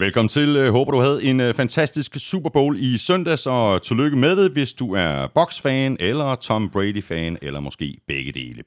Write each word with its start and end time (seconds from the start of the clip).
Velkommen 0.00 0.28
til. 0.28 0.56
Øh, 0.56 0.72
håber, 0.72 0.92
du 0.92 1.00
havde 1.00 1.24
en 1.24 1.40
øh, 1.40 1.54
fantastisk 1.54 2.16
Super 2.18 2.50
Bowl 2.50 2.76
i 2.78 2.98
søndags, 2.98 3.46
og 3.46 3.82
tillykke 3.82 4.16
med 4.16 4.36
det, 4.36 4.50
hvis 4.50 4.72
du 4.72 4.94
er 4.94 5.26
boksfan 5.34 5.96
eller 6.00 6.34
Tom 6.34 6.70
Brady-fan, 6.70 7.38
eller 7.42 7.60
måske 7.60 7.96
begge 8.08 8.32
dele. 8.32 8.62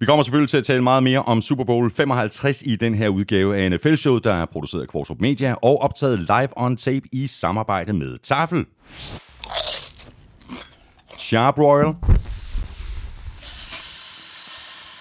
Vi 0.00 0.06
kommer 0.06 0.22
selvfølgelig 0.22 0.50
til 0.50 0.56
at 0.56 0.64
tale 0.64 0.82
meget 0.82 1.02
mere 1.02 1.22
om 1.22 1.42
Super 1.42 1.64
Bowl 1.64 1.90
55 1.90 2.62
i 2.66 2.76
den 2.76 2.94
her 2.94 3.08
udgave 3.08 3.56
af 3.56 3.70
NFL 3.70 3.94
Show, 3.94 4.18
der 4.18 4.34
er 4.34 4.46
produceret 4.46 4.82
af 4.82 4.88
Kvartrup 4.88 5.20
Media 5.20 5.54
og 5.62 5.82
optaget 5.82 6.18
live 6.18 6.48
on 6.56 6.76
tape 6.76 7.06
i 7.12 7.26
samarbejde 7.26 7.92
med 7.92 8.18
Tafel. 8.18 8.64
Royal. 11.58 11.94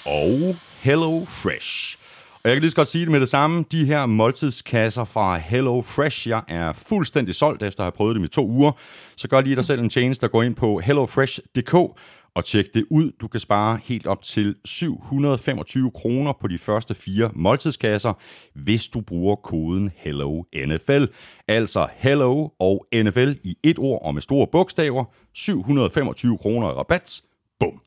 og 0.06 0.56
Hello 0.84 1.26
Fresh. 1.26 2.01
Og 2.44 2.50
jeg 2.50 2.56
kan 2.56 2.62
lige 2.62 2.72
så 2.72 2.76
godt 2.76 2.88
sige 2.88 3.06
det 3.06 3.12
med 3.12 3.20
det 3.20 3.30
samme. 3.30 3.66
De 3.72 3.86
her 3.86 4.06
måltidskasser 4.06 5.04
fra 5.04 5.38
Hello 5.38 5.82
Fresh, 5.82 6.28
jeg 6.28 6.44
er 6.48 6.74
fuldstændig 6.74 7.36
solgt 7.36 7.64
efter 7.64 7.80
at 7.80 7.86
have 7.86 7.92
prøvet 7.92 8.16
dem 8.16 8.24
i 8.24 8.28
to 8.28 8.48
uger. 8.48 8.72
Så 9.16 9.28
gør 9.28 9.42
lige 9.42 9.56
dig 9.56 9.66
selv 9.66 9.82
en 9.82 9.90
tjeneste 9.90 10.24
og 10.24 10.32
gå 10.32 10.42
ind 10.42 10.56
på 10.56 10.80
hellofresh.dk 10.80 11.74
og 12.36 12.46
tjek 12.46 12.66
det 12.74 12.86
ud. 12.90 13.12
Du 13.22 13.28
kan 13.28 13.40
spare 13.40 13.80
helt 13.84 14.08
op 14.08 14.24
til 14.24 14.56
725 14.66 15.92
kroner 15.92 16.34
på 16.42 16.48
de 16.48 16.58
første 16.58 16.96
fire 16.96 17.32
måltidskasser, 17.34 18.14
hvis 18.56 18.88
du 18.88 19.02
bruger 19.02 19.36
koden 19.36 19.92
HELLONFL. 19.96 21.06
Altså 21.48 21.88
Hello 21.96 22.50
og 22.60 22.86
NFL 22.94 23.32
i 23.44 23.58
et 23.64 23.80
ord 23.80 24.02
og 24.06 24.14
med 24.14 24.22
store 24.22 24.48
bogstaver. 24.52 25.04
725 25.34 26.38
kroner 26.38 26.68
rabat. 26.68 27.22
Bum. 27.60 27.82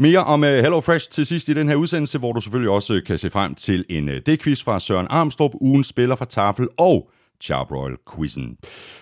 Mere 0.00 0.24
om 0.24 0.44
øh, 0.44 0.62
HelloFresh 0.62 1.10
til 1.10 1.26
sidst 1.26 1.48
i 1.48 1.52
den 1.52 1.68
her 1.68 1.74
udsendelse, 1.74 2.18
hvor 2.18 2.32
du 2.32 2.40
selvfølgelig 2.40 2.70
også 2.70 2.94
øh, 2.94 3.02
kan 3.04 3.18
se 3.18 3.30
frem 3.30 3.54
til 3.54 3.84
en 3.88 4.08
øh, 4.08 4.20
D-quiz 4.28 4.64
fra 4.64 4.80
Søren 4.80 5.06
Armstrong, 5.10 5.54
ugen 5.60 5.84
spiller 5.84 6.16
fra 6.16 6.24
Tafel 6.24 6.68
og 6.78 7.10
Charbroil 7.40 7.96
Quizzen. 8.14 8.56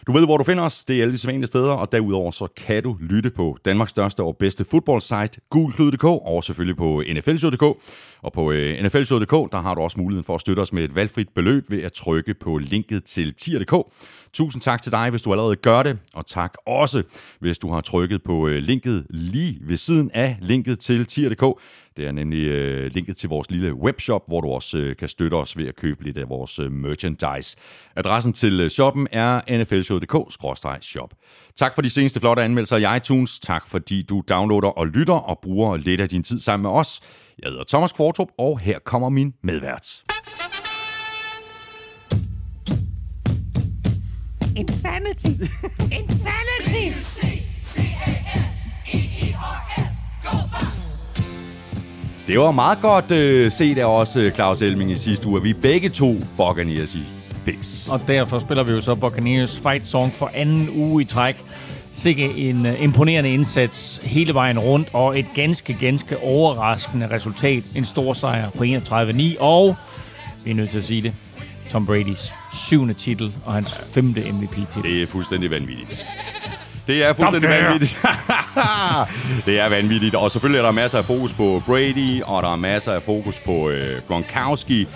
Du 0.07 0.13
ved, 0.13 0.25
hvor 0.25 0.37
du 0.37 0.45
finder 0.45 0.65
os. 0.65 0.85
Det 0.85 0.99
er 0.99 1.03
alle 1.03 1.13
de 1.13 1.19
sædvanlige 1.19 1.47
steder, 1.47 1.73
og 1.73 1.93
derudover 1.93 2.31
så 2.31 2.49
kan 2.57 2.83
du 2.83 2.97
lytte 3.01 3.31
på 3.31 3.59
Danmarks 3.65 3.91
største 3.91 4.23
og 4.23 4.37
bedste 4.37 4.65
fodboldsite, 4.65 5.41
gulklud.dk, 5.51 6.05
og 6.05 6.45
selvfølgelig 6.45 6.77
på 6.77 7.03
nflshow.dk. 7.15 7.63
Og 8.23 8.33
på 8.33 8.43
uh, 8.43 8.85
nflshow.dk, 8.85 9.53
der 9.53 9.63
har 9.63 9.75
du 9.75 9.81
også 9.81 10.01
muligheden 10.01 10.25
for 10.25 10.35
at 10.35 10.41
støtte 10.41 10.61
os 10.61 10.73
med 10.73 10.85
et 10.85 10.95
valgfrit 10.95 11.29
beløb 11.35 11.65
ved 11.71 11.83
at 11.83 11.93
trykke 11.93 12.35
på 12.35 12.59
linket 12.59 13.05
til 13.05 13.35
tier.dk. 13.35 13.75
Tusind 14.39 14.63
tak 14.63 14.83
til 14.83 14.93
dig, 14.93 15.11
hvis 15.11 15.23
du 15.23 15.33
allerede 15.33 15.57
gør 15.57 15.83
det, 15.83 15.99
og 16.15 16.27
tak 16.27 16.55
også, 16.67 17.03
hvis 17.41 17.59
du 17.59 17.73
har 17.73 17.81
trykket 17.81 18.23
på 18.23 18.49
øh, 18.49 18.63
linket 18.63 19.07
lige 19.11 19.59
ved 19.61 19.77
siden 19.77 20.11
af 20.15 20.37
linket 20.41 20.79
til 20.79 21.07
tier.dk. 21.07 21.61
Det 21.97 22.07
er 22.07 22.13
nemlig 22.13 22.45
øh, 22.47 22.91
linket 22.95 23.17
til 23.17 23.29
vores 23.29 23.51
lille 23.51 23.75
webshop, 23.75 24.23
hvor 24.29 24.41
du 24.41 24.49
også 24.49 24.79
øh, 24.79 24.97
kan 24.97 25.09
støtte 25.09 25.35
os 25.35 25.57
ved 25.57 25.69
at 25.69 25.77
købe 25.77 26.05
lidt 26.05 26.17
af 26.17 26.29
vores 26.29 26.59
øh, 26.59 26.73
merchandise. 26.73 27.57
Adressen 27.97 28.33
til 28.33 28.61
øh, 28.61 28.71
shoppen 28.71 29.09
er 29.13 29.59
nflshow.dk-shop. 29.59 31.15
Tak 31.57 31.75
for 31.75 31.83
de 31.83 31.91
seneste 31.91 32.21
flotte 32.21 32.43
anmeldelser 32.43 32.77
i 32.77 32.97
iTunes. 32.97 33.39
Tak 33.39 33.67
fordi 33.67 34.03
du 34.03 34.23
downloader 34.29 34.79
og 34.79 34.87
lytter 34.87 35.15
og 35.15 35.39
bruger 35.43 35.77
lidt 35.77 36.01
af 36.01 36.09
din 36.09 36.23
tid 36.23 36.41
sammen 36.41 36.63
med 36.63 36.71
os. 36.71 37.01
Jeg 37.43 37.51
hedder 37.51 37.65
Thomas 37.69 37.93
Kvartrup, 37.93 38.29
og 38.39 38.59
her 38.59 38.79
kommer 38.79 39.09
min 39.09 39.35
medvært. 39.43 40.03
Insanity! 44.59 45.27
Insanity! 45.93 46.95
Det 52.27 52.39
var 52.39 52.51
meget 52.51 52.79
godt 52.81 53.11
øh, 53.11 53.51
set 53.51 53.79
af 53.79 53.85
os, 53.85 54.17
øh, 54.17 54.33
Claus 54.33 54.63
Elming, 54.63 54.91
i 54.91 54.97
sidste 54.97 55.29
uge. 55.29 55.43
Vi 55.43 55.51
er 55.51 55.55
begge 55.63 55.89
to 55.89 56.15
Buccaneers 56.37 56.95
i 56.95 57.03
picks. 57.45 57.89
Og 57.89 58.01
derfor 58.09 58.39
spiller 58.39 58.65
vi 58.65 58.73
jo 58.73 58.81
så 58.81 58.95
Buccaneers 58.95 59.61
Fight 59.61 59.87
Song 59.87 60.13
for 60.13 60.31
anden 60.35 60.71
uge 60.71 61.03
i 61.03 61.05
træk. 61.05 61.45
Sikke 61.93 62.25
en 62.25 62.67
uh, 62.67 62.83
imponerende 62.83 63.31
indsats 63.31 64.01
hele 64.03 64.35
vejen 64.35 64.59
rundt, 64.59 64.89
og 64.93 65.19
et 65.19 65.27
ganske, 65.35 65.77
ganske 65.81 66.19
overraskende 66.19 67.11
resultat. 67.11 67.65
En 67.75 67.85
stor 67.85 68.13
sejr 68.13 68.51
på 68.51 68.65
31-9, 68.65 69.41
og 69.41 69.77
vi 70.45 70.51
er 70.51 70.55
nødt 70.55 70.71
til 70.71 70.79
at 70.79 70.85
sige 70.85 71.03
det, 71.03 71.13
Tom 71.71 71.89
Brady's 71.91 72.35
syvende 72.69 72.95
titel 72.95 73.35
og 73.45 73.55
hans 73.55 73.75
femte 73.95 74.33
MVP-titel. 74.33 74.83
Det 74.83 75.03
er 75.03 75.07
fuldstændig 75.07 75.51
vanvittigt. 75.51 76.05
Det 76.87 77.09
er 77.09 77.15
fuldstændig 77.15 77.51
vanvittigt. 77.51 77.99
det 79.47 79.61
er 79.61 79.69
vanvittigt. 79.69 80.15
Og 80.15 80.31
selvfølgelig 80.31 80.59
er 80.59 80.63
der 80.63 80.73
masser 80.73 80.99
af 80.99 81.05
fokus 81.05 81.33
på 81.33 81.63
Brady, 81.67 82.23
og 82.23 82.43
der 82.43 82.53
er 82.53 82.57
masser 82.57 82.93
af 82.93 83.03
fokus 83.03 83.41
på 83.41 83.69
øh, 83.69 84.03
Gronkowski. 84.09 84.89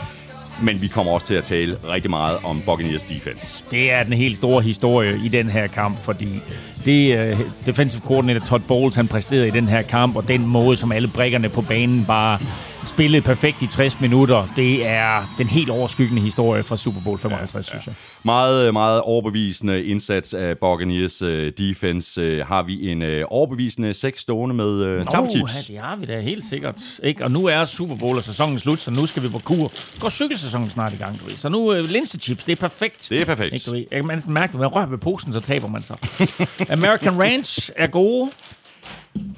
Men 0.62 0.82
vi 0.82 0.86
kommer 0.88 1.12
også 1.12 1.26
til 1.26 1.34
at 1.34 1.44
tale 1.44 1.78
rigtig 1.88 2.10
meget 2.10 2.38
om 2.44 2.62
Buccaneers 2.66 3.02
defense. 3.02 3.64
Det 3.70 3.92
er 3.92 4.02
den 4.02 4.12
helt 4.12 4.36
store 4.36 4.62
historie 4.62 5.20
i 5.24 5.28
den 5.28 5.50
her 5.50 5.66
kamp, 5.66 5.98
fordi 6.04 6.42
det 6.84 7.32
uh, 7.32 7.40
defensive 7.66 8.02
coordinator 8.06 8.46
Todd 8.46 8.62
Bowles, 8.68 8.94
han 8.94 9.08
præsterede 9.08 9.48
i 9.48 9.50
den 9.50 9.68
her 9.68 9.82
kamp, 9.82 10.16
og 10.16 10.28
den 10.28 10.46
måde, 10.46 10.76
som 10.76 10.92
alle 10.92 11.08
brækkerne 11.08 11.48
på 11.48 11.62
banen 11.62 12.04
bare 12.04 12.38
spillede 12.86 13.22
perfekt 13.22 13.62
i 13.62 13.66
60 13.66 14.00
minutter, 14.00 14.48
det 14.56 14.86
er 14.86 15.34
den 15.38 15.46
helt 15.46 15.70
overskyggende 15.70 16.22
historie 16.22 16.62
fra 16.62 16.76
Super 16.76 17.00
Bowl 17.00 17.18
55, 17.18 17.66
ja, 17.66 17.70
synes 17.70 17.86
jeg. 17.86 17.94
Meget, 18.24 18.72
meget 18.72 19.00
overbevisende 19.00 19.84
indsats 19.84 20.34
af 20.34 20.58
Buccaneers 20.58 21.22
uh, 21.22 21.28
defense. 21.58 22.40
Uh, 22.40 22.46
har 22.46 22.62
vi 22.62 22.90
en 22.90 23.02
uh, 23.02 23.08
overbevisende 23.28 23.94
seks 23.94 24.20
stående 24.20 24.54
med 24.54 24.66
uh, 24.66 24.98
Nå, 24.98 25.04
tafelchips? 25.04 25.70
Ja, 25.70 25.74
det 25.74 25.82
har 25.82 25.96
vi 25.96 26.06
da 26.06 26.20
helt 26.20 26.44
sikkert. 26.44 26.80
Ikke? 27.02 27.24
Og 27.24 27.30
nu 27.30 27.46
er 27.46 27.64
Super 27.64 27.96
Bowl 27.96 28.16
og 28.16 28.24
sæsonen 28.24 28.58
slut, 28.58 28.80
så 28.80 28.90
nu 28.90 29.06
skal 29.06 29.22
vi 29.22 29.28
på 29.28 29.38
kur. 29.38 29.72
Går 30.00 30.10
cykelsæsonen 30.10 30.70
snart 30.70 30.92
i 30.92 30.96
gang, 30.96 31.20
du 31.20 31.24
ved. 31.24 31.36
Så 31.36 31.48
nu 31.48 31.72
uh, 31.72 31.78
linsechips, 31.78 32.44
det 32.44 32.52
er 32.52 32.56
perfekt. 32.56 33.06
Det 33.10 33.20
er 33.20 33.24
perfekt. 33.24 33.54
Ikke, 33.54 33.64
du 33.66 33.70
ved. 33.70 33.84
Jeg 33.90 34.04
kan 34.04 34.22
mærke, 34.28 34.52
at 34.52 34.60
man 34.60 34.66
rører 34.66 34.86
ved 34.86 34.98
posen, 34.98 35.32
så 35.32 35.40
taber 35.40 35.68
man 35.68 35.82
sig. 35.82 35.96
American 36.72 37.20
Ranch 37.20 37.70
er 37.76 37.86
gode. 37.86 38.30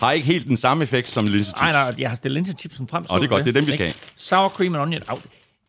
Har 0.00 0.12
ikke 0.12 0.27
helt 0.27 0.47
den 0.47 0.56
samme 0.56 0.83
effekt 0.83 1.09
som 1.09 1.27
linsechips. 1.27 1.61
Nej, 1.61 1.72
nej, 1.72 1.95
jeg 1.99 2.09
har 2.09 2.17
stillet 2.17 2.34
linsechipsen 2.34 2.89
frem. 2.89 3.06
Åh, 3.11 3.19
det 3.19 3.25
er 3.25 3.28
godt. 3.28 3.45
Det 3.45 3.56
er 3.56 3.61
dem, 3.61 3.67
vi 3.67 3.72
skal 3.72 3.87
have. 3.87 3.95
Sour 4.17 4.49
cream 4.49 4.75
and 4.75 4.83
onion. 4.83 5.03
Au, 5.09 5.19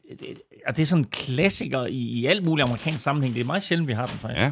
det, 0.09 0.37
det 0.67 0.79
er 0.79 0.85
sådan 0.85 1.03
en 1.03 1.09
klassiker 1.11 1.85
i, 1.85 1.97
i 1.97 2.25
alt 2.25 2.43
muligt 2.43 2.67
amerikansk 2.67 3.03
sammenhæng. 3.03 3.35
Det 3.35 3.41
er 3.41 3.45
meget 3.45 3.63
sjældent, 3.63 3.87
vi 3.87 3.93
har 3.93 4.05
den 4.05 4.19
faktisk. 4.19 4.41
Ja. 4.41 4.51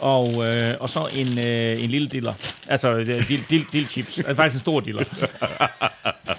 Og, 0.00 0.46
øh, 0.46 0.74
og 0.80 0.88
så 0.88 1.08
en, 1.12 1.38
øh, 1.38 1.84
en 1.84 1.90
lille 1.90 2.08
diller. 2.08 2.34
Altså, 2.68 2.88
øh, 2.88 3.28
dill, 3.28 3.44
dill, 3.50 3.66
dill 3.72 3.86
chips. 3.86 4.18
Altså 4.18 4.34
faktisk 4.34 4.54
en 4.54 4.60
stor 4.60 4.80
diller. 4.80 5.04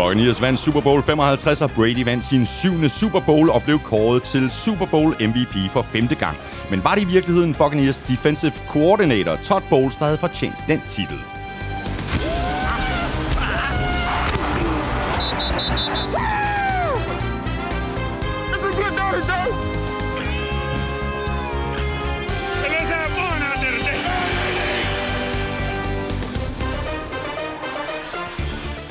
Buccaneers 0.00 0.40
vandt 0.40 0.60
Super 0.60 0.80
Bowl 0.80 1.02
55, 1.02 1.62
og 1.62 1.70
Brady 1.70 2.04
vandt 2.04 2.24
sin 2.24 2.46
syvende 2.46 2.88
Super 2.88 3.20
Bowl 3.20 3.50
og 3.50 3.62
blev 3.62 3.78
kåret 3.78 4.22
til 4.22 4.50
Super 4.50 4.86
Bowl 4.86 5.14
MVP 5.20 5.70
for 5.70 5.82
femte 5.82 6.14
gang. 6.14 6.36
Men 6.70 6.84
var 6.84 6.94
det 6.94 7.02
i 7.02 7.04
virkeligheden 7.04 7.54
Buccaneers 7.54 7.98
defensive 7.98 8.52
coordinator 8.68 9.36
Todd 9.36 9.62
Bowles, 9.70 9.96
der 9.96 10.04
havde 10.04 10.18
fortjent 10.18 10.54
den 10.68 10.82
titel? 10.88 11.18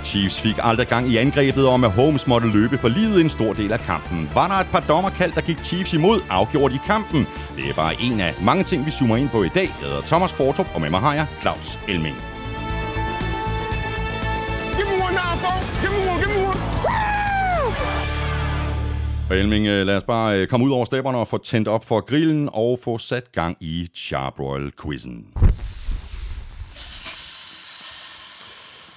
Chiefs 0.10 0.42
fik 0.42 0.56
aldrig 0.64 0.88
gang 0.88 1.08
i 1.08 1.18
angrebet 1.18 1.68
om, 1.68 1.84
at 1.84 1.92
Holmes 1.92 2.28
måtte 2.28 2.48
løbe 2.48 2.78
for 2.78 2.88
livet 2.88 3.22
en 3.22 3.30
stor 3.30 3.54
del 3.54 3.72
af 3.74 3.80
kampen. 3.80 4.30
Var 4.34 4.48
der 4.48 4.56
et 4.56 4.68
par 4.72 4.80
dommerkald, 4.80 5.32
der 5.32 5.42
gik 5.42 5.60
Chiefs 5.64 5.94
imod, 5.94 6.22
afgjorde 6.30 6.74
de 6.74 6.80
kampen. 6.86 7.28
Det 7.56 7.70
er 7.70 7.74
bare 7.74 7.94
en 8.02 8.20
af 8.20 8.34
mange 8.44 8.64
ting, 8.64 8.86
vi 8.86 8.92
zoomer 8.92 9.18
ind 9.18 9.30
på 9.30 9.44
i 9.44 9.50
dag. 9.50 9.70
Jeg 9.82 9.90
hedder 9.90 10.02
Thomas 10.02 10.32
Kvartrup, 10.32 10.68
og 10.76 10.82
med 10.82 10.90
mig 10.90 11.00
har 11.00 11.14
jeg 11.14 11.26
Claus 11.42 11.80
Elming. 11.88 12.16
Og 19.30 19.38
Elming, 19.38 19.68
øh, 19.68 19.86
lad 19.88 19.98
os 19.98 20.04
bare 20.04 20.40
øh, 20.40 20.48
komme 20.48 20.66
ud 20.66 20.72
over 20.72 20.86
stepperne 20.86 21.18
og 21.18 21.28
få 21.28 21.38
tændt 21.38 21.68
op 21.68 21.86
for 21.86 22.00
grillen 22.06 22.50
og 22.54 22.80
få 22.84 22.98
sat 22.98 23.32
gang 23.32 23.58
i 23.60 23.88
Charbroil-quizzen. 23.96 25.26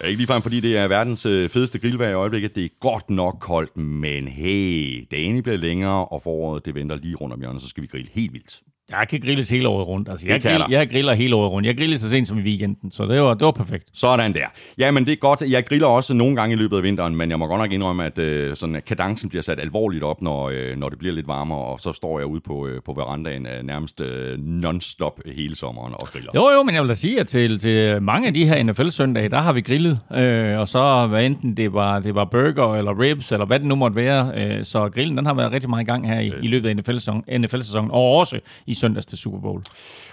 Ja, 0.02 0.06
ikke 0.06 0.18
ligefrem, 0.18 0.42
fordi 0.42 0.60
det 0.60 0.76
er 0.76 0.88
verdens 0.88 1.26
øh, 1.26 1.48
fedeste 1.48 1.78
grillvejr 1.78 2.10
i 2.10 2.14
øjeblikket. 2.14 2.54
Det 2.54 2.64
er 2.64 2.68
godt 2.80 3.10
nok 3.10 3.36
koldt, 3.40 3.76
men 3.76 4.28
hey, 4.28 5.06
dagen 5.10 5.42
bliver 5.42 5.58
længere, 5.58 6.04
og 6.04 6.22
foråret 6.22 6.64
det 6.64 6.74
venter 6.74 6.96
lige 6.96 7.16
rundt 7.16 7.34
om 7.34 7.40
hjørnet, 7.40 7.62
så 7.62 7.68
skal 7.68 7.82
vi 7.82 7.86
grille 7.86 8.08
helt 8.12 8.32
vildt. 8.32 8.60
Jeg 8.90 9.08
kan 9.08 9.20
grilles 9.20 9.50
hele 9.50 9.68
året 9.68 9.86
rundt. 9.88 10.08
Altså, 10.08 10.26
jeg, 10.28 10.42
grill, 10.42 10.64
jeg 10.70 10.90
griller 10.90 11.14
hele 11.14 11.36
året 11.36 11.50
rundt. 11.52 11.66
Jeg 11.66 11.76
griller 11.76 11.96
så 11.96 12.10
sent 12.10 12.28
som 12.28 12.38
i 12.38 12.42
weekenden, 12.42 12.90
så 12.90 13.06
det 13.06 13.22
var, 13.22 13.34
det 13.34 13.44
var 13.44 13.50
perfekt. 13.50 13.88
Sådan 13.92 14.34
der. 14.34 14.46
Jamen, 14.78 15.06
det 15.06 15.12
er 15.12 15.16
godt. 15.16 15.42
Jeg 15.50 15.66
griller 15.66 15.86
også 15.86 16.14
nogle 16.14 16.36
gange 16.36 16.52
i 16.52 16.58
løbet 16.58 16.76
af 16.76 16.82
vinteren, 16.82 17.16
men 17.16 17.30
jeg 17.30 17.38
må 17.38 17.46
godt 17.46 17.60
nok 17.60 17.72
indrømme, 17.72 18.04
at 18.04 18.18
øh, 18.18 18.56
sådan, 18.56 18.76
at 18.76 18.84
kadencen 18.84 19.28
bliver 19.28 19.42
sat 19.42 19.60
alvorligt 19.60 20.04
op, 20.04 20.22
når, 20.22 20.48
øh, 20.48 20.76
når 20.76 20.88
det 20.88 20.98
bliver 20.98 21.14
lidt 21.14 21.28
varmere, 21.28 21.58
og 21.58 21.80
så 21.80 21.92
står 21.92 22.18
jeg 22.18 22.26
ude 22.26 22.40
på, 22.40 22.66
øh, 22.66 22.80
på 22.84 22.92
verandaen 22.92 23.46
øh, 23.46 23.62
nærmest 23.62 24.00
øh, 24.00 24.38
non-stop 24.38 25.20
hele 25.36 25.56
sommeren 25.56 25.92
og 25.94 26.06
griller. 26.06 26.30
Jo, 26.34 26.50
jo, 26.50 26.62
men 26.62 26.74
jeg 26.74 26.82
vil 26.82 26.88
da 26.88 26.94
sige, 26.94 27.20
at 27.20 27.28
til, 27.28 27.58
til 27.58 28.02
mange 28.02 28.28
af 28.28 28.34
de 28.34 28.46
her 28.46 28.62
NFL-søndage, 28.62 29.28
der 29.28 29.40
har 29.40 29.52
vi 29.52 29.60
grillet. 29.60 30.00
Øh, 30.14 30.58
og 30.58 30.68
så 30.68 31.06
hvad 31.06 31.26
enten 31.26 31.56
det 31.56 31.72
var, 31.72 31.98
det 31.98 32.14
var 32.14 32.24
burger 32.24 32.74
eller 32.74 33.00
ribs, 33.00 33.32
eller 33.32 33.46
hvad 33.46 33.58
det 33.58 33.66
nu 33.68 33.74
måtte 33.74 33.96
være. 33.96 34.32
Øh, 34.36 34.64
så 34.64 34.88
grillen, 34.88 35.16
den 35.16 35.26
har 35.26 35.34
været 35.34 35.52
rigtig 35.52 35.70
meget 35.70 35.82
i 35.82 35.86
gang 35.86 36.08
her 36.08 36.20
i, 36.20 36.32
i 36.42 36.46
løbet 36.46 36.68
af 36.68 36.76
NFL-sæsonen, 36.76 37.40
NFL-sæsonen, 37.40 37.90
og 37.90 38.16
også 38.16 38.40
i 38.66 38.71
søndags 38.74 39.06
til 39.06 39.18
Super 39.18 39.38
Bowl. 39.40 39.62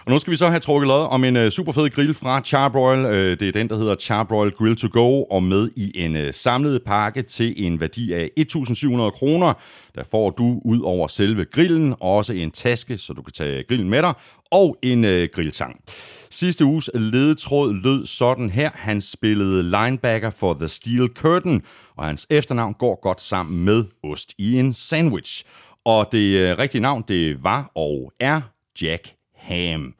Og 0.06 0.11
nu 0.11 0.19
skal 0.19 0.31
vi 0.31 0.38
så 0.38 0.47
have 0.47 0.59
trukket 0.59 0.88
lod 0.88 1.07
om 1.11 1.23
en 1.23 1.38
øh, 1.38 1.51
super 1.51 1.71
fed 1.71 1.89
grill 1.89 2.13
fra 2.13 2.41
Charbroil. 2.41 3.06
Øh, 3.06 3.39
det 3.39 3.47
er 3.47 3.51
den, 3.51 3.69
der 3.69 3.77
hedder 3.77 3.95
Charbroil 3.95 4.51
Grill 4.51 4.75
to 4.75 4.88
Go, 4.91 5.23
og 5.23 5.44
med 5.44 5.69
i 5.75 5.91
en 5.95 6.15
øh, 6.15 6.33
samlet 6.33 6.81
pakke 6.85 7.21
til 7.21 7.53
en 7.65 7.79
værdi 7.79 8.13
af 8.13 8.29
1.700 8.39 9.09
kroner. 9.09 9.53
Der 9.95 10.03
får 10.11 10.29
du 10.29 10.61
ud 10.65 10.81
over 10.81 11.07
selve 11.07 11.45
grillen 11.45 11.95
også 12.00 12.33
en 12.33 12.51
taske, 12.51 12.97
så 12.97 13.13
du 13.13 13.21
kan 13.21 13.33
tage 13.33 13.63
grillen 13.63 13.89
med 13.89 14.01
dig, 14.01 14.13
og 14.51 14.77
en 14.81 15.05
øh, 15.05 15.29
grilltang. 15.33 15.81
Sidste 16.29 16.65
uges 16.65 16.89
ledetråd 16.94 17.73
lød 17.73 18.05
sådan 18.05 18.50
her. 18.50 18.69
Han 18.73 19.01
spillede 19.01 19.63
linebacker 19.63 20.29
for 20.29 20.53
The 20.53 20.67
Steel 20.67 21.09
Curtain, 21.15 21.62
og 21.97 22.05
hans 22.05 22.27
efternavn 22.29 22.73
går 22.73 23.00
godt 23.01 23.21
sammen 23.21 23.65
med 23.65 23.83
ost 24.03 24.33
i 24.38 24.59
en 24.59 24.73
sandwich. 24.73 25.44
Og 25.89 26.12
det 26.12 26.36
øh, 26.39 26.57
rigtige 26.57 26.81
navn, 26.81 27.03
det 27.07 27.44
var 27.44 27.71
og 27.75 28.12
er 28.19 28.41
Jack 28.81 29.13
Ham. 29.36 29.94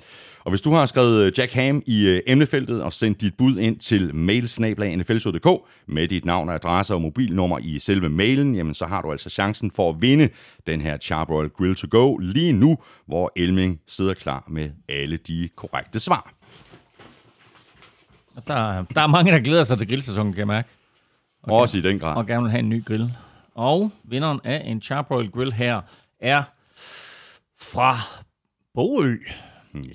Og 0.46 0.52
hvis 0.52 0.62
du 0.62 0.72
har 0.72 0.86
skrevet 0.86 1.26
øh, 1.26 1.32
Jack 1.38 1.54
Ham 1.54 1.82
i 1.86 2.08
øh, 2.08 2.22
emnefeltet 2.28 2.84
og 2.84 2.94
sendt 2.94 3.22
dit 3.22 3.34
bud 3.38 3.58
ind 3.58 3.80
til 3.80 4.16
mailsnablag.nfl.dk 4.16 5.48
med 5.88 6.08
dit 6.08 6.26
navn, 6.26 6.50
adresse 6.50 6.94
og 6.94 7.02
mobilnummer 7.02 7.60
i 7.60 7.80
selve 7.80 8.10
mailen, 8.10 8.56
jamen 8.56 8.74
så 8.74 8.86
har 8.86 9.02
du 9.02 9.12
altså 9.12 9.30
chancen 9.30 9.72
for 9.72 9.90
at 9.90 10.02
vinde 10.02 10.30
den 10.68 10.82
her 10.82 10.98
Charbroil 10.98 11.50
Grill 11.50 11.76
to 11.76 11.88
Go 11.92 12.18
lige 12.18 12.52
nu, 12.52 12.78
hvor 13.06 13.32
Elming 13.36 13.80
sidder 13.88 14.14
klar 14.14 14.44
med 14.48 14.70
alle 14.90 15.18
de 15.18 15.50
korrekte 15.56 16.00
svar. 16.00 16.34
Og 18.36 18.48
Der, 18.48 18.84
der 18.96 19.02
er 19.02 19.08
mange, 19.08 19.32
der 19.32 19.40
glæder 19.40 19.64
sig 19.64 19.78
til 19.78 19.88
grillsæsonen, 19.88 20.34
kan 20.34 20.40
jeg 20.40 20.48
mærke, 20.48 20.70
Okay. 21.44 21.54
Også 21.54 21.78
i 21.78 21.82
den 21.82 22.00
grad. 22.00 22.18
og 22.18 22.28
gerne 22.28 22.42
vil 22.42 22.52
have 22.52 22.60
en 22.60 22.70
ny 22.70 22.86
grill. 22.86 23.12
Og 23.60 23.92
vinderen 24.04 24.40
af 24.44 24.64
en 24.66 24.82
Charbroil 24.82 25.32
Grill 25.32 25.54
her 25.54 25.82
er 26.22 26.44
fra 27.62 27.98
Bogø. 28.76 29.16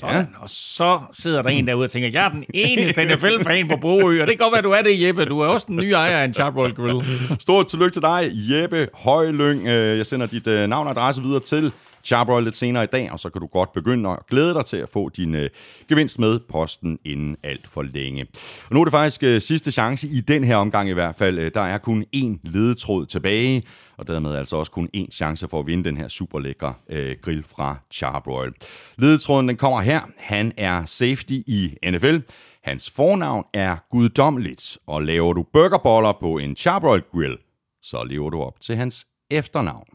Sådan. 0.00 0.28
Og 0.40 0.48
så 0.50 1.00
sidder 1.12 1.42
der 1.42 1.50
en 1.50 1.66
derude 1.66 1.84
og 1.84 1.90
tænker, 1.90 2.08
jeg 2.08 2.24
er 2.24 2.28
den 2.28 2.44
eneste 2.54 3.04
NFL-fan 3.04 3.68
på 3.68 3.76
Bogø, 3.76 4.22
og 4.22 4.26
det 4.26 4.38
kan 4.38 4.44
godt 4.44 4.52
være, 4.52 4.62
du 4.62 4.70
er 4.70 4.82
det, 4.82 5.06
Jeppe. 5.06 5.24
Du 5.24 5.40
er 5.40 5.46
også 5.46 5.66
den 5.68 5.76
nye 5.76 5.92
ejer 5.92 6.18
af 6.18 6.24
en 6.24 6.34
Charbroil 6.34 6.74
Grill. 6.74 7.04
Stort 7.40 7.68
tillykke 7.68 7.92
til 7.92 8.02
dig, 8.02 8.30
Jeppe 8.32 8.88
Højlyng. 8.94 9.66
Øh, 9.66 9.98
Jeg 9.98 10.06
sender 10.06 10.26
dit 10.26 10.46
øh, 10.46 10.68
navn 10.68 10.86
og 10.86 10.90
adresse 10.90 11.22
videre 11.22 11.40
til 11.40 11.72
Charbroil 12.04 12.44
lidt 12.44 12.56
senere 12.56 12.84
i 12.84 12.86
dag, 12.86 13.12
og 13.12 13.20
så 13.20 13.30
kan 13.30 13.40
du 13.40 13.46
godt 13.46 13.72
begynde 13.72 14.10
at 14.10 14.18
glæde 14.30 14.54
dig 14.54 14.66
til 14.66 14.76
at 14.76 14.88
få 14.88 15.08
din 15.08 15.34
øh, 15.34 15.50
gevinst 15.88 16.18
med 16.18 16.38
posten 16.48 16.98
inden 17.04 17.36
alt 17.42 17.66
for 17.68 17.82
længe. 17.82 18.26
Og 18.68 18.74
nu 18.74 18.80
er 18.80 18.84
det 18.84 18.92
faktisk 18.92 19.22
øh, 19.22 19.40
sidste 19.40 19.72
chance 19.72 20.08
i 20.08 20.20
den 20.20 20.44
her 20.44 20.56
omgang 20.56 20.88
i 20.88 20.92
hvert 20.92 21.14
fald. 21.14 21.38
Øh, 21.38 21.50
Der 21.54 21.60
er 21.60 21.78
kun 21.78 22.04
én 22.16 22.38
ledetråd 22.42 23.06
tilbage, 23.06 23.62
og 23.96 24.06
dermed 24.06 24.34
altså 24.34 24.56
også 24.56 24.72
kun 24.72 24.88
én 24.96 25.10
chance 25.10 25.48
for 25.48 25.60
at 25.60 25.66
vinde 25.66 25.84
den 25.84 25.96
her 25.96 26.08
super 26.08 26.38
lækre 26.38 26.74
øh, 26.90 27.16
grill 27.22 27.42
fra 27.42 27.76
Charbroil. 27.92 28.52
Ledetråden 28.98 29.48
den 29.48 29.56
kommer 29.56 29.80
her. 29.80 30.00
Han 30.18 30.52
er 30.56 30.84
safety 30.84 31.32
i 31.46 31.74
NFL. 31.90 32.16
Hans 32.64 32.90
fornavn 32.90 33.44
er 33.54 33.76
guddommeligt, 33.90 34.78
og 34.86 35.02
laver 35.02 35.32
du 35.32 35.44
burgerboller 35.52 36.12
på 36.20 36.38
en 36.38 36.56
Charbroil 36.56 37.02
grill, 37.12 37.36
så 37.82 38.04
lever 38.04 38.30
du 38.30 38.40
op 38.40 38.60
til 38.60 38.76
hans 38.76 39.06
efternavn. 39.30 39.93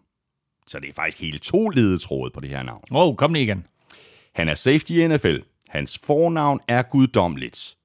Så 0.70 0.80
det 0.80 0.90
er 0.90 0.94
faktisk 0.94 1.22
hele 1.22 1.40
to 1.40 1.70
ledetråde 1.70 2.32
på 2.32 2.40
det 2.40 2.50
her 2.50 2.64
navn. 2.64 2.84
Åh, 2.92 3.08
oh, 3.08 3.16
kom 3.16 3.34
lige 3.34 3.44
igen. 3.44 3.66
Han 4.36 4.50
er 4.50 4.56
safety 4.56 4.92
i 4.92 5.08
NFL. 5.08 5.38
Hans 5.70 6.00
fornavn 6.06 6.60
er 6.68 6.82
guddommeligt. 6.82 7.76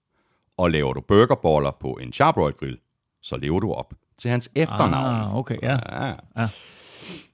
Og 0.56 0.70
laver 0.70 0.92
du 0.92 1.00
burgerboller 1.00 1.70
på 1.80 1.88
en 2.02 2.12
Charbroil 2.12 2.54
grill, 2.54 2.78
så 3.22 3.36
lever 3.36 3.60
du 3.60 3.72
op 3.72 3.94
til 4.18 4.30
hans 4.30 4.50
efternavn. 4.54 5.14
Ah, 5.14 5.36
okay, 5.36 5.56
ja. 5.62 5.78
Ja. 6.36 6.48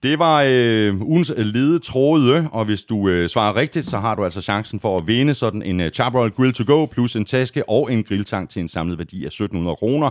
Det 0.02 0.18
var 0.18 0.44
øh, 0.46 1.00
ugens 1.02 1.32
ledetråde, 1.36 2.48
og 2.52 2.64
hvis 2.64 2.84
du 2.84 3.08
øh, 3.08 3.28
svarer 3.28 3.56
rigtigt, 3.56 3.86
så 3.86 3.98
har 3.98 4.14
du 4.14 4.24
altså 4.24 4.40
chancen 4.40 4.80
for 4.80 4.98
at 4.98 5.06
vinde 5.06 5.34
sådan 5.34 5.62
en 5.62 5.80
øh, 5.80 5.90
Charbroil 5.90 6.30
Grill 6.30 6.52
to 6.52 6.64
Go, 6.66 6.86
plus 6.86 7.16
en 7.16 7.24
taske 7.24 7.68
og 7.68 7.92
en 7.92 8.04
grilltang 8.04 8.50
til 8.50 8.60
en 8.60 8.68
samlet 8.68 8.98
værdi 8.98 9.24
af 9.24 9.26
1700 9.26 9.76
kroner. 9.76 10.10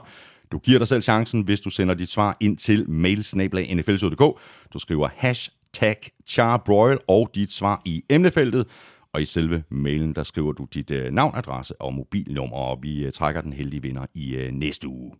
Du 0.52 0.60
giver 0.60 0.78
dig 0.78 0.88
selv 0.88 1.02
chancen, 1.02 1.42
hvis 1.42 1.62
du 1.62 1.70
sender 1.70 1.94
dit 1.94 2.10
svar 2.10 2.38
ind 2.40 2.58
til 2.58 2.90
mailsnablag.nfl.dk. 2.90 4.40
Du 4.74 4.80
skriver 4.80 5.10
hashtag 5.16 5.98
charbroil 6.28 6.98
og 7.08 7.30
dit 7.36 7.52
svar 7.52 7.82
i 7.86 8.04
emnefeltet, 8.10 8.68
og 9.14 9.22
i 9.22 9.26
selve 9.26 9.64
mailen, 9.70 10.16
der 10.16 10.24
skriver 10.24 10.52
du 10.52 10.68
dit 10.74 10.92
øh, 10.92 11.12
navn, 11.12 11.34
adresse 11.36 11.82
og 11.82 11.94
mobilnummer, 11.94 12.58
og 12.58 12.80
vi 12.82 13.06
øh, 13.06 13.12
trækker 13.12 13.42
den 13.42 13.54
heldige 13.54 13.82
vinder 13.82 14.06
i 14.14 14.36
øh, 14.36 14.52
næste 14.52 14.88
uge. 14.88 15.12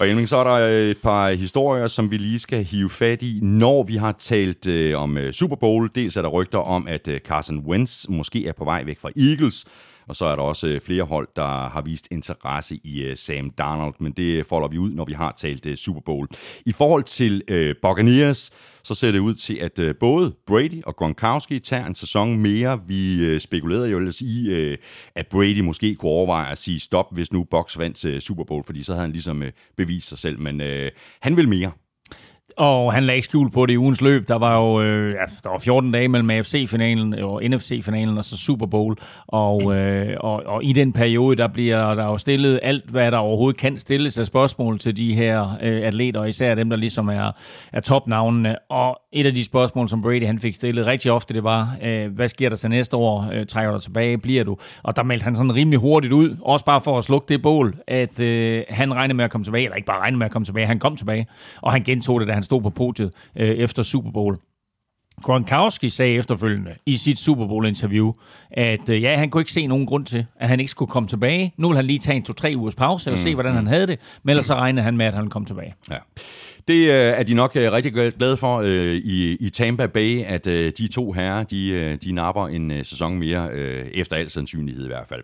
Og 0.00 0.08
Elming, 0.08 0.28
så 0.28 0.36
er 0.36 0.44
der 0.44 0.68
øh, 0.68 0.90
et 0.90 0.98
par 1.02 1.30
historier, 1.30 1.88
som 1.88 2.10
vi 2.10 2.16
lige 2.16 2.38
skal 2.38 2.64
hive 2.64 2.90
fat 2.90 3.22
i, 3.22 3.40
når 3.42 3.82
vi 3.82 3.96
har 3.96 4.12
talt 4.12 4.66
øh, 4.66 5.00
om 5.00 5.18
øh, 5.18 5.32
Super 5.32 5.56
Bowl. 5.56 5.90
Dels 5.94 6.16
er 6.16 6.22
der 6.22 6.28
rygter 6.28 6.58
om, 6.58 6.88
at 6.88 7.08
øh, 7.08 7.20
Carson 7.20 7.58
Wentz 7.58 8.08
måske 8.08 8.46
er 8.46 8.52
på 8.52 8.64
vej 8.64 8.84
væk 8.84 9.00
fra 9.00 9.10
Eagles, 9.16 9.64
og 10.08 10.16
så 10.16 10.24
er 10.24 10.36
der 10.36 10.42
også 10.42 10.66
øh, 10.66 10.80
flere 10.80 11.02
hold, 11.02 11.28
der 11.36 11.68
har 11.68 11.82
vist 11.82 12.08
interesse 12.10 12.76
i 12.84 13.02
øh, 13.02 13.16
Sam 13.16 13.50
Darnold, 13.50 13.94
men 14.00 14.12
det 14.12 14.46
folder 14.46 14.68
vi 14.68 14.78
ud, 14.78 14.90
når 14.92 15.04
vi 15.04 15.12
har 15.12 15.34
talt 15.36 15.66
øh, 15.66 15.76
Super 15.76 16.00
Bowl. 16.00 16.28
I 16.66 16.72
forhold 16.72 17.02
til 17.02 17.42
øh, 17.48 17.74
Buccaneers, 17.82 18.50
så 18.84 18.94
ser 18.94 19.12
det 19.12 19.18
ud 19.18 19.34
til, 19.34 19.54
at 19.54 19.78
øh, 19.78 19.94
både 20.00 20.34
Brady 20.46 20.82
og 20.86 20.96
Gronkowski 20.96 21.58
tager 21.58 21.86
en 21.86 21.94
sæson 21.94 22.38
mere. 22.38 22.80
Vi 22.86 23.24
øh, 23.24 23.40
spekulerede 23.40 23.90
jo 23.90 23.98
ellers 23.98 24.20
i, 24.20 24.50
øh, 24.50 24.78
at 25.14 25.26
Brady 25.26 25.60
måske 25.60 25.94
kunne 25.94 26.10
overveje 26.12 26.50
at 26.50 26.58
sige 26.58 26.80
stop, 26.80 27.06
hvis 27.12 27.32
nu 27.32 27.44
Bucks 27.44 27.78
vandt 27.78 28.04
øh, 28.04 28.20
Super 28.20 28.44
Bowl, 28.44 28.64
fordi 28.64 28.82
så 28.82 28.92
havde 28.92 29.02
han 29.02 29.12
ligesom 29.12 29.42
øh, 29.42 29.52
bevist 29.76 30.08
sig 30.08 30.18
selv, 30.18 30.38
men 30.40 30.60
øh, 30.60 30.90
han 31.20 31.36
vil 31.36 31.48
mere. 31.48 31.72
Og 32.56 32.92
han 32.92 33.04
lagde 33.04 33.16
ikke 33.16 33.26
skjul 33.26 33.50
på 33.50 33.66
det 33.66 33.72
i 33.72 33.78
ugens 33.78 34.00
løb. 34.00 34.28
Der 34.28 34.34
var 34.34 34.58
jo 34.58 34.82
øh, 34.82 35.12
ja, 35.12 35.24
der 35.44 35.50
var 35.50 35.58
14 35.58 35.92
dage 35.92 36.08
mellem 36.08 36.30
AFC-finalen 36.30 37.14
og 37.14 37.42
NFC-finalen 37.44 38.18
og 38.18 38.24
så 38.24 38.36
Super 38.38 38.66
Bowl. 38.66 38.96
Og, 39.26 39.76
øh, 39.76 40.16
og, 40.20 40.42
og 40.46 40.64
i 40.64 40.72
den 40.72 40.92
periode, 40.92 41.36
der 41.36 41.48
bliver 41.48 41.94
der 41.94 42.04
jo 42.04 42.18
stillet 42.18 42.60
alt, 42.62 42.90
hvad 42.90 43.10
der 43.10 43.18
overhovedet 43.18 43.60
kan 43.60 43.78
stilles 43.78 44.18
af 44.18 44.26
spørgsmål 44.26 44.78
til 44.78 44.96
de 44.96 45.14
her 45.14 45.58
øh, 45.62 45.86
atleter, 45.86 46.24
især 46.24 46.54
dem, 46.54 46.70
der 46.70 46.76
ligesom 46.76 47.08
er, 47.08 47.32
er 47.72 47.80
topnavnene. 47.80 48.56
Og 48.70 48.98
et 49.12 49.26
af 49.26 49.34
de 49.34 49.44
spørgsmål, 49.44 49.88
som 49.88 50.02
Brady 50.02 50.26
han 50.26 50.38
fik 50.38 50.54
stillet 50.54 50.86
rigtig 50.86 51.12
ofte, 51.12 51.34
det 51.34 51.44
var, 51.44 51.76
øh, 51.82 52.14
hvad 52.14 52.28
sker 52.28 52.48
der 52.48 52.56
til 52.56 52.70
næste 52.70 52.96
år? 52.96 53.30
Øh, 53.32 53.46
trækker 53.46 53.72
du 53.72 53.78
tilbage? 53.78 54.18
Bliver 54.18 54.44
du? 54.44 54.56
Og 54.82 54.96
der 54.96 55.02
meldte 55.02 55.24
han 55.24 55.36
sådan 55.36 55.54
rimelig 55.54 55.80
hurtigt 55.80 56.12
ud, 56.12 56.36
også 56.42 56.64
bare 56.64 56.80
for 56.80 56.98
at 56.98 57.04
slukke 57.04 57.26
det 57.28 57.42
bål, 57.42 57.74
at 57.86 58.20
øh, 58.20 58.62
han 58.68 58.94
regnede 58.94 59.16
med 59.16 59.24
at 59.24 59.30
komme 59.30 59.44
tilbage, 59.44 59.64
eller 59.64 59.76
ikke 59.76 59.86
bare 59.86 60.00
regnede 60.00 60.18
med 60.18 60.26
at 60.26 60.32
komme 60.32 60.46
tilbage, 60.46 60.66
han 60.66 60.78
kom 60.78 60.96
tilbage, 60.96 61.26
og 61.60 61.72
han 61.72 61.82
gentog 61.82 62.20
det, 62.20 62.28
da 62.28 62.32
han 62.32 62.41
stod 62.42 62.62
på 62.62 62.70
podiet 62.70 63.12
øh, 63.36 63.48
efter 63.48 63.82
Super 63.82 64.10
Bowl. 64.10 64.36
Gronkowski 65.22 65.90
sagde 65.90 66.14
efterfølgende 66.14 66.74
i 66.86 66.96
sit 66.96 67.18
Super 67.18 67.46
Bowl-interview, 67.46 68.12
at 68.50 68.88
øh, 68.88 69.02
ja, 69.02 69.16
han 69.16 69.30
kunne 69.30 69.40
ikke 69.40 69.52
se 69.52 69.66
nogen 69.66 69.86
grund 69.86 70.06
til, 70.06 70.26
at 70.40 70.48
han 70.48 70.60
ikke 70.60 70.70
skulle 70.70 70.90
komme 70.90 71.08
tilbage. 71.08 71.54
Nu 71.56 71.68
vil 71.68 71.76
han 71.76 71.84
lige 71.84 71.98
tage 71.98 72.16
en 72.16 72.22
to-tre 72.22 72.52
ugers 72.56 72.74
pause 72.74 73.12
og 73.12 73.18
se, 73.18 73.34
hvordan 73.34 73.54
han 73.54 73.66
havde 73.66 73.86
det, 73.86 73.98
men 74.22 74.30
ellers 74.30 74.46
så 74.46 74.54
regnede 74.54 74.84
han 74.84 74.96
med, 74.96 75.06
at 75.06 75.14
han 75.14 75.30
komme 75.30 75.46
tilbage. 75.46 75.74
Ja. 75.90 75.96
Det 76.68 76.86
øh, 76.86 76.94
er 76.94 77.22
de 77.22 77.34
nok 77.34 77.52
øh, 77.56 77.72
rigtig 77.72 77.92
glade 77.92 78.36
for 78.36 78.58
øh, 78.58 78.94
i, 78.94 79.36
i 79.40 79.50
Tampa 79.50 79.86
Bay, 79.86 80.24
at 80.24 80.46
øh, 80.46 80.72
de 80.78 80.88
to 80.88 81.12
herrer, 81.12 81.44
de, 81.44 81.70
øh, 81.70 81.98
de 82.04 82.12
napper 82.12 82.46
en 82.46 82.70
øh, 82.70 82.84
sæson 82.84 83.18
mere, 83.18 83.48
øh, 83.52 83.86
efter 83.92 84.16
al 84.16 84.30
sandsynlighed 84.30 84.84
i 84.84 84.88
hvert 84.88 85.08
fald. 85.08 85.22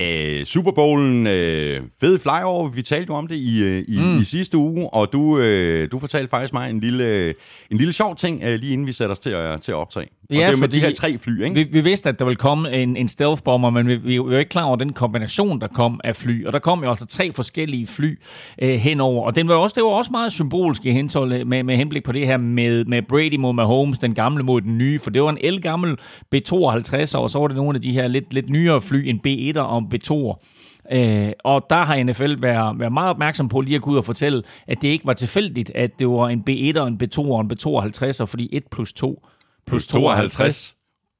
Øh, 0.00 0.46
Super 0.46 0.72
Bowlen, 0.72 1.26
øh, 1.26 1.82
fed 2.00 2.18
flyover, 2.18 2.68
vi 2.68 2.82
talte 2.82 3.10
jo 3.10 3.14
om 3.14 3.26
det 3.26 3.36
i, 3.36 3.62
øh, 3.62 3.84
i, 3.88 3.98
mm. 3.98 4.18
i 4.18 4.24
sidste 4.24 4.56
uge, 4.58 4.94
og 4.94 5.12
du, 5.12 5.38
øh, 5.38 5.90
du 5.92 5.98
fortalte 5.98 6.28
faktisk 6.28 6.52
mig 6.52 6.70
en 6.70 6.80
lille, 6.80 7.28
en 7.70 7.78
lille 7.78 7.92
sjov 7.92 8.16
ting, 8.16 8.42
øh, 8.42 8.60
lige 8.60 8.72
inden 8.72 8.86
vi 8.86 8.92
satte 8.92 9.12
os 9.12 9.18
til 9.18 9.30
at, 9.30 9.60
til 9.60 9.72
at 9.72 9.76
optage. 9.76 10.08
Og 10.30 10.36
Ja, 10.36 10.46
det 10.46 10.54
er 10.54 10.60
med 10.60 10.68
de 10.68 10.80
her 10.80 10.94
tre 10.94 11.18
fly, 11.18 11.44
ikke? 11.44 11.54
Vi, 11.54 11.62
vi 11.62 11.80
vidste, 11.80 12.08
at 12.08 12.18
der 12.18 12.24
ville 12.24 12.36
komme 12.36 12.72
en, 12.72 12.96
en 12.96 13.08
stealth 13.08 13.42
bomber, 13.42 13.70
men 13.70 13.88
vi, 13.88 13.96
vi 13.96 14.18
var 14.18 14.38
ikke 14.38 14.48
klar 14.48 14.64
over 14.64 14.76
den 14.76 14.92
kombination, 14.92 15.60
der 15.60 15.66
kom 15.66 16.00
af 16.04 16.16
fly. 16.16 16.46
Og 16.46 16.52
der 16.52 16.58
kom 16.58 16.82
jo 16.84 16.90
altså 16.90 17.06
tre 17.06 17.32
forskellige 17.32 17.86
fly 17.86 18.18
øh, 18.62 18.74
henover. 18.74 19.26
Og 19.26 19.36
den 19.36 19.48
var 19.48 19.54
også, 19.54 19.74
det 19.74 19.84
var 19.84 19.90
også 19.90 20.10
meget 20.10 20.32
symbolsk 20.32 20.84
i 20.84 20.90
henhold 20.90 21.44
med, 21.44 21.62
med 21.62 21.76
henblik 21.76 22.04
på 22.04 22.12
det 22.12 22.26
her 22.26 22.36
med, 22.36 22.84
med 22.84 23.02
Brady 23.02 23.36
mod 23.36 23.52
Mahomes, 23.52 23.98
den 23.98 24.14
gamle 24.14 24.42
mod 24.42 24.60
den 24.60 24.78
nye. 24.78 24.98
For 24.98 25.10
det 25.10 25.22
var 25.22 25.30
en 25.30 25.38
elgammel 25.40 25.96
B-52, 26.30 27.18
og 27.18 27.30
så 27.30 27.38
var 27.38 27.46
det 27.46 27.56
nogle 27.56 27.76
af 27.76 27.82
de 27.82 27.92
her 27.92 28.08
lidt, 28.08 28.34
lidt 28.34 28.50
nyere 28.50 28.80
fly, 28.80 29.08
en 29.08 29.18
B-1'er 29.18 29.60
og 29.60 29.78
en 29.78 29.88
B-2'er. 29.88 30.44
Øh, 30.92 31.32
og 31.44 31.66
der 31.70 31.82
har 31.82 32.02
NFL 32.02 32.34
været, 32.38 32.78
været 32.78 32.92
meget 32.92 33.10
opmærksom 33.10 33.48
på 33.48 33.60
lige 33.60 33.74
at 33.74 33.82
gå 33.82 33.90
ud 33.90 33.96
og 33.96 34.04
fortælle, 34.04 34.42
at 34.66 34.82
det 34.82 34.88
ikke 34.88 35.06
var 35.06 35.12
tilfældigt, 35.12 35.70
at 35.74 35.98
det 35.98 36.08
var 36.08 36.28
en 36.28 36.44
B1 36.50 36.80
og 36.80 36.88
en 36.88 37.00
B2 37.02 37.18
og 37.18 37.40
en 37.40 37.50
B52, 37.52 38.24
fordi 38.24 38.48
1 38.52 38.62
plus 38.70 38.92
2 38.92 39.22
plus 39.68 39.86
52 39.86 40.74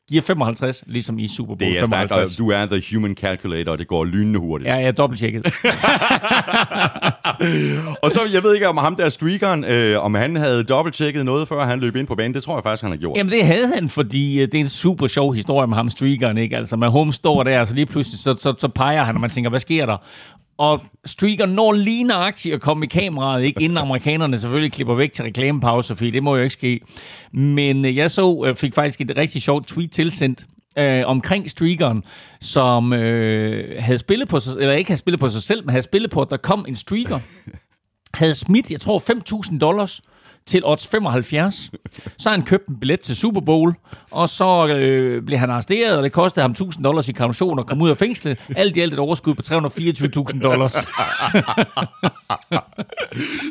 giver 0.09 0.23
55, 0.23 0.85
ligesom 0.87 1.19
i 1.19 1.29
Super 1.29 1.55
Bowl 1.55 1.71
Det 1.71 1.79
er 1.79 1.85
stærkt, 1.85 2.11
55. 2.11 2.33
og 2.33 2.39
du 2.39 2.51
er 2.51 2.67
the 2.67 2.83
human 2.97 3.15
calculator, 3.15 3.73
og 3.73 3.79
det 3.79 3.87
går 3.87 4.05
lynende 4.05 4.41
hurtigt. 4.41 4.71
Ja, 4.71 4.75
jeg 4.75 4.87
er 4.87 4.93
dobbelttjekket. 4.93 5.47
Og 8.03 8.11
så, 8.11 8.21
jeg 8.33 8.43
ved 8.43 8.55
ikke 8.55 8.69
om 8.69 8.77
ham 8.77 8.97
der 8.97 9.09
streakeren, 9.09 9.65
øh, 9.65 10.05
om 10.05 10.15
han 10.15 10.37
havde 10.37 10.65
dobbelttjekket 10.65 11.25
noget, 11.25 11.49
før 11.49 11.65
han 11.65 11.81
løb 11.81 11.97
ind 11.97 12.07
på 12.07 12.15
banen. 12.15 12.35
Det 12.35 12.43
tror 12.43 12.57
jeg 12.57 12.63
faktisk, 12.63 12.83
han 12.83 12.91
har 12.91 12.99
gjort. 12.99 13.17
Jamen 13.17 13.33
det 13.33 13.47
havde 13.47 13.73
han, 13.75 13.89
fordi 13.89 14.41
øh, 14.41 14.47
det 14.47 14.55
er 14.55 14.61
en 14.61 14.69
super 14.69 15.07
sjov 15.07 15.35
historie 15.35 15.67
med 15.67 15.77
ham, 15.77 15.91
streakeren, 15.91 16.39
ikke? 16.39 16.57
Altså, 16.57 16.77
Mahomes 16.77 17.15
står 17.17 17.43
der, 17.43 17.61
og 17.61 17.67
så 17.67 17.75
lige 17.75 17.87
pludselig, 17.87 18.19
så, 18.19 18.35
så, 18.39 18.55
så 18.59 18.69
peger 18.69 19.05
han, 19.05 19.15
og 19.15 19.21
man 19.21 19.31
tænker, 19.31 19.51
hvad 19.51 19.61
sker 19.61 19.87
der? 19.87 19.97
Og 20.59 20.81
streaker 21.05 21.47
når 21.47 21.73
lige 21.73 22.05
nøjagtigt 22.05 22.55
at 22.55 22.61
komme 22.61 22.85
i 22.85 22.89
kameraet, 22.89 23.45
ikke? 23.45 23.63
Inden 23.63 23.79
amerikanerne 23.79 24.39
selvfølgelig 24.39 24.73
klipper 24.73 24.95
væk 24.95 25.13
til 25.13 25.25
reklamepause, 25.25 25.97
fordi 25.97 26.11
det 26.11 26.23
må 26.23 26.37
jo 26.37 26.43
ikke 26.43 26.53
ske. 26.53 26.81
Men 27.33 27.85
øh, 27.85 27.97
jeg 27.97 28.11
så, 28.11 28.45
øh, 28.47 28.57
fik 28.57 28.75
faktisk 28.75 29.01
et 29.01 29.13
rigtig 29.17 29.43
sjovt 29.43 29.67
tweet 29.67 29.91
tilsendt, 29.91 30.47
øh, 30.79 31.03
omkring 31.07 31.51
streakeren, 31.51 32.05
som 32.41 32.93
øh, 32.93 33.83
havde 33.83 33.99
spillet 33.99 34.29
på 34.29 34.41
sig, 34.41 34.57
eller 34.61 34.75
ikke 34.75 34.91
havde 34.91 34.99
spillet 34.99 35.21
på 35.21 35.29
sig 35.29 35.43
selv, 35.43 35.65
men 35.65 35.71
havde 35.71 35.83
spillet 35.83 36.11
på, 36.11 36.21
at 36.21 36.31
der 36.31 36.37
kom 36.37 36.65
en 36.69 36.77
streaker, 36.77 37.19
havde 38.15 38.35
smidt, 38.35 38.71
jeg 38.71 38.81
tror, 38.81 38.99
5.000 39.51 39.59
dollars 39.59 40.01
til 40.49 40.65
odds 40.65 40.87
75. 40.87 41.71
Så 42.19 42.29
har 42.29 42.37
han 42.37 42.45
købt 42.47 42.67
en 42.67 42.77
billet 42.81 43.01
til 43.01 43.17
Super 43.17 43.41
Bowl, 43.41 43.75
og 44.11 44.29
så 44.29 44.67
øh, 44.67 45.23
blev 45.23 45.39
han 45.39 45.51
arresteret, 45.51 45.97
og 45.97 46.03
det 46.03 46.13
kostede 46.13 46.43
ham 46.43 46.55
1.000 46.61 46.83
dollars 46.83 47.09
i 47.09 47.13
kaution 47.13 47.59
og 47.59 47.67
komme 47.67 47.85
ud 47.85 47.91
af 47.91 47.97
fængslet. 47.97 48.39
Alt 48.57 48.77
i 48.77 48.81
alt 48.81 48.93
et 48.93 48.99
overskud 48.99 49.35
på 49.35 49.43
324.000 49.47 50.41
dollars. 50.43 50.75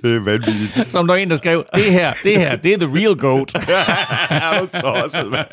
Det 0.03 0.15
er 0.15 0.19
vanvittigt. 0.19 0.91
Som 0.91 1.07
der 1.07 1.13
var 1.13 1.19
en, 1.21 1.29
der 1.29 1.35
skrev, 1.35 1.65
det 1.75 1.83
her, 1.91 2.13
det 2.23 2.37
her, 2.37 2.55
det 2.55 2.73
er 2.73 2.77
the 2.77 2.97
real 2.97 3.15
goat. 3.15 3.47
tosset, 4.83 5.31
mand? 5.31 5.45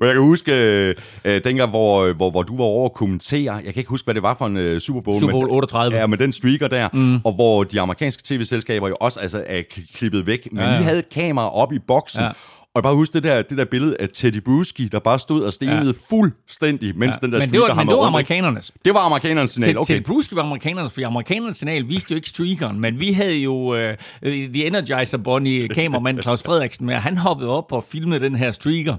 Men 0.00 0.06
jeg 0.06 0.14
kan 0.14 0.22
huske, 0.22 0.52
øh, 0.52 0.94
øh, 1.24 1.44
dengang, 1.44 1.70
hvor, 1.70 2.12
hvor, 2.12 2.30
hvor 2.30 2.42
du 2.42 2.56
var 2.56 2.64
over 2.64 2.84
at 2.84 2.92
kommentere, 2.94 3.54
jeg 3.54 3.64
kan 3.64 3.74
ikke 3.76 3.88
huske, 3.90 4.06
hvad 4.06 4.14
det 4.14 4.22
var 4.22 4.34
for 4.34 4.46
en 4.46 4.56
øh, 4.56 4.80
Super 4.80 5.00
Bowl. 5.00 5.20
Super 5.20 5.32
men- 5.32 5.40
Bowl 5.40 5.50
38. 5.50 5.96
Ja, 5.96 6.06
med 6.06 6.18
den 6.18 6.32
streaker 6.32 6.68
der, 6.68 6.88
mm. 6.92 7.20
og 7.24 7.32
hvor 7.32 7.64
de 7.64 7.80
amerikanske 7.80 8.22
tv-selskaber 8.24 8.88
jo 8.88 8.96
også 9.00 9.20
altså, 9.20 9.44
er 9.46 9.62
klippet 9.94 10.26
væk. 10.26 10.48
Men 10.60 10.68
ja, 10.68 10.72
Ja, 10.74 10.78
vi 10.78 10.84
havde 10.84 10.98
et 10.98 11.08
kamera 11.08 11.54
oppe 11.54 11.74
i 11.74 11.78
boksen, 11.78 12.20
Ja. 12.22 12.28
og 12.28 12.34
jeg 12.74 12.82
bare 12.82 12.94
huske 12.94 13.12
det 13.12 13.22
der, 13.22 13.42
det 13.42 13.58
der 13.58 13.64
billede 13.64 13.96
af 14.00 14.08
Teddy 14.14 14.36
Bruschi, 14.36 14.88
der 14.88 14.98
bare 14.98 15.18
stod 15.18 15.42
og 15.44 15.52
stenede 15.52 15.94
ja. 16.10 16.16
fuldstændig, 16.16 16.98
mens 16.98 17.16
ja. 17.22 17.26
den 17.26 17.32
der 17.32 17.38
men 17.38 17.40
det 17.40 17.48
streaker 17.48 17.74
var, 17.74 17.74
men 17.74 17.88
det 17.88 17.96
var 17.96 18.02
rundt, 18.02 18.20
ikke? 18.20 18.34
amerikanernes. 18.34 18.72
Det 18.84 18.94
var 18.94 19.00
amerikanernes 19.00 19.50
signal, 19.50 19.78
okay. 19.78 19.94
til 19.94 20.02
Bruce 20.02 20.36
var 20.36 20.42
amerikanernes, 20.42 20.92
fordi 20.92 21.04
amerikanernes 21.04 21.56
signal 21.56 21.88
viste 21.88 22.12
jo 22.12 22.16
ikke 22.16 22.28
streakeren, 22.28 22.80
men 22.80 23.00
vi 23.00 23.12
havde 23.12 23.36
jo 23.36 23.54
uh, 23.54 23.94
The 24.22 24.66
Energizer 24.66 25.18
Bunny, 25.18 25.68
kameramand 25.68 26.22
Claus 26.22 26.42
Frederiksen 26.42 26.86
med, 26.86 26.94
og 26.94 27.02
han 27.02 27.16
hoppede 27.16 27.50
op 27.50 27.72
og 27.72 27.84
filmede 27.84 28.20
den 28.20 28.34
her 28.36 28.50
streaker. 28.50 28.96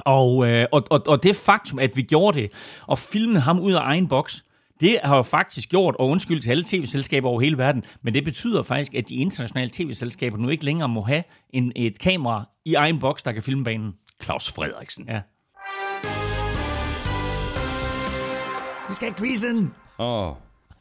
Og, 0.00 0.48
øh, 0.48 0.66
og, 0.72 0.84
og, 0.90 1.02
og 1.06 1.22
det 1.22 1.36
faktum, 1.36 1.78
at 1.78 1.90
vi 1.96 2.02
gjorde 2.02 2.40
det, 2.40 2.50
og 2.86 2.98
filmede 2.98 3.40
ham 3.40 3.60
ud 3.60 3.72
af 3.72 3.80
egen 3.82 4.08
boks, 4.08 4.44
det 4.80 5.00
har 5.04 5.16
jo 5.16 5.22
faktisk 5.22 5.68
gjort, 5.68 5.94
og 5.98 6.08
undskyld 6.08 6.42
til 6.42 6.50
alle 6.50 6.64
tv-selskaber 6.66 7.28
over 7.28 7.40
hele 7.40 7.58
verden, 7.58 7.84
men 8.02 8.14
det 8.14 8.24
betyder 8.24 8.62
faktisk, 8.62 8.94
at 8.94 9.08
de 9.08 9.14
internationale 9.14 9.70
tv-selskaber 9.72 10.36
nu 10.36 10.48
ikke 10.48 10.64
længere 10.64 10.88
må 10.88 11.02
have 11.02 11.22
en, 11.50 11.72
et 11.76 11.98
kamera 11.98 12.48
i 12.64 12.74
egen 12.74 12.98
boks, 12.98 13.22
der 13.22 13.32
kan 13.32 13.42
filme 13.42 13.64
banen. 13.64 13.92
Claus 14.24 14.52
Frederiksen. 14.52 15.04
Ja. 15.08 15.20
Vi 18.88 18.94
skal 18.94 19.08
have 19.08 19.18
quizzen! 19.18 19.70
Åh. 19.98 20.32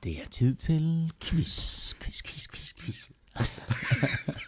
Det 0.03 0.11
er 0.11 0.27
tid 0.31 0.55
til 0.55 1.11
quiz, 1.23 1.93
quiz, 2.01 2.21
quiz, 2.23 2.47
quiz, 2.47 2.73
quiz. 2.81 3.09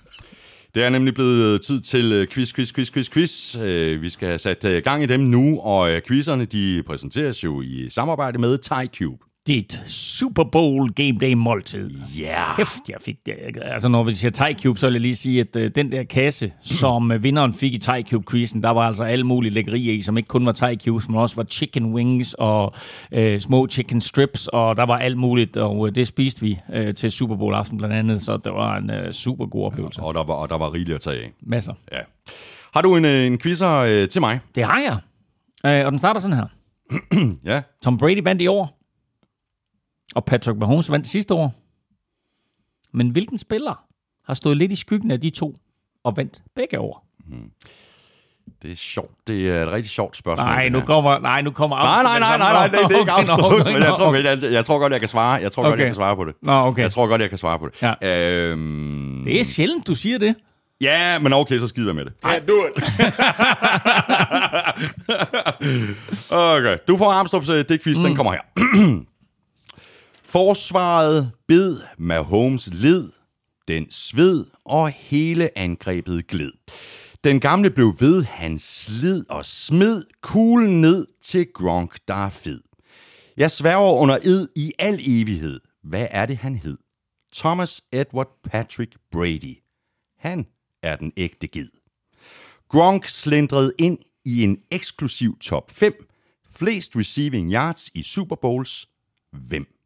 Det 0.75 0.83
er 0.83 0.89
nemlig 0.89 1.13
blevet 1.13 1.61
tid 1.61 1.81
til 1.81 2.11
øh, 2.11 2.27
quiz, 2.27 2.53
quiz, 2.53 2.73
quiz, 2.73 2.91
quiz, 2.91 3.09
quiz. 3.09 3.57
Øh, 3.57 4.01
Vi 4.01 4.09
skal 4.09 4.27
have 4.27 4.37
sat 4.37 4.65
øh, 4.65 4.83
gang 4.83 5.03
i 5.03 5.05
dem 5.05 5.19
nu, 5.19 5.59
og 5.59 5.91
øh, 5.91 6.01
quizzerne 6.07 6.45
de 6.45 6.83
præsenteres 6.87 7.43
jo 7.43 7.61
i 7.61 7.89
samarbejde 7.89 8.37
med 8.37 8.57
TyCube. 8.57 9.28
Dit 9.49 9.83
Super 9.85 10.43
Bowl 10.43 10.93
Game 10.93 11.17
Day 11.21 11.33
måltid. 11.33 11.89
Ja. 12.17 12.23
Yeah. 12.23 12.57
Hæft, 12.57 12.89
jeg 12.89 12.97
fik 13.01 13.15
det. 13.25 13.33
Altså, 13.61 13.89
når 13.89 14.03
vi 14.03 14.13
siger 14.13 14.31
Thai 14.31 14.53
Cube, 14.53 14.79
så 14.79 14.87
vil 14.87 14.93
jeg 14.93 15.01
lige 15.01 15.15
sige, 15.15 15.39
at 15.39 15.55
øh, 15.55 15.71
den 15.75 15.91
der 15.91 16.03
kasse, 16.03 16.51
som 16.61 17.11
øh, 17.11 17.23
vinderen 17.23 17.53
fik 17.53 17.73
i 17.73 17.77
Thai 17.77 18.03
Cube-quizzen, 18.03 18.63
der 18.63 18.69
var 18.69 18.81
altså 18.81 19.03
alle 19.03 19.25
mulige 19.25 19.53
lækkerier 19.53 19.93
i, 19.93 20.01
som 20.01 20.17
ikke 20.17 20.27
kun 20.27 20.45
var 20.45 20.51
Thai 20.51 20.77
Cubes, 20.85 21.09
men 21.09 21.17
også 21.17 21.35
var 21.35 21.43
chicken 21.43 21.93
wings 21.93 22.35
og 22.39 22.73
øh, 23.11 23.39
små 23.39 23.67
chicken 23.67 24.01
strips, 24.01 24.47
og 24.47 24.75
der 24.75 24.85
var 24.85 24.97
alt 24.97 25.17
muligt, 25.17 25.57
og 25.57 25.87
øh, 25.87 25.95
det 25.95 26.07
spiste 26.07 26.41
vi 26.41 26.59
øh, 26.73 26.93
til 26.93 27.11
Super 27.11 27.35
Bowl 27.35 27.53
aften 27.53 27.77
blandt 27.77 27.95
andet, 27.95 28.21
så 28.21 28.37
det 28.37 28.53
var 28.53 28.77
en 28.77 28.89
øh, 28.89 29.11
super 29.13 29.45
god 29.45 29.65
oplevelse. 29.65 30.01
Og 30.01 30.13
der 30.13 30.23
var, 30.23 30.33
og 30.33 30.49
der 30.49 30.57
var 30.57 30.73
rigeligt 30.73 30.95
at 30.95 31.01
tage 31.01 31.23
af. 31.23 31.31
Masser. 31.41 31.73
Ja. 31.91 31.99
Har 32.73 32.81
du 32.81 32.95
en, 32.95 33.05
en 33.05 33.39
quizzer 33.39 33.75
øh, 33.75 34.09
til 34.09 34.21
mig? 34.21 34.39
Det 34.55 34.63
har 34.63 34.79
jeg. 34.79 34.97
Øh, 35.79 35.85
og 35.85 35.91
den 35.91 35.99
starter 35.99 36.19
sådan 36.19 36.37
her. 36.37 36.47
Ja. 37.45 37.61
Tom 37.83 37.97
Brady 37.97 38.23
vandt 38.23 38.41
i 38.41 38.47
år, 38.47 38.78
og 40.15 40.25
Patrick 40.25 40.57
Mahomes 40.59 40.91
vandt 40.91 41.07
sidste 41.07 41.33
år. 41.33 41.53
Men 42.93 43.09
hvilken 43.09 43.37
spiller 43.37 43.83
har 44.25 44.33
stået 44.33 44.57
lidt 44.57 44.71
i 44.71 44.75
skyggen 44.75 45.11
af 45.11 45.21
de 45.21 45.29
to 45.29 45.57
og 46.03 46.17
vandt 46.17 46.41
begge 46.55 46.79
år? 46.79 47.05
Det 48.61 48.71
er 48.71 48.75
sjovt. 48.75 49.11
Det 49.27 49.49
er 49.49 49.63
et 49.63 49.71
rigtig 49.71 49.89
sjovt 49.89 50.17
spørgsmål. 50.17 50.47
Nej, 50.49 50.69
nu 50.69 50.81
kommer, 50.81 51.19
nej, 51.19 51.41
nu 51.41 51.51
kommer 51.51 51.75
Nej, 51.77 52.03
nej, 52.03 52.19
nej, 52.19 52.37
nej, 52.37 52.53
nej, 52.53 52.67
det, 52.67 52.89
det 52.89 52.95
er 52.95 52.99
ikke 52.99 53.11
afstået, 53.11 53.61
okay, 53.61 53.73
men 53.73 53.83
jeg 53.83 53.93
tror, 53.93 54.15
jeg, 54.15 54.51
jeg 54.53 54.65
tror 54.65 54.79
godt, 54.79 54.91
jeg 54.93 54.99
kan 54.99 55.09
svare. 55.09 55.33
Jeg 55.41 55.51
tror 55.51 55.63
godt, 55.63 55.73
Okay. 55.73 55.79
jeg 55.79 55.87
kan 55.87 55.95
svare 55.95 56.15
på 56.15 56.25
det. 56.25 56.35
Nå, 56.41 56.51
okay. 56.51 56.81
Jeg 56.81 56.91
tror 56.91 57.07
godt, 57.07 57.21
jeg 57.21 57.29
kan 57.29 57.37
svare 57.37 57.59
på 57.59 57.67
det. 57.67 57.81
Ja. 57.81 57.93
Øhm, 58.17 59.21
Det 59.25 59.39
er 59.39 59.43
sjældent, 59.43 59.87
du 59.87 59.95
siger 59.95 60.17
det. 60.17 60.35
Ja, 60.81 61.19
men 61.19 61.33
okay, 61.33 61.59
så 61.59 61.67
skider 61.67 61.87
jeg 61.87 61.95
med 61.95 62.05
det. 62.05 62.13
Can't 62.25 62.45
do 62.47 62.53
it. 62.67 62.83
Okay, 66.31 66.77
du 66.87 66.97
får 66.97 67.11
Armstrongs 67.11 67.47
det 67.47 67.83
quiz, 67.83 67.97
mm. 67.97 68.03
den 68.03 68.15
kommer 68.15 68.31
her. 68.31 68.41
Forsvaret 70.31 71.31
bed 71.47 71.81
Mahomes 71.97 72.69
led, 72.73 73.09
den 73.67 73.91
sved, 73.91 74.45
og 74.65 74.89
hele 74.89 75.57
angrebet 75.57 76.27
gled. 76.27 76.51
Den 77.23 77.39
gamle 77.39 77.71
blev 77.71 77.93
ved, 77.99 78.23
han 78.23 78.59
slid 78.59 79.25
og 79.29 79.45
smed 79.45 80.03
kuglen 80.21 80.81
ned 80.81 81.07
til 81.21 81.47
Gronk, 81.53 81.99
der 82.07 82.25
er 82.25 82.29
fed. 82.29 82.59
Jeg 83.37 83.51
sværger 83.51 83.93
under 83.93 84.17
ed 84.23 84.47
i 84.55 84.73
al 84.79 84.99
evighed. 85.05 85.59
Hvad 85.83 86.07
er 86.11 86.25
det, 86.25 86.37
han 86.37 86.55
hed? 86.55 86.77
Thomas 87.35 87.81
Edward 87.91 88.39
Patrick 88.43 88.95
Brady. 89.11 89.57
Han 90.17 90.47
er 90.83 90.95
den 90.95 91.11
ægte 91.17 91.47
ged. 91.47 91.69
Gronk 92.67 93.07
slendrede 93.07 93.73
ind 93.79 93.97
i 94.25 94.43
en 94.43 94.57
eksklusiv 94.71 95.39
top 95.39 95.71
5. 95.71 95.93
Flest 96.55 96.95
receiving 96.95 97.53
yards 97.53 97.89
i 97.93 98.03
Super 98.03 98.35
Bowls. 98.35 98.89
Hvem? 99.31 99.78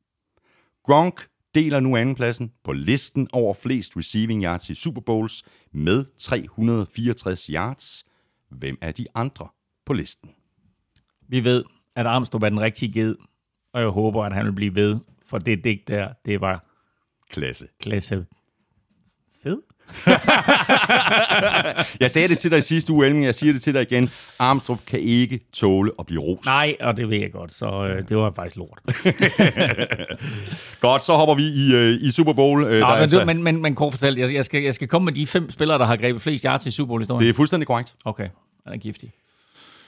Gronk 0.83 1.27
deler 1.55 1.79
nu 1.79 1.97
andenpladsen 1.97 2.53
på 2.63 2.73
listen 2.73 3.27
over 3.33 3.53
flest 3.53 3.97
receiving 3.97 4.43
yards 4.43 4.69
i 4.69 4.73
Super 4.73 5.01
Bowls 5.01 5.43
med 5.71 6.05
364 6.17 7.45
yards. 7.45 8.05
Hvem 8.49 8.77
er 8.81 8.91
de 8.91 9.05
andre 9.15 9.47
på 9.85 9.93
listen? 9.93 10.29
Vi 11.27 11.43
ved, 11.43 11.63
at 11.95 12.05
Armstrong 12.05 12.43
er 12.43 12.49
den 12.49 12.59
rigtige 12.59 12.93
ged, 12.93 13.15
og 13.73 13.81
jeg 13.81 13.89
håber, 13.89 14.23
at 14.23 14.33
han 14.33 14.45
vil 14.45 14.53
blive 14.53 14.75
ved, 14.75 14.99
for 15.25 15.37
det 15.37 15.63
digt 15.63 15.87
der, 15.87 16.13
det 16.25 16.41
var 16.41 16.63
Klasse. 17.29 17.67
klasse 17.79 18.25
fed. 19.43 19.61
Jeg 21.99 22.11
sagde 22.11 22.27
det 22.27 22.37
til 22.37 22.51
dig 22.51 22.57
i 22.57 22.61
sidste 22.61 22.93
uge, 22.93 23.05
Elming. 23.05 23.25
Jeg 23.25 23.35
siger 23.35 23.53
det 23.53 23.61
til 23.61 23.73
dig 23.73 23.81
igen. 23.91 24.09
Armstrong 24.39 24.85
kan 24.85 24.99
ikke 24.99 25.39
tåle 25.53 25.91
at 25.99 26.05
blive 26.05 26.21
rost. 26.21 26.45
Nej, 26.45 26.75
og 26.79 26.97
det 26.97 27.09
ved 27.09 27.17
jeg 27.17 27.31
godt, 27.31 27.53
så 27.53 27.65
øh, 27.65 28.09
det 28.09 28.17
var 28.17 28.31
faktisk 28.35 28.55
lort. 28.55 28.79
Godt, 30.81 31.01
så 31.03 31.13
hopper 31.13 31.35
vi 31.35 31.43
i, 31.43 31.75
øh, 31.75 32.01
i 32.01 32.11
Super 32.11 32.33
Bowl. 32.33 32.63
Øh, 32.63 32.71
der 32.71 32.79
Nå, 32.79 32.85
er 32.85 32.91
men, 32.93 33.01
altså- 33.01 33.19
du, 33.19 33.25
men, 33.25 33.43
men, 33.43 33.61
men 33.61 33.75
kort 33.75 33.93
fortalt, 33.93 34.17
jeg, 34.17 34.33
jeg, 34.33 34.45
skal, 34.45 34.63
jeg 34.63 34.73
skal 34.75 34.87
komme 34.87 35.05
med 35.05 35.13
de 35.13 35.27
fem 35.27 35.51
spillere, 35.51 35.77
der 35.79 35.85
har 35.85 35.95
grebet 35.97 36.21
flest 36.21 36.43
yards 36.43 36.65
i 36.65 36.71
Super 36.71 36.87
Bowl-historien. 36.87 37.21
Det 37.23 37.29
er 37.29 37.33
fuldstændig 37.33 37.67
korrekt. 37.67 37.95
Okay, 38.05 38.27
han 38.65 38.73
er 38.73 38.77
giftig. 38.77 39.11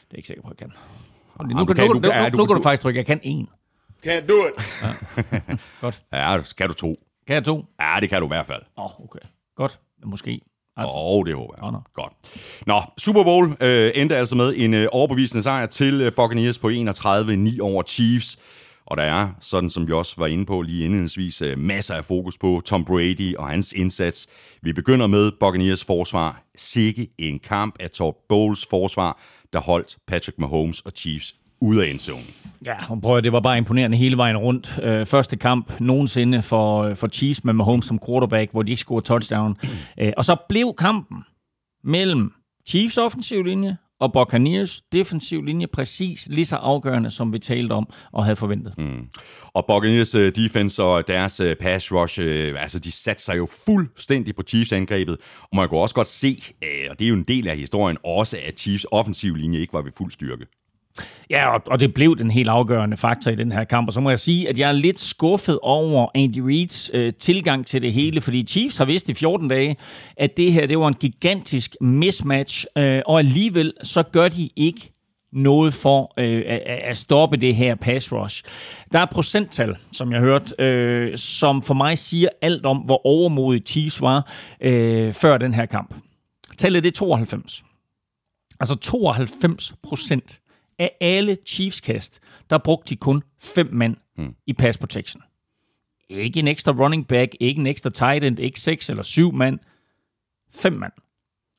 Det 0.08 0.12
er 0.14 0.18
ikke 0.18 0.28
sikker 0.28 0.44
på, 0.44 0.50
at 0.50 0.62
jeg 0.62 0.68
kan. 0.70 0.78
Nu, 1.40 1.66
kan- 1.66 1.78
nu, 1.78 1.88
du 1.88 1.94
nu, 1.94 2.00
kan- 2.00 2.12
ja, 2.12 2.30
du 2.30 2.38
nu 2.38 2.46
kan- 2.46 2.48
kan 2.48 2.48
du 2.48 2.54
du- 2.54 2.62
faktisk 2.64 2.82
trykke, 2.82 2.98
jeg 2.98 3.06
kan 3.06 3.20
en. 3.24 3.48
Can't 4.08 4.28
do 4.28 4.34
it. 4.48 4.54
Godt. 5.82 6.02
Ja, 6.14 6.38
skal 6.44 6.68
du 6.70 6.74
tro. 6.74 7.00
Kan 7.28 7.34
jeg 7.34 7.44
to? 7.44 7.66
Ja, 7.82 7.98
det 8.00 8.10
kan 8.10 8.20
du 8.22 8.26
i 8.26 8.28
hvert 8.28 8.46
fald. 8.46 8.62
Åh, 8.78 8.86
oh, 8.86 9.06
okay. 9.06 9.20
Godt. 9.58 9.80
Måske. 10.06 10.42
Altså, 10.78 10.94
oh, 10.96 11.26
det 11.26 11.36
håber 11.36 11.54
jeg. 11.58 11.64
Nå, 11.64 11.72
nå. 11.72 11.80
Godt. 11.94 12.14
Nå, 12.68 12.82
Super 12.98 13.24
Bowl 13.24 13.56
øh, 13.60 13.92
endte 13.96 14.18
altså 14.18 14.36
med 14.36 14.54
en 14.58 14.74
øh, 14.74 14.88
overbevisende 14.92 15.44
sejr 15.44 15.66
til 15.66 16.02
øh, 16.02 16.12
Buccaneers 16.16 16.60
på 16.60 16.70
31-9 16.70 17.62
over 17.62 17.84
Chiefs. 17.84 18.38
Og 18.86 18.98
der 18.98 19.04
er, 19.04 19.30
sådan 19.42 19.70
som 19.70 19.88
vi 19.88 19.92
også 19.92 20.16
var 20.18 20.28
inde 20.28 20.46
på 20.46 20.62
lige 20.62 20.84
indledningsvis, 20.84 21.42
øh, 21.42 21.60
masser 21.60 21.96
af 21.96 22.06
fokus 22.06 22.38
på 22.38 22.62
Tom 22.66 22.86
Brady 22.86 23.36
og 23.36 23.50
hans 23.50 23.74
indsats. 23.74 24.28
Vi 24.62 24.74
begynder 24.74 25.08
med 25.08 25.32
Buccaneers 25.40 25.84
forsvar. 25.84 26.44
Sikke 26.58 27.08
en 27.18 27.40
kamp 27.40 27.76
af 27.80 27.90
Todd 27.90 28.16
Bowles 28.30 28.66
forsvar, 28.70 29.22
der 29.54 29.60
holdt 29.60 29.98
Patrick 30.08 30.40
Mahomes 30.40 30.82
og 30.82 30.92
Chiefs 30.96 31.36
ude 31.62 31.86
af 31.86 31.90
endzonen. 31.90 32.36
Ja, 32.66 32.76
og 32.90 33.02
prøv 33.02 33.18
at, 33.18 33.24
det 33.24 33.32
var 33.32 33.40
bare 33.40 33.58
imponerende 33.58 33.98
hele 33.98 34.18
vejen 34.18 34.38
rundt. 34.38 34.80
Øh, 34.84 35.06
første 35.06 35.38
kamp 35.38 35.80
nogensinde 35.80 36.42
for, 36.42 36.84
øh, 36.84 36.96
for 36.96 37.08
Chiefs 37.08 37.44
med 37.44 37.54
Mahomes 37.54 37.86
som 37.86 38.00
quarterback, 38.08 38.52
hvor 38.52 38.64
de 38.64 38.72
ikke 38.72 38.80
scorede 38.80 39.06
touchdown. 39.06 39.58
Øh, 40.00 40.12
og 40.18 40.26
så 40.26 40.36
blev 40.50 40.74
kampen 40.78 41.24
mellem 41.84 42.32
Chiefs 42.68 42.98
offensiv 42.98 43.44
linje 43.44 43.78
og 44.00 44.14
Buccaneers 44.14 44.82
defensiv 44.92 45.44
linje 45.44 45.68
præcis 45.68 46.28
lige 46.28 46.46
så 46.46 46.56
afgørende, 46.56 47.12
som 47.12 47.34
vi 47.34 47.40
talte 47.40 47.74
om 47.74 47.88
og 48.12 48.24
havde 48.24 48.36
forventet. 48.36 48.78
Mm. 48.78 49.08
Og 49.54 49.66
Buccaneers 49.68 50.16
øh, 50.16 50.36
defense 50.36 50.84
og 50.84 51.08
deres 51.08 51.40
øh, 51.40 51.56
pass 51.56 51.92
rush, 51.92 52.20
altså 52.60 52.80
de 52.80 52.92
satte 52.92 53.24
sig 53.24 53.38
jo 53.38 53.48
fuldstændig 53.66 54.36
på 54.36 54.44
Chiefs 54.48 54.72
angrebet. 54.72 55.18
Og 55.42 55.56
man 55.56 55.70
kunne 55.70 55.80
også 55.80 55.96
godt 55.96 56.08
se, 56.08 56.38
og 56.90 57.00
det 57.00 57.06
er 57.06 57.10
jo 57.10 57.16
en 57.16 57.24
del 57.24 57.48
af 57.48 57.58
historien, 57.58 57.98
også 58.04 58.38
at 58.48 58.60
Chiefs 58.60 58.86
offensiv 58.92 59.36
linje 59.36 59.60
ikke 59.60 59.74
var 59.74 59.82
ved 59.82 59.92
fuld 59.98 60.12
styrke. 60.12 60.46
Ja, 61.30 61.54
og, 61.54 61.62
og 61.68 61.80
det 61.80 61.94
blev 61.94 62.18
den 62.18 62.32
helt 62.32 62.50
afgørende 62.50 62.98
faktor 62.98 63.32
i 63.32 63.36
den 63.36 63.52
her 63.52 63.64
kamp. 63.64 63.88
Og 63.88 63.94
så 63.94 64.02
må 64.02 64.10
jeg 64.10 64.20
sige, 64.20 64.50
at 64.50 64.60
jeg 64.60 64.70
er 64.70 64.74
lidt 64.74 65.00
skuffet 65.00 65.60
over 65.62 66.08
Andy 66.16 66.40
Reids 66.40 66.92
øh, 66.94 67.14
tilgang 67.14 67.66
til 67.66 67.82
det 67.82 67.94
hele, 67.94 68.22
fordi 68.22 68.44
Chiefs 68.44 68.78
har 68.78 68.86
vidst 68.86 69.10
i 69.10 69.14
14 69.14 69.48
dage, 69.48 69.78
at 70.18 70.38
det 70.38 70.54
her 70.54 70.68
det 70.68 70.80
var 70.80 70.88
en 70.88 70.94
gigantisk 70.94 71.76
mismatch, 71.82 72.66
øh, 72.78 73.02
og 73.06 73.20
alligevel 73.20 73.74
så 73.84 74.04
gør 74.04 74.28
de 74.28 74.50
ikke 74.56 74.92
noget 75.32 75.74
for 75.74 76.14
øh, 76.18 76.44
at, 76.48 76.62
at 76.62 76.98
stoppe 76.98 77.38
det 77.38 77.56
her 77.56 77.76
pass 77.76 78.12
rush. 78.12 78.44
Der 78.92 79.00
er 79.00 79.06
procenttal, 79.06 79.76
som 79.92 80.12
jeg 80.12 80.20
hørte, 80.20 80.56
øh, 80.60 81.18
som 81.18 81.62
for 81.62 81.74
mig 81.74 81.98
siger 81.98 82.30
alt 82.42 82.66
om, 82.66 82.78
hvor 82.78 83.06
overmodig 83.06 83.62
Chiefs 83.66 84.02
var 84.02 84.32
øh, 84.62 85.14
før 85.14 85.38
den 85.38 85.54
her 85.54 85.66
kamp. 85.66 85.96
Tallet 86.58 86.84
det 86.84 86.90
er 86.90 86.96
92. 86.96 87.64
Altså 88.60 88.76
92 88.76 89.74
procent 89.84 90.40
af 90.80 90.92
alle 91.02 91.38
Chiefs-kast, 91.46 92.20
der 92.50 92.58
brugte 92.58 92.90
de 92.90 92.96
kun 92.96 93.24
fem 93.42 93.70
mand 93.74 93.98
mm. 94.18 94.36
i 94.48 94.54
pass 94.54 94.78
protection. 94.78 95.24
Ikke 96.10 96.40
en 96.40 96.48
ekstra 96.48 96.72
running 96.72 97.08
back, 97.08 97.36
ikke 97.40 97.60
en 97.60 97.68
ekstra 97.68 97.90
tight 97.90 98.24
end, 98.24 98.40
ikke 98.40 98.60
seks 98.60 98.90
eller 98.90 99.04
syv 99.04 99.34
mand. 99.34 99.60
Fem 100.56 100.74
mand. 100.74 100.94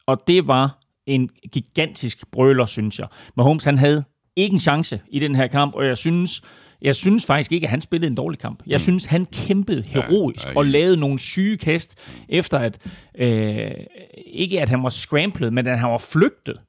Og 0.07 0.23
det 0.27 0.47
var 0.47 0.79
en 1.07 1.31
gigantisk 1.53 2.31
brøler, 2.31 2.67
synes 2.67 2.99
jeg. 2.99 3.07
Mahomes, 3.37 3.65
han 3.65 3.79
havde 3.79 4.05
ikke 4.37 4.55
en 4.55 4.61
chance 4.61 5.01
i 5.09 5.19
den 5.19 5.35
her 5.35 5.47
kamp, 5.47 5.75
og 5.75 5.87
jeg 5.87 5.99
synes, 5.99 6.43
jeg 6.83 6.97
synes 6.97 7.27
faktisk 7.27 7.53
ikke, 7.53 7.67
at 7.67 7.71
han 7.71 7.81
spillede 7.81 8.11
en 8.11 8.17
dårlig 8.17 8.39
kamp. 8.39 8.63
Jeg 8.67 8.75
mm. 8.75 8.79
synes, 8.79 9.05
han 9.05 9.27
kæmpede 9.27 9.83
heroisk 9.89 10.45
ja, 10.45 10.51
ja, 10.51 10.57
og 10.57 10.67
lavede 10.67 10.97
nogle 10.97 11.19
syge 11.19 11.57
kast, 11.57 11.99
efter 12.29 12.59
at, 12.59 12.79
øh, 13.19 13.71
ikke 14.27 14.61
at 14.61 14.69
han 14.69 14.83
var 14.83 14.89
scrambled, 14.89 15.51
men 15.51 15.67
at 15.67 15.79
han 15.79 15.91
var 15.91 15.99
flygtet 15.99 16.61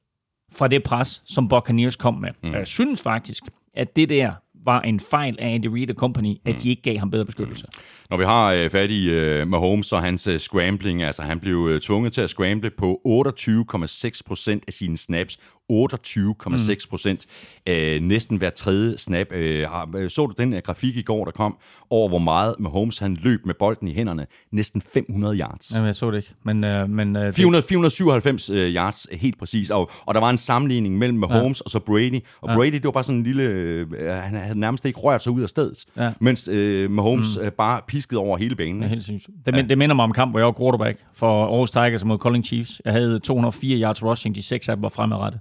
fra 0.52 0.68
det 0.68 0.82
pres, 0.82 1.22
som 1.26 1.48
Buccaneers 1.48 1.96
kom 1.96 2.14
med. 2.14 2.30
Mm. 2.42 2.52
Jeg 2.52 2.66
synes 2.66 3.02
faktisk, 3.02 3.44
at 3.74 3.96
det 3.96 4.08
der 4.08 4.32
var 4.64 4.80
en 4.80 5.00
fejl 5.00 5.36
af 5.38 5.48
Andy 5.48 5.66
Reid 5.66 5.94
Company, 5.94 6.36
at 6.44 6.54
mm. 6.54 6.60
de 6.60 6.68
ikke 6.68 6.82
gav 6.82 6.98
ham 6.98 7.10
bedre 7.10 7.24
beskyttelse. 7.24 7.66
Mm. 7.66 7.82
Når 8.10 8.16
vi 8.16 8.24
har 8.24 8.52
øh, 8.52 8.70
fat 8.70 8.90
i 8.90 9.10
øh, 9.10 9.48
Mahomes 9.48 9.92
og 9.92 10.02
hans 10.02 10.26
øh, 10.26 10.38
scrambling, 10.38 11.02
altså 11.02 11.22
han 11.22 11.40
blev 11.40 11.68
øh, 11.70 11.80
tvunget 11.80 12.12
til 12.12 12.20
at 12.20 12.30
scramble 12.30 12.70
på 12.78 13.00
28,6% 13.06 14.60
af 14.66 14.72
sine 14.72 14.96
snaps 14.96 15.38
28,6 15.72 16.88
procent. 16.90 17.26
Mm. 17.66 17.72
Øh, 17.72 18.00
næsten 18.00 18.36
hver 18.36 18.50
tredje 18.50 18.98
snap. 18.98 19.32
Øh, 19.32 19.66
øh, 19.96 20.10
så 20.10 20.26
du 20.26 20.42
den 20.42 20.52
her 20.52 20.60
grafik 20.60 20.96
i 20.96 21.02
går, 21.02 21.24
der 21.24 21.32
kom, 21.32 21.58
over 21.90 22.08
hvor 22.08 22.18
meget 22.18 22.54
Mahomes 22.58 22.98
han 22.98 23.18
løb 23.22 23.46
med 23.46 23.54
bolden 23.54 23.88
i 23.88 23.94
hænderne? 23.94 24.26
Næsten 24.52 24.82
500 24.82 25.38
yards. 25.38 25.72
Jamen, 25.74 25.86
jeg 25.86 25.94
så 25.94 26.10
det 26.10 26.16
ikke. 26.16 26.30
Men, 26.44 26.64
øh, 26.64 26.88
men, 26.88 27.16
øh, 27.16 27.32
400, 27.32 27.62
497 27.62 28.50
øh, 28.50 28.74
yards, 28.74 29.06
helt 29.12 29.38
præcis. 29.38 29.70
Og, 29.70 29.90
og 30.06 30.14
der 30.14 30.20
var 30.20 30.30
en 30.30 30.38
sammenligning 30.38 30.98
mellem 30.98 31.18
Mahomes 31.18 31.60
ja. 31.60 31.64
og 31.64 31.70
så 31.70 31.78
Brady. 31.78 32.20
Og 32.40 32.48
ja. 32.48 32.54
Brady, 32.54 32.72
det 32.72 32.84
var 32.84 32.90
bare 32.90 33.04
sådan 33.04 33.18
en 33.18 33.24
lille... 33.24 33.42
Øh, 33.42 33.86
han 34.00 34.34
havde 34.34 34.60
nærmest 34.60 34.84
ikke 34.84 34.98
rørt 34.98 35.22
sig 35.22 35.32
ud 35.32 35.42
af 35.42 35.48
stedet. 35.48 35.84
Ja. 35.96 36.12
Mens 36.20 36.48
øh, 36.48 36.90
Mahomes 36.90 37.38
mm. 37.38 37.44
øh, 37.44 37.52
bare 37.52 37.80
piskede 37.88 38.20
over 38.20 38.38
hele 38.38 38.56
banen. 38.56 38.82
Ja, 38.82 38.88
helt 38.88 39.04
sindssygt. 39.04 39.36
Det, 39.46 39.56
ja. 39.56 39.62
det 39.62 39.78
minder 39.78 39.94
mig 39.94 40.02
om 40.02 40.12
kamp, 40.12 40.32
hvor 40.32 40.38
jeg 40.38 40.46
var 40.46 40.54
quarterback 40.58 40.98
for 41.14 41.44
Aarhus 41.44 41.70
Tigers 41.70 42.04
mod 42.04 42.18
Colling 42.18 42.44
Chiefs. 42.44 42.82
Jeg 42.84 42.92
havde 42.92 43.18
204 43.18 43.80
yards 43.80 44.04
rushing, 44.04 44.34
de 44.34 44.42
seks 44.42 44.68
af 44.68 44.76
dem 44.76 44.82
var 44.82 44.88
fremadrettet. 44.88 45.40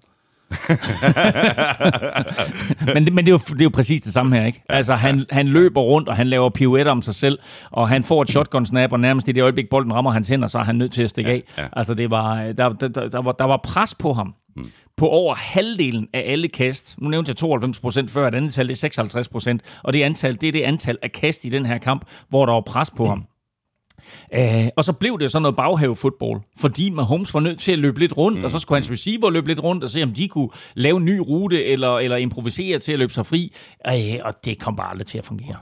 men 2.94 3.06
det, 3.06 3.13
men 3.13 3.25
det, 3.25 3.27
er 3.27 3.32
jo, 3.32 3.38
det 3.38 3.60
er 3.60 3.63
jo 3.63 3.70
præcis 3.70 4.01
det 4.01 4.13
samme 4.13 4.36
her, 4.36 4.46
ikke? 4.46 4.63
Altså, 4.70 4.96
han, 4.96 5.25
han 5.30 5.48
løber 5.48 5.82
rundt, 5.82 6.10
og 6.10 6.16
han 6.16 6.27
laver 6.27 6.50
pirouetter 6.50 6.92
om 6.92 7.01
sig 7.01 7.16
selv, 7.16 7.39
og 7.71 7.89
han 7.89 8.04
får 8.04 8.21
et 8.21 8.30
shotgun-snap, 8.30 8.91
og 8.91 9.00
nærmest 9.00 9.28
i 9.28 9.32
det 9.32 9.43
øjeblik, 9.43 9.69
bolden 9.69 9.93
rammer 9.93 10.12
hans 10.12 10.28
hænder, 10.28 10.48
så 10.48 10.60
er 10.60 10.63
han 10.63 10.76
nødt 10.76 10.91
til 10.91 11.04
at 11.04 11.10
stikke 11.10 11.32
af. 11.32 11.43
Ja, 11.58 11.62
ja. 11.62 11.67
Altså, 11.74 11.93
det 11.93 12.10
var, 12.10 12.36
der, 12.36 12.69
der, 12.69 12.88
der, 12.88 13.10
der, 13.10 13.21
var, 13.21 13.32
der 13.32 13.45
var 13.45 13.60
pres 13.63 13.95
på 13.95 14.13
ham. 14.13 14.34
Mm. 14.56 14.71
På 14.98 15.08
over 15.08 15.36
halvdelen 15.36 16.08
af 16.13 16.24
alle 16.26 16.48
kast. 16.48 16.95
Nu 16.98 17.10
nævnte 17.10 17.30
jeg 17.30 17.36
92 17.36 17.80
procent 17.80 18.12
før, 18.12 18.28
et 18.28 18.36
andet 18.36 18.54
tal 18.54 18.67
det 18.67 18.74
er 18.74 18.78
56 18.78 19.28
procent. 19.28 19.62
Og 19.84 19.93
det, 19.93 20.04
antal, 20.04 20.41
det 20.41 20.48
er 20.48 20.52
det 20.52 20.62
antal 20.62 20.98
af 21.02 21.12
kast 21.12 21.45
i 21.45 21.50
den 21.50 21.65
her 21.65 21.78
kamp, 21.78 22.06
hvor 22.30 22.45
der 22.45 22.54
var 22.54 22.62
pres 22.62 22.91
på 22.91 23.06
ham. 23.10 23.26
Uh, 24.38 24.67
og 24.78 24.84
så 24.84 24.93
blev 24.93 25.20
det 25.20 25.32
sådan 25.32 25.41
noget 25.41 25.56
baghave-fodbold, 25.56 26.41
fordi 26.60 26.89
Mahomes 26.89 27.34
var 27.34 27.39
nødt 27.39 27.60
til 27.60 27.72
at 27.72 27.80
løbe 27.80 28.00
lidt 28.00 28.17
rundt, 28.17 28.38
mm. 28.38 28.43
og 28.43 28.52
så 28.52 28.60
skulle 28.60 28.76
hans 28.76 28.91
receiver 28.91 29.30
løbe 29.30 29.48
lidt 29.48 29.63
rundt 29.63 29.84
og 29.84 29.89
se, 29.89 30.04
om 30.04 30.13
de 30.13 30.28
kunne 30.28 30.50
lave 30.76 30.98
en 30.98 31.06
ny 31.06 31.20
rute 31.20 31.65
eller, 31.65 31.98
eller 31.98 32.17
improvisere 32.17 32.80
til 32.80 32.91
at 32.91 33.00
løbe 33.00 33.13
sig 33.13 33.26
fri. 33.26 33.54
Uh, 33.88 33.93
og 34.26 34.46
det 34.46 34.60
kom 34.60 34.76
bare 34.76 34.89
aldrig 34.89 35.08
til 35.08 35.17
at 35.17 35.26
fungere. 35.26 35.56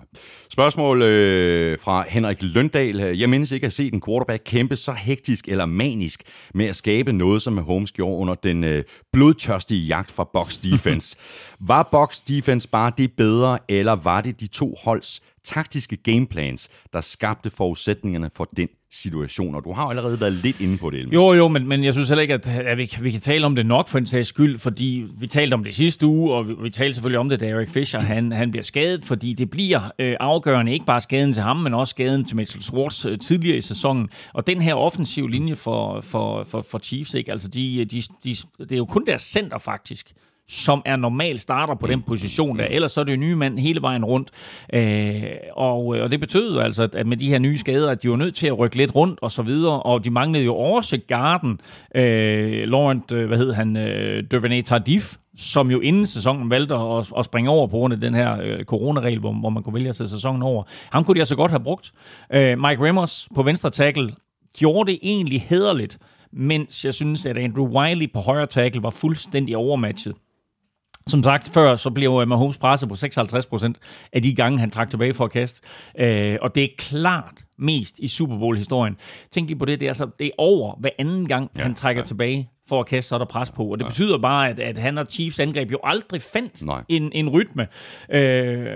Spørgsmål 0.49 1.01
øh, 1.01 1.79
fra 1.79 2.05
Henrik 2.07 2.37
Løndal. 2.41 2.95
Jeg 2.97 3.29
mindes 3.29 3.51
ikke 3.51 3.65
at 3.65 3.73
se 3.73 3.89
en 3.93 4.01
quarterback 4.01 4.43
kæmpe 4.45 4.75
så 4.75 4.91
hektisk 4.91 5.47
eller 5.47 5.65
manisk 5.65 6.23
med 6.53 6.65
at 6.65 6.75
skabe 6.75 7.11
noget, 7.11 7.41
som 7.41 7.53
Mahomes 7.53 7.91
gjorde 7.91 8.17
under 8.17 8.35
den 8.35 8.63
øh, 8.63 8.83
blodtørstige 9.13 9.85
jagt 9.85 10.11
fra 10.11 10.29
Box 10.33 10.57
Defense. 10.71 11.17
Var 11.59 11.89
Box 11.91 12.21
Defense 12.27 12.69
bare 12.69 12.91
det 12.97 13.13
bedre, 13.13 13.59
eller 13.67 13.95
var 13.95 14.21
det 14.21 14.39
de 14.39 14.47
to 14.47 14.75
holds 14.83 15.21
taktiske 15.43 15.95
gameplans, 15.95 16.69
der 16.93 17.01
skabte 17.01 17.49
forudsætningerne 17.49 18.29
for 18.35 18.43
den 18.43 18.67
situation, 18.91 19.55
og 19.55 19.63
du 19.63 19.73
har 19.73 19.85
allerede 19.85 20.19
været 20.19 20.33
lidt 20.33 20.61
inde 20.61 20.77
på 20.77 20.89
det, 20.89 20.99
Elmer. 20.99 21.13
Jo, 21.13 21.33
jo, 21.33 21.47
men, 21.47 21.67
men 21.67 21.83
jeg 21.83 21.93
synes 21.93 22.09
heller 22.09 22.21
ikke, 22.21 22.33
at, 22.33 22.47
at 22.47 22.77
vi, 22.77 22.97
vi 23.01 23.11
kan 23.11 23.21
tale 23.21 23.45
om 23.45 23.55
det 23.55 23.65
nok 23.65 23.87
for 23.87 23.97
en 23.97 24.05
sags 24.05 24.29
skyld, 24.29 24.59
fordi 24.59 25.05
vi 25.19 25.27
talte 25.27 25.53
om 25.53 25.63
det 25.63 25.75
sidste 25.75 26.05
uge, 26.05 26.33
og 26.33 26.47
vi, 26.47 26.53
vi 26.61 26.69
talte 26.69 26.93
selvfølgelig 26.93 27.19
om 27.19 27.29
det, 27.29 27.39
da 27.39 27.47
Eric 27.47 27.69
Fisher 27.69 27.99
han, 28.13 28.31
han 28.31 28.51
bliver 28.51 28.63
skadet, 28.63 29.05
fordi 29.05 29.33
det 29.33 29.49
bliver 29.49 29.91
øh, 29.99 30.15
afgørende, 30.19 30.73
ikke 30.73 30.85
bare 30.85 31.01
skaden 31.01 31.33
til 31.33 31.43
ham, 31.43 31.57
men 31.57 31.73
også 31.73 31.91
skaden 31.91 32.25
til 32.25 32.35
Mitchell 32.35 32.63
Schwartz 32.63 33.05
øh, 33.05 33.17
tidligere 33.17 33.57
i 33.57 33.61
sæsonen. 33.61 34.09
Og 34.33 34.47
den 34.47 34.61
her 34.61 34.73
offensiv 34.73 35.27
linje 35.27 35.55
for, 35.55 36.01
for, 36.01 36.43
for, 36.43 36.61
for 36.61 36.79
Chiefs, 36.79 37.13
ikke? 37.13 37.31
Altså 37.31 37.47
de, 37.47 37.85
de, 37.85 38.01
de, 38.23 38.35
det 38.59 38.71
er 38.71 38.77
jo 38.77 38.85
kun 38.85 39.05
deres 39.05 39.21
center 39.21 39.57
faktisk, 39.57 40.13
som 40.47 40.81
er 40.85 40.95
normal 40.95 41.39
starter 41.39 41.75
på 41.75 41.87
den 41.87 42.01
position 42.01 42.59
der. 42.59 42.65
Ellers 42.65 42.91
så 42.91 42.99
er 42.99 43.03
det 43.03 43.11
jo 43.11 43.17
nye 43.17 43.35
mand 43.35 43.59
hele 43.59 43.81
vejen 43.81 44.05
rundt. 44.05 44.31
Øh, 44.73 45.23
og, 45.53 45.85
og 45.85 46.11
det 46.11 46.19
betød 46.19 46.57
altså, 46.59 46.87
at 46.93 47.07
med 47.07 47.17
de 47.17 47.29
her 47.29 47.39
nye 47.39 47.57
skader, 47.57 47.91
at 47.91 48.03
de 48.03 48.09
var 48.09 48.15
nødt 48.15 48.35
til 48.35 48.47
at 48.47 48.59
rykke 48.59 48.77
lidt 48.77 48.95
rundt 48.95 49.19
og 49.21 49.31
så 49.31 49.41
videre, 49.41 49.83
og 49.83 50.05
de 50.05 50.09
manglede 50.09 50.45
jo 50.45 50.55
også 50.55 50.99
Garden, 51.07 51.59
øh, 51.95 52.67
Laurent, 52.67 53.11
øh, 53.11 53.27
hvad 53.27 53.37
hed 53.37 53.53
han, 53.53 53.77
øh, 53.77 54.23
Devaney 54.31 54.61
Tardif, 54.61 55.15
som 55.37 55.71
jo 55.71 55.79
inden 55.79 56.05
sæsonen 56.05 56.49
valgte 56.49 56.75
at, 56.75 57.11
at 57.17 57.25
springe 57.25 57.49
over 57.49 57.67
på 57.67 57.77
grund 57.77 57.93
af 57.93 57.99
den 57.99 58.13
her 58.13 58.41
øh, 58.43 58.63
coronaregel, 58.63 59.19
hvor, 59.19 59.33
hvor 59.33 59.49
man 59.49 59.63
kunne 59.63 59.73
vælge 59.73 59.89
at 59.89 59.95
sætte 59.95 60.11
sæsonen 60.11 60.41
over. 60.41 60.63
Ham 60.91 61.03
kunne 61.03 61.15
de 61.15 61.21
altså 61.21 61.35
godt 61.35 61.51
have 61.51 61.63
brugt. 61.63 61.91
Øh, 62.33 62.59
Mike 62.59 62.85
Remmers 62.85 63.27
på 63.35 63.43
venstre 63.43 63.69
tackle 63.69 64.11
gjorde 64.57 64.91
det 64.91 64.99
egentlig 65.01 65.41
hederligt, 65.41 65.97
mens 66.31 66.85
jeg 66.85 66.93
synes, 66.93 67.25
at 67.25 67.37
Andrew 67.37 67.67
Wiley 67.67 68.11
på 68.13 68.19
højre 68.19 68.45
tackle 68.45 68.83
var 68.83 68.89
fuldstændig 68.89 69.57
overmatchet. 69.57 70.15
Som 71.09 71.23
sagt 71.23 71.49
før, 71.53 71.75
så 71.75 71.89
bliver 71.89 72.25
Mahomes 72.25 72.57
presset 72.57 72.89
på 72.89 72.95
56 72.95 73.45
procent 73.45 73.77
af 74.13 74.21
de 74.21 74.35
gange, 74.35 74.59
han 74.59 74.69
trak 74.69 74.89
tilbage 74.89 75.13
for 75.13 75.25
at 75.25 75.31
kaste. 75.31 75.61
Øh, 75.99 76.37
og 76.41 76.55
det 76.55 76.63
er 76.63 76.67
klart 76.77 77.43
mest 77.59 77.99
i 77.99 78.07
Super 78.07 78.39
Bowl-historien. 78.39 78.97
Tænk 79.31 79.47
lige 79.47 79.59
på 79.59 79.65
det, 79.65 79.79
det 79.79 79.85
er, 79.85 79.89
altså, 79.89 80.07
det 80.19 80.27
er 80.27 80.31
over 80.37 80.75
hver 80.79 80.89
anden 80.99 81.27
gang, 81.27 81.51
ja, 81.57 81.61
han 81.61 81.75
trækker 81.75 82.01
ja. 82.01 82.05
tilbage 82.05 82.49
for 82.69 82.79
at 82.79 82.85
kaste, 82.85 83.09
så 83.09 83.15
er 83.15 83.19
der 83.19 83.25
pres 83.25 83.51
på. 83.51 83.63
Og 83.65 83.79
det 83.79 83.85
ja. 83.85 83.89
betyder 83.89 84.17
bare, 84.17 84.49
at, 84.49 84.59
at 84.59 84.77
han 84.77 84.97
og 84.97 85.05
Chiefs 85.05 85.39
angreb 85.39 85.71
jo 85.71 85.79
aldrig 85.83 86.21
fandt 86.21 86.63
en, 86.89 87.11
en 87.13 87.29
rytme. 87.29 87.67
Øh, 88.09 88.67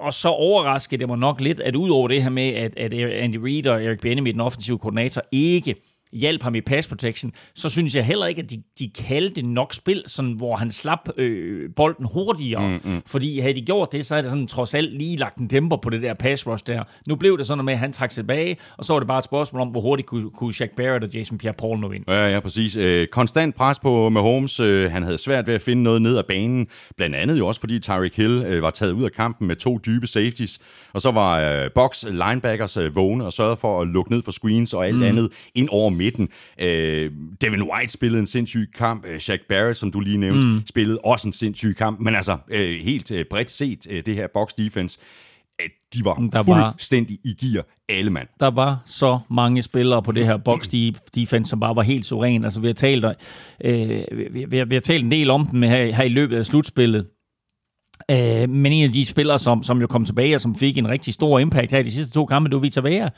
og 0.00 0.12
så 0.12 0.28
overraskede 0.28 1.00
det 1.00 1.08
mig 1.08 1.18
nok 1.18 1.40
lidt, 1.40 1.60
at 1.60 1.76
udover 1.76 2.08
det 2.08 2.22
her 2.22 2.30
med, 2.30 2.48
at, 2.48 2.76
at 2.76 2.92
Andy 2.94 3.36
Reid 3.36 3.66
og 3.66 3.84
Eric 3.84 4.00
Bieniemy, 4.00 4.30
den 4.30 4.40
offensive 4.40 4.78
koordinator, 4.78 5.22
ikke 5.32 5.74
hjalp 6.14 6.42
ham 6.42 6.54
i 6.54 6.60
pass 6.60 6.88
protection, 6.88 7.32
så 7.54 7.68
synes 7.68 7.94
jeg 7.94 8.04
heller 8.04 8.26
ikke, 8.26 8.42
at 8.42 8.50
de, 8.50 8.62
de 8.78 8.90
kaldte 9.08 9.42
nok 9.42 9.74
spil, 9.74 10.02
sådan, 10.06 10.32
hvor 10.32 10.56
han 10.56 10.70
slap 10.70 11.08
øh, 11.16 11.70
bolden 11.76 12.06
hurtigere. 12.12 12.68
Mm, 12.68 12.90
mm. 12.92 13.02
Fordi 13.06 13.38
havde 13.38 13.54
de 13.54 13.62
gjort 13.62 13.92
det, 13.92 14.06
så 14.06 14.14
havde 14.14 14.22
det 14.22 14.32
sådan 14.32 14.46
trods 14.46 14.74
alt 14.74 14.98
lige 14.98 15.16
lagt 15.16 15.36
en 15.36 15.46
dæmper 15.46 15.76
på 15.76 15.90
det 15.90 16.02
der 16.02 16.14
pass 16.14 16.46
rush 16.46 16.64
der. 16.66 16.82
Nu 17.08 17.16
blev 17.16 17.38
det 17.38 17.46
sådan 17.46 17.64
med, 17.64 17.72
at 17.72 17.78
han 17.78 17.92
trak 17.92 18.10
tilbage, 18.10 18.56
og 18.78 18.84
så 18.84 18.92
var 18.92 19.00
det 19.00 19.08
bare 19.08 19.18
et 19.18 19.24
spørgsmål 19.24 19.62
om, 19.62 19.68
hvor 19.68 19.80
hurtigt 19.80 20.08
kunne, 20.08 20.30
kunne 20.30 20.52
Shaq 20.54 20.70
Barrett 20.76 21.04
og 21.04 21.10
Jason 21.10 21.40
Pierre-Paul 21.44 21.76
nå 21.76 21.90
ind. 21.90 22.04
Ja, 22.08 22.28
ja, 22.28 22.40
præcis. 22.40 22.76
Øh, 22.76 23.06
konstant 23.06 23.54
pres 23.54 23.78
på 23.78 24.08
Mahomes. 24.08 24.60
Øh, 24.60 24.92
han 24.92 25.02
havde 25.02 25.18
svært 25.18 25.46
ved 25.46 25.54
at 25.54 25.62
finde 25.62 25.82
noget 25.82 26.02
ned 26.02 26.18
ad 26.18 26.22
banen. 26.28 26.66
Blandt 26.96 27.16
andet 27.16 27.38
jo 27.38 27.46
også, 27.46 27.60
fordi 27.60 27.78
Tyreek 27.78 28.16
Hill 28.16 28.44
øh, 28.46 28.62
var 28.62 28.70
taget 28.70 28.92
ud 28.92 29.04
af 29.04 29.12
kampen 29.12 29.48
med 29.48 29.56
to 29.56 29.78
dybe 29.86 30.06
safeties. 30.06 30.58
Og 30.92 31.00
så 31.00 31.10
var 31.10 31.40
øh, 31.40 31.70
box 31.74 32.04
linebackers 32.04 32.76
øh, 32.76 32.96
vågne 32.96 33.24
og 33.24 33.32
sørgede 33.32 33.56
for 33.56 33.82
at 33.82 33.88
lukke 33.88 34.12
ned 34.12 34.22
for 34.22 34.32
screens 34.32 34.74
og 34.74 34.86
alt 34.86 34.96
mm. 34.96 35.02
andet 35.02 35.28
ind 35.54 35.68
over 35.72 35.90
midten. 35.90 36.03
Øh, 36.60 37.10
Devin 37.40 37.62
White 37.62 37.92
spillede 37.92 38.20
en 38.20 38.26
sindssyg 38.26 38.70
kamp. 38.74 39.04
Øh, 39.06 39.18
Shaq 39.18 39.40
Barrett, 39.48 39.78
som 39.78 39.90
du 39.92 40.00
lige 40.00 40.16
nævnte, 40.18 40.46
mm. 40.46 40.62
spillede 40.66 40.98
også 41.04 41.28
en 41.28 41.32
sindssyg 41.32 41.74
kamp. 41.78 42.00
Men 42.00 42.14
altså, 42.14 42.36
øh, 42.50 42.76
helt 42.80 43.10
øh, 43.10 43.24
bredt 43.30 43.50
set, 43.50 43.86
øh, 43.90 44.02
det 44.06 44.14
her 44.14 44.26
box 44.34 44.48
defense, 44.58 44.98
øh, 45.62 45.68
de 45.94 46.04
var 46.04 46.14
Der 46.14 46.42
var- 46.42 46.72
fuldstændig 46.72 47.18
i 47.24 47.34
gear, 47.46 47.64
alle 47.88 48.10
mand. 48.10 48.28
der 48.40 48.50
var 48.50 48.82
så 48.86 49.18
mange 49.30 49.62
spillere 49.62 50.02
på 50.02 50.12
det 50.12 50.26
her 50.26 50.36
box 50.36 50.68
defense, 51.14 51.48
som 51.50 51.60
bare 51.60 51.76
var 51.76 51.82
helt 51.82 52.06
suveræn. 52.06 52.44
Altså, 52.44 52.60
vi 52.60 52.66
har 52.66 52.74
talt, 52.74 53.04
øh, 53.64 53.88
vi, 54.12 54.44
vi, 54.48 54.58
har- 54.58 54.64
vi 54.64 54.74
har 54.74 54.80
talt 54.80 55.04
en 55.04 55.10
del 55.10 55.30
om 55.30 55.46
dem 55.46 55.62
her, 55.62 55.94
her 55.94 56.04
i 56.04 56.08
løbet 56.08 56.36
af 56.36 56.46
slutspillet. 56.46 57.06
Øh, 58.10 58.48
men 58.48 58.72
en 58.72 58.84
af 58.84 58.92
de 58.92 59.04
spillere, 59.04 59.38
som, 59.38 59.62
som 59.62 59.80
jo 59.80 59.86
kom 59.86 60.04
tilbage, 60.04 60.34
og 60.34 60.40
som 60.40 60.54
fik 60.54 60.78
en 60.78 60.88
rigtig 60.88 61.14
stor 61.14 61.38
impact 61.38 61.70
her 61.70 61.78
i 61.78 61.82
de 61.82 61.92
sidste 61.92 62.12
to 62.12 62.26
kampe, 62.26 62.48
det 62.48 62.54
var 62.54 62.60
Vita 62.60 62.80
Vea. 62.80 63.08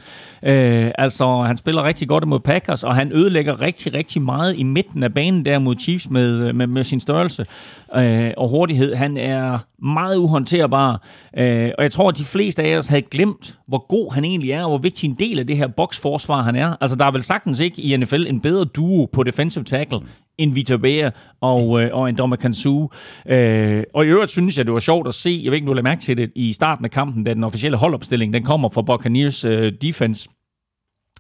Øh, 0.43 0.91
altså, 0.99 1.43
han 1.43 1.57
spiller 1.57 1.85
rigtig 1.85 2.09
godt 2.09 2.29
mod 2.29 2.41
Packers, 2.41 2.83
og 2.83 2.95
han 2.95 3.13
ødelægger 3.13 3.61
rigtig, 3.61 3.95
rigtig 3.95 4.23
meget 4.23 4.59
i 4.59 4.63
midten 4.63 5.03
af 5.03 5.15
banen 5.15 5.45
der 5.45 5.59
mod 5.59 5.77
Chiefs 5.77 6.11
med, 6.11 6.53
med, 6.53 6.67
med 6.67 6.85
sin 6.85 7.01
størrelse 7.01 7.47
øh, 7.97 8.31
og 8.37 8.49
hurtighed. 8.49 8.95
Han 8.95 9.17
er 9.17 9.59
meget 9.79 10.17
uhåndterbar, 10.17 11.03
øh, 11.37 11.71
og 11.79 11.83
jeg 11.83 11.93
tror, 11.93 12.09
at 12.09 12.19
de 12.19 12.25
fleste 12.25 12.63
af 12.63 12.77
os 12.77 12.87
havde 12.87 13.03
glemt, 13.03 13.59
hvor 13.69 13.87
god 13.89 14.13
han 14.13 14.25
egentlig 14.25 14.51
er, 14.51 14.63
og 14.63 14.69
hvor 14.69 14.79
vigtig 14.79 15.09
en 15.09 15.17
del 15.19 15.39
af 15.39 15.47
det 15.47 15.57
her 15.57 15.67
boksforsvar 15.67 16.43
han 16.43 16.57
er. 16.57 16.77
Altså, 16.81 16.97
der 16.97 17.05
er 17.05 17.11
vel 17.11 17.23
sagtens 17.23 17.61
ikke 17.61 17.83
i 17.83 17.97
NFL 17.97 18.27
en 18.27 18.41
bedre 18.41 18.65
duo 18.65 19.07
på 19.13 19.23
defensive 19.23 19.65
tackle 19.65 20.01
end 20.39 20.55
Vita 20.55 20.77
Vea 20.81 21.11
og, 21.41 21.83
øh, 21.83 21.91
og 21.93 22.09
en 22.09 22.17
Dommer 22.17 22.37
Kansu. 22.37 22.89
Øh, 23.29 23.83
og 23.95 24.05
i 24.05 24.09
øvrigt 24.09 24.31
synes 24.31 24.59
jeg, 24.59 24.67
det 24.67 24.75
var 24.77 24.81
sjovt 24.81 25.09
at 25.09 25.15
se, 25.15 25.41
jeg 25.45 25.51
ved 25.51 25.57
ikke, 25.57 25.65
om 25.65 25.67
du 25.67 25.73
lagde 25.75 25.85
mærke 25.85 26.01
til 26.01 26.19
det, 26.19 26.33
i 26.35 26.53
starten 26.53 26.85
af 26.85 26.91
kampen, 26.91 27.25
da 27.25 27.35
den 27.35 27.45
officielle 27.45 27.77
holdopstilling, 27.77 28.33
den 28.33 28.43
kommer 28.43 28.69
fra 28.69 28.83
Buccaneers 28.83 29.45
øh, 29.45 29.73
defense. 29.83 30.29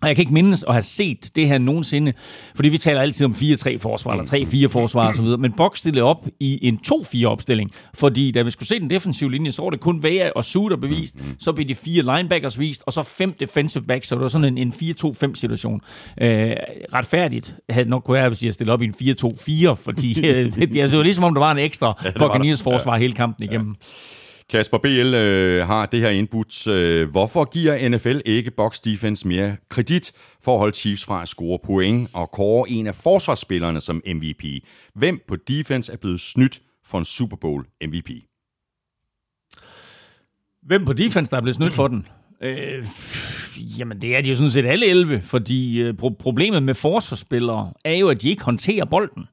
Og 0.02 0.09
jeg 0.09 0.16
kan 0.16 0.22
ikke 0.22 0.35
mindes 0.35 0.64
at 0.68 0.74
have 0.74 0.82
set 0.82 1.30
det 1.37 1.48
her 1.48 1.59
nogensinde, 1.59 2.12
fordi 2.54 2.68
vi 2.68 2.78
taler 2.78 3.00
altid 3.00 3.26
om 3.26 3.32
4-3 3.32 3.78
forsvar, 3.78 4.12
eller 4.12 4.66
3-4 4.66 4.68
forsvar 4.68 5.09
osv., 5.09 5.24
men 5.38 5.52
Box 5.52 5.78
stillede 5.78 6.04
op 6.04 6.26
i 6.40 6.68
en 6.68 6.78
2-4 6.88 7.24
opstilling, 7.24 7.70
fordi 7.94 8.30
da 8.30 8.42
vi 8.42 8.50
skulle 8.50 8.68
se 8.68 8.80
den 8.80 8.90
defensive 8.90 9.30
linje, 9.30 9.52
så 9.52 9.62
var 9.62 9.70
det 9.70 9.80
kun 9.80 10.02
Vea 10.02 10.30
og 10.37 10.44
Suter 10.44 10.76
bevist, 10.76 11.16
så 11.38 11.52
blev 11.52 11.68
de 11.68 11.74
fire 11.74 12.02
linebackers 12.16 12.59
vist, 12.59 12.82
og 12.87 12.92
så 12.92 13.02
fem 13.02 13.32
defensive 13.40 13.85
backs, 13.85 14.09
så 14.09 14.14
det 14.14 14.22
var 14.22 14.28
sådan 14.28 14.59
en, 14.59 14.59
en 14.59 14.94
4-2-5 15.04 15.35
situation. 15.35 15.80
Øh, 16.20 16.52
retfærdigt 16.94 17.56
havde 17.70 17.88
nok 17.88 18.04
kunne 18.04 18.28
hvis 18.28 18.38
de 18.38 18.46
havde 18.46 18.54
stillet 18.54 18.72
op 18.72 18.82
i 18.82 18.85
en 18.85 18.94
4-2-4, 19.70 19.74
fordi 19.74 20.20
øh, 20.26 20.44
det, 20.44 20.54
det, 20.54 20.72
det 20.72 20.96
var 20.96 21.02
ligesom 21.02 21.24
om 21.24 21.35
der 21.35 21.40
var 21.40 21.52
en 21.52 21.59
ekstra 21.59 22.02
ja, 22.04 22.11
Buccaneers 22.11 22.62
forsvar 22.62 22.96
hele 22.96 23.14
kampen 23.14 23.44
igennem. 23.44 23.76
Kasper 24.50 24.78
BL 24.78 25.14
øh, 25.14 25.66
har 25.66 25.87
det 25.87 26.00
her 26.00 26.09
input. 26.11 26.66
Øh, 26.66 27.11
hvorfor 27.11 27.44
giver 27.44 27.88
NFL 27.88 28.18
ikke 28.24 28.50
box 28.50 28.80
defense 28.80 29.28
mere 29.28 29.56
kredit 29.68 30.12
for 30.42 30.52
at 30.54 30.59
holde 30.59 30.76
Chiefs 30.76 31.04
fra 31.04 31.22
at 31.22 31.28
score 31.28 31.59
point 31.64 32.11
og 32.12 32.30
kåre 32.30 32.70
en 32.70 32.87
af 32.87 32.94
forsvarsspillerne 32.94 33.80
som 33.80 34.02
MVP? 34.14 34.44
Hvem 34.94 35.20
på 35.28 35.37
defense 35.37 35.92
er 35.92 35.96
blevet 35.96 36.20
snydt 36.20 36.61
for 36.85 36.98
en 36.98 37.04
Super 37.04 37.37
Bowl 37.37 37.64
MVP? 37.87 38.11
Hvem 40.62 40.85
på 40.85 40.92
defense, 40.92 41.30
der 41.30 41.37
er 41.37 41.40
blevet 41.40 41.56
snydt 41.56 41.72
for 41.72 41.88
den? 41.88 42.06
Øh, 42.42 42.87
jamen, 43.78 44.00
det 44.02 44.16
er 44.16 44.20
de 44.20 44.28
jo 44.28 44.35
sådan 44.35 44.50
set 44.50 44.66
alle 44.66 44.87
11, 44.87 45.22
fordi 45.22 45.80
øh, 45.80 45.94
pro- 46.02 46.16
problemet 46.18 46.62
med 46.62 46.74
forsvarsspillere 46.74 47.72
er 47.85 47.94
jo, 47.94 48.09
at 48.09 48.22
de 48.22 48.30
ikke 48.30 48.44
håndterer 48.44 48.85
bolden. 48.85 49.24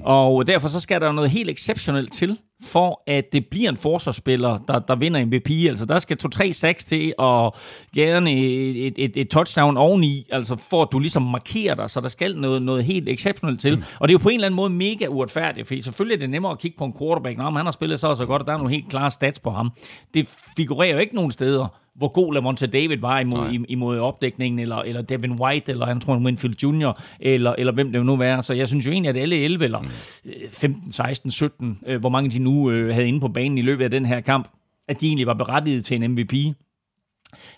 Og 0.00 0.46
derfor 0.46 0.68
så 0.68 0.80
skal 0.80 1.00
der 1.00 1.12
noget 1.12 1.30
helt 1.30 1.50
exceptionelt 1.50 2.12
til, 2.12 2.38
for 2.62 3.02
at 3.06 3.24
det 3.32 3.46
bliver 3.46 3.70
en 3.70 3.76
forsvarsspiller, 3.76 4.58
der, 4.68 4.78
der 4.78 4.96
vinder 4.96 5.24
MVP. 5.24 5.50
Altså, 5.68 5.86
der 5.86 5.98
skal 5.98 6.18
2-3 6.24 6.52
sacks 6.52 6.84
til, 6.84 7.14
og 7.18 7.54
gerne 7.94 8.32
et, 8.32 8.94
et, 8.96 9.16
et 9.16 9.28
touchdown 9.30 9.76
oveni, 9.76 10.28
altså 10.32 10.56
for 10.70 10.82
at 10.82 10.88
du 10.92 10.98
ligesom 10.98 11.22
markerer 11.22 11.74
dig, 11.74 11.90
så 11.90 12.00
der 12.00 12.08
skal 12.08 12.36
noget, 12.36 12.62
noget 12.62 12.84
helt 12.84 13.08
exceptionelt 13.08 13.60
til. 13.60 13.84
Og 14.00 14.08
det 14.08 14.14
er 14.14 14.18
jo 14.18 14.22
på 14.22 14.28
en 14.28 14.34
eller 14.34 14.46
anden 14.46 14.56
måde 14.56 14.70
mega 14.70 15.06
uretfærdigt, 15.06 15.66
fordi 15.66 15.80
selvfølgelig 15.82 16.14
er 16.14 16.20
det 16.20 16.30
nemmere 16.30 16.52
at 16.52 16.58
kigge 16.58 16.78
på 16.78 16.84
en 16.84 16.94
quarterback, 16.98 17.38
når 17.38 17.50
han 17.50 17.64
har 17.64 17.72
spillet 17.72 18.00
så 18.00 18.08
og 18.08 18.16
så 18.16 18.26
godt, 18.26 18.42
og 18.42 18.46
der 18.46 18.52
er 18.52 18.56
nogle 18.56 18.72
helt 18.72 18.88
klare 18.90 19.10
stats 19.10 19.40
på 19.40 19.50
ham. 19.50 19.70
Det 20.14 20.28
figurerer 20.56 20.92
jo 20.92 20.98
ikke 20.98 21.14
nogen 21.14 21.30
steder, 21.30 21.85
hvor 21.98 22.08
god 22.08 22.34
Lavonte 22.34 22.66
David 22.66 22.96
var 22.96 23.20
imod, 23.20 23.48
im- 23.48 23.64
imod 23.68 23.98
opdækningen, 23.98 24.58
eller, 24.58 24.76
eller 24.76 25.02
Devin 25.02 25.32
White, 25.32 25.72
eller 25.72 25.86
han 25.86 26.00
tror, 26.00 26.16
Winfield 26.18 26.62
Jr., 26.62 27.00
eller, 27.20 27.54
eller 27.58 27.72
hvem 27.72 27.92
det 27.92 28.06
nu 28.06 28.16
var. 28.16 28.40
Så 28.40 28.54
jeg 28.54 28.68
synes 28.68 28.86
jo 28.86 28.90
egentlig, 28.90 29.10
at 29.10 29.16
alle 29.16 29.36
11, 29.36 29.64
eller 29.64 29.80
øh, 30.24 30.32
15, 30.50 30.92
16, 30.92 31.30
17, 31.30 31.78
øh, 31.86 32.00
hvor 32.00 32.08
mange 32.08 32.30
de 32.30 32.38
nu 32.38 32.70
øh, 32.70 32.94
havde 32.94 33.08
inde 33.08 33.20
på 33.20 33.28
banen 33.28 33.58
i 33.58 33.62
løbet 33.62 33.84
af 33.84 33.90
den 33.90 34.06
her 34.06 34.20
kamp, 34.20 34.48
at 34.88 35.00
de 35.00 35.06
egentlig 35.06 35.26
var 35.26 35.34
berettiget 35.34 35.84
til 35.84 36.02
en 36.02 36.10
MVP. 36.12 36.34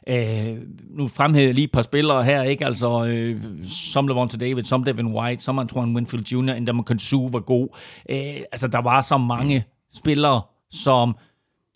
Øh, 0.08 0.56
nu 0.90 1.08
fremhæver 1.08 1.46
jeg 1.46 1.54
lige 1.54 1.64
et 1.64 1.72
par 1.72 1.82
spillere 1.82 2.24
her, 2.24 2.42
ikke? 2.42 2.66
Altså, 2.66 3.04
øh, 3.04 3.40
som 3.64 4.08
Lavonte 4.08 4.38
David, 4.38 4.62
som 4.64 4.84
Devin 4.84 5.06
White, 5.06 5.42
som 5.42 5.58
Antoine 5.58 5.94
Winfield 5.94 6.26
Jr., 6.32 6.52
en 6.52 6.66
der 6.66 6.82
Kansu 6.82 7.28
var 7.28 7.40
god. 7.40 7.68
Øh, 8.10 8.18
altså, 8.52 8.68
der 8.68 8.78
var 8.82 9.00
så 9.00 9.18
mange 9.18 9.64
spillere, 9.94 10.42
som 10.70 11.16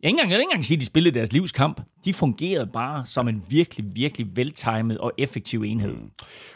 jeg, 0.02 0.08
ikke 0.08 0.14
engang, 0.14 0.30
jeg 0.30 0.36
vil 0.36 0.40
ikke 0.42 0.50
engang 0.50 0.64
sige, 0.64 0.76
at 0.76 0.80
de 0.80 0.86
spillede 0.86 1.14
deres 1.18 1.32
livskamp. 1.32 1.80
De 2.04 2.12
fungerede 2.12 2.66
bare 2.72 3.06
som 3.06 3.28
en 3.28 3.42
virkelig, 3.48 3.86
virkelig 3.94 4.26
veltimet 4.36 4.98
og 4.98 5.12
effektiv 5.18 5.62
enhed. 5.62 5.94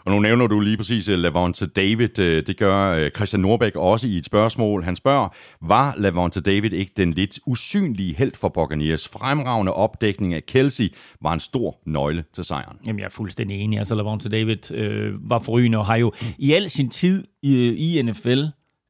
Og 0.05 0.13
nu 0.13 0.21
nævner 0.21 0.47
du 0.47 0.61
lige 0.61 0.77
præcis 0.77 1.09
øh, 1.09 1.19
Lavonte 1.19 1.67
David. 1.67 2.19
Øh, 2.19 2.47
Det 2.47 2.57
gør 2.57 2.91
øh, 2.95 3.11
Christian 3.11 3.41
Norbæk 3.41 3.77
også 3.77 4.07
i 4.07 4.17
et 4.17 4.27
spørgsmål. 4.27 4.83
Han 4.85 4.97
spørger, 4.97 5.29
var 5.63 5.95
Lavonte 5.99 6.41
David 6.41 6.73
ikke 6.73 6.93
den 6.97 7.13
lidt 7.13 7.41
usynlige 7.47 8.15
held 8.17 8.33
for 8.35 8.49
Buccaneers? 8.49 9.09
Fremragende 9.09 9.73
opdækning 9.73 10.35
af 10.35 10.47
Kelsey 10.47 10.89
var 11.23 11.33
en 11.33 11.41
stor 11.41 11.81
nøgle 11.87 12.25
til 12.35 12.45
sejren. 12.45 12.79
Jamen, 12.87 12.99
jeg 13.01 13.07
er 13.07 13.11
fuldstændig 13.11 13.61
enig. 13.61 13.79
Altså, 13.79 13.95
Lavonte 13.95 14.29
David 14.29 14.71
øh, 14.73 15.31
var 15.31 15.39
forrygende 15.39 15.79
og 15.79 15.87
har 15.87 15.97
jo 15.97 16.13
i 16.39 16.53
al 16.53 16.71
sin 16.71 16.91
tid 16.91 17.25
i, 17.43 17.69
i 17.69 18.03
NFL 18.03 18.43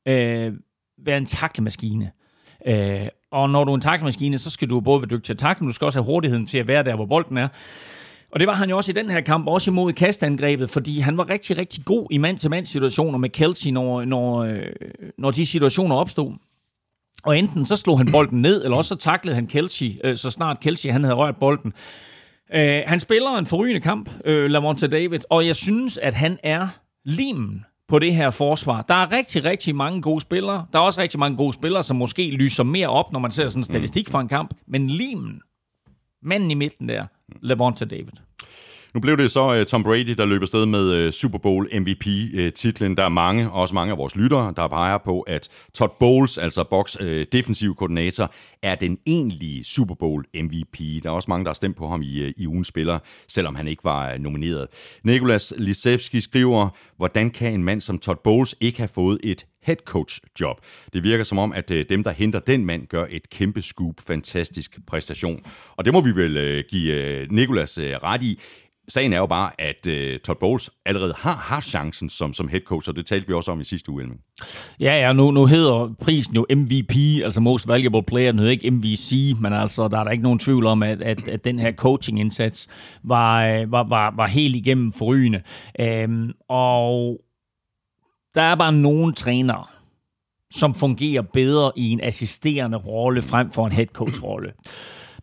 øh, 0.09 0.53
været 1.05 1.17
en 1.17 1.27
taklemaskine. 1.27 2.11
Øh, 2.67 3.07
og 3.33 3.51
når 3.51 3.65
du 3.65 3.71
er 3.71 3.75
en 3.75 3.81
taklemaskine, 3.81 4.39
så 4.39 4.51
skal 4.51 4.71
du 4.71 4.81
både 4.81 5.03
være 5.03 5.09
dygtig 5.09 5.25
til 5.25 5.33
at 5.33 5.39
takle, 5.39 5.65
men 5.65 5.69
du 5.69 5.75
skal 5.75 5.85
også 5.85 5.99
have 5.99 6.07
hurtigheden 6.07 6.47
til 6.47 6.59
at 6.59 6.69
være 6.69 6.83
der, 6.85 6.97
hvor 6.97 7.07
bolden 7.07 7.39
er. 7.39 7.49
Og 8.33 8.41
det 8.41 8.49
var 8.49 8.55
han 8.55 8.71
jo 8.71 8.77
også 8.77 8.93
i 8.93 8.95
den 8.95 9.11
her 9.11 9.21
kamp, 9.21 9.47
også 9.47 9.71
imod 9.71 9.93
kastangrebet, 9.93 10.71
fordi 10.71 11.01
han 11.01 11.17
var 11.17 11.31
rigtig, 11.31 11.59
rigtig 11.59 11.85
god 11.85 12.07
i 12.11 12.19
mand-til-mand 12.19 12.67
situationer 12.67 13.19
med 13.19 13.31
Kelsey, 13.31 13.71
når, 13.71 14.05
når, 14.05 14.39
øh, 14.39 14.63
når 15.19 15.31
de 15.31 15.47
situationer 15.47 15.97
opstod. 15.97 16.33
Og 17.25 17.39
enten 17.39 17.67
så 17.67 17.77
slog 17.77 17.99
han 17.99 18.13
bolden 18.13 18.43
ned, 18.43 18.65
eller 18.65 18.77
også 18.77 18.89
så 18.89 18.97
taklede 18.97 19.35
han 19.35 19.47
Kelsey, 19.47 19.93
øh, 20.05 20.17
så 20.17 20.31
snart 20.31 20.61
Kelsey 20.61 20.91
han 20.91 21.05
havde 21.05 21.17
rørt 21.17 21.37
bolden. 21.37 21.73
Øh, 22.55 22.83
han 22.87 23.01
spiller 23.01 23.31
en 23.31 23.47
forrygende 23.47 23.81
kamp, 23.81 24.11
øh, 24.25 24.51
Lavonte 24.51 24.89
David, 24.89 25.21
og 25.31 25.47
jeg 25.47 25.57
synes, 25.57 25.99
at 25.99 26.15
han 26.15 26.39
er 26.43 26.69
limen 27.05 27.65
på 27.89 27.99
det 27.99 28.15
her 28.15 28.31
forsvar. 28.31 28.83
Der 28.83 28.95
er 28.95 29.13
rigtig, 29.13 29.45
rigtig 29.45 29.77
mange 29.77 30.03
gode 30.03 30.21
spillere. 30.21 30.67
Der 30.73 30.79
er 30.79 30.83
også 30.83 31.01
rigtig 31.01 31.21
mange 31.21 31.37
gode 31.37 31.53
spillere, 31.53 31.83
som 31.83 31.97
måske 31.97 32.31
lyser 32.31 32.65
mere 32.65 32.89
op, 32.89 33.13
når 33.13 33.21
man 33.21 33.31
ser 33.31 33.49
sådan 33.49 33.61
en 33.61 33.65
statistik 33.65 34.09
fra 34.09 34.21
en 34.21 34.29
kamp. 34.29 34.55
Men 34.67 34.91
limen, 34.91 35.41
manden 36.23 36.51
i 36.51 36.55
midten 36.55 36.89
der, 36.89 37.07
Lavonte 37.43 37.85
David. 37.85 38.13
Nu 38.97 39.01
blev 39.01 39.17
det 39.17 39.31
så 39.31 39.61
uh, 39.61 39.65
Tom 39.65 39.83
Brady, 39.83 40.11
der 40.11 40.25
løb 40.25 40.43
afsted 40.43 40.67
med 40.67 41.07
uh, 41.07 41.13
Super 41.13 41.39
Bowl 41.39 41.69
MVP-titlen. 41.81 42.91
Øh, 42.91 42.97
der 42.97 43.05
er 43.05 43.09
mange, 43.09 43.51
også 43.51 43.75
mange 43.75 43.93
af 43.93 43.99
vores 43.99 44.17
lyttere, 44.17 44.53
der 44.57 44.69
peger 44.69 44.99
på, 44.99 45.21
at 45.21 45.49
Todd 45.75 45.93
Bowles, 46.01 46.39
altså 46.39 46.65
Box 46.71 46.97
uh, 47.01 47.23
defensiv 47.33 47.75
koordinator, 47.75 48.33
er 48.63 48.75
den 48.75 48.99
egentlige 49.07 49.65
Super 49.65 49.95
Bowl 49.95 50.25
MVP. 50.35 50.79
Der 51.03 51.09
er 51.09 51.11
også 51.11 51.31
mange, 51.31 51.45
der 51.45 51.49
har 51.49 51.55
stemt 51.55 51.77
på 51.77 51.89
ham 51.89 52.03
i, 52.03 52.25
uh, 52.25 52.31
i 52.37 52.47
ugens 52.47 52.69
spiller, 52.69 52.99
selvom 53.29 53.55
han 53.55 53.69
ikke 53.69 53.85
var 53.85 54.15
uh, 54.15 54.21
nomineret. 54.21 54.67
Nikolas 55.05 55.55
Lisevski 55.57 56.21
skriver, 56.21 56.69
hvordan 56.97 57.31
kan 57.31 57.53
en 57.53 57.65
mand 57.65 57.81
som 57.81 57.99
Todd 57.99 58.19
Bowles 58.25 58.55
ikke 58.61 58.79
have 58.79 58.91
fået 58.95 59.19
et 59.25 59.47
head 59.63 59.77
coach 59.77 60.21
job. 60.41 60.57
Det 60.93 61.03
virker 61.03 61.25
som 61.25 61.39
om, 61.39 61.53
at 61.53 61.69
dem, 61.69 62.05
der 62.05 62.11
henter 62.11 62.39
den 62.41 62.65
mand, 62.65 62.87
gør 62.87 63.07
et 63.11 63.31
kæmpe 63.31 63.63
scoop, 63.63 63.95
fantastisk 64.07 64.79
præstation. 64.87 65.41
Og 65.77 65.85
det 65.85 65.93
må 65.93 66.01
vi 66.01 66.11
vel 66.11 66.65
give 66.69 67.27
Nikolas 67.31 67.79
ret 67.79 68.23
i. 68.23 68.41
Sagen 68.89 69.13
er 69.13 69.19
jo 69.19 69.27
bare, 69.27 69.51
at 69.59 69.87
øh, 69.87 70.21
Todd 70.21 70.39
Bowles 70.41 70.71
allerede 70.85 71.15
har 71.17 71.33
haft 71.33 71.67
chancen 71.67 72.09
som, 72.09 72.33
som 72.33 72.49
head 72.49 72.61
coach, 72.61 72.89
og 72.89 72.97
det 72.97 73.07
talte 73.07 73.27
vi 73.27 73.35
også 73.35 73.51
om 73.51 73.61
i 73.61 73.65
sidste 73.65 73.91
uge. 73.91 74.03
Elming. 74.03 74.21
Ja, 74.81 75.01
ja, 75.01 75.13
nu, 75.13 75.31
nu 75.31 75.47
hedder 75.47 75.95
prisen 76.01 76.35
jo 76.35 76.47
MVP, 76.51 76.97
altså 77.25 77.41
Most 77.41 77.69
Valuable 77.69 78.03
Player, 78.03 78.31
den 78.31 78.39
hedder 78.39 78.53
ikke 78.53 78.71
MVC, 78.71 79.37
men 79.41 79.53
altså, 79.53 79.89
der 79.89 79.99
er 79.99 80.05
der 80.05 80.11
ikke 80.11 80.25
nogen 80.25 80.39
tvivl 80.39 80.67
om, 80.67 80.83
at, 80.83 81.03
at, 81.03 81.29
at 81.29 81.45
den 81.45 81.59
her 81.59 81.73
coaching-indsats 81.73 82.69
var, 83.03 83.47
øh, 83.47 83.73
var, 83.73 83.85
var, 83.85 84.15
var 84.17 84.27
helt 84.27 84.57
igennem 84.57 84.93
forrygende. 84.93 85.43
Øhm, 85.81 86.33
og 86.49 87.21
der 88.35 88.43
er 88.43 88.55
bare 88.55 88.73
nogle 88.73 89.13
trænere, 89.13 89.65
som 90.51 90.75
fungerer 90.75 91.23
bedre 91.23 91.73
i 91.77 91.91
en 91.91 92.01
assisterende 92.03 92.79
rolle 92.79 93.23
frem 93.23 93.51
for 93.51 93.67
en 93.67 93.73
head 93.73 93.87
coach 93.87 94.23
rolle. 94.23 94.53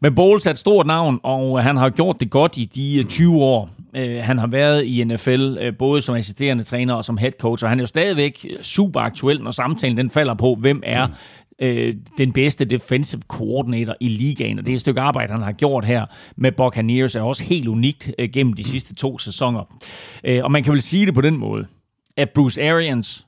Men 0.04 0.16
Bowles 0.16 0.46
er 0.46 0.52
et 0.52 0.58
stort 0.58 0.88
navn, 0.88 1.20
og 1.24 1.64
han 1.64 1.78
har 1.78 1.90
gjort 1.90 2.20
det 2.20 2.30
godt 2.30 2.58
i 2.58 2.66
de 2.66 3.00
øh, 3.00 3.06
20 3.06 3.36
år, 3.36 3.70
øh, 3.96 4.24
han 4.24 4.38
har 4.38 4.48
været 4.48 4.84
i 4.84 5.04
NFL, 5.04 5.58
øh, 5.62 5.78
både 5.78 6.02
som 6.02 6.16
assisterende 6.16 6.64
træner 6.64 6.94
og 6.94 7.06
som 7.06 7.18
head 7.18 7.32
coach, 7.32 7.64
og 7.64 7.70
han 7.70 7.80
er 7.80 7.84
jo 7.84 7.88
stadigvæk 7.88 8.48
super 8.62 9.00
aktuel, 9.00 9.44
når 9.44 9.52
samtalen 9.52 9.98
den 9.98 10.10
falder 10.10 10.34
på, 10.34 10.56
hvem 10.56 10.82
er 10.86 11.08
øh, 11.60 11.96
den 12.18 12.34
bedste 12.34 12.66
defensive 12.66 13.22
coordinator 13.28 13.96
i 14.00 14.08
ligaen, 14.08 14.60
og 14.60 14.66
det 14.66 14.72
er 14.72 14.76
et 14.76 14.82
stykke 14.82 15.02
arbejde, 15.02 15.34
han 15.34 15.42
har 15.42 15.52
gjort 15.52 15.86
her 15.86 16.06
med 16.36 16.52
Buccaneers, 16.52 17.16
er 17.16 17.22
også 17.22 17.44
helt 17.44 17.68
unikt 17.68 18.12
øh, 18.20 18.30
gennem 18.30 18.54
de 18.54 18.64
sidste 18.64 18.96
to 18.96 19.18
sæsoner. 19.18 19.80
Øh, 20.24 20.44
og 20.44 20.52
man 20.52 20.64
kan 20.64 20.74
vel 20.74 20.82
sige 20.82 21.06
det 21.06 21.14
på 21.14 21.22
den 21.22 21.38
måde, 21.38 21.66
at 22.18 22.30
Bruce 22.30 22.70
Arians 22.70 23.28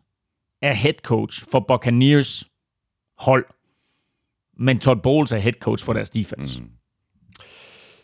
er 0.61 0.73
head 0.73 0.93
coach 1.03 1.43
for 1.51 1.65
Buccaneers 1.67 2.43
hold, 3.17 3.45
men 4.59 4.79
Todd 4.79 5.01
Bowles 5.03 5.31
er 5.31 5.37
head 5.37 5.53
coach 5.53 5.85
for 5.85 5.93
deres 5.93 6.09
defense. 6.09 6.61
Mm. 6.61 6.69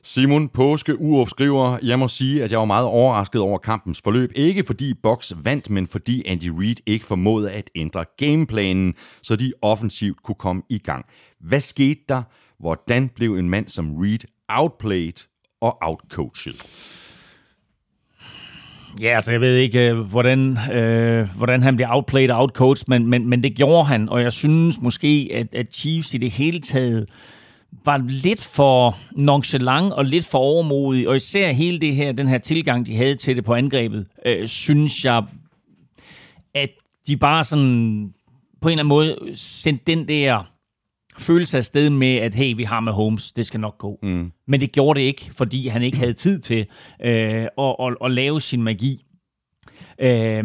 Simon 0.04 0.50
Påske 0.50 1.00
Urup 1.00 1.30
skriver, 1.30 1.78
jeg 1.84 2.00
må 2.00 2.08
sige, 2.08 2.44
at 2.44 2.52
jeg 2.52 2.60
var 2.60 2.66
meget 2.66 2.86
overrasket 2.86 3.42
over 3.42 3.58
kampens 3.58 4.02
forløb. 4.04 4.32
Ikke 4.36 4.64
fordi 4.64 4.94
Box 4.94 5.32
vandt, 5.44 5.70
men 5.70 5.88
fordi 5.88 6.24
Andy 6.26 6.52
Reid 6.60 6.76
ikke 6.86 7.06
formåede 7.06 7.52
at 7.52 7.70
ændre 7.76 8.06
gameplanen, 8.18 8.94
så 9.24 9.36
de 9.36 9.54
offensivt 9.62 10.24
kunne 10.24 10.36
komme 10.36 10.62
i 10.70 10.78
gang. 10.78 11.06
Hvad 11.40 11.60
skete 11.60 12.02
der? 12.10 12.24
Hvordan 12.60 13.10
blev 13.10 13.36
en 13.36 13.50
mand 13.50 13.68
som 13.68 13.96
Reid 13.96 14.20
outplayed 14.48 15.28
og 15.62 15.78
outcoached? 15.82 16.54
Ja, 19.02 19.08
altså 19.08 19.32
jeg 19.32 19.42
ved 19.42 19.56
ikke, 19.56 19.90
øh, 19.90 20.00
hvordan, 20.00 20.58
øh, 20.72 21.28
hvordan 21.38 21.64
han 21.64 21.76
bliver 21.76 21.96
outplayed 21.96 22.30
og 22.30 22.40
outcoached, 22.40 22.86
men, 22.88 23.08
men, 23.08 23.30
men 23.30 23.44
det 23.44 23.56
gjorde 23.56 23.86
han, 23.86 24.10
og 24.10 24.22
jeg 24.22 24.34
synes 24.34 24.82
måske, 24.82 25.30
at, 25.34 25.56
at 25.56 25.76
Chiefs 25.76 26.14
i 26.14 26.18
det 26.18 26.32
hele 26.32 26.60
taget 26.60 27.10
var 27.86 28.04
lidt 28.08 28.42
for 28.56 28.98
nonchalant 29.12 29.94
og 29.94 30.06
lidt 30.06 30.28
for 30.28 30.38
overmodig, 30.40 31.08
og 31.08 31.16
især 31.16 31.52
hele 31.52 31.80
det 31.80 31.96
her, 31.96 32.12
den 32.12 32.28
her 32.28 32.38
tilgang, 32.38 32.86
de 32.86 32.96
havde 32.96 33.16
til 33.16 33.36
det 33.36 33.46
på 33.46 33.54
angrebet, 33.54 34.06
øh, 34.26 34.48
synes 34.48 35.06
jeg, 35.06 35.24
at 36.54 36.70
de 37.08 37.18
bare 37.18 37.44
sådan 37.44 38.14
på 38.62 38.70
en 38.70 38.72
eller 38.72 38.84
anden 38.84 38.90
måde 38.90 39.18
sendte 39.36 39.84
den 39.88 40.08
der 40.08 40.51
følelse 41.22 41.58
af 41.58 41.66
sted 41.66 41.90
med, 41.90 42.16
at 42.16 42.36
hey, 42.36 42.56
vi 42.56 42.64
har 42.64 42.80
med 42.80 42.94
Holmes, 42.94 43.34
det 43.34 43.46
skal 43.46 43.60
nok 43.60 43.78
gå. 43.78 44.00
Mm. 44.04 44.32
Men 44.48 44.60
det 44.60 44.72
gjorde 44.72 45.00
det 45.00 45.06
ikke, 45.06 45.32
fordi 45.38 45.68
han 45.68 45.84
ikke 45.84 45.98
havde 45.98 46.14
tid 46.14 46.40
til 46.40 46.66
øh, 47.04 47.48
at, 47.58 47.76
at, 47.80 47.98
at 48.06 48.12
lave 48.12 48.42
sin 48.42 48.64
magi. 48.64 49.06
Øh, 50.00 50.44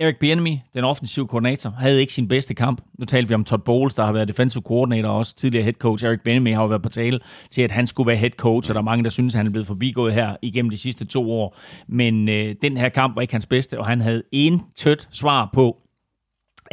Eric 0.00 0.16
Bieniemy, 0.20 0.58
den 0.74 0.84
offensive 0.84 1.26
koordinator, 1.26 1.70
havde 1.70 2.00
ikke 2.00 2.12
sin 2.12 2.28
bedste 2.28 2.54
kamp. 2.54 2.80
Nu 2.98 3.04
talte 3.04 3.28
vi 3.28 3.34
om 3.34 3.44
Todd 3.44 3.62
Bowles, 3.62 3.94
der 3.94 4.04
har 4.04 4.12
været 4.12 4.28
defensive 4.28 4.62
coordinator 4.62 5.08
og 5.08 5.16
også 5.16 5.34
tidligere 5.34 5.64
head 5.64 5.74
coach. 5.74 6.04
Eric 6.04 6.20
Bieniemy 6.24 6.54
har 6.54 6.62
jo 6.62 6.68
været 6.68 6.82
på 6.82 6.88
tale 6.88 7.20
til, 7.50 7.62
at 7.62 7.70
han 7.70 7.86
skulle 7.86 8.06
være 8.06 8.16
head 8.16 8.30
coach, 8.30 8.70
og 8.70 8.74
der 8.74 8.80
er 8.80 8.84
mange, 8.84 9.04
der 9.04 9.10
synes, 9.10 9.34
at 9.34 9.36
han 9.36 9.46
er 9.46 9.50
blevet 9.50 9.66
forbigået 9.66 10.14
her 10.14 10.36
igennem 10.42 10.70
de 10.70 10.76
sidste 10.76 11.04
to 11.04 11.32
år. 11.32 11.56
Men 11.88 12.28
øh, 12.28 12.54
den 12.62 12.76
her 12.76 12.88
kamp 12.88 13.16
var 13.16 13.22
ikke 13.22 13.34
hans 13.34 13.46
bedste, 13.46 13.78
og 13.78 13.86
han 13.86 14.00
havde 14.00 14.22
en 14.32 14.62
tødt 14.76 15.08
svar 15.10 15.50
på, 15.52 15.83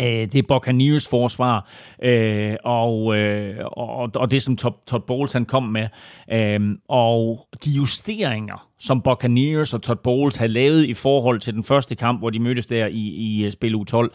Øh, 0.01 0.07
det 0.07 0.35
er 0.35 0.43
Buccaneers 0.47 1.07
forsvar, 1.07 1.69
øh, 2.03 2.55
og, 2.63 3.17
øh, 3.17 3.55
og, 3.65 4.11
og 4.15 4.31
det 4.31 4.41
som 4.41 4.57
Todd, 4.57 4.75
Todd 4.87 5.03
Bowles 5.07 5.33
han 5.33 5.45
kom 5.45 5.63
med. 5.63 5.87
Øh, 6.33 6.77
og 6.89 7.47
de 7.65 7.71
justeringer, 7.71 8.67
som 8.79 9.01
Buccaneers 9.01 9.73
og 9.73 9.81
Todd 9.81 9.99
Bowles 10.03 10.35
havde 10.35 10.51
lavet 10.51 10.85
i 10.85 10.93
forhold 10.93 11.39
til 11.39 11.53
den 11.53 11.63
første 11.63 11.95
kamp, 11.95 12.19
hvor 12.19 12.29
de 12.29 12.39
mødtes 12.39 12.65
der 12.65 12.87
i, 12.87 12.99
i 12.99 13.45
øh, 13.45 13.51
spil 13.51 13.75
U12. 13.75 14.07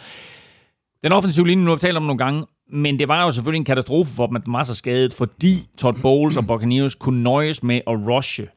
Den 1.04 1.12
offensive 1.12 1.46
linje, 1.46 1.64
nu 1.64 1.70
har 1.70 1.76
vi 1.76 1.80
talt 1.80 1.96
om 1.96 2.02
nogle 2.02 2.18
gange, 2.18 2.46
men 2.72 2.98
det 2.98 3.08
var 3.08 3.24
jo 3.24 3.30
selvfølgelig 3.30 3.58
en 3.58 3.64
katastrofe 3.64 4.14
for 4.14 4.26
dem, 4.26 4.36
at 4.36 4.44
den 4.44 4.52
var 4.52 4.62
så 4.62 4.74
skadet, 4.74 5.12
fordi 5.12 5.68
Todd 5.78 5.96
Bowles 6.02 6.36
og 6.36 6.46
Buccaneers 6.46 6.94
kunne 6.94 7.22
nøjes 7.22 7.62
med 7.62 7.80
at 7.86 7.92
rushe 8.08 8.48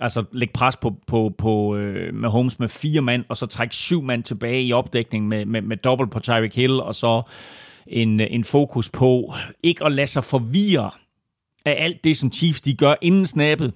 Altså 0.00 0.24
lægge 0.32 0.52
pres 0.52 0.76
på, 0.76 0.94
på, 1.06 1.34
på 1.38 1.76
øh, 1.76 2.14
med 2.14 2.28
Holmes 2.28 2.58
med 2.58 2.68
fire 2.68 3.00
mand, 3.00 3.24
og 3.28 3.36
så 3.36 3.46
trække 3.46 3.74
syv 3.74 4.02
mand 4.02 4.22
tilbage 4.22 4.62
i 4.62 4.72
opdækning 4.72 5.28
med, 5.28 5.44
med, 5.44 5.62
med 5.62 5.76
dobbelt 5.76 6.10
på 6.10 6.20
Tyreek 6.20 6.54
Hill, 6.54 6.80
og 6.80 6.94
så 6.94 7.22
en, 7.86 8.20
øh, 8.20 8.26
en 8.30 8.44
fokus 8.44 8.90
på 8.90 9.34
ikke 9.62 9.84
at 9.84 9.92
lade 9.92 10.06
sig 10.06 10.24
forvirre 10.24 10.90
af 11.64 11.84
alt 11.84 12.04
det, 12.04 12.16
som 12.16 12.32
Chiefs 12.32 12.60
de 12.60 12.74
gør 12.74 12.94
inden 13.02 13.26
snappet. 13.26 13.72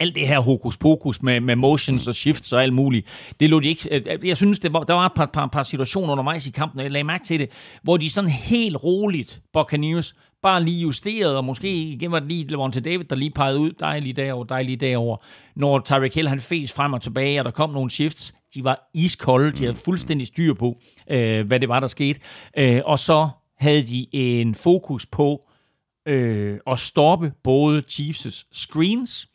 Alt 0.00 0.14
det 0.14 0.28
her 0.28 0.40
hokus 0.40 0.76
pokus 0.76 1.22
med, 1.22 1.40
med 1.40 1.56
motions 1.56 2.08
og 2.08 2.14
shifts 2.14 2.52
og 2.52 2.62
alt 2.62 2.72
muligt, 2.72 3.32
det 3.40 3.50
lå 3.50 3.60
de 3.60 3.68
ikke... 3.68 3.94
Øh, 3.94 4.02
øh, 4.10 4.28
jeg 4.28 4.36
synes, 4.36 4.58
det 4.58 4.72
var, 4.72 4.82
der 4.82 4.94
var 4.94 5.06
et 5.06 5.12
par, 5.16 5.26
par, 5.26 5.46
par 5.46 5.62
situationer 5.62 6.12
undervejs 6.12 6.46
i 6.46 6.50
kampen, 6.50 6.80
og 6.80 6.84
jeg 6.84 6.92
lagde 6.92 7.04
mærke 7.04 7.24
til 7.24 7.40
det, 7.40 7.50
hvor 7.82 7.96
de 7.96 8.10
sådan 8.10 8.30
helt 8.30 8.76
roligt, 8.84 9.42
Buccaneers, 9.52 10.14
bare 10.42 10.64
lige 10.64 10.80
justeret, 10.80 11.36
og 11.36 11.44
måske 11.44 11.82
igen 11.82 12.12
var 12.12 12.18
det 12.18 12.28
lige 12.28 12.46
Levante 12.46 12.80
David, 12.80 13.04
der 13.04 13.16
lige 13.16 13.30
pegede 13.30 13.58
ud, 13.58 13.72
dejlige 13.72 14.12
derovre, 14.12 14.46
dejlige 14.48 14.76
derovre. 14.76 15.18
Når 15.56 15.80
Tyreek 15.80 16.14
Hill 16.14 16.28
han 16.28 16.40
fes 16.40 16.72
frem 16.72 16.92
og 16.92 17.02
tilbage, 17.02 17.40
og 17.40 17.44
der 17.44 17.50
kom 17.50 17.70
nogle 17.70 17.90
shifts, 17.90 18.34
de 18.54 18.64
var 18.64 18.90
iskolde, 18.94 19.52
de 19.52 19.64
havde 19.64 19.76
fuldstændig 19.76 20.26
styr 20.26 20.54
på, 20.54 20.80
øh, 21.10 21.46
hvad 21.46 21.60
det 21.60 21.68
var, 21.68 21.80
der 21.80 21.86
skete. 21.86 22.20
Øh, 22.58 22.80
og 22.84 22.98
så 22.98 23.28
havde 23.58 23.82
de 23.82 24.06
en 24.12 24.54
fokus 24.54 25.06
på 25.06 25.48
øh, 26.08 26.58
at 26.66 26.78
stoppe 26.78 27.32
både 27.44 27.82
Chiefs' 27.90 28.48
screens 28.52 29.28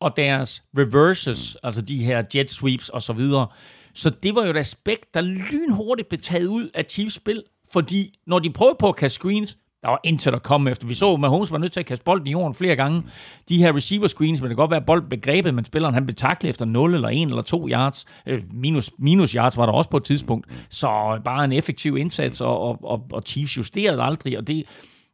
og 0.00 0.16
deres 0.16 0.62
reverses, 0.78 1.56
altså 1.62 1.82
de 1.82 2.04
her 2.04 2.22
jet 2.34 2.50
sweeps 2.50 2.88
og 2.88 3.02
så 3.02 3.12
videre. 3.12 3.46
Så 3.94 4.10
det 4.10 4.34
var 4.34 4.44
jo 4.44 4.50
et 4.50 4.56
aspekt, 4.56 5.14
der 5.14 5.20
lynhurtigt 5.20 6.08
blev 6.08 6.20
taget 6.20 6.46
ud 6.46 6.70
af 6.74 6.84
Chiefs 6.84 7.14
spil, 7.14 7.42
fordi 7.72 8.18
når 8.26 8.38
de 8.38 8.50
prøvede 8.50 8.76
på 8.78 8.88
at 8.88 8.96
kaste 8.96 9.14
screens, 9.14 9.56
der 9.86 9.90
var 9.90 10.00
intet 10.04 10.34
at 10.34 10.42
komme 10.42 10.70
efter. 10.70 10.86
Vi 10.86 10.94
så, 10.94 11.12
at 11.12 11.20
Mahomes 11.20 11.52
var 11.52 11.58
nødt 11.58 11.72
til 11.72 11.80
at 11.80 11.86
kaste 11.86 12.04
bolden 12.04 12.26
i 12.26 12.30
jorden 12.30 12.54
flere 12.54 12.76
gange. 12.76 13.02
De 13.48 13.58
her 13.58 13.76
receiver 13.76 14.06
screens, 14.06 14.40
men 14.40 14.50
det 14.50 14.56
kan 14.56 14.62
godt 14.62 14.70
være, 14.70 14.80
at 14.80 14.86
bolden 14.86 15.08
blev 15.08 15.20
grebet, 15.20 15.54
men 15.54 15.64
spilleren 15.64 15.94
han 15.94 16.06
blev 16.06 16.14
taklet 16.14 16.50
efter 16.50 16.64
0 16.64 16.94
eller 16.94 17.08
1 17.08 17.22
eller 17.22 17.42
2 17.42 17.68
yards. 17.68 18.06
Øh, 18.26 18.42
minus, 18.54 18.90
minus 18.98 19.32
yards 19.32 19.56
var 19.56 19.66
der 19.66 19.72
også 19.72 19.90
på 19.90 19.96
et 19.96 20.04
tidspunkt. 20.04 20.46
Så 20.70 21.20
bare 21.24 21.44
en 21.44 21.52
effektiv 21.52 21.96
indsats, 21.96 22.40
og, 22.40 22.60
og, 22.60 22.78
og, 22.82 23.06
og 23.12 23.22
Chiefs 23.26 23.56
justerede 23.56 24.02
aldrig, 24.02 24.38
og 24.38 24.46
det, 24.46 24.64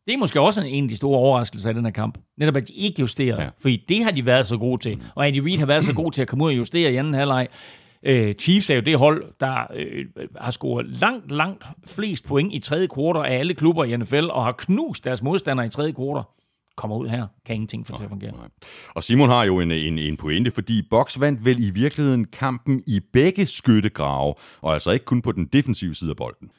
det 0.07 0.15
er 0.15 0.19
måske 0.19 0.41
også 0.41 0.63
en 0.63 0.85
af 0.85 0.89
de 0.89 0.97
store 0.97 1.19
overraskelser 1.19 1.71
i 1.71 1.75
den 1.75 1.85
her 1.85 1.93
kamp. 1.93 2.19
Netop 2.39 2.57
at 2.57 2.69
de 2.69 2.73
ikke 2.73 3.01
justerede. 3.01 3.43
Ja. 3.43 3.49
Fordi 3.61 3.85
det 3.89 4.05
har 4.05 4.11
de 4.11 4.27
været 4.27 4.47
så 4.47 4.57
gode 4.57 4.83
til. 4.83 5.03
Og 5.15 5.27
Andy 5.27 5.39
Reid 5.39 5.59
har 5.59 5.67
været 5.67 5.85
så 5.85 5.93
god 6.03 6.13
til 6.13 6.23
at 6.23 6.29
komme 6.29 6.45
ud 6.45 6.51
og 6.51 6.57
justere 6.57 6.93
i 6.93 6.97
anden 6.97 7.15
halvleg. 7.15 7.49
Øh, 8.03 8.35
Chiefs 8.35 8.71
er 8.71 8.75
jo 8.75 8.81
det 8.81 8.99
hold, 8.99 9.25
der 9.41 9.67
øh, 9.75 10.07
har 10.41 10.51
scoret 10.51 10.87
langt, 11.01 11.33
langt 11.33 11.65
flest 11.87 12.27
point 12.27 12.53
i 12.55 12.59
tredje 12.59 12.87
kvartal 12.87 13.33
af 13.33 13.39
alle 13.39 13.55
klubber 13.55 13.85
i 13.85 13.97
NFL, 13.97 14.25
og 14.31 14.45
har 14.45 14.53
knust 14.53 15.05
deres 15.05 15.23
modstandere 15.23 15.67
i 15.67 15.71
tredje 15.71 15.93
kvartal 15.93 16.23
kommer 16.77 16.97
ud 16.97 17.09
her, 17.09 17.27
kan 17.47 17.55
ingenting 17.55 17.87
få 17.87 17.97
til 17.97 18.05
at 18.05 18.11
fungere. 18.11 18.33
Nej. 18.33 18.49
Og 18.95 19.03
Simon 19.03 19.29
har 19.29 19.45
jo 19.45 19.61
en, 19.61 19.71
en, 19.71 19.99
en 19.99 20.17
pointe, 20.17 20.51
fordi 20.51 20.83
Box 20.91 21.21
vandt 21.21 21.45
vel 21.45 21.65
i 21.65 21.71
virkeligheden 21.71 22.25
kampen 22.25 22.83
i 22.87 23.01
begge 23.13 23.47
skyttegrave, 23.47 24.35
og 24.61 24.75
altså 24.75 24.91
ikke 24.91 25.05
kun 25.05 25.23
på 25.23 25.33
den 25.33 25.45
defensive 25.45 25.95
side 25.95 26.11
af 26.11 26.17
bolden. 26.17 26.51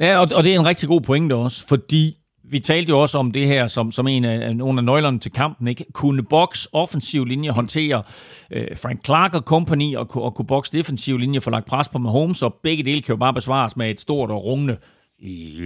Ja, 0.00 0.18
og, 0.18 0.28
og 0.34 0.44
det 0.44 0.54
er 0.54 0.60
en 0.60 0.66
rigtig 0.66 0.88
god 0.88 1.00
pointe 1.00 1.34
også, 1.34 1.66
fordi 1.66 2.18
vi 2.50 2.60
talte 2.60 2.90
jo 2.90 3.00
også 3.00 3.18
om 3.18 3.32
det 3.32 3.46
her 3.46 3.66
som, 3.66 3.92
som 3.92 4.08
en 4.08 4.24
af, 4.24 4.56
nogle 4.56 4.78
af 4.78 4.84
nøglerne 4.84 5.18
til 5.18 5.32
kampen. 5.32 5.68
Ikke? 5.68 5.84
Kunne 5.92 6.22
Box 6.22 6.66
offensiv 6.72 7.24
linje 7.24 7.50
håndtere 7.50 8.02
øh, 8.50 8.76
Frank 8.76 9.04
Clark 9.04 9.34
og 9.34 9.40
company, 9.40 9.96
og, 9.96 10.16
og 10.16 10.34
kunne 10.34 10.46
Box 10.46 10.70
defensiv 10.70 11.18
linje 11.18 11.40
få 11.40 11.50
lagt 11.50 11.66
pres 11.66 11.88
på 11.88 11.98
Mahomes, 11.98 12.42
og 12.42 12.54
begge 12.62 12.84
dele 12.84 13.02
kan 13.02 13.12
jo 13.12 13.16
bare 13.16 13.34
besvares 13.34 13.76
med 13.76 13.90
et 13.90 14.00
stort 14.00 14.30
og 14.30 14.44
rungende 14.44 14.76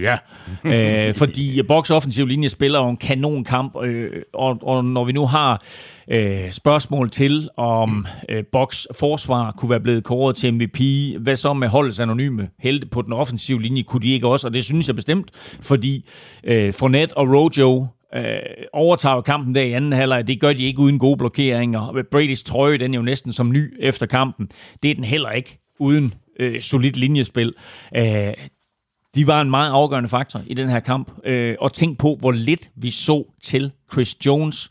Ja, 0.01 0.17
øh, 0.65 1.15
fordi 1.15 1.61
Boks 1.61 1.91
offensiv 1.91 2.25
linje 2.25 2.49
spiller 2.49 2.79
jo 2.79 2.89
en 2.89 2.97
kanonkamp, 2.97 3.75
øh, 3.83 4.21
og, 4.33 4.57
og 4.61 4.85
når 4.85 5.05
vi 5.05 5.11
nu 5.11 5.25
har 5.25 5.63
øh, 6.07 6.51
spørgsmål 6.51 7.09
til, 7.09 7.49
om 7.57 8.07
øh, 8.29 8.43
Boks 8.51 8.87
forsvar 8.99 9.51
kunne 9.51 9.69
være 9.69 9.79
blevet 9.79 10.03
kåret 10.03 10.35
til 10.35 10.53
MVP, 10.53 10.79
hvad 11.19 11.35
så 11.35 11.53
med 11.53 11.67
holdets 11.67 11.99
anonyme 11.99 12.49
helte 12.59 12.87
på 12.87 13.01
den 13.01 13.13
offensive 13.13 13.61
linje, 13.61 13.83
kunne 13.83 14.01
de 14.01 14.13
ikke 14.13 14.27
også, 14.27 14.47
og 14.47 14.53
det 14.53 14.65
synes 14.65 14.87
jeg 14.87 14.95
bestemt, 14.95 15.31
fordi 15.61 16.05
øh, 16.43 16.73
Fournette 16.73 17.17
og 17.17 17.27
Rojo 17.27 17.87
øh, 18.15 18.23
overtager 18.73 19.21
kampen 19.21 19.55
der 19.55 19.61
i 19.61 19.73
anden 19.73 19.93
halvleg. 19.93 20.27
Det 20.27 20.39
gør 20.39 20.53
de 20.53 20.63
ikke 20.63 20.79
uden 20.79 20.99
gode 20.99 21.17
blokeringer. 21.17 22.03
Brady's 22.15 22.43
trøje, 22.45 22.77
den 22.77 22.93
er 22.93 22.97
jo 22.97 23.03
næsten 23.03 23.33
som 23.33 23.51
ny 23.51 23.73
efter 23.79 24.05
kampen. 24.05 24.49
Det 24.83 24.91
er 24.91 24.95
den 24.95 25.03
heller 25.03 25.31
ikke 25.31 25.59
uden 25.79 26.13
øh, 26.39 26.61
solid 26.61 26.91
linjespil. 26.91 27.53
Øh, 27.95 28.33
de 29.19 29.27
var 29.27 29.41
en 29.41 29.49
meget 29.49 29.71
afgørende 29.71 30.09
faktor 30.09 30.41
i 30.47 30.53
den 30.53 30.69
her 30.69 30.79
kamp. 30.79 31.11
Øh, 31.25 31.55
og 31.59 31.73
tænk 31.73 31.97
på, 31.97 32.17
hvor 32.19 32.31
lidt 32.31 32.71
vi 32.75 32.91
så 32.91 33.23
til 33.41 33.71
Chris 33.91 34.25
Jones. 34.25 34.69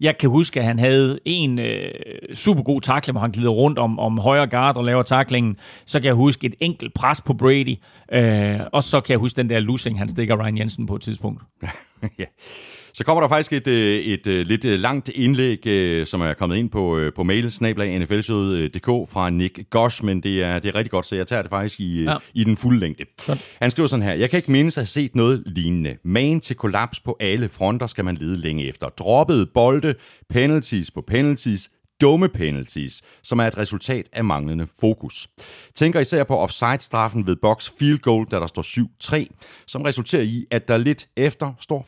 Jeg 0.00 0.18
kan 0.18 0.30
huske, 0.30 0.60
at 0.60 0.66
han 0.66 0.78
havde 0.78 1.18
en 1.24 1.58
øh, 1.58 1.90
super 2.34 2.62
god 2.62 2.80
takling, 2.80 3.12
hvor 3.12 3.20
han 3.20 3.30
glider 3.30 3.50
rundt 3.50 3.78
om, 3.78 3.98
om 3.98 4.18
højre 4.18 4.46
guard 4.46 4.76
og 4.76 4.84
laver 4.84 5.02
taklingen. 5.02 5.56
Så 5.86 6.00
kan 6.00 6.06
jeg 6.06 6.14
huske 6.14 6.46
et 6.46 6.54
enkelt 6.60 6.94
pres 6.94 7.20
på 7.20 7.34
Brady. 7.34 7.76
Øh, 8.12 8.60
og 8.72 8.84
så 8.84 9.00
kan 9.00 9.12
jeg 9.12 9.18
huske 9.18 9.36
den 9.36 9.50
der 9.50 9.60
losing, 9.60 9.98
han 9.98 10.08
stikker 10.08 10.44
Ryan 10.44 10.58
Jensen 10.58 10.86
på 10.86 10.96
et 10.96 11.02
tidspunkt. 11.02 11.42
ja. 12.18 12.24
Så 12.96 13.04
kommer 13.04 13.20
der 13.20 13.28
faktisk 13.28 13.52
et, 13.52 13.66
øh, 13.66 13.96
et, 13.96 14.12
et 14.12 14.26
øh, 14.26 14.46
lidt 14.46 14.64
øh, 14.64 14.80
langt 14.80 15.08
indlæg, 15.08 15.58
som 16.08 16.20
er 16.20 16.34
kommet 16.34 16.56
ind 16.56 16.70
på, 16.70 17.00
på 17.14 17.22
mail, 17.22 17.44
nflshowet.dk 17.46 19.10
fra 19.10 19.30
Nick 19.30 19.70
Gosh, 19.70 20.04
men 20.04 20.20
det 20.20 20.42
er, 20.42 20.58
det 20.58 20.68
er 20.68 20.74
rigtig 20.74 20.90
godt, 20.90 21.06
så 21.06 21.16
jeg 21.16 21.26
tager 21.26 21.42
det 21.42 21.50
faktisk 21.50 21.80
i, 21.80 22.04
ja. 22.04 22.16
i 22.34 22.44
den 22.44 22.56
fulde 22.56 22.80
længde. 22.80 23.04
Godt. 23.26 23.56
Han 23.60 23.70
skriver 23.70 23.86
sådan 23.86 24.02
her, 24.02 24.12
jeg 24.12 24.30
kan 24.30 24.36
ikke 24.36 24.52
mindes 24.52 24.76
at 24.76 24.80
have 24.80 24.86
set 24.86 25.16
noget 25.16 25.42
lignende. 25.46 25.96
Man 26.04 26.40
til 26.40 26.56
kollaps 26.56 27.00
på 27.00 27.16
alle 27.20 27.48
fronter 27.48 27.86
skal 27.86 28.04
man 28.04 28.14
lede 28.14 28.36
længe 28.36 28.68
efter. 28.68 28.88
Droppet 28.88 29.50
bolde, 29.54 29.94
penalties 30.30 30.90
på 30.90 31.00
penalties, 31.06 31.70
dumme 32.00 32.28
penalties, 32.28 33.02
som 33.22 33.38
er 33.38 33.46
et 33.46 33.58
resultat 33.58 34.06
af 34.12 34.24
manglende 34.24 34.66
fokus. 34.80 35.28
Tænker 35.74 36.00
især 36.00 36.24
på 36.24 36.36
offside-straffen 36.36 37.26
ved 37.26 37.36
box 37.36 37.70
field 37.78 37.98
goal, 37.98 38.26
da 38.30 38.36
der 38.36 38.46
står 38.46 38.62
7-3, 39.26 39.64
som 39.66 39.82
resulterer 39.82 40.22
i, 40.22 40.44
at 40.50 40.68
der 40.68 40.76
lidt 40.76 41.08
efter 41.16 41.52
står 41.60 41.86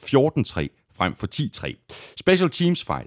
14-3 0.62 0.86
frem 0.97 1.15
for 1.15 1.27
10-3. 1.35 2.15
Special 2.17 2.51
teams 2.51 2.85
fejl, 2.85 3.07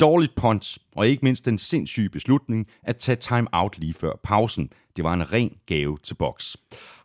dårligt 0.00 0.34
punts 0.34 0.78
og 0.96 1.08
ikke 1.08 1.24
mindst 1.24 1.44
den 1.44 1.58
sindssyge 1.58 2.08
beslutning 2.08 2.66
at 2.82 2.96
tage 2.96 3.16
time 3.16 3.48
out 3.52 3.78
lige 3.78 3.94
før 3.94 4.12
pausen. 4.24 4.72
Det 4.96 5.04
var 5.04 5.14
en 5.14 5.32
ren 5.32 5.56
gave 5.66 5.98
til 6.02 6.14
boks. 6.14 6.56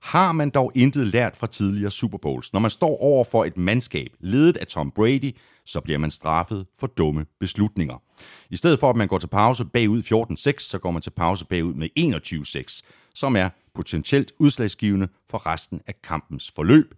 Har 0.01 0.31
man 0.31 0.49
dog 0.49 0.71
intet 0.75 1.07
lært 1.07 1.35
fra 1.35 1.47
tidligere 1.47 1.91
Super 1.91 2.17
Bowls? 2.17 2.53
Når 2.53 2.59
man 2.59 2.71
står 2.71 3.01
over 3.01 3.23
for 3.23 3.45
et 3.45 3.57
mandskab 3.57 4.09
ledet 4.19 4.57
af 4.57 4.67
Tom 4.67 4.91
Brady, 4.91 5.35
så 5.65 5.81
bliver 5.81 5.99
man 5.99 6.11
straffet 6.11 6.65
for 6.79 6.87
dumme 6.87 7.25
beslutninger. 7.39 8.01
I 8.49 8.55
stedet 8.55 8.79
for 8.79 8.89
at 8.89 8.95
man 8.95 9.07
går 9.07 9.17
til 9.17 9.27
pause 9.27 9.65
bagud 9.65 10.03
14-6, 10.03 10.59
så 10.59 10.79
går 10.79 10.91
man 10.91 11.01
til 11.01 11.09
pause 11.09 11.45
bagud 11.45 11.73
med 11.73 11.89
21-6, 11.99 12.81
som 13.15 13.35
er 13.35 13.49
potentielt 13.75 14.31
udslagsgivende 14.39 15.07
for 15.29 15.45
resten 15.45 15.81
af 15.87 16.01
kampens 16.01 16.51
forløb. 16.55 16.93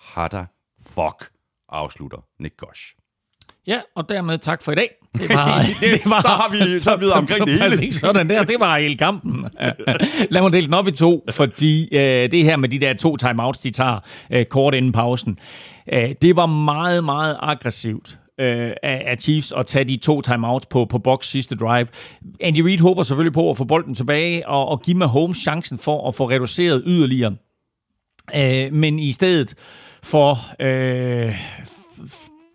Hatter 0.00 0.46
fuck, 0.80 1.30
afslutter 1.68 2.18
Nick 2.40 2.56
Gosh. 2.56 2.94
Ja, 3.66 3.80
og 3.96 4.08
dermed 4.08 4.38
tak 4.38 4.62
for 4.62 4.72
i 4.72 4.74
dag. 4.74 4.90
Det 5.18 5.28
var, 5.28 5.62
det 5.80 6.00
var, 6.04 6.20
så 6.20 6.28
har 6.28 6.50
vi 6.52 6.80
så 6.80 6.90
er 6.90 6.96
vi 6.96 7.00
videre 7.04 7.18
omkring 7.18 7.46
det 7.46 7.60
hele. 7.60 7.70
Præcis, 7.70 7.96
sådan 7.96 8.28
der. 8.28 8.44
Det 8.44 8.56
var 8.60 8.78
hele 8.78 8.96
kampen. 8.96 9.44
Lad 10.30 10.42
mig 10.42 10.52
dele 10.52 10.66
den 10.66 10.74
op 10.74 10.86
i 10.88 10.90
to, 10.90 11.24
fordi 11.30 11.96
øh, 11.96 12.30
det 12.30 12.44
her 12.44 12.56
med 12.56 12.68
de 12.68 12.78
der 12.78 12.94
to 12.94 13.16
timeouts, 13.16 13.58
de 13.58 13.70
tager 13.70 14.00
øh, 14.30 14.44
kort 14.44 14.74
inden 14.74 14.92
pausen, 14.92 15.38
øh, 15.92 16.14
det 16.22 16.36
var 16.36 16.46
meget, 16.46 17.04
meget 17.04 17.36
aggressivt 17.40 18.18
øh, 18.40 18.72
af, 18.82 19.02
af 19.06 19.18
Chiefs 19.18 19.52
at 19.56 19.66
tage 19.66 19.84
de 19.84 19.96
to 19.96 20.20
timeouts 20.20 20.66
på, 20.66 20.84
på 20.84 20.98
box 20.98 21.26
sidste 21.26 21.56
drive. 21.56 21.86
Andy 22.40 22.60
Reid 22.60 22.78
håber 22.78 23.02
selvfølgelig 23.02 23.32
på 23.32 23.50
at 23.50 23.56
få 23.56 23.64
bolden 23.64 23.94
tilbage 23.94 24.48
og, 24.48 24.68
og 24.68 24.82
give 24.82 24.96
Mahomes 24.96 25.38
chancen 25.38 25.78
for 25.78 26.08
at 26.08 26.14
få 26.14 26.30
reduceret 26.30 26.82
yderligere. 26.86 27.36
Øh, 28.36 28.72
men 28.72 28.98
i 28.98 29.12
stedet 29.12 29.54
for... 30.02 30.38
Øh, 30.60 31.34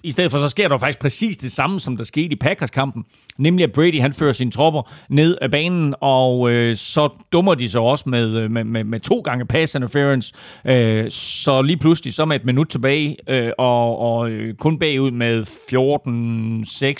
i 0.03 0.11
stedet 0.11 0.31
for, 0.31 0.39
så 0.39 0.49
sker 0.49 0.67
der 0.67 0.77
faktisk 0.77 0.99
præcis 0.99 1.37
det 1.37 1.51
samme, 1.51 1.79
som 1.79 1.97
der 1.97 2.03
skete 2.03 2.33
i 2.33 2.35
Packers-kampen. 2.35 3.05
Nemlig, 3.37 3.63
at 3.63 3.71
Brady 3.71 4.01
han 4.01 4.13
fører 4.13 4.33
sine 4.33 4.51
tropper 4.51 4.91
ned 5.09 5.37
af 5.41 5.51
banen, 5.51 5.95
og 6.01 6.51
øh, 6.51 6.75
så 6.75 7.09
dummer 7.31 7.55
de 7.55 7.69
sig 7.69 7.81
også 7.81 8.09
med, 8.09 8.35
øh, 8.35 8.51
med, 8.51 8.63
med, 8.63 8.83
med 8.83 8.99
to 8.99 9.19
gange 9.19 9.45
pass 9.45 9.75
interference. 9.75 10.33
Øh, 10.65 11.11
så 11.11 11.61
lige 11.61 11.77
pludselig, 11.77 12.13
så 12.13 12.25
med 12.25 12.35
et 12.35 12.45
minut 12.45 12.67
tilbage, 12.67 13.17
øh, 13.29 13.51
og, 13.57 13.99
og 13.99 14.29
øh, 14.29 14.55
kun 14.55 14.79
bagud 14.79 15.11
med 15.11 15.41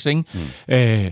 14-6, 0.03 0.09
ikke? 0.09 0.23
Mm. 0.33 0.73
Øh, 0.73 1.11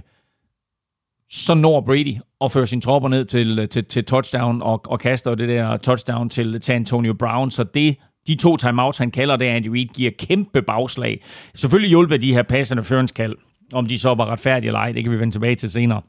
så 1.29 1.53
når 1.53 1.81
Brady 1.81 2.17
og 2.39 2.51
fører 2.51 2.65
sine 2.65 2.81
tropper 2.81 3.09
ned 3.09 3.25
til, 3.25 3.67
til, 3.67 3.85
til 3.85 4.05
touchdown 4.05 4.61
og, 4.61 4.81
og 4.85 4.99
kaster 4.99 5.35
det 5.35 5.49
der 5.49 5.77
touchdown 5.77 6.29
til, 6.29 6.61
til 6.61 6.73
Antonio 6.73 7.13
Brown. 7.13 7.51
Så 7.51 7.63
det 7.63 7.97
de 8.27 8.35
to 8.35 8.57
timeouts, 8.57 8.97
han 8.97 9.11
kalder 9.11 9.35
det, 9.35 9.45
Andy 9.45 9.67
Reid, 9.67 9.87
giver 9.87 10.11
kæmpe 10.19 10.61
bagslag. 10.61 11.23
Selvfølgelig 11.55 11.89
hjulpet 11.89 12.21
de 12.21 12.33
her 12.33 12.43
pass 12.43 12.71
interference 12.71 13.13
kald, 13.13 13.35
om 13.73 13.85
de 13.85 13.99
så 13.99 14.13
var 14.13 14.25
retfærdige 14.25 14.67
eller 14.67 14.79
ej, 14.79 14.91
det 14.91 15.03
kan 15.03 15.11
vi 15.11 15.19
vende 15.19 15.33
tilbage 15.33 15.55
til 15.55 15.71
senere. 15.71 16.01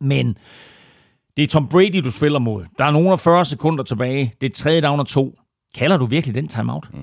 Men 0.00 0.36
det 1.36 1.42
er 1.42 1.46
Tom 1.46 1.68
Brady, 1.68 2.00
du 2.04 2.10
spiller 2.10 2.38
mod. 2.38 2.64
Der 2.78 2.84
er 2.84 2.90
nogen 2.90 3.08
af 3.08 3.20
40 3.20 3.44
sekunder 3.44 3.84
tilbage. 3.84 4.34
Det 4.40 4.50
er 4.50 4.54
tredje 4.54 4.80
down 4.80 5.00
og 5.00 5.06
to. 5.06 5.38
Kalder 5.74 5.96
du 5.96 6.06
virkelig 6.06 6.34
den 6.34 6.48
timeout? 6.48 6.88
Mm. 6.92 6.98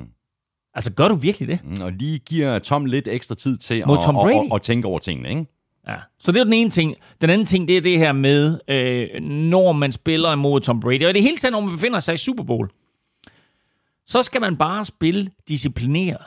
Altså, 0.73 0.91
gør 0.93 1.07
du 1.07 1.15
virkelig 1.15 1.47
det? 1.47 1.59
Mm, 1.63 1.81
og 1.81 1.91
lige 1.91 2.19
giver 2.19 2.59
Tom 2.59 2.85
lidt 2.85 3.07
ekstra 3.07 3.35
tid 3.35 3.57
til 3.57 3.75
at, 3.75 3.85
Tom 3.85 4.15
Brady? 4.15 4.33
at, 4.33 4.41
at, 4.41 4.55
at 4.55 4.61
tænke 4.61 4.87
over 4.87 4.99
tingene, 4.99 5.29
ikke? 5.29 5.45
Ja. 5.87 5.95
Så 6.19 6.31
det 6.31 6.39
er 6.39 6.43
den 6.43 6.53
ene 6.53 6.69
ting. 6.69 6.95
Den 7.21 7.29
anden 7.29 7.45
ting, 7.45 7.67
det 7.67 7.77
er 7.77 7.81
det 7.81 7.97
her 7.97 8.11
med, 8.11 8.59
øh, 8.67 9.21
når 9.23 9.71
man 9.71 9.91
spiller 9.91 10.33
imod 10.33 10.61
Tom 10.61 10.79
Brady. 10.79 11.05
Og 11.05 11.13
det 11.13 11.19
er 11.19 11.23
hele 11.23 11.37
tiden, 11.37 11.51
når 11.51 11.61
man 11.61 11.71
befinder 11.71 11.99
sig 11.99 12.13
i 12.13 12.17
Super 12.17 12.43
Bowl 12.43 12.69
så 14.13 14.23
skal 14.23 14.41
man 14.41 14.57
bare 14.57 14.85
spille 14.85 15.29
disciplineret 15.47 16.25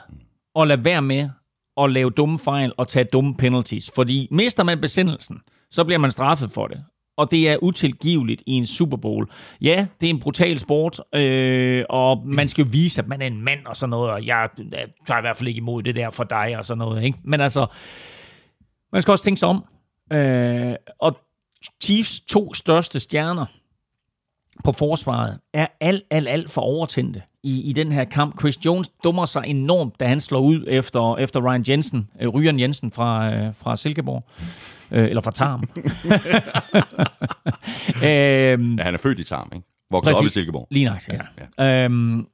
og 0.55 0.67
lade 0.67 0.85
være 0.85 1.01
med 1.01 1.29
at 1.77 1.91
lave 1.91 2.09
dumme 2.09 2.39
fejl 2.39 2.73
og 2.77 2.87
tage 2.87 3.05
dumme 3.13 3.35
penalties. 3.35 3.91
Fordi 3.95 4.27
mister 4.31 4.63
man 4.63 4.81
besindelsen, 4.81 5.41
så 5.71 5.83
bliver 5.83 5.99
man 5.99 6.11
straffet 6.11 6.51
for 6.51 6.67
det. 6.67 6.83
Og 7.17 7.31
det 7.31 7.49
er 7.49 7.57
utilgiveligt 7.63 8.43
i 8.45 8.51
en 8.51 8.65
Super 8.65 8.97
Bowl. 8.97 9.29
Ja, 9.61 9.87
det 10.01 10.07
er 10.07 10.09
en 10.09 10.19
brutal 10.19 10.59
sport, 10.59 10.99
øh, 11.15 11.85
og 11.89 12.27
man 12.27 12.47
skal 12.47 12.63
jo 12.63 12.69
vise, 12.71 13.01
at 13.01 13.07
man 13.07 13.21
er 13.21 13.27
en 13.27 13.41
mand 13.41 13.65
og 13.65 13.75
sådan 13.75 13.89
noget, 13.89 14.11
og 14.11 14.25
jeg, 14.25 14.49
jeg 14.71 14.87
tager 15.07 15.17
i 15.17 15.21
hvert 15.21 15.37
fald 15.37 15.47
ikke 15.47 15.57
imod 15.57 15.83
det 15.83 15.95
der 15.95 16.09
for 16.09 16.23
dig 16.23 16.57
og 16.57 16.65
sådan 16.65 16.79
noget. 16.79 17.03
Ikke? 17.03 17.17
Men 17.23 17.41
altså, 17.41 17.67
man 18.93 19.01
skal 19.01 19.11
også 19.11 19.23
tænke 19.23 19.39
sig 19.39 19.49
om. 19.49 19.65
Øh, 20.13 20.75
og 20.99 21.17
Chiefs 21.83 22.19
to 22.19 22.53
største 22.53 22.99
stjerner 22.99 23.45
på 24.63 24.71
forsvaret 24.71 25.39
er 25.53 25.67
alt, 25.79 26.03
alt, 26.11 26.27
alt 26.27 26.49
for 26.49 26.61
overtændte 26.61 27.21
i, 27.43 27.69
i 27.69 27.73
den 27.73 27.91
her 27.91 28.03
kamp. 28.03 28.39
Chris 28.39 28.65
Jones 28.65 28.87
dummer 29.03 29.25
sig 29.25 29.43
enormt, 29.45 29.99
da 29.99 30.05
han 30.05 30.19
slår 30.19 30.39
ud 30.39 30.65
efter, 30.67 31.15
efter 31.17 31.49
Ryan 31.51 31.65
Jensen, 31.67 32.07
øh, 32.21 32.29
Ryan 32.29 32.59
Jensen 32.59 32.91
fra, 32.91 33.33
øh, 33.33 33.53
fra 33.57 33.75
Silkeborg. 33.75 34.23
Øh, 34.91 35.03
eller 35.03 35.21
fra 35.21 35.31
Tarm. 35.31 35.63
øhm, 38.07 38.75
ja, 38.75 38.83
han 38.83 38.93
er 38.93 38.97
født 38.97 39.19
i 39.19 39.23
Tarm, 39.23 39.51
ikke? 39.55 39.67
Vokset 39.91 40.15
op 40.15 40.25
i 40.25 40.29
Silkeborg. 40.29 40.67
Lige 40.71 40.85
nok, 40.85 41.01
ja. 41.07 41.19
ja. 41.59 41.83
Øhm, 41.85 42.27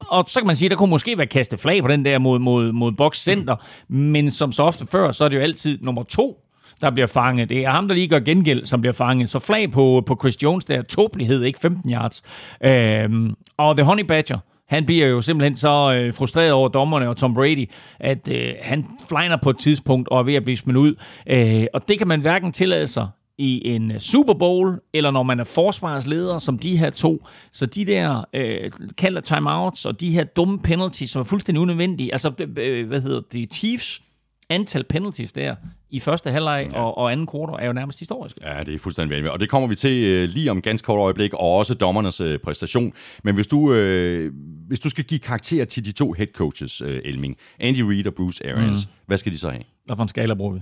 og 0.00 0.24
så 0.28 0.40
kan 0.40 0.46
man 0.46 0.56
sige, 0.56 0.66
at 0.66 0.70
der 0.70 0.76
kunne 0.76 0.90
måske 0.90 1.18
være 1.18 1.26
kastet 1.26 1.60
flag 1.60 1.82
på 1.82 1.88
den 1.88 2.04
der 2.04 2.18
mod, 2.18 2.38
mod, 2.38 2.72
mod 2.72 2.92
Box 2.92 3.18
Center, 3.18 3.56
mm. 3.88 3.96
men 3.96 4.30
som 4.30 4.52
så 4.52 4.62
ofte 4.62 4.86
før, 4.86 5.12
så 5.12 5.24
er 5.24 5.28
det 5.28 5.36
jo 5.36 5.40
altid 5.40 5.78
nummer 5.82 6.02
to, 6.02 6.40
der 6.80 6.90
bliver 6.90 7.06
fanget. 7.06 7.48
Det 7.48 7.64
er 7.64 7.70
ham, 7.70 7.88
der 7.88 7.94
lige 7.94 8.08
gør 8.08 8.18
gengæld, 8.18 8.64
som 8.64 8.80
bliver 8.80 8.92
fanget. 8.92 9.28
Så 9.28 9.38
flag 9.38 9.70
på, 9.70 10.02
på 10.06 10.16
Chris 10.20 10.42
Jones, 10.42 10.64
der 10.64 10.78
er 10.78 10.82
tåbelighed, 10.82 11.42
ikke 11.42 11.58
15 11.58 11.92
yards. 11.92 12.22
Øhm, 12.64 13.34
og 13.56 13.76
The 13.76 13.84
Honey 13.84 14.04
Badger, 14.04 14.38
han 14.68 14.86
bliver 14.86 15.06
jo 15.06 15.22
simpelthen 15.22 15.56
så 15.56 15.94
øh, 15.94 16.14
frustreret 16.14 16.52
over 16.52 16.68
dommerne 16.68 17.08
og 17.08 17.16
Tom 17.16 17.34
Brady, 17.34 17.70
at 18.00 18.28
øh, 18.32 18.54
han 18.62 18.86
flyner 19.08 19.36
på 19.42 19.50
et 19.50 19.58
tidspunkt 19.58 20.08
og 20.08 20.18
er 20.18 20.22
ved 20.22 20.34
at 20.34 20.44
blive 20.44 20.56
smidt 20.56 20.76
ud. 20.76 20.94
Øh, 21.26 21.66
og 21.74 21.88
det 21.88 21.98
kan 21.98 22.08
man 22.08 22.20
hverken 22.20 22.52
tillade 22.52 22.86
sig 22.86 23.08
i 23.38 23.68
en 23.68 23.90
øh, 23.90 24.00
Super 24.00 24.34
Bowl, 24.34 24.80
eller 24.92 25.10
når 25.10 25.22
man 25.22 25.40
er 25.40 25.44
forsvarsleder, 25.44 26.38
som 26.38 26.58
de 26.58 26.76
her 26.76 26.90
to. 26.90 27.26
Så 27.52 27.66
de 27.66 27.84
der 27.84 28.24
øh, 28.32 28.70
kalder 28.98 29.20
timeouts, 29.20 29.86
og 29.86 30.00
de 30.00 30.10
her 30.10 30.24
dumme 30.24 30.58
penalties, 30.58 31.10
som 31.10 31.20
er 31.20 31.24
fuldstændig 31.24 31.60
unødvendige. 31.62 32.12
Altså, 32.12 32.32
øh, 32.38 32.48
øh 32.56 32.86
hvad 32.86 33.00
hedder 33.00 33.20
det, 33.32 33.54
Chiefs 33.54 34.02
antal 34.48 34.84
penalties 34.84 35.32
der 35.32 35.54
i 35.90 36.00
første 36.00 36.30
halvleg 36.30 36.68
ja. 36.72 36.78
og, 36.80 36.98
og 36.98 37.12
anden 37.12 37.26
kvartal 37.26 37.56
er 37.62 37.66
jo 37.66 37.72
nærmest 37.72 37.98
historisk. 37.98 38.38
Ja, 38.42 38.64
det 38.64 38.74
er 38.74 38.78
fuldstændig 38.78 39.10
vanvittigt. 39.10 39.32
Og 39.32 39.40
det 39.40 39.48
kommer 39.48 39.68
vi 39.68 39.74
til 39.74 40.22
uh, 40.22 40.28
lige 40.28 40.50
om 40.50 40.62
ganske 40.62 40.86
kort 40.86 40.98
øjeblik, 41.00 41.34
og 41.34 41.56
også 41.56 41.74
dommernes 41.74 42.20
uh, 42.20 42.36
præstation. 42.44 42.92
Men 43.24 43.34
hvis 43.34 43.46
du, 43.46 43.58
uh, 43.58 44.32
hvis 44.68 44.80
du 44.80 44.88
skal 44.88 45.04
give 45.04 45.20
karakter 45.20 45.64
til 45.64 45.84
de 45.84 45.92
to 45.92 46.12
head 46.12 46.26
coaches, 46.34 46.82
uh, 46.82 46.88
Elming, 47.04 47.36
Andy 47.60 47.80
Reid 47.80 48.06
og 48.06 48.14
Bruce 48.14 48.52
Arians, 48.52 48.86
mm. 48.86 48.92
hvad 49.06 49.16
skal 49.16 49.32
de 49.32 49.38
så 49.38 49.48
have? 49.48 49.62
Hvad 49.86 49.96
for 49.96 50.02
en 50.02 50.08
skala 50.08 50.34
bruger 50.34 50.52
vi? 50.52 50.60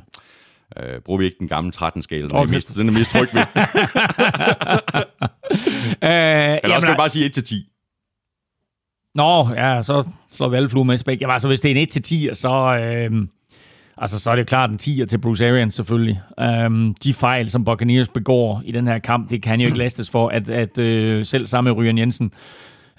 Uh, 0.81 1.03
bruger 1.05 1.19
vi 1.19 1.25
ikke 1.25 1.37
den 1.39 1.49
gamle 1.49 1.73
13-skala? 1.77 2.23
Den, 2.23 2.33
okay. 2.33 2.49
er 2.49 2.55
mest, 2.55 2.75
den 2.77 2.89
er 2.89 2.93
mest 2.93 3.11
tryg 3.11 3.29
ved. 3.35 3.43
uh, 6.03 6.61
Eller 6.65 6.75
også 6.75 6.85
skal 6.85 6.95
vi 6.95 6.97
bare 6.97 7.09
sige 7.09 7.31
1-10. 7.39 7.71
Nå, 9.15 9.49
ja, 9.55 9.83
så 9.83 10.05
slår 10.33 10.49
vi 10.49 10.57
alle 10.57 10.69
fluer 10.69 10.85
med 10.85 10.99
spæk. 10.99 11.21
Jamen, 11.21 11.33
altså, 11.33 11.49
hvis 11.49 11.61
det 11.61 11.71
er 11.71 11.77
en 11.77 12.31
1-10, 12.31 12.35
så... 12.35 12.79
Øh, 12.79 13.27
Altså, 13.99 14.19
så 14.19 14.31
er 14.31 14.37
det 14.37 14.47
klart 14.47 14.71
en 14.71 14.79
10'er 14.83 15.05
til 15.05 15.19
Bruce 15.19 15.49
Arians 15.49 15.75
selvfølgelig. 15.75 16.21
Øhm, 16.41 16.95
de 16.95 17.15
fejl, 17.15 17.51
som 17.51 17.65
Buccaneers 17.65 18.09
begår 18.09 18.63
i 18.65 18.73
den 18.73 18.87
her 18.87 18.99
kamp, 18.99 19.31
det 19.31 19.43
kan 19.43 19.61
jo 19.61 19.67
ikke 19.67 19.79
lastes 19.79 20.11
for, 20.11 20.29
at, 20.29 20.49
at 20.51 20.79
øh, 20.79 21.27
selv 21.27 21.47
samme 21.47 21.71
Ryan 21.71 21.99
Jensen, 21.99 22.33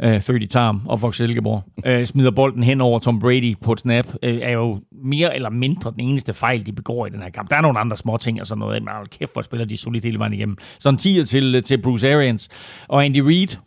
øh, 0.01 0.21
født 0.21 0.43
i 0.43 0.47
Tarm 0.47 0.81
og 0.85 1.01
vokset 1.01 1.27
Silkeborg, 1.27 1.63
øh, 1.85 2.05
smider 2.05 2.31
bolden 2.31 2.63
hen 2.63 2.81
over 2.81 2.99
Tom 2.99 3.19
Brady 3.19 3.55
på 3.61 3.71
et 3.71 3.79
snap, 3.79 4.07
øh, 4.23 4.39
er 4.41 4.51
jo 4.51 4.81
mere 5.03 5.35
eller 5.35 5.49
mindre 5.49 5.91
den 5.91 5.99
eneste 5.99 6.33
fejl, 6.33 6.65
de 6.65 6.71
begår 6.71 7.05
i 7.05 7.09
den 7.09 7.21
her 7.21 7.29
kamp. 7.29 7.49
Der 7.49 7.55
er 7.55 7.61
nogle 7.61 7.79
andre 7.79 7.97
små 7.97 8.17
ting 8.17 8.41
og 8.41 8.47
sådan 8.47 8.59
noget, 8.59 8.83
men 8.83 8.93
kæft, 9.19 9.33
hvor 9.33 9.41
spiller 9.41 9.65
de 9.65 9.77
solidt 9.77 10.03
hele 10.05 10.19
vejen 10.19 10.33
igennem. 10.33 10.57
Så 10.79 10.89
en 10.89 10.95
10'er 10.95 11.25
til, 11.25 11.63
til 11.63 11.81
Bruce 11.81 12.13
Arians. 12.13 12.49
Og 12.87 13.05
Andy 13.05 13.19
Reid, 13.19 13.57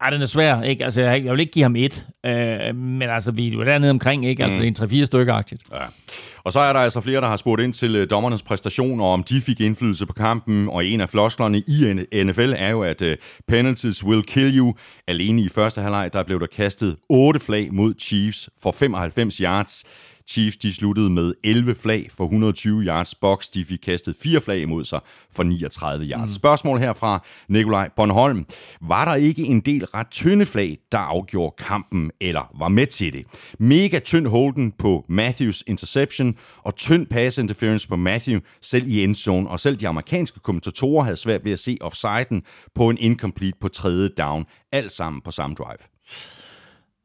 ej, 0.00 0.10
den 0.10 0.22
er 0.22 0.26
svær, 0.26 0.62
ikke? 0.62 0.84
Altså, 0.84 1.02
jeg, 1.02 1.24
jeg 1.24 1.32
vil 1.32 1.40
ikke 1.40 1.52
give 1.52 1.62
ham 1.62 1.76
et, 1.76 2.06
øh, 2.26 2.76
men 2.76 3.02
altså, 3.02 3.32
vi 3.32 3.54
er 3.54 3.64
dernede 3.64 3.90
omkring, 3.90 4.26
ikke? 4.26 4.44
Altså, 4.44 4.62
mm. 4.62 4.66
en 4.66 4.76
3-4 4.78 5.04
stykker-agtigt. 5.04 5.62
Ja. 5.72 5.84
Og 6.44 6.52
så 6.52 6.60
er 6.60 6.72
der 6.72 6.80
altså 6.80 7.00
flere, 7.00 7.20
der 7.20 7.26
har 7.26 7.36
spurgt 7.36 7.62
ind 7.62 7.72
til 7.72 7.96
øh, 7.96 8.10
dommernes 8.10 8.42
præstation, 8.42 9.00
og 9.00 9.12
om 9.12 9.22
de 9.22 9.40
fik 9.40 9.60
indflydelse 9.60 10.06
på 10.06 10.12
kampen, 10.12 10.68
og 10.68 10.86
en 10.86 11.00
af 11.00 11.08
flosklerne 11.08 11.58
i 11.58 12.04
NFL 12.24 12.52
er 12.56 12.70
jo, 12.70 12.82
at 12.82 13.02
uh, 13.02 13.08
penalties 13.48 14.04
will 14.04 14.22
kill 14.22 14.58
you. 14.58 14.74
Alene 15.08 15.42
i 15.42 15.48
første 15.48 15.80
halvleg, 15.80 16.12
der 16.12 16.22
blev 16.22 16.40
der 16.40 16.46
kastet 16.46 16.96
otte 17.08 17.40
flag 17.40 17.68
mod 17.72 17.94
Chiefs 17.98 18.50
for 18.62 18.72
95 18.72 19.36
yards. 19.36 19.84
Chiefs 20.30 20.56
de 20.56 20.74
sluttede 20.74 21.10
med 21.10 21.34
11 21.44 21.74
flag 21.74 22.08
for 22.16 22.24
120 22.24 22.82
yards. 22.82 23.14
Box 23.14 23.48
de 23.48 23.64
fik 23.64 23.78
kastet 23.78 24.16
fire 24.22 24.40
flag 24.40 24.60
imod 24.60 24.84
sig 24.84 25.00
for 25.32 25.42
39 25.42 26.04
yards. 26.04 26.22
Mm. 26.22 26.34
Spørgsmål 26.34 26.78
her 26.78 26.92
fra 26.92 27.24
Nikolaj 27.48 27.88
Bornholm. 27.96 28.46
Var 28.80 29.04
der 29.04 29.14
ikke 29.14 29.42
en 29.42 29.60
del 29.60 29.84
ret 29.84 30.06
tynde 30.10 30.46
flag, 30.46 30.78
der 30.92 30.98
afgjorde 30.98 31.54
kampen 31.58 32.10
eller 32.20 32.50
var 32.58 32.68
med 32.68 32.86
til 32.86 33.12
det? 33.12 33.26
Mega 33.58 33.98
tynd 33.98 34.26
holden 34.26 34.72
på 34.78 35.04
Matthews 35.08 35.64
interception 35.66 36.34
og 36.58 36.76
tynd 36.76 37.06
pass 37.06 37.38
interference 37.38 37.88
på 37.88 37.96
Matthew 37.96 38.40
selv 38.62 38.88
i 38.88 39.04
endzone, 39.04 39.48
og 39.48 39.60
selv 39.60 39.76
de 39.76 39.88
amerikanske 39.88 40.40
kommentatorer 40.40 41.04
havde 41.04 41.16
svært 41.16 41.44
ved 41.44 41.52
at 41.52 41.58
se 41.58 41.78
offsiden 41.80 42.42
på 42.74 42.90
en 42.90 42.98
incomplete 42.98 43.58
på 43.60 43.68
tredje 43.68 44.08
down. 44.08 44.46
Alt 44.72 44.90
sammen 44.90 45.22
på 45.22 45.30
samme 45.30 45.54
drive. 45.54 45.78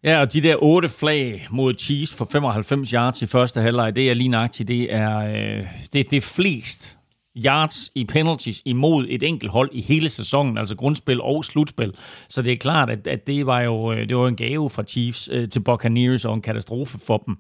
Ja, 0.06 0.22
og 0.22 0.34
de 0.34 0.42
der 0.42 0.56
otte 0.64 0.90
flag 0.90 1.48
mod 1.52 1.74
Chiefs 1.78 2.16
for 2.16 2.26
95 2.32 2.90
yards 2.90 3.22
i 3.22 3.28
første 3.28 3.62
halvleg, 3.62 3.96
det 3.96 4.10
er 4.10 4.14
lige 4.14 4.30
nøjagtigt, 4.30 4.68
det 4.68 4.94
er, 4.94 5.18
øh, 5.18 5.68
det, 5.94 6.12
det 6.12 6.14
er 6.14 6.22
flest 6.22 6.98
yards 7.46 7.92
i 7.96 8.06
penalties 8.06 8.62
imod 8.66 9.06
et 9.10 9.24
enkelt 9.24 9.52
hold 9.52 9.70
i 9.74 9.82
hele 9.82 10.10
sæsonen, 10.10 10.58
altså 10.58 10.76
grundspil 10.76 11.22
og 11.22 11.46
slutspil. 11.46 11.94
Så 12.30 12.42
det 12.42 12.54
er 12.54 12.58
klart, 12.58 12.90
at, 12.90 13.08
at 13.08 13.28
det 13.28 13.46
var 13.46 13.62
jo 13.62 13.92
øh, 13.92 14.10
det 14.10 14.18
var 14.18 14.28
en 14.28 14.36
gave 14.36 14.70
fra 14.70 14.84
Chiefs 14.84 15.30
øh, 15.32 15.50
til 15.50 15.60
Buccaneers 15.60 16.26
og 16.26 16.34
en 16.34 16.42
katastrofe 16.42 17.00
for 17.00 17.18
dem. 17.18 17.38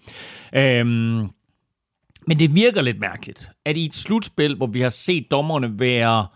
Øhm, 0.56 1.30
men 2.28 2.40
det 2.40 2.56
virker 2.56 2.82
lidt 2.82 3.00
mærkeligt, 3.00 3.50
at 3.66 3.78
i 3.78 3.86
et 3.86 3.96
slutspil, 3.96 4.56
hvor 4.56 4.68
vi 4.68 4.82
har 4.82 4.90
set 4.90 5.32
dommerne 5.32 5.80
være 5.80 6.28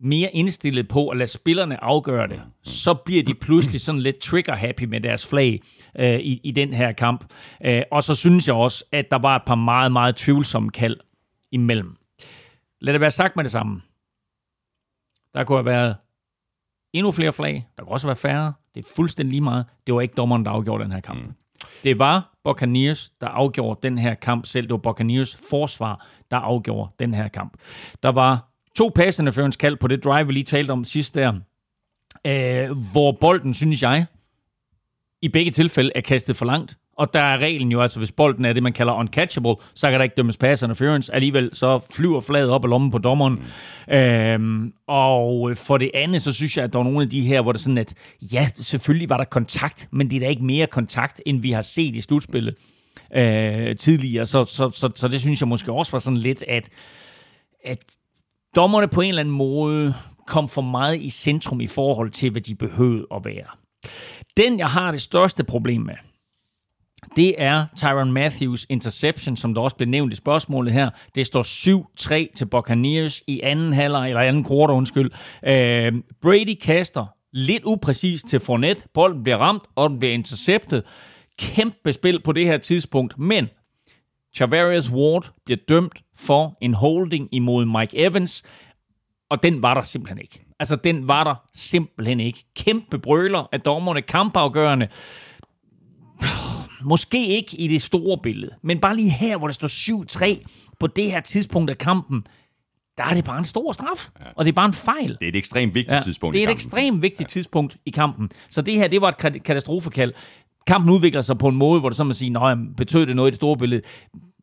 mere 0.00 0.30
indstillet 0.32 0.88
på 0.88 1.08
at 1.08 1.16
lade 1.16 1.30
spillerne 1.30 1.84
afgøre 1.84 2.28
det, 2.28 2.42
så 2.62 2.94
bliver 2.94 3.22
de 3.22 3.34
pludselig 3.34 3.80
sådan 3.80 4.00
lidt 4.00 4.16
trigger-happy 4.24 4.84
med 4.84 5.00
deres 5.00 5.26
flag 5.26 5.62
øh, 5.98 6.18
i, 6.20 6.40
i 6.44 6.50
den 6.50 6.72
her 6.72 6.92
kamp. 6.92 7.34
Øh, 7.64 7.82
og 7.92 8.02
så 8.02 8.14
synes 8.14 8.48
jeg 8.48 8.56
også, 8.56 8.84
at 8.92 9.10
der 9.10 9.18
var 9.18 9.36
et 9.36 9.42
par 9.46 9.54
meget, 9.54 9.92
meget 9.92 10.16
tvivlsomme 10.16 10.70
kald 10.70 10.96
imellem. 11.52 11.96
Lad 12.80 12.92
det 12.92 13.00
være 13.00 13.10
sagt 13.10 13.36
med 13.36 13.44
det 13.44 13.52
samme. 13.52 13.82
Der 15.34 15.44
kunne 15.44 15.58
have 15.58 15.64
været 15.64 15.96
endnu 16.92 17.12
flere 17.12 17.32
flag. 17.32 17.64
Der 17.76 17.82
kunne 17.84 17.92
også 17.92 18.06
være 18.06 18.16
færre. 18.16 18.52
Det 18.74 18.84
er 18.84 18.88
fuldstændig 18.96 19.30
lige 19.30 19.40
meget. 19.40 19.66
Det 19.86 19.94
var 19.94 20.00
ikke 20.00 20.14
dommeren, 20.14 20.44
der 20.44 20.50
afgjorde 20.50 20.84
den 20.84 20.92
her 20.92 21.00
kamp. 21.00 21.26
Mm. 21.26 21.32
Det 21.84 21.98
var 21.98 22.34
Buccaneers, 22.44 23.10
der 23.20 23.28
afgjorde 23.28 23.80
den 23.82 23.98
her 23.98 24.14
kamp 24.14 24.46
selv. 24.46 24.66
Det 24.66 24.72
var 24.72 24.78
Buccaneers 24.78 25.36
forsvar, 25.50 26.06
der 26.30 26.36
afgjorde 26.36 26.90
den 26.98 27.14
her 27.14 27.28
kamp. 27.28 27.56
Der 28.02 28.08
var 28.08 28.49
to 28.76 28.90
pass 28.94 29.18
interference 29.18 29.58
kald 29.58 29.76
på 29.76 29.88
det 29.88 30.04
drive, 30.04 30.26
vi 30.26 30.32
lige 30.32 30.44
talte 30.44 30.70
om 30.70 30.84
sidst 30.84 31.14
der, 31.14 31.32
øh, 32.26 32.70
hvor 32.92 33.12
bolden, 33.20 33.54
synes 33.54 33.82
jeg, 33.82 34.06
i 35.22 35.28
begge 35.28 35.50
tilfælde 35.50 35.90
er 35.94 36.00
kastet 36.00 36.36
for 36.36 36.46
langt. 36.46 36.76
Og 36.96 37.14
der 37.14 37.20
er 37.20 37.38
reglen 37.38 37.72
jo 37.72 37.80
altså, 37.80 37.98
hvis 37.98 38.12
bolden 38.12 38.44
er 38.44 38.52
det, 38.52 38.62
man 38.62 38.72
kalder 38.72 38.92
uncatchable, 38.92 39.54
så 39.74 39.90
kan 39.90 39.98
der 39.98 40.04
ikke 40.04 40.14
dømmes 40.16 40.36
pass 40.36 40.62
interference. 40.62 41.14
Alligevel 41.14 41.50
så 41.52 41.80
flyver 41.90 42.20
flaget 42.20 42.50
op 42.50 42.64
af 42.64 42.70
lommen 42.70 42.90
på 42.90 42.98
dommeren. 42.98 43.42
Mm. 43.88 43.94
Øhm, 43.94 44.72
og 44.86 45.56
for 45.56 45.78
det 45.78 45.90
andet, 45.94 46.22
så 46.22 46.32
synes 46.32 46.56
jeg, 46.56 46.64
at 46.64 46.72
der 46.72 46.78
var 46.78 46.84
nogle 46.84 47.02
af 47.02 47.08
de 47.08 47.20
her, 47.20 47.42
hvor 47.42 47.52
det 47.52 47.60
sådan, 47.60 47.78
at 47.78 47.94
ja, 48.32 48.48
selvfølgelig 48.56 49.08
var 49.08 49.16
der 49.16 49.24
kontakt, 49.24 49.88
men 49.90 50.10
det 50.10 50.16
er 50.16 50.20
da 50.20 50.28
ikke 50.28 50.44
mere 50.44 50.66
kontakt, 50.66 51.22
end 51.26 51.42
vi 51.42 51.50
har 51.50 51.62
set 51.62 51.96
i 51.96 52.00
slutspillet 52.00 52.54
øh, 53.16 53.76
tidligere. 53.76 54.26
Så, 54.26 54.44
så, 54.44 54.70
så, 54.70 54.90
så 54.94 55.08
det 55.08 55.20
synes 55.20 55.40
jeg 55.40 55.48
måske 55.48 55.72
også 55.72 55.92
var 55.92 55.98
sådan 55.98 56.16
lidt, 56.16 56.44
at, 56.48 56.68
at 57.64 57.84
dommerne 58.56 58.88
på 58.88 59.00
en 59.00 59.08
eller 59.08 59.20
anden 59.20 59.34
måde 59.34 59.94
kom 60.26 60.48
for 60.48 60.62
meget 60.62 61.00
i 61.00 61.10
centrum 61.10 61.60
i 61.60 61.66
forhold 61.66 62.10
til, 62.10 62.30
hvad 62.30 62.40
de 62.40 62.54
behøvede 62.54 63.06
at 63.14 63.24
være. 63.24 63.46
Den, 64.36 64.58
jeg 64.58 64.68
har 64.68 64.90
det 64.90 65.02
største 65.02 65.44
problem 65.44 65.80
med, 65.80 65.94
det 67.16 67.34
er 67.42 67.66
Tyron 67.76 68.12
Matthews 68.12 68.66
interception, 68.68 69.36
som 69.36 69.54
der 69.54 69.60
også 69.60 69.76
blev 69.76 69.88
nævnt 69.88 70.12
i 70.12 70.16
spørgsmålet 70.16 70.72
her. 70.72 70.90
Det 71.14 71.26
står 71.26 71.42
7-3 72.28 72.34
til 72.36 72.46
Buccaneers 72.46 73.22
i 73.26 73.40
anden 73.40 73.72
halvleg, 73.72 74.08
eller 74.08 74.20
anden 74.20 74.44
kvart, 74.44 74.70
undskyld. 74.70 75.10
Øh, 75.46 75.92
Brady 76.22 76.58
kaster 76.62 77.06
lidt 77.32 77.64
upræcist 77.64 78.28
til 78.28 78.40
Fournette. 78.40 78.82
Bolden 78.94 79.22
bliver 79.22 79.36
ramt, 79.36 79.62
og 79.74 79.90
den 79.90 79.98
bliver 79.98 80.14
interceptet. 80.14 80.82
Kæmpe 81.38 81.92
spil 81.92 82.22
på 82.22 82.32
det 82.32 82.46
her 82.46 82.58
tidspunkt, 82.58 83.18
men 83.18 83.48
Chavarius 84.36 84.92
Ward 84.92 85.30
bliver 85.44 85.58
dømt 85.68 86.02
for 86.16 86.58
en 86.60 86.74
holding 86.74 87.28
imod 87.32 87.64
Mike 87.64 87.98
Evans, 87.98 88.42
og 89.30 89.42
den 89.42 89.62
var 89.62 89.74
der 89.74 89.82
simpelthen 89.82 90.18
ikke. 90.18 90.46
Altså, 90.58 90.76
den 90.76 91.08
var 91.08 91.24
der 91.24 91.34
simpelthen 91.54 92.20
ikke. 92.20 92.44
Kæmpe 92.56 92.98
brøler 92.98 93.48
af 93.52 93.60
dommerne, 93.60 94.02
kampafgørende. 94.02 94.88
Måske 96.82 97.26
ikke 97.26 97.56
i 97.56 97.68
det 97.68 97.82
store 97.82 98.18
billede, 98.22 98.52
men 98.62 98.80
bare 98.80 98.96
lige 98.96 99.10
her, 99.10 99.36
hvor 99.36 99.46
der 99.46 99.54
står 99.54 99.68
7-3 100.38 100.44
på 100.80 100.86
det 100.86 101.10
her 101.10 101.20
tidspunkt 101.20 101.70
af 101.70 101.78
kampen, 101.78 102.24
der 102.98 103.04
er 103.04 103.14
det 103.14 103.24
bare 103.24 103.38
en 103.38 103.44
stor 103.44 103.72
straf, 103.72 104.08
ja. 104.20 104.24
og 104.36 104.44
det 104.44 104.50
er 104.50 104.54
bare 104.54 104.66
en 104.66 104.72
fejl. 104.72 105.16
Det 105.20 105.24
er 105.24 105.28
et 105.28 105.36
ekstremt 105.36 105.74
vigtigt 105.74 105.94
ja, 105.94 106.00
tidspunkt 106.00 106.34
Det 106.34 106.42
er 106.42 106.48
et 106.48 106.52
ekstremt 106.52 107.02
vigtigt 107.02 107.20
ja. 107.20 107.32
tidspunkt 107.32 107.76
i 107.86 107.90
kampen. 107.90 108.30
Så 108.48 108.62
det 108.62 108.74
her, 108.74 108.88
det 108.88 109.00
var 109.00 109.08
et 109.08 109.42
katastrofekald. 109.42 110.12
Kampen 110.66 110.90
udvikler 110.90 111.20
sig 111.20 111.38
på 111.38 111.48
en 111.48 111.56
måde, 111.56 111.80
hvor 111.80 111.88
det 111.88 111.96
så 111.96 112.04
man 112.04 112.14
siger, 112.14 112.32
nej, 112.32 112.54
betød 112.76 113.06
det 113.06 113.16
noget 113.16 113.28
i 113.28 113.30
det 113.30 113.36
store 113.36 113.56
billede? 113.56 113.82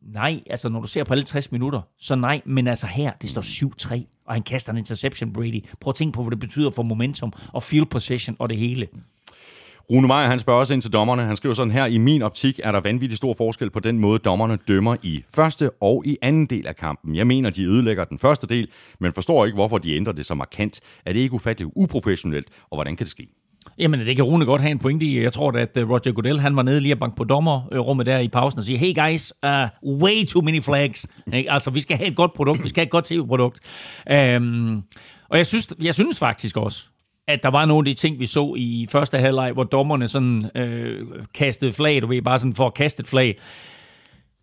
Nej, 0.02 0.40
altså 0.50 0.68
når 0.68 0.80
du 0.80 0.86
ser 0.86 1.04
på 1.04 1.12
alle 1.12 1.24
60 1.24 1.52
minutter, 1.52 1.80
så 2.00 2.14
nej, 2.14 2.40
men 2.46 2.66
altså 2.66 2.86
her, 2.86 3.12
det 3.22 3.30
står 3.30 3.42
7-3, 3.42 4.22
og 4.26 4.34
han 4.34 4.42
kaster 4.42 4.72
en 4.72 4.78
interception, 4.78 5.32
Brady. 5.32 5.64
Prøv 5.80 5.90
at 5.90 5.94
tænke 5.94 6.16
på, 6.16 6.22
hvad 6.22 6.30
det 6.30 6.40
betyder 6.40 6.70
for 6.70 6.82
momentum 6.82 7.32
og 7.52 7.62
field 7.62 7.86
possession 7.86 8.36
og 8.38 8.48
det 8.48 8.58
hele. 8.58 8.88
Rune 9.90 10.06
Meier, 10.06 10.26
han 10.26 10.38
spørger 10.38 10.60
også 10.60 10.74
ind 10.74 10.82
til 10.82 10.92
dommerne. 10.92 11.22
Han 11.22 11.36
skriver 11.36 11.54
sådan 11.54 11.70
her, 11.70 11.86
i 11.86 11.98
min 11.98 12.22
optik 12.22 12.60
er 12.62 12.72
der 12.72 12.80
vanvittig 12.80 13.16
stor 13.16 13.34
forskel 13.34 13.70
på 13.70 13.80
den 13.80 13.98
måde, 13.98 14.18
dommerne 14.18 14.58
dømmer 14.68 14.96
i 15.02 15.22
første 15.34 15.70
og 15.70 16.02
i 16.06 16.16
anden 16.22 16.46
del 16.46 16.66
af 16.66 16.76
kampen. 16.76 17.16
Jeg 17.16 17.26
mener, 17.26 17.50
de 17.50 17.64
ødelægger 17.64 18.04
den 18.04 18.18
første 18.18 18.46
del, 18.46 18.68
men 19.00 19.12
forstår 19.12 19.44
ikke, 19.44 19.54
hvorfor 19.54 19.78
de 19.78 19.96
ændrer 19.96 20.12
det 20.12 20.26
så 20.26 20.34
markant. 20.34 20.80
Er 21.06 21.12
det 21.12 21.20
ikke 21.20 21.34
ufatteligt 21.34 21.72
uprofessionelt, 21.76 22.48
og 22.70 22.76
hvordan 22.76 22.96
kan 22.96 23.04
det 23.04 23.10
ske? 23.10 23.28
Jamen, 23.78 24.00
det 24.00 24.16
kan 24.16 24.24
Rune 24.24 24.44
godt 24.44 24.60
have 24.60 24.70
en 24.70 24.78
pointe 24.78 25.06
i. 25.06 25.22
Jeg 25.22 25.32
tror, 25.32 25.52
at 25.52 25.76
øh, 25.76 25.90
Roger 25.90 26.12
Goodell, 26.12 26.40
han 26.40 26.56
var 26.56 26.62
nede 26.62 26.80
lige 26.80 26.94
og 26.94 26.98
banke 26.98 27.16
på 27.16 27.24
dommerrummet 27.24 28.06
der 28.06 28.18
i 28.18 28.28
pausen 28.28 28.58
og 28.58 28.64
sige, 28.64 28.78
hey 28.78 28.94
guys, 28.94 29.32
uh, 29.46 30.00
way 30.00 30.26
too 30.26 30.42
many 30.42 30.62
flags. 30.62 31.06
altså, 31.32 31.70
vi 31.70 31.80
skal 31.80 31.96
have 31.96 32.08
et 32.08 32.16
godt 32.16 32.32
produkt, 32.32 32.64
vi 32.64 32.68
skal 32.68 32.80
have 32.80 32.86
et 32.86 32.90
godt 32.90 33.04
tv-produkt. 33.04 33.58
Um, 34.36 34.84
og 35.28 35.36
jeg 35.36 35.46
synes, 35.46 35.68
jeg 35.82 35.94
synes 35.94 36.18
faktisk 36.18 36.56
også, 36.56 36.84
at 37.28 37.42
der 37.42 37.50
var 37.50 37.64
nogle 37.64 37.88
af 37.88 37.94
de 37.94 38.00
ting, 38.00 38.20
vi 38.20 38.26
så 38.26 38.54
i 38.56 38.86
første 38.90 39.18
halvleg, 39.18 39.52
hvor 39.52 39.64
dommerne 39.64 40.08
sådan 40.08 40.50
øh, 40.56 41.06
kastede 41.34 41.72
flag, 41.72 42.02
du 42.02 42.06
ved, 42.06 42.22
bare 42.22 42.38
sådan 42.38 42.54
for 42.54 42.66
at 42.66 42.74
kaste 42.74 43.00
et 43.00 43.08
flag, 43.08 43.38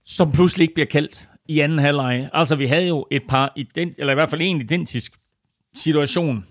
som 0.05 0.31
pludselig 0.31 0.63
ikke 0.63 0.73
bliver 0.73 0.87
kaldt 0.87 1.29
i 1.49 1.59
anden 1.59 1.79
halvleg. 1.79 2.29
Altså, 2.33 2.55
vi 2.55 2.65
havde 2.65 2.87
jo 2.87 3.07
et 3.11 3.23
par, 3.29 3.53
ident, 3.55 3.99
eller 3.99 4.11
i 4.11 4.15
hvert 4.15 4.29
fald 4.29 4.41
en 4.41 4.61
identisk 4.61 5.13
situation, 5.75 6.45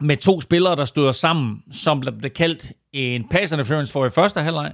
med 0.00 0.16
to 0.16 0.40
spillere, 0.40 0.76
der 0.76 0.84
støder 0.84 1.12
sammen, 1.12 1.62
som 1.72 2.00
blev 2.00 2.30
kaldt 2.30 2.72
en 2.92 3.28
pass 3.28 3.52
interference 3.52 3.92
for 3.92 4.06
i 4.06 4.10
første 4.10 4.40
halvleg, 4.40 4.72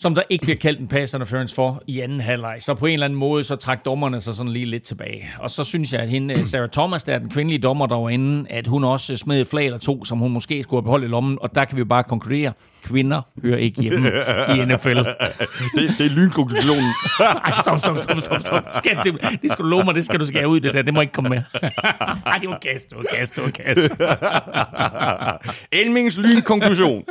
som 0.00 0.14
der 0.14 0.22
ikke 0.30 0.42
bliver 0.42 0.58
kaldt 0.58 0.80
en 0.80 0.88
pass 0.88 1.14
interference 1.14 1.54
for 1.54 1.82
i 1.86 2.00
anden 2.00 2.20
halvleg. 2.20 2.56
Så 2.60 2.74
på 2.74 2.86
en 2.86 2.92
eller 2.92 3.06
anden 3.06 3.18
måde, 3.18 3.44
så 3.44 3.56
trak 3.56 3.84
dommerne 3.84 4.20
sig 4.20 4.34
sådan 4.34 4.52
lige 4.52 4.66
lidt 4.66 4.82
tilbage. 4.82 5.30
Og 5.38 5.50
så 5.50 5.64
synes 5.64 5.92
jeg, 5.92 6.00
at 6.00 6.08
hende, 6.08 6.46
Sarah 6.46 6.68
Thomas, 6.68 7.04
der 7.04 7.14
er 7.14 7.18
den 7.18 7.30
kvindelige 7.30 7.62
dommer, 7.62 7.86
der 7.86 7.96
var 7.96 8.08
inde, 8.08 8.50
at 8.50 8.66
hun 8.66 8.84
også 8.84 9.16
smed 9.16 9.40
et 9.40 9.46
flag 9.46 9.64
eller 9.64 9.78
to, 9.78 10.04
som 10.04 10.18
hun 10.18 10.32
måske 10.32 10.62
skulle 10.62 10.78
have 10.78 10.84
beholdt 10.84 11.04
i 11.04 11.08
lommen. 11.08 11.38
Og 11.40 11.54
der 11.54 11.64
kan 11.64 11.76
vi 11.76 11.78
jo 11.78 11.84
bare 11.84 12.04
konkludere, 12.04 12.52
kvinder 12.84 13.22
hører 13.44 13.56
ikke 13.56 13.82
hjemme 13.82 14.08
i 14.56 14.64
NFL. 14.64 14.96
det, 15.76 15.94
det 15.98 16.06
er 16.06 16.10
lynkonklusionen. 16.10 16.94
Ej, 17.20 17.52
stop, 17.60 17.78
stop, 17.78 17.98
stop, 17.98 18.20
stop, 18.20 18.40
stop. 18.40 18.62
Skal 18.76 18.98
det, 19.04 19.38
det 19.42 19.52
skal 19.52 19.64
du 19.64 19.68
love 19.68 19.84
mig, 19.84 19.94
det 19.94 20.04
skal 20.04 20.20
du 20.20 20.26
skære 20.26 20.48
ud, 20.48 20.60
det 20.60 20.74
der. 20.74 20.82
Det 20.82 20.94
må 20.94 21.00
ikke 21.00 21.12
komme 21.12 21.30
med. 21.30 21.42
Ej, 22.26 22.38
det 22.40 22.48
var 22.48 22.58
kast, 22.62 22.88
det 22.88 22.96
var 22.96 23.04
kast, 23.16 23.36
det 23.36 23.44
var 23.44 23.50
kast. 23.50 23.80
Elmings 25.72 26.18
lynkonklusion. 26.18 27.04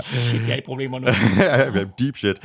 shit, 0.00 0.48
jeg 0.48 0.52
er 0.52 0.56
i 0.56 0.60
problemer 0.66 0.98
nu. 1.74 1.84
Deep 1.98 2.16
shit. 2.16 2.36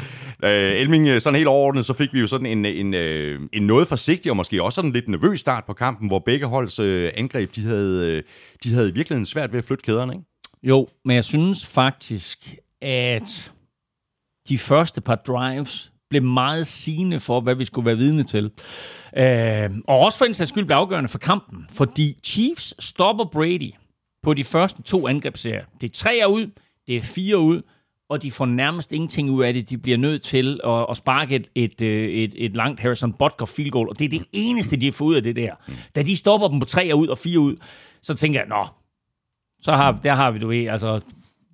Øh, 0.43 0.81
Elming, 0.81 1.07
øh, 1.07 1.21
sådan 1.21 1.35
helt 1.35 1.47
overordnet, 1.47 1.85
så 1.85 1.93
fik 1.93 2.13
vi 2.13 2.19
jo 2.19 2.27
sådan 2.27 2.45
en, 2.45 2.65
en, 2.65 2.93
øh, 2.93 3.39
en, 3.53 3.67
noget 3.67 3.87
forsigtig, 3.87 4.31
og 4.31 4.37
måske 4.37 4.63
også 4.63 4.75
sådan 4.75 4.91
lidt 4.91 5.07
nervøs 5.07 5.39
start 5.39 5.63
på 5.65 5.73
kampen, 5.73 6.07
hvor 6.07 6.19
begge 6.19 6.45
holds 6.45 6.79
øh, 6.79 7.11
angreb, 7.15 7.55
de 7.55 7.61
havde, 7.61 8.15
øh, 8.17 8.23
de 8.63 8.73
havde 8.73 8.93
virkelig 8.93 9.27
svært 9.27 9.51
ved 9.51 9.57
at 9.57 9.65
flytte 9.65 9.83
kæderne, 9.83 10.13
ikke? 10.13 10.25
Jo, 10.63 10.87
men 11.05 11.15
jeg 11.15 11.23
synes 11.23 11.65
faktisk, 11.65 12.55
at 12.81 13.51
de 14.49 14.57
første 14.57 15.01
par 15.01 15.15
drives 15.15 15.91
blev 16.09 16.23
meget 16.23 16.67
sigende 16.67 17.19
for, 17.19 17.41
hvad 17.41 17.55
vi 17.55 17.65
skulle 17.65 17.85
være 17.85 17.97
vidne 17.97 18.23
til. 18.23 18.51
Øh, 19.17 19.69
og 19.87 19.99
også 19.99 20.17
for 20.17 20.25
en 20.25 20.33
sags 20.33 20.49
skyld 20.49 20.65
blev 20.65 20.77
afgørende 20.77 21.09
for 21.09 21.17
kampen, 21.17 21.67
fordi 21.71 22.17
Chiefs 22.23 22.85
stopper 22.85 23.25
Brady 23.25 23.71
på 24.23 24.33
de 24.33 24.43
første 24.43 24.81
to 24.81 25.07
angrebsserier. 25.07 25.65
Det 25.81 25.89
er 25.89 25.93
tre 25.93 26.23
ud, 26.29 26.51
det 26.87 26.97
er 26.97 27.01
fire 27.01 27.37
ud, 27.37 27.61
og 28.09 28.23
de 28.23 28.31
får 28.31 28.45
nærmest 28.45 28.93
ingenting 28.93 29.31
ud 29.31 29.43
af 29.43 29.53
det. 29.53 29.69
De 29.69 29.77
bliver 29.77 29.97
nødt 29.97 30.21
til 30.21 30.59
at, 30.63 30.85
at 30.89 30.97
sparke 30.97 31.35
et, 31.35 31.47
et, 31.55 31.81
øh, 31.81 32.09
et, 32.09 32.33
et 32.35 32.55
langt 32.55 32.79
Harrison 32.79 33.13
Butker 33.13 33.45
field 33.45 33.71
goal, 33.71 33.89
og 33.89 33.99
det 33.99 34.05
er 34.05 34.09
det 34.09 34.25
eneste, 34.31 34.77
de 34.77 34.91
får 34.91 35.05
ud 35.05 35.15
af 35.15 35.23
det 35.23 35.35
der. 35.35 35.55
Da 35.95 36.03
de 36.03 36.15
stopper 36.15 36.47
dem 36.47 36.59
på 36.59 36.65
tre 36.65 36.91
ud 36.95 37.07
og 37.07 37.17
fire 37.17 37.39
ud, 37.39 37.55
så 38.01 38.13
tænker 38.13 38.39
jeg, 38.39 38.47
nå, 38.49 38.67
så 39.61 39.71
har, 39.71 39.91
der 39.91 40.13
har 40.13 40.31
vi, 40.31 40.39
du 40.39 40.47
ved, 40.47 40.67
altså, 40.67 41.01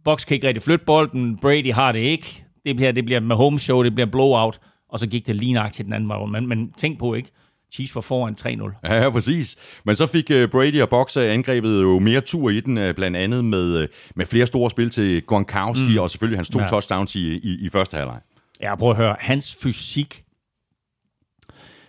Box 0.03 0.25
kan 0.25 0.35
ikke 0.35 0.47
rigtig 0.47 0.63
flytte 0.63 0.85
bolden, 0.85 1.37
Brady 1.37 1.73
har 1.73 1.91
det 1.91 1.99
ikke. 1.99 2.45
det 2.65 2.75
bliver, 2.75 2.91
det 2.91 3.05
bliver 3.05 3.19
med 3.19 3.35
home 3.35 3.59
show, 3.59 3.83
det 3.83 3.95
bliver 3.95 4.07
blowout, 4.11 4.59
og 4.89 4.99
så 4.99 5.07
gik 5.07 5.27
det 5.27 5.35
lige 5.35 5.53
nøjagtigt 5.53 5.85
den 5.85 5.93
anden 5.93 6.09
vej 6.09 6.17
rundt. 6.17 6.31
Men, 6.31 6.47
men 6.47 6.71
tænk 6.77 6.99
på 6.99 7.13
ikke, 7.13 7.29
Chiefs 7.73 7.95
var 7.95 8.01
foran 8.01 8.35
3-0. 8.41 8.79
Ja, 8.83 9.03
ja, 9.03 9.09
præcis. 9.09 9.55
Men 9.85 9.95
så 9.95 10.07
fik 10.07 10.29
uh, 10.29 10.49
Brady 10.49 10.81
og 10.81 10.89
Box 10.89 11.17
uh, 11.17 11.23
angrebet 11.23 11.81
jo 11.81 11.99
mere 11.99 12.21
tur 12.21 12.49
i 12.49 12.59
den, 12.59 12.77
uh, 12.77 12.95
blandt 12.95 13.17
andet 13.17 13.45
med, 13.45 13.81
uh, 13.81 13.87
med 14.15 14.25
flere 14.25 14.45
store 14.45 14.69
spil 14.69 14.89
til 14.89 15.25
Gronkowski, 15.25 15.93
mm. 15.93 15.97
og 15.97 16.09
selvfølgelig 16.09 16.37
hans 16.37 16.49
to 16.49 16.59
ja. 16.59 16.67
touchdowns 16.67 17.15
i, 17.15 17.33
i, 17.33 17.65
i 17.65 17.69
første 17.69 17.97
halvleg. 17.97 18.19
Ja, 18.61 18.75
prøv 18.75 18.89
at 18.89 18.97
høre. 18.97 19.15
Hans 19.19 19.57
fysik 19.63 20.23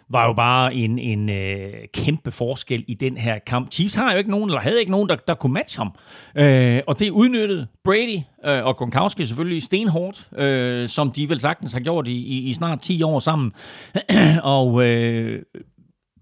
var 0.09 0.27
jo 0.27 0.33
bare 0.33 0.75
en, 0.75 0.99
en 0.99 1.29
øh, 1.29 1.73
kæmpe 1.95 2.31
forskel 2.31 2.85
i 2.89 2.95
den 2.95 3.17
her 3.17 3.39
kamp. 3.39 3.73
Chiefs 3.73 3.95
har 3.95 4.13
jo 4.13 4.19
ikke 4.19 4.31
nogen, 4.31 4.51
eller 4.51 4.61
havde 4.61 4.81
ikke 4.81 4.93
nogen, 4.93 5.09
der, 5.09 5.17
der 5.17 5.35
kunne 5.35 5.53
matche 5.53 5.79
ham. 5.79 5.95
Øh, 6.37 6.81
og 6.87 6.99
det 6.99 7.11
udnyttede 7.11 7.67
Brady 7.85 8.19
øh, 8.47 8.65
og 8.65 8.77
Gronkowski 8.77 9.27
selvfølgelig 9.27 9.63
stenhårdt, 9.63 10.29
øh, 10.39 10.89
som 10.89 11.13
de 11.13 11.29
vel 11.29 11.41
sagtens 11.41 11.73
har 11.73 11.81
gjort 11.81 12.09
i, 12.09 12.13
i, 12.13 12.39
i 12.39 12.53
snart 12.53 12.81
10 12.81 13.03
år 13.03 13.19
sammen. 13.19 13.53
og 14.43 14.85
øh, 14.85 15.43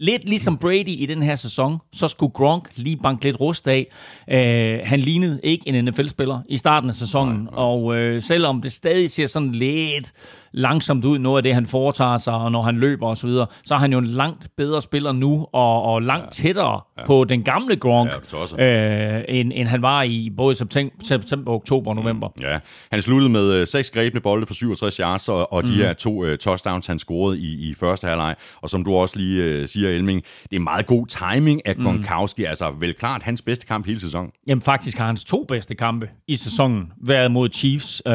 lidt 0.02 0.28
ligesom 0.28 0.58
Brady 0.58 0.88
i 0.88 1.06
den 1.06 1.22
her 1.22 1.34
sæson, 1.34 1.78
så 1.92 2.08
skulle 2.08 2.32
Gronk 2.32 2.70
lige 2.74 2.96
banke 2.96 3.24
lidt 3.24 3.40
rust 3.40 3.68
af. 3.68 3.86
Øh, 4.30 4.80
han 4.84 5.00
lignede 5.00 5.40
ikke 5.42 5.68
en 5.68 5.84
NFL-spiller 5.84 6.40
i 6.48 6.56
starten 6.56 6.88
af 6.88 6.94
sæsonen, 6.94 7.34
nej, 7.34 7.42
nej. 7.44 7.52
og 7.54 7.96
øh, 7.96 8.22
selvom 8.22 8.62
det 8.62 8.72
stadig 8.72 9.10
ser 9.10 9.26
sådan 9.26 9.52
lidt 9.52 10.12
langsomt 10.52 11.04
ud, 11.04 11.18
noget 11.18 11.36
af 11.36 11.42
det, 11.42 11.54
han 11.54 11.66
foretager 11.66 12.16
sig, 12.16 12.34
og 12.34 12.52
når 12.52 12.62
han 12.62 12.78
løber 12.78 13.06
osv., 13.06 13.30
så, 13.30 13.46
så 13.64 13.74
er 13.74 13.78
han 13.78 13.92
jo 13.92 13.98
en 13.98 14.06
langt 14.06 14.48
bedre 14.56 14.82
spiller 14.82 15.12
nu, 15.12 15.46
og, 15.52 15.82
og 15.82 16.02
langt 16.02 16.24
ja. 16.24 16.30
tættere 16.30 16.80
ja. 16.98 17.06
på 17.06 17.24
den 17.24 17.42
gamle 17.42 17.76
Gronk, 17.76 18.10
ja, 18.58 19.18
øh, 19.18 19.24
end, 19.28 19.52
end 19.54 19.68
han 19.68 19.82
var 19.82 20.02
i 20.02 20.30
både 20.36 20.54
september, 20.54 20.94
september 21.04 21.52
oktober 21.52 21.90
og 21.90 21.96
november. 21.96 22.28
Mm, 22.36 22.42
ja, 22.42 22.58
han 22.92 23.02
sluttede 23.02 23.32
med 23.32 23.52
øh, 23.52 23.66
seks 23.66 23.90
grebne 23.90 24.20
bolde 24.20 24.46
for 24.46 24.54
67 24.54 24.96
yards, 24.96 25.28
og, 25.28 25.52
og 25.52 25.62
de 25.62 25.68
mm. 25.68 25.74
her 25.74 25.92
to 25.92 26.24
uh, 26.24 26.36
touchdowns, 26.36 26.86
han 26.86 26.98
scorede 26.98 27.38
i, 27.38 27.70
i 27.70 27.74
første 27.74 28.06
halvleg, 28.06 28.34
og 28.62 28.70
som 28.70 28.84
du 28.84 28.94
også 28.94 29.18
lige 29.18 29.60
uh, 29.60 29.68
siger, 29.68 29.90
Elming, 29.90 30.22
det 30.50 30.56
er 30.56 30.60
meget 30.60 30.86
god 30.86 31.06
timing 31.06 31.66
af 31.66 31.76
mm. 31.76 31.84
Gronkowski, 31.84 32.42
mm. 32.42 32.48
altså 32.48 32.70
vel 32.80 32.94
klart 32.94 33.22
hans 33.22 33.42
bedste 33.42 33.66
kamp 33.66 33.86
hele 33.86 34.00
sæsonen. 34.00 34.30
Jamen 34.46 34.62
faktisk 34.62 34.98
har 34.98 35.06
hans 35.06 35.24
to 35.24 35.44
bedste 35.48 35.74
kampe 35.74 36.08
i 36.28 36.36
sæsonen 36.36 36.92
været 37.02 37.30
mod 37.30 37.48
Chiefs, 37.52 38.02
øh, 38.06 38.14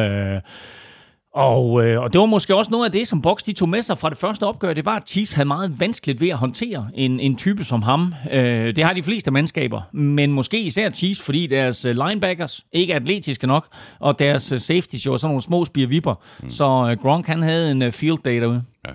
og, 1.38 1.85
øh, 1.85 2.01
og 2.01 2.13
det 2.13 2.19
var 2.19 2.25
måske 2.25 2.55
også 2.55 2.71
noget 2.71 2.85
af 2.85 2.91
det, 2.91 3.07
som 3.07 3.21
Box 3.21 3.43
de 3.43 3.53
tog 3.53 3.69
med 3.69 3.81
sig 3.81 3.97
fra 3.97 4.09
det 4.09 4.17
første 4.17 4.43
opgør. 4.43 4.73
Det 4.73 4.85
var, 4.85 4.95
at 4.95 5.09
Chiefs 5.09 5.33
havde 5.33 5.47
meget 5.47 5.79
vanskeligt 5.79 6.21
ved 6.21 6.29
at 6.29 6.38
håndtere 6.38 6.88
en, 6.93 7.19
en 7.19 7.35
type 7.35 7.63
som 7.63 7.81
ham. 7.81 8.13
Øh, 8.31 8.75
det 8.75 8.83
har 8.83 8.93
de 8.93 9.03
fleste 9.03 9.31
mandskaber, 9.31 9.81
men 9.91 10.31
måske 10.31 10.61
især 10.61 10.89
Chiefs, 10.89 11.21
fordi 11.21 11.47
deres 11.47 11.85
øh, 11.85 11.95
linebackers 12.07 12.65
ikke 12.73 12.93
er 12.93 12.97
atletiske 12.97 13.47
nok, 13.47 13.67
og 13.99 14.19
deres 14.19 14.51
øh, 14.51 14.59
safety 14.59 14.95
jo 15.05 15.17
sådan 15.17 15.29
nogle 15.29 15.41
små 15.41 15.65
spirvipper. 15.65 16.13
Mm. 16.43 16.49
Så 16.49 16.65
øh, 16.91 17.01
Gronk 17.01 17.27
han 17.27 17.41
havde 17.41 17.71
en 17.71 17.81
øh, 17.81 17.91
field 17.91 18.17
day 18.25 18.41
derude. 18.41 18.63
Ja. 18.88 18.93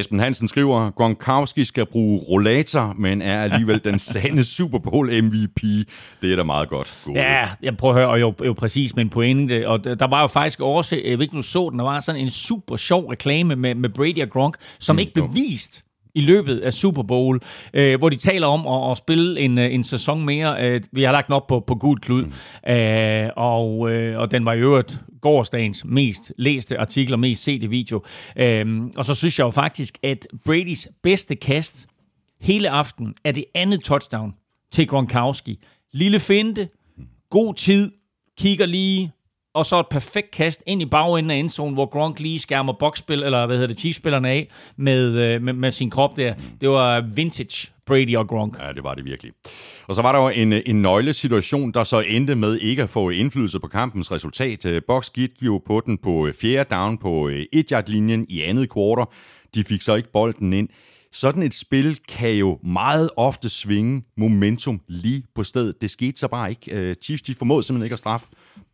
Esben 0.00 0.20
Hansen 0.20 0.48
skriver, 0.48 0.90
Gronkowski 0.90 1.64
skal 1.64 1.86
bruge 1.86 2.20
rollator, 2.28 2.94
men 2.98 3.22
er 3.22 3.42
alligevel 3.42 3.84
den 3.84 3.98
sande 4.12 4.44
Super 4.44 4.78
Bowl 4.78 5.22
MVP. 5.22 5.62
Det 6.20 6.32
er 6.32 6.36
da 6.36 6.42
meget 6.42 6.68
godt. 6.68 7.02
God. 7.04 7.14
Ja, 7.14 7.48
jeg 7.62 7.76
prøver 7.76 7.94
at 7.94 8.00
høre, 8.00 8.10
og 8.10 8.20
jo, 8.20 8.34
jo 8.46 8.52
præcis 8.52 8.96
min 8.96 9.10
pointe. 9.10 9.68
Og 9.68 9.84
der 9.84 10.06
var 10.06 10.20
jo 10.20 10.26
faktisk 10.26 10.60
også, 10.60 11.00
jeg 11.04 11.18
ved 11.18 11.24
ikke, 11.24 11.36
nu 11.36 11.42
så 11.42 11.68
den, 11.70 11.78
der 11.78 11.84
var 11.84 12.00
sådan 12.00 12.20
en 12.20 12.30
super 12.30 12.76
sjov 12.76 13.06
reklame 13.06 13.56
med, 13.56 13.74
med 13.74 13.88
Brady 13.88 14.22
og 14.22 14.30
Gronk, 14.30 14.56
som 14.78 14.96
mm, 14.96 15.00
ikke 15.00 15.12
blev 15.14 15.28
vist 15.34 15.84
i 16.18 16.20
løbet 16.20 16.58
af 16.58 16.74
Super 16.74 17.02
Bowl, 17.02 17.40
øh, 17.74 17.98
hvor 17.98 18.08
de 18.08 18.16
taler 18.16 18.46
om 18.46 18.66
at, 18.66 18.90
at 18.90 18.98
spille 18.98 19.40
en, 19.40 19.58
øh, 19.58 19.74
en 19.74 19.84
sæson 19.84 20.24
mere. 20.24 20.56
Øh, 20.60 20.80
vi 20.92 21.02
har 21.02 21.12
lagt 21.12 21.26
den 21.26 21.34
op 21.34 21.46
på, 21.46 21.60
på 21.60 21.74
gul 21.74 21.98
klud, 21.98 22.24
mm. 22.24 22.72
øh, 22.72 23.30
og, 23.36 23.90
øh, 23.90 24.18
og 24.18 24.30
den 24.30 24.46
var 24.46 24.52
i 24.52 24.58
øvrigt 24.58 24.98
gårdsdagens 25.20 25.84
mest 25.84 26.32
læste 26.38 26.78
artikler, 26.78 27.16
mest 27.16 27.42
sete 27.42 27.68
video. 27.68 28.04
Øh, 28.36 28.80
og 28.96 29.04
så 29.04 29.14
synes 29.14 29.38
jeg 29.38 29.44
jo 29.44 29.50
faktisk, 29.50 29.98
at 30.02 30.26
Bradys 30.44 30.88
bedste 31.02 31.36
kast 31.36 31.86
hele 32.40 32.70
aften 32.70 33.14
er 33.24 33.32
det 33.32 33.44
andet 33.54 33.84
touchdown 33.84 34.34
til 34.72 34.86
Gronkowski. 34.86 35.58
Lille 35.92 36.20
finte, 36.20 36.68
god 37.30 37.54
tid, 37.54 37.92
kigger 38.38 38.66
lige, 38.66 39.12
og 39.58 39.66
så 39.66 39.80
et 39.80 39.86
perfekt 39.90 40.30
kast 40.30 40.62
ind 40.66 40.82
i 40.82 40.86
bagenden 40.86 41.30
af 41.30 41.36
endzonen, 41.36 41.74
hvor 41.74 41.86
Gronk 41.86 42.20
lige 42.20 42.38
skærmer 42.38 42.72
boksspil, 42.72 43.22
eller 43.22 43.46
hvad 43.46 43.56
hedder 43.56 43.68
det, 43.68 43.80
Chiefs-spillerne 43.80 44.28
af 44.28 44.48
med, 44.76 45.08
øh, 45.08 45.42
med, 45.42 45.52
med 45.52 45.70
sin 45.70 45.90
krop 45.90 46.16
der. 46.16 46.34
Det 46.60 46.68
var 46.68 47.04
vintage 47.14 47.72
Brady 47.86 48.16
og 48.16 48.28
Gronk. 48.28 48.58
Ja, 48.58 48.72
det 48.72 48.84
var 48.84 48.94
det 48.94 49.04
virkelig. 49.04 49.32
Og 49.86 49.94
så 49.94 50.02
var 50.02 50.12
der 50.12 50.22
jo 50.22 50.28
en, 50.28 50.52
øh, 50.52 50.62
en 50.66 50.82
nøglesituation, 50.82 51.72
der 51.72 51.84
så 51.84 52.00
endte 52.00 52.34
med 52.34 52.58
ikke 52.58 52.82
at 52.82 52.88
få 52.88 53.10
indflydelse 53.10 53.60
på 53.60 53.68
kampens 53.68 54.12
resultat. 54.12 54.66
Øh, 54.66 54.82
Box 54.86 55.10
gik 55.10 55.30
jo 55.42 55.62
på 55.66 55.82
den 55.86 55.98
på 55.98 56.28
fjerde 56.40 56.74
down 56.74 56.98
på 56.98 57.30
et 57.52 57.70
yard 57.70 57.88
linjen 57.88 58.26
i 58.28 58.42
andet 58.42 58.70
kvartal. 58.70 59.04
De 59.54 59.64
fik 59.64 59.82
så 59.82 59.94
ikke 59.94 60.12
bolden 60.12 60.52
ind 60.52 60.68
sådan 61.12 61.42
et 61.42 61.54
spil 61.54 61.98
kan 62.08 62.34
jo 62.34 62.58
meget 62.64 63.10
ofte 63.16 63.48
svinge 63.48 64.02
momentum 64.16 64.80
lige 64.88 65.22
på 65.34 65.44
stedet. 65.44 65.82
Det 65.82 65.90
skete 65.90 66.18
så 66.18 66.28
bare 66.28 66.50
ikke. 66.50 66.96
Chiefs 67.02 67.22
de 67.22 67.34
formåede 67.34 67.62
simpelthen 67.62 67.84
ikke 67.84 67.92
at 67.92 67.98
straffe 67.98 68.26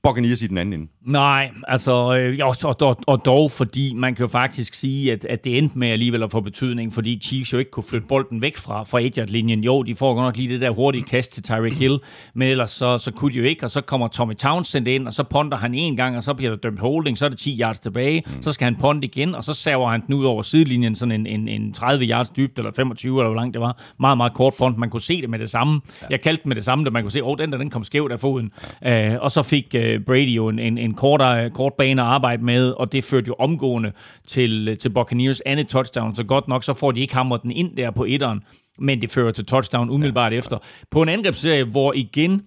Buccaneers 0.05 0.43
i 0.43 0.47
den 0.47 0.59
anden 0.59 0.72
ende. 0.72 0.87
Nej, 1.07 1.51
altså, 1.68 2.16
øh, 2.16 2.39
og, 2.43 2.76
og, 2.80 2.97
og 3.07 3.24
dog 3.24 3.51
fordi 3.51 3.95
man 3.95 4.14
kan 4.14 4.22
jo 4.22 4.28
faktisk 4.28 4.74
sige, 4.74 5.12
at, 5.12 5.24
at 5.24 5.45
det 5.45 5.59
endte 5.59 5.78
med 5.78 5.89
alligevel 5.89 6.22
at 6.22 6.30
få 6.30 6.41
betydning, 6.41 6.93
fordi 6.93 7.20
Chiefs 7.22 7.53
jo 7.53 7.59
ikke 7.59 7.70
kunne 7.70 7.85
flytte 7.85 8.07
bolden 8.07 8.43
væk 8.43 8.57
fra, 8.57 8.82
fra 8.82 9.01
1 9.01 9.30
linjen 9.30 9.64
Jo, 9.64 9.82
de 9.82 9.95
får 9.95 10.14
godt 10.14 10.24
nok 10.24 10.37
lige 10.37 10.49
det 10.49 10.61
der 10.61 10.70
hurtige 10.70 11.03
kast 11.03 11.32
til 11.32 11.43
Tyreek 11.43 11.72
Hill, 11.72 11.99
men 12.35 12.49
ellers 12.49 12.70
så, 12.70 12.99
så 12.99 13.11
kunne 13.11 13.32
de 13.32 13.39
jo 13.39 13.45
ikke, 13.45 13.64
og 13.64 13.70
så 13.70 13.80
kommer 13.80 14.09
Tommy 14.09 14.35
Townsend 14.35 14.89
ind, 14.89 15.07
og 15.07 15.14
så 15.14 15.22
ponder 15.22 15.57
han 15.57 15.74
en 15.74 15.97
gang, 15.97 16.16
og 16.16 16.24
så 16.24 16.35
bliver 16.35 16.51
der 16.51 16.57
dømt 16.57 16.78
holding, 16.78 17.18
så 17.18 17.24
er 17.24 17.28
det 17.28 17.39
10 17.39 17.59
yards 17.61 17.80
tilbage, 17.80 18.22
mm. 18.26 18.43
så 18.43 18.53
skal 18.53 18.64
han 18.64 18.76
ponde 18.76 19.07
igen, 19.07 19.35
og 19.35 19.45
så 19.45 19.55
saver 19.55 19.91
han 19.91 20.03
den 20.07 20.14
ud 20.14 20.24
over 20.24 20.43
sidelinjen, 20.43 20.95
sådan 20.95 21.12
en, 21.12 21.26
en, 21.26 21.49
en 21.49 21.72
30 21.72 22.05
yards 22.05 22.24
dybt, 22.31 22.59
eller 22.59 22.72
25, 22.72 23.20
eller 23.20 23.29
hvor 23.29 23.37
langt 23.37 23.55
det 23.55 23.61
var. 23.61 23.83
Meget, 24.01 24.16
meget 24.16 24.35
kort 24.35 24.55
pond. 24.59 24.77
Man 24.77 24.91
kunne 24.91 25.01
se 25.01 25.20
det 25.20 25.31
med 25.31 25.39
det 25.39 25.51
samme. 25.51 25.81
Ja. 26.03 26.07
Jeg 26.11 26.20
kaldte 26.20 26.49
med 26.49 26.57
det 26.57 26.64
samme, 26.64 26.85
da 26.85 26.91
man 26.91 27.03
kunne 27.03 27.12
se, 27.12 27.25
åh, 27.25 27.31
oh, 27.31 27.39
den 27.39 27.53
der, 27.53 27.59
den 27.59 27.70
kom 27.70 27.85
skævt 27.85 28.12
af 28.12 28.20
foden. 28.20 28.53
Ja. 28.83 29.14
Uh, 29.14 29.22
og 29.22 29.31
så 29.31 29.43
fik 29.43 29.75
uh, 29.75 30.05
Brady 30.07 30.37
jo 30.37 30.49
en, 30.49 30.59
en, 30.59 30.79
en 30.79 30.95
kort, 30.95 31.53
kort 31.53 31.72
bane 31.79 32.03
at 32.03 32.09
arbejde 32.09 32.45
med, 32.45 32.70
og 32.70 32.93
det 32.93 33.05
førte 33.05 33.29
jo 33.29 33.35
omgående 33.39 33.93
til, 34.27 34.77
til 34.77 34.89
Buccaneers 34.89 35.41
andet 35.41 35.68
touchdown. 35.68 36.14
Så 36.14 36.25
godt 36.25 36.49
nok, 36.49 36.64
så 36.64 36.75
får 36.75 36.93
de 36.93 37.01
ikke 37.01 37.14
hamret 37.14 37.43
den 37.43 37.51
ind 37.51 37.77
der 37.77 37.91
på 37.91 38.05
etteren, 38.05 38.43
men 38.79 39.03
det 39.03 39.11
fører 39.11 39.33
til 39.33 39.47
touchdown 39.47 39.91
umiddelbart 39.91 40.33
ja. 40.33 40.39
efter. 40.39 40.59
På 40.91 41.03
en 41.03 41.09
angrebsserie, 41.09 41.64
hvor 41.64 41.93
igen 41.93 42.43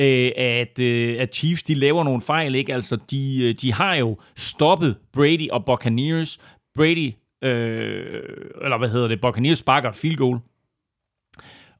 øh, 0.00 0.32
at, 0.36 0.78
øh, 0.78 1.16
at 1.18 1.34
Chiefs 1.34 1.62
de 1.62 1.74
laver 1.74 2.04
nogle 2.04 2.20
fejl. 2.20 2.54
Ikke? 2.54 2.74
Altså, 2.74 2.98
de, 3.10 3.44
øh, 3.44 3.54
de 3.54 3.72
har 3.72 3.94
jo 3.94 4.16
stoppet 4.36 4.96
Brady 5.12 5.50
og 5.50 5.64
Buccaneers. 5.64 6.38
Brady, 6.76 7.12
øh, 7.42 8.22
eller 8.62 8.78
hvad 8.78 8.88
hedder 8.88 9.08
det, 9.08 9.20
Buccaneers 9.20 9.58
sparker 9.58 9.88
et 9.88 9.96
field 9.96 10.16
goal. 10.16 10.40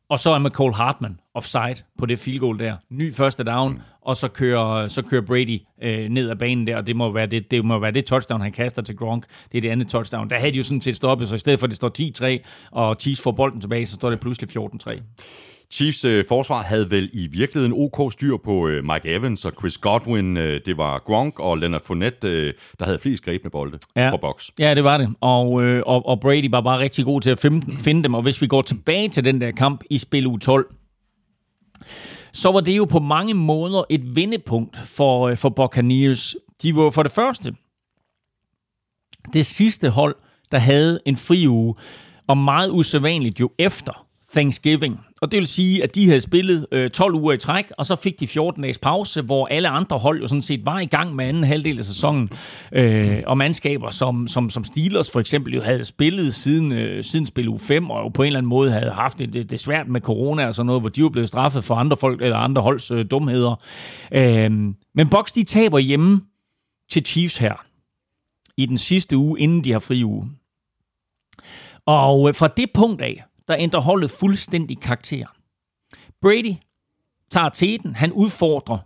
Og 0.08 0.18
så 0.18 0.30
er 0.30 0.38
McCall 0.38 0.74
Hartman 0.74 1.20
offside 1.34 1.74
på 1.98 2.06
det 2.06 2.18
field 2.18 2.38
goal 2.38 2.58
der. 2.58 2.76
Ny 2.90 3.14
første 3.14 3.44
down, 3.44 3.72
mm. 3.72 3.80
og 4.00 4.16
så 4.16 4.28
kører, 4.28 4.88
så 4.88 5.02
kører 5.02 5.22
Brady 5.22 5.60
øh, 5.82 6.08
ned 6.08 6.30
ad 6.30 6.36
banen 6.36 6.66
der, 6.66 6.76
og 6.76 6.86
det 6.86 6.96
må, 6.96 7.12
være 7.12 7.26
det, 7.26 7.50
det 7.50 7.64
må 7.64 7.78
være 7.78 7.90
det 7.90 8.06
touchdown, 8.06 8.40
han 8.40 8.52
kaster 8.52 8.82
til 8.82 8.96
Gronk. 8.96 9.24
Det 9.52 9.58
er 9.58 9.62
det 9.62 9.68
andet 9.68 9.88
touchdown. 9.88 10.30
Der 10.30 10.38
havde 10.38 10.52
de 10.52 10.56
jo 10.56 10.62
sådan 10.62 10.80
set 10.80 10.96
stoppet, 10.96 11.28
så 11.28 11.34
i 11.34 11.38
stedet 11.38 11.58
for 11.58 11.66
at 11.66 11.70
det 11.70 11.76
står 11.76 12.40
10-3, 12.40 12.68
og 12.70 12.96
Chiefs 13.00 13.22
får 13.22 13.32
bolden 13.32 13.60
tilbage, 13.60 13.86
så 13.86 13.94
står 13.94 14.10
det 14.10 14.20
pludselig 14.20 14.56
14-3. 14.56 15.00
Chiefs 15.70 16.04
øh, 16.04 16.24
forsvar 16.28 16.62
havde 16.62 16.90
vel 16.90 17.10
i 17.12 17.28
virkeligheden 17.32 17.74
OK 17.76 18.12
styr 18.12 18.36
på 18.44 18.68
øh, 18.68 18.84
Mike 18.84 19.14
Evans 19.14 19.44
og 19.44 19.52
Chris 19.58 19.78
Godwin. 19.78 20.36
Øh, 20.36 20.60
det 20.66 20.76
var 20.78 20.98
Gronk 20.98 21.40
og 21.40 21.58
Leonard 21.58 21.84
Fournette, 21.84 22.28
øh, 22.28 22.54
der 22.78 22.84
havde 22.84 22.98
flest 22.98 23.24
grebne 23.24 23.50
bolde 23.50 23.78
ja. 23.96 24.10
for 24.10 24.16
box. 24.16 24.48
Ja, 24.58 24.74
det 24.74 24.84
var 24.84 24.98
det. 24.98 25.08
Og, 25.20 25.62
øh, 25.62 25.82
og, 25.86 26.06
og 26.06 26.20
Brady 26.20 26.50
var 26.50 26.60
bare 26.60 26.78
rigtig 26.78 27.04
god 27.04 27.20
til 27.20 27.30
at 27.30 27.38
finde, 27.38 27.76
finde 27.78 28.02
dem. 28.02 28.14
Og 28.14 28.22
hvis 28.22 28.42
vi 28.42 28.46
går 28.46 28.62
tilbage 28.62 29.08
til 29.08 29.24
den 29.24 29.40
der 29.40 29.50
kamp 29.50 29.84
i 29.90 29.98
spil 29.98 30.26
u 30.26 30.36
12, 30.36 30.66
så 32.32 32.52
var 32.52 32.60
det 32.60 32.76
jo 32.76 32.84
på 32.84 32.98
mange 32.98 33.34
måder 33.34 33.84
et 33.90 34.16
vendepunkt 34.16 34.78
for, 34.84 35.28
øh, 35.28 35.36
for 35.36 35.48
Buccaneers. 35.48 36.36
De 36.62 36.76
var 36.76 36.90
for 36.90 37.02
det 37.02 37.12
første 37.12 37.52
det 39.32 39.46
sidste 39.46 39.90
hold, 39.90 40.16
der 40.52 40.58
havde 40.58 41.00
en 41.06 41.16
fri 41.16 41.48
uge, 41.48 41.74
og 42.26 42.38
meget 42.38 42.70
usædvanligt 42.70 43.40
jo 43.40 43.50
efter 43.58 44.06
Thanksgiving. 44.32 45.00
Og 45.22 45.32
det 45.32 45.38
vil 45.38 45.46
sige, 45.46 45.82
at 45.82 45.94
de 45.94 46.06
havde 46.06 46.20
spillet 46.20 46.66
øh, 46.72 46.90
12 46.90 47.14
uger 47.14 47.32
i 47.32 47.38
træk, 47.38 47.64
og 47.78 47.86
så 47.86 47.96
fik 47.96 48.20
de 48.20 48.26
14 48.26 48.62
dages 48.62 48.78
pause, 48.78 49.22
hvor 49.22 49.46
alle 49.46 49.68
andre 49.68 49.98
hold 49.98 50.20
jo 50.20 50.28
sådan 50.28 50.42
set 50.42 50.66
var 50.66 50.80
i 50.80 50.86
gang 50.86 51.14
med 51.14 51.24
anden 51.24 51.44
halvdel 51.44 51.78
af 51.78 51.84
sæsonen. 51.84 52.30
Øh, 52.72 53.22
og 53.26 53.38
mandskaber 53.38 53.90
som, 53.90 54.28
som, 54.28 54.50
som 54.50 54.64
Steelers 54.64 55.10
for 55.10 55.20
eksempel 55.20 55.54
jo 55.54 55.60
havde 55.60 55.84
spillet 55.84 56.34
siden, 56.34 56.72
øh, 56.72 57.04
siden 57.04 57.26
spil 57.26 57.48
u 57.48 57.58
5, 57.58 57.90
og 57.90 58.04
jo 58.04 58.08
på 58.08 58.22
en 58.22 58.26
eller 58.26 58.38
anden 58.38 58.50
måde 58.50 58.70
havde 58.70 58.90
haft 58.90 59.18
det, 59.18 59.32
det, 59.32 59.50
det 59.50 59.60
svært 59.60 59.88
med 59.88 60.00
corona 60.00 60.46
og 60.46 60.54
sådan 60.54 60.66
noget, 60.66 60.82
hvor 60.82 60.88
de 60.88 61.00
jo 61.00 61.08
blev 61.08 61.26
straffet 61.26 61.64
for 61.64 61.74
andre 61.74 61.96
folk 61.96 62.22
eller 62.22 62.36
andre 62.36 62.62
holds 62.62 62.90
øh, 62.90 63.06
dumheder. 63.10 63.60
Øh, 64.12 64.50
men 64.94 65.08
Bucks 65.10 65.32
de 65.32 65.44
taber 65.44 65.78
hjemme 65.78 66.20
til 66.90 67.06
Chiefs 67.06 67.38
her 67.38 67.66
i 68.56 68.66
den 68.66 68.78
sidste 68.78 69.16
uge, 69.16 69.40
inden 69.40 69.64
de 69.64 69.72
har 69.72 69.78
fri 69.78 70.04
uge. 70.04 70.30
Og 71.86 72.28
øh, 72.28 72.34
fra 72.34 72.48
det 72.48 72.66
punkt 72.74 73.02
af, 73.02 73.24
der 73.48 73.56
ændrer 73.58 73.80
holdet 73.80 74.10
fuldstændig 74.10 74.80
karakter. 74.80 75.26
Brady 76.22 76.54
tager 77.30 77.48
teten, 77.48 77.94
han 77.94 78.12
udfordrer 78.12 78.78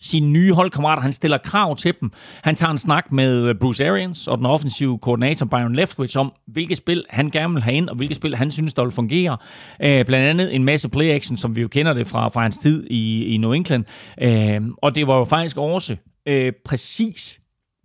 sine 0.00 0.30
nye 0.30 0.52
holdkammerater. 0.52 1.02
Han 1.02 1.12
stiller 1.12 1.38
krav 1.38 1.76
til 1.76 1.94
dem. 2.00 2.12
Han 2.42 2.54
tager 2.54 2.70
en 2.70 2.78
snak 2.78 3.12
med 3.12 3.48
øh, 3.48 3.54
Bruce 3.60 3.88
Arians 3.88 4.28
og 4.28 4.38
den 4.38 4.46
offensive 4.46 4.98
koordinator 4.98 5.46
Byron 5.46 5.74
Leftwich 5.74 6.18
om, 6.18 6.32
hvilket 6.46 6.76
spil 6.76 7.04
han 7.10 7.30
gerne 7.30 7.54
vil 7.54 7.62
have 7.62 7.76
ind, 7.76 7.88
og 7.88 7.96
hvilket 7.96 8.16
spil 8.16 8.36
han 8.36 8.50
synes, 8.50 8.74
der 8.74 8.82
vil 8.82 8.92
fungere. 8.92 9.36
Øh, 9.82 10.04
blandt 10.04 10.28
andet 10.28 10.54
en 10.54 10.64
masse 10.64 10.88
play-action, 10.88 11.36
som 11.36 11.56
vi 11.56 11.60
jo 11.60 11.68
kender 11.68 11.92
det 11.92 12.06
fra, 12.06 12.28
fra 12.28 12.42
hans 12.42 12.58
tid 12.58 12.86
i, 12.90 13.24
i 13.24 13.36
New 13.36 13.52
England. 13.52 13.84
Øh, 14.22 14.60
og 14.82 14.94
det 14.94 15.06
var 15.06 15.18
jo 15.18 15.24
faktisk 15.24 15.56
også 15.56 15.96
øh, 16.26 16.52
præcis 16.64 17.40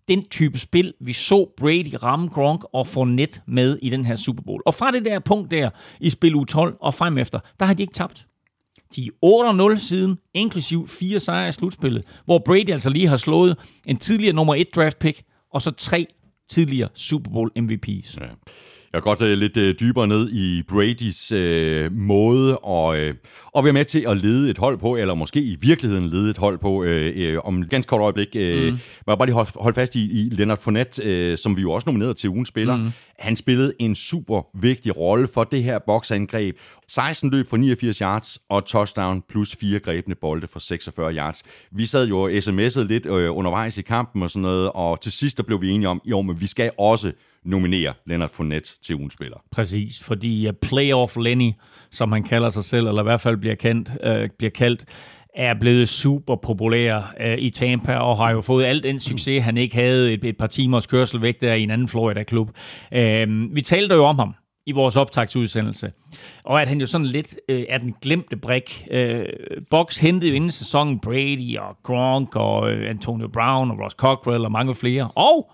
den 0.09 0.23
type 0.23 0.59
spil, 0.59 0.93
vi 0.99 1.13
så 1.13 1.53
Brady 1.57 1.95
ramme 2.03 2.27
Gronk 2.27 2.63
og 2.73 2.87
få 2.87 3.03
net 3.03 3.41
med 3.45 3.79
i 3.81 3.89
den 3.89 4.05
her 4.05 4.15
Super 4.15 4.43
Bowl. 4.43 4.61
Og 4.65 4.73
fra 4.73 4.91
det 4.91 5.05
der 5.05 5.19
punkt 5.19 5.51
der 5.51 5.69
i 5.99 6.09
spil 6.09 6.35
U12 6.35 6.77
og 6.81 6.93
frem 6.93 7.17
efter, 7.17 7.39
der 7.59 7.65
har 7.65 7.73
de 7.73 7.83
ikke 7.83 7.93
tabt. 7.93 8.27
De 8.95 9.09
er 9.23 9.75
8-0 9.75 9.79
siden, 9.79 10.17
inklusiv 10.33 10.87
fire 10.87 11.19
sejre 11.19 11.49
i 11.49 11.51
slutspillet, 11.51 12.03
hvor 12.25 12.39
Brady 12.45 12.69
altså 12.69 12.89
lige 12.89 13.07
har 13.07 13.17
slået 13.17 13.57
en 13.85 13.97
tidligere 13.97 14.35
nummer 14.35 14.55
1 14.55 14.67
draft 14.75 14.99
pick, 14.99 15.21
og 15.53 15.61
så 15.61 15.71
tre 15.71 16.07
tidligere 16.49 16.89
Super 16.93 17.31
Bowl 17.31 17.51
MVP's. 17.59 18.17
Ja. 18.21 18.27
Jeg 18.93 19.01
går 19.01 19.09
godt 19.09 19.21
uh, 19.21 19.27
lidt 19.27 19.57
uh, 19.57 19.87
dybere 19.87 20.07
ned 20.07 20.29
i 20.29 20.63
Bradys 20.67 21.31
uh, 21.31 21.97
måde 21.97 22.51
at, 22.51 23.09
uh, 23.09 23.15
at 23.57 23.63
være 23.63 23.73
med 23.73 23.85
til 23.85 24.05
at 24.07 24.17
lede 24.17 24.49
et 24.49 24.57
hold 24.57 24.77
på, 24.77 24.95
eller 24.95 25.13
måske 25.13 25.41
i 25.41 25.57
virkeligheden 25.61 26.07
lede 26.07 26.29
et 26.29 26.37
hold 26.37 26.57
på. 26.57 26.69
Uh, 26.69 27.35
uh, 27.35 27.47
om 27.47 27.61
et 27.61 27.69
ganske 27.69 27.89
kort 27.89 28.01
øjeblik 28.01 28.27
uh, 28.35 28.41
mm. 28.41 28.79
må 29.07 29.11
jeg 29.11 29.17
bare 29.17 29.25
lige 29.25 29.33
holde, 29.33 29.51
holde 29.55 29.75
fast 29.75 29.95
i, 29.95 30.21
i 30.21 30.29
Leonard 30.29 30.61
Fournette, 30.61 31.31
uh, 31.31 31.37
som 31.37 31.57
vi 31.57 31.61
jo 31.61 31.71
også 31.71 31.85
nominerede 31.87 32.13
til 32.13 32.29
ugens 32.29 32.47
spiller. 32.47 32.77
Mm. 32.77 32.91
Han 33.19 33.35
spillede 33.35 33.73
en 33.79 33.95
super 33.95 34.41
vigtig 34.61 34.97
rolle 34.97 35.27
for 35.33 35.43
det 35.43 35.63
her 35.63 35.79
boksangreb. 35.85 36.57
16 36.87 37.29
løb 37.29 37.47
for 37.47 37.57
89 37.57 37.97
yards 37.97 38.39
og 38.49 38.65
touchdown 38.65 39.23
plus 39.29 39.55
fire 39.55 39.79
grebne 39.79 40.15
bolde 40.15 40.47
for 40.47 40.59
46 40.59 41.13
yards. 41.13 41.43
Vi 41.71 41.85
sad 41.85 42.07
jo 42.07 42.19
og 42.19 42.31
sms'ede 42.31 42.83
lidt 42.83 43.05
uh, 43.05 43.37
undervejs 43.37 43.77
i 43.77 43.81
kampen 43.81 44.23
og 44.23 44.31
sådan 44.31 44.41
noget, 44.41 44.71
og 44.75 45.01
til 45.01 45.11
sidst 45.11 45.37
der 45.37 45.43
blev 45.43 45.61
vi 45.61 45.69
enige 45.69 45.89
om, 45.89 46.01
jo, 46.05 46.21
men 46.21 46.41
vi 46.41 46.47
skal 46.47 46.71
også 46.77 47.11
nominere 47.43 47.93
Leonard 48.05 48.29
Fournette 48.29 48.69
til 48.81 48.95
ugens 48.95 49.13
spiller. 49.13 49.37
Præcis, 49.51 50.03
fordi 50.03 50.51
Playoff 50.61 51.17
Lenny, 51.17 51.51
som 51.91 52.11
han 52.11 52.23
kalder 52.23 52.49
sig 52.49 52.63
selv, 52.63 52.87
eller 52.87 53.01
i 53.01 53.03
hvert 53.03 53.21
fald 53.21 53.37
bliver, 53.37 53.55
kendt, 53.55 53.89
øh, 54.03 54.29
bliver 54.37 54.51
kaldt, 54.51 54.85
er 55.35 55.53
blevet 55.59 55.89
super 55.89 56.35
populær 56.35 57.13
øh, 57.21 57.37
i 57.37 57.49
Tampa, 57.49 57.95
og 57.95 58.17
har 58.17 58.31
jo 58.31 58.41
fået 58.41 58.65
alt 58.65 58.83
den 58.83 58.99
succes, 58.99 59.43
han 59.43 59.57
ikke 59.57 59.75
havde 59.75 60.13
et, 60.13 60.23
et 60.23 60.37
par 60.37 60.47
timers 60.47 60.87
kørsel 60.87 61.21
væk 61.21 61.41
der 61.41 61.53
i 61.53 61.63
en 61.63 61.71
anden 61.71 61.87
Florida-klub. 61.87 62.49
Øh, 62.93 63.55
vi 63.55 63.61
talte 63.61 63.95
jo 63.95 64.05
om 64.05 64.19
ham 64.19 64.35
i 64.65 64.71
vores 64.71 64.95
optagsudsendelse, 64.95 65.91
og 66.43 66.61
at 66.61 66.67
han 66.67 66.79
jo 66.79 66.85
sådan 66.85 67.07
lidt 67.07 67.37
øh, 67.49 67.65
er 67.69 67.77
den 67.77 67.95
glemte 68.01 68.37
brik. 68.37 68.87
Øh, 68.91 69.25
Box 69.69 69.97
hentede 69.97 70.29
jo 70.29 70.35
inden 70.35 70.51
sæsonen 70.51 70.99
Brady 70.99 71.57
og 71.57 71.77
Gronk 71.83 72.35
og 72.35 72.71
øh, 72.71 72.89
Antonio 72.89 73.27
Brown 73.27 73.71
og 73.71 73.79
Ross 73.79 73.95
Cockrell 73.95 74.45
og 74.45 74.51
mange 74.51 74.75
flere, 74.75 75.11
og 75.15 75.51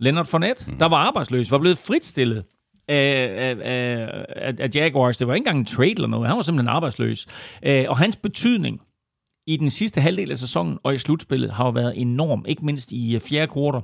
Leonard 0.00 0.26
Fournette, 0.26 0.70
mm. 0.70 0.78
der 0.78 0.86
var 0.86 0.96
arbejdsløs, 0.96 1.50
var 1.50 1.58
blevet 1.58 1.78
fritstillet 1.78 2.44
af, 2.88 3.34
af, 3.38 3.56
af, 4.36 4.54
af 4.58 4.70
Jaguars. 4.74 5.16
Det 5.16 5.28
var 5.28 5.34
ikke 5.34 5.40
engang 5.40 5.58
en 5.58 5.64
trade 5.64 5.90
eller 5.90 6.06
noget. 6.06 6.28
Han 6.28 6.36
var 6.36 6.42
simpelthen 6.42 6.68
arbejdsløs. 6.68 7.26
Øh, 7.62 7.84
og 7.88 7.98
hans 7.98 8.16
betydning 8.16 8.80
i 9.46 9.56
den 9.56 9.70
sidste 9.70 10.00
halvdel 10.00 10.30
af 10.30 10.38
sæsonen 10.38 10.78
og 10.82 10.94
i 10.94 10.98
slutspillet 10.98 11.52
har 11.52 11.64
jo 11.64 11.70
været 11.70 12.00
enorm, 12.00 12.44
ikke 12.48 12.64
mindst 12.64 12.92
i 12.92 13.14
øh, 13.14 13.20
fjerde 13.20 13.52
kvartal. 13.52 13.82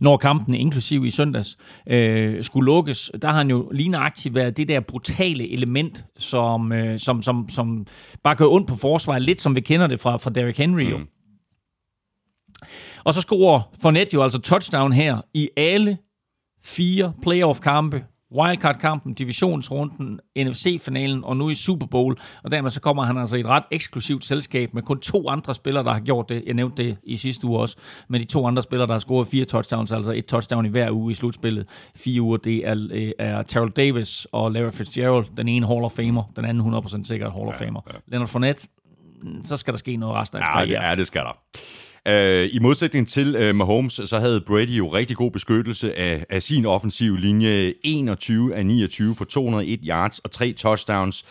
Når 0.00 0.16
kampen, 0.16 0.54
inklusiv 0.54 1.04
i 1.04 1.10
søndags, 1.10 1.58
øh, 1.86 2.44
skulle 2.44 2.66
lukkes, 2.66 3.10
der 3.22 3.28
har 3.28 3.38
han 3.38 3.50
jo 3.50 3.70
lige 3.72 3.88
nøjagtigt 3.88 4.34
været 4.34 4.56
det 4.56 4.68
der 4.68 4.80
brutale 4.80 5.52
element, 5.52 6.04
som, 6.18 6.72
øh, 6.72 6.98
som, 6.98 7.22
som, 7.22 7.48
som 7.48 7.86
bare 8.22 8.36
gør 8.36 8.46
ondt 8.46 8.68
på 8.68 8.76
forsvaret, 8.76 9.22
lidt 9.22 9.40
som 9.40 9.56
vi 9.56 9.60
kender 9.60 9.86
det 9.86 10.00
fra, 10.00 10.16
fra 10.16 10.30
Derrick 10.30 10.58
Henry 10.58 10.82
mm. 10.82 10.88
jo. 10.88 10.98
Og 13.08 13.14
så 13.14 13.20
scorer 13.20 13.60
Fournette 13.82 14.14
jo 14.14 14.22
altså 14.22 14.38
touchdown 14.38 14.92
her 14.92 15.20
i 15.34 15.48
alle 15.56 15.98
fire 16.64 17.12
playoff-kampe. 17.22 18.04
Wildcard-kampen, 18.34 19.14
divisionsrunden, 19.14 20.20
NFC-finalen 20.38 21.24
og 21.24 21.36
nu 21.36 21.50
i 21.50 21.54
Super 21.54 21.86
Bowl. 21.86 22.18
Og 22.44 22.50
dermed 22.50 22.70
så 22.70 22.80
kommer 22.80 23.02
han 23.02 23.18
altså 23.18 23.36
i 23.36 23.40
et 23.40 23.46
ret 23.46 23.62
eksklusivt 23.70 24.24
selskab 24.24 24.74
med 24.74 24.82
kun 24.82 25.00
to 25.00 25.28
andre 25.28 25.54
spillere, 25.54 25.84
der 25.84 25.92
har 25.92 26.00
gjort 26.00 26.28
det. 26.28 26.42
Jeg 26.46 26.54
nævnte 26.54 26.82
det 26.82 26.96
i 27.02 27.16
sidste 27.16 27.46
uge 27.46 27.58
også. 27.58 27.76
Men 28.08 28.20
de 28.20 28.26
to 28.26 28.46
andre 28.46 28.62
spillere, 28.62 28.86
der 28.86 28.94
har 28.94 29.00
scoret 29.00 29.28
fire 29.28 29.44
touchdowns, 29.44 29.92
altså 29.92 30.12
et 30.12 30.26
touchdown 30.26 30.66
i 30.66 30.68
hver 30.68 30.90
uge 30.90 31.10
i 31.10 31.14
slutspillet. 31.14 31.66
Fire 31.96 32.22
uger, 32.22 32.36
det 32.36 32.68
er, 32.68 32.88
øh, 32.90 33.12
er 33.18 33.42
Terrell 33.42 33.70
Davis 33.70 34.26
og 34.32 34.52
Larry 34.52 34.72
Fitzgerald. 34.72 35.26
Den 35.36 35.48
ene 35.48 35.66
Hall 35.66 35.84
of 35.84 35.92
Famer, 35.92 36.32
den 36.36 36.44
anden 36.44 36.74
100% 36.74 37.04
sikkert 37.04 37.32
Hall 37.32 37.48
of 37.48 37.54
Famer. 37.54 37.80
Ja, 37.86 37.92
ja. 37.92 37.98
Leonard 38.08 38.28
Fournette, 38.28 38.68
så 39.44 39.56
skal 39.56 39.72
der 39.72 39.78
ske 39.78 39.96
noget 39.96 40.18
resten 40.18 40.38
af 40.38 40.60
ja, 40.60 40.64
det, 40.64 40.72
ja, 40.72 40.94
det 40.94 41.06
skal 41.06 41.20
der. 41.20 41.40
Uh, 42.08 42.54
I 42.54 42.58
modsætning 42.58 43.08
til 43.08 43.48
uh, 43.48 43.56
Mahomes, 43.56 43.92
så 43.92 44.18
havde 44.18 44.40
Brady 44.40 44.78
jo 44.78 44.88
rigtig 44.88 45.16
god 45.16 45.30
beskyttelse 45.30 45.98
af, 45.98 46.24
af 46.30 46.42
sin 46.42 46.66
offensive 46.66 47.20
linje. 47.20 47.74
21 47.84 48.54
af 48.54 48.66
29 48.66 49.14
for 49.14 49.24
201 49.24 49.80
yards 49.84 50.18
og 50.18 50.30
tre 50.30 50.52
touchdowns. 50.52 51.24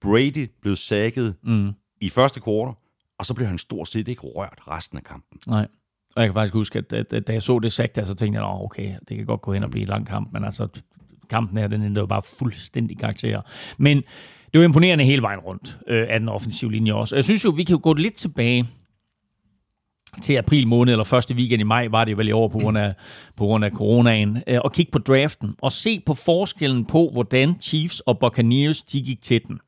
Brady 0.00 0.50
blev 0.62 0.76
sækket 0.76 1.34
mm. 1.42 1.72
i 2.00 2.08
første 2.08 2.40
kvartal, 2.40 2.74
og 3.18 3.26
så 3.26 3.34
blev 3.34 3.46
han 3.46 3.58
stort 3.58 3.88
set 3.88 4.08
ikke 4.08 4.22
rørt 4.22 4.58
resten 4.68 4.98
af 4.98 5.04
kampen. 5.04 5.40
Nej. 5.46 5.66
Og 6.16 6.22
jeg 6.22 6.28
kan 6.28 6.34
faktisk 6.34 6.54
huske, 6.54 6.78
at, 6.78 6.92
at, 6.92 7.12
at 7.12 7.26
da 7.26 7.32
jeg 7.32 7.42
så 7.42 7.58
det 7.58 7.72
sagt, 7.72 8.06
så 8.06 8.14
tænkte 8.14 8.40
jeg, 8.40 8.48
okay, 8.48 8.94
det 9.08 9.16
kan 9.16 9.26
godt 9.26 9.42
gå 9.42 9.52
hen 9.52 9.62
og 9.62 9.70
blive 9.70 9.82
en 9.82 9.88
lang 9.88 10.06
kamp, 10.06 10.32
men 10.32 10.44
altså, 10.44 10.68
kampen 11.30 11.58
her, 11.58 11.66
den 11.66 11.82
endte 11.82 11.98
jo 11.98 12.06
bare 12.06 12.22
fuldstændig 12.22 12.98
karakter. 12.98 13.40
Men 13.78 13.96
det 14.52 14.60
var 14.60 14.64
imponerende 14.64 15.04
hele 15.04 15.22
vejen 15.22 15.40
rundt 15.40 15.78
øh, 15.88 16.06
af 16.08 16.18
den 16.20 16.28
offensive 16.28 16.72
linje 16.72 16.92
også. 16.92 17.14
Og 17.14 17.16
jeg 17.16 17.24
synes 17.24 17.44
jo, 17.44 17.50
vi 17.50 17.64
kan 17.64 17.76
jo 17.76 17.80
gå 17.82 17.94
lidt 17.94 18.14
tilbage 18.14 18.66
til 20.22 20.34
april 20.34 20.68
måned, 20.68 20.92
eller 20.92 21.04
første 21.04 21.34
weekend 21.34 21.60
i 21.60 21.64
maj, 21.64 21.88
var 21.88 22.04
det 22.04 22.18
vel 22.18 22.28
i 22.28 22.32
år 22.32 22.48
på 22.48 22.58
grund 22.58 22.78
af, 22.78 22.94
på 23.36 23.44
grund 23.44 23.64
af 23.64 23.70
coronaen, 23.70 24.42
øh, 24.46 24.60
og 24.64 24.72
kigge 24.72 24.92
på 24.92 24.98
draften 24.98 25.54
og 25.62 25.72
se 25.72 26.00
på 26.00 26.14
forskellen 26.14 26.84
på, 26.84 27.10
hvordan 27.12 27.56
Chiefs 27.60 28.00
og 28.00 28.18
Buccaneers 28.18 28.82
de 28.82 29.02
gik 29.02 29.20
til 29.20 29.40
den. 29.46 29.60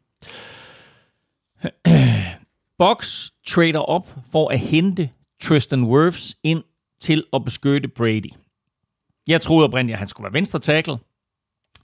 Box 2.78 3.28
trader 3.46 3.78
op 3.78 4.14
for 4.32 4.49
at 4.49 4.61
hente 4.61 5.11
Tristan 5.42 5.84
Wirfs 5.84 6.36
ind 6.42 6.62
til 7.01 7.24
at 7.32 7.44
beskytte 7.44 7.88
Brady. 7.88 8.32
Jeg 9.28 9.40
troede 9.40 9.64
oprindeligt, 9.64 9.94
at 9.94 9.99
han 9.99 10.09
skulle 10.09 10.24
være 10.24 10.32
venstre 10.32 10.59
tackle. 10.59 10.99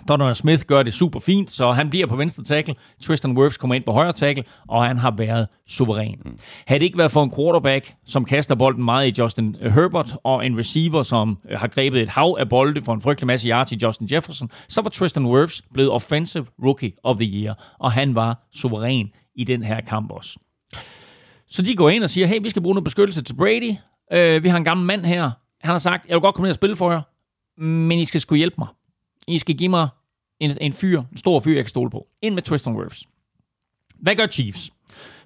Donovan 0.08 0.34
Smith 0.34 0.64
gør 0.66 0.82
det 0.82 0.94
super 0.94 1.20
fint, 1.20 1.50
så 1.50 1.72
han 1.72 1.90
bliver 1.90 2.06
på 2.06 2.16
venstre 2.16 2.42
tackle. 2.42 2.74
Tristan 3.02 3.38
Wirfs 3.38 3.56
kommer 3.56 3.74
ind 3.74 3.84
på 3.84 3.92
højre 3.92 4.12
tackle, 4.12 4.44
og 4.68 4.86
han 4.86 4.98
har 4.98 5.14
været 5.16 5.48
suveræn. 5.66 6.20
Mm. 6.24 6.38
Havde 6.66 6.80
det 6.80 6.84
ikke 6.84 6.98
været 6.98 7.10
for 7.10 7.22
en 7.22 7.32
quarterback, 7.36 7.94
som 8.06 8.24
kaster 8.24 8.54
bolden 8.54 8.84
meget 8.84 9.18
i 9.18 9.22
Justin 9.22 9.56
Herbert, 9.60 10.16
og 10.24 10.46
en 10.46 10.58
receiver, 10.58 11.02
som 11.02 11.38
øh, 11.50 11.58
har 11.58 11.68
grebet 11.68 12.02
et 12.02 12.08
hav 12.08 12.36
af 12.38 12.48
bolde 12.48 12.82
for 12.82 12.94
en 12.94 13.00
frygtelig 13.00 13.26
masse 13.26 13.48
yards 13.48 13.72
i 13.72 13.78
Justin 13.82 14.08
Jefferson, 14.12 14.50
så 14.68 14.82
var 14.82 14.90
Tristan 14.90 15.26
Wirfs 15.26 15.62
blevet 15.72 15.90
Offensive 15.90 16.46
Rookie 16.64 16.92
of 17.02 17.16
the 17.16 17.26
Year, 17.26 17.74
og 17.78 17.92
han 17.92 18.14
var 18.14 18.46
suveræn 18.54 19.10
i 19.36 19.44
den 19.44 19.62
her 19.62 19.80
kamp 19.80 20.10
også. 20.10 20.38
Så 21.48 21.62
de 21.62 21.76
går 21.76 21.90
ind 21.90 22.02
og 22.02 22.10
siger, 22.10 22.26
hey, 22.26 22.42
vi 22.42 22.50
skal 22.50 22.62
bruge 22.62 22.74
noget 22.74 22.84
beskyttelse 22.84 23.22
til 23.22 23.34
Brady. 23.34 23.70
Uh, 24.14 24.44
vi 24.44 24.48
har 24.48 24.56
en 24.56 24.64
gammel 24.64 24.86
mand 24.86 25.04
her. 25.04 25.30
Han 25.60 25.70
har 25.70 25.78
sagt, 25.78 26.08
jeg 26.08 26.14
vil 26.14 26.20
godt 26.20 26.34
komme 26.34 26.44
ned 26.44 26.50
og 26.50 26.54
spille 26.54 26.76
for 26.76 26.90
jer, 26.90 27.00
men 27.62 27.98
I 27.98 28.04
skal 28.04 28.20
sgu 28.20 28.34
hjælpe 28.34 28.54
mig. 28.58 28.68
I 29.28 29.38
skal 29.38 29.56
give 29.56 29.68
mig 29.68 29.88
en, 30.40 30.58
en 30.60 30.72
fyr, 30.72 31.02
en 31.12 31.16
stor 31.16 31.40
fyr, 31.40 31.54
jeg 31.54 31.64
kan 31.64 31.68
stole 31.68 31.90
på. 31.90 32.06
Ind 32.22 32.34
med 32.34 32.42
Tristan 32.42 32.76
Wirfs. 32.76 33.08
Hvad 33.98 34.16
gør 34.16 34.26
Chiefs? 34.26 34.70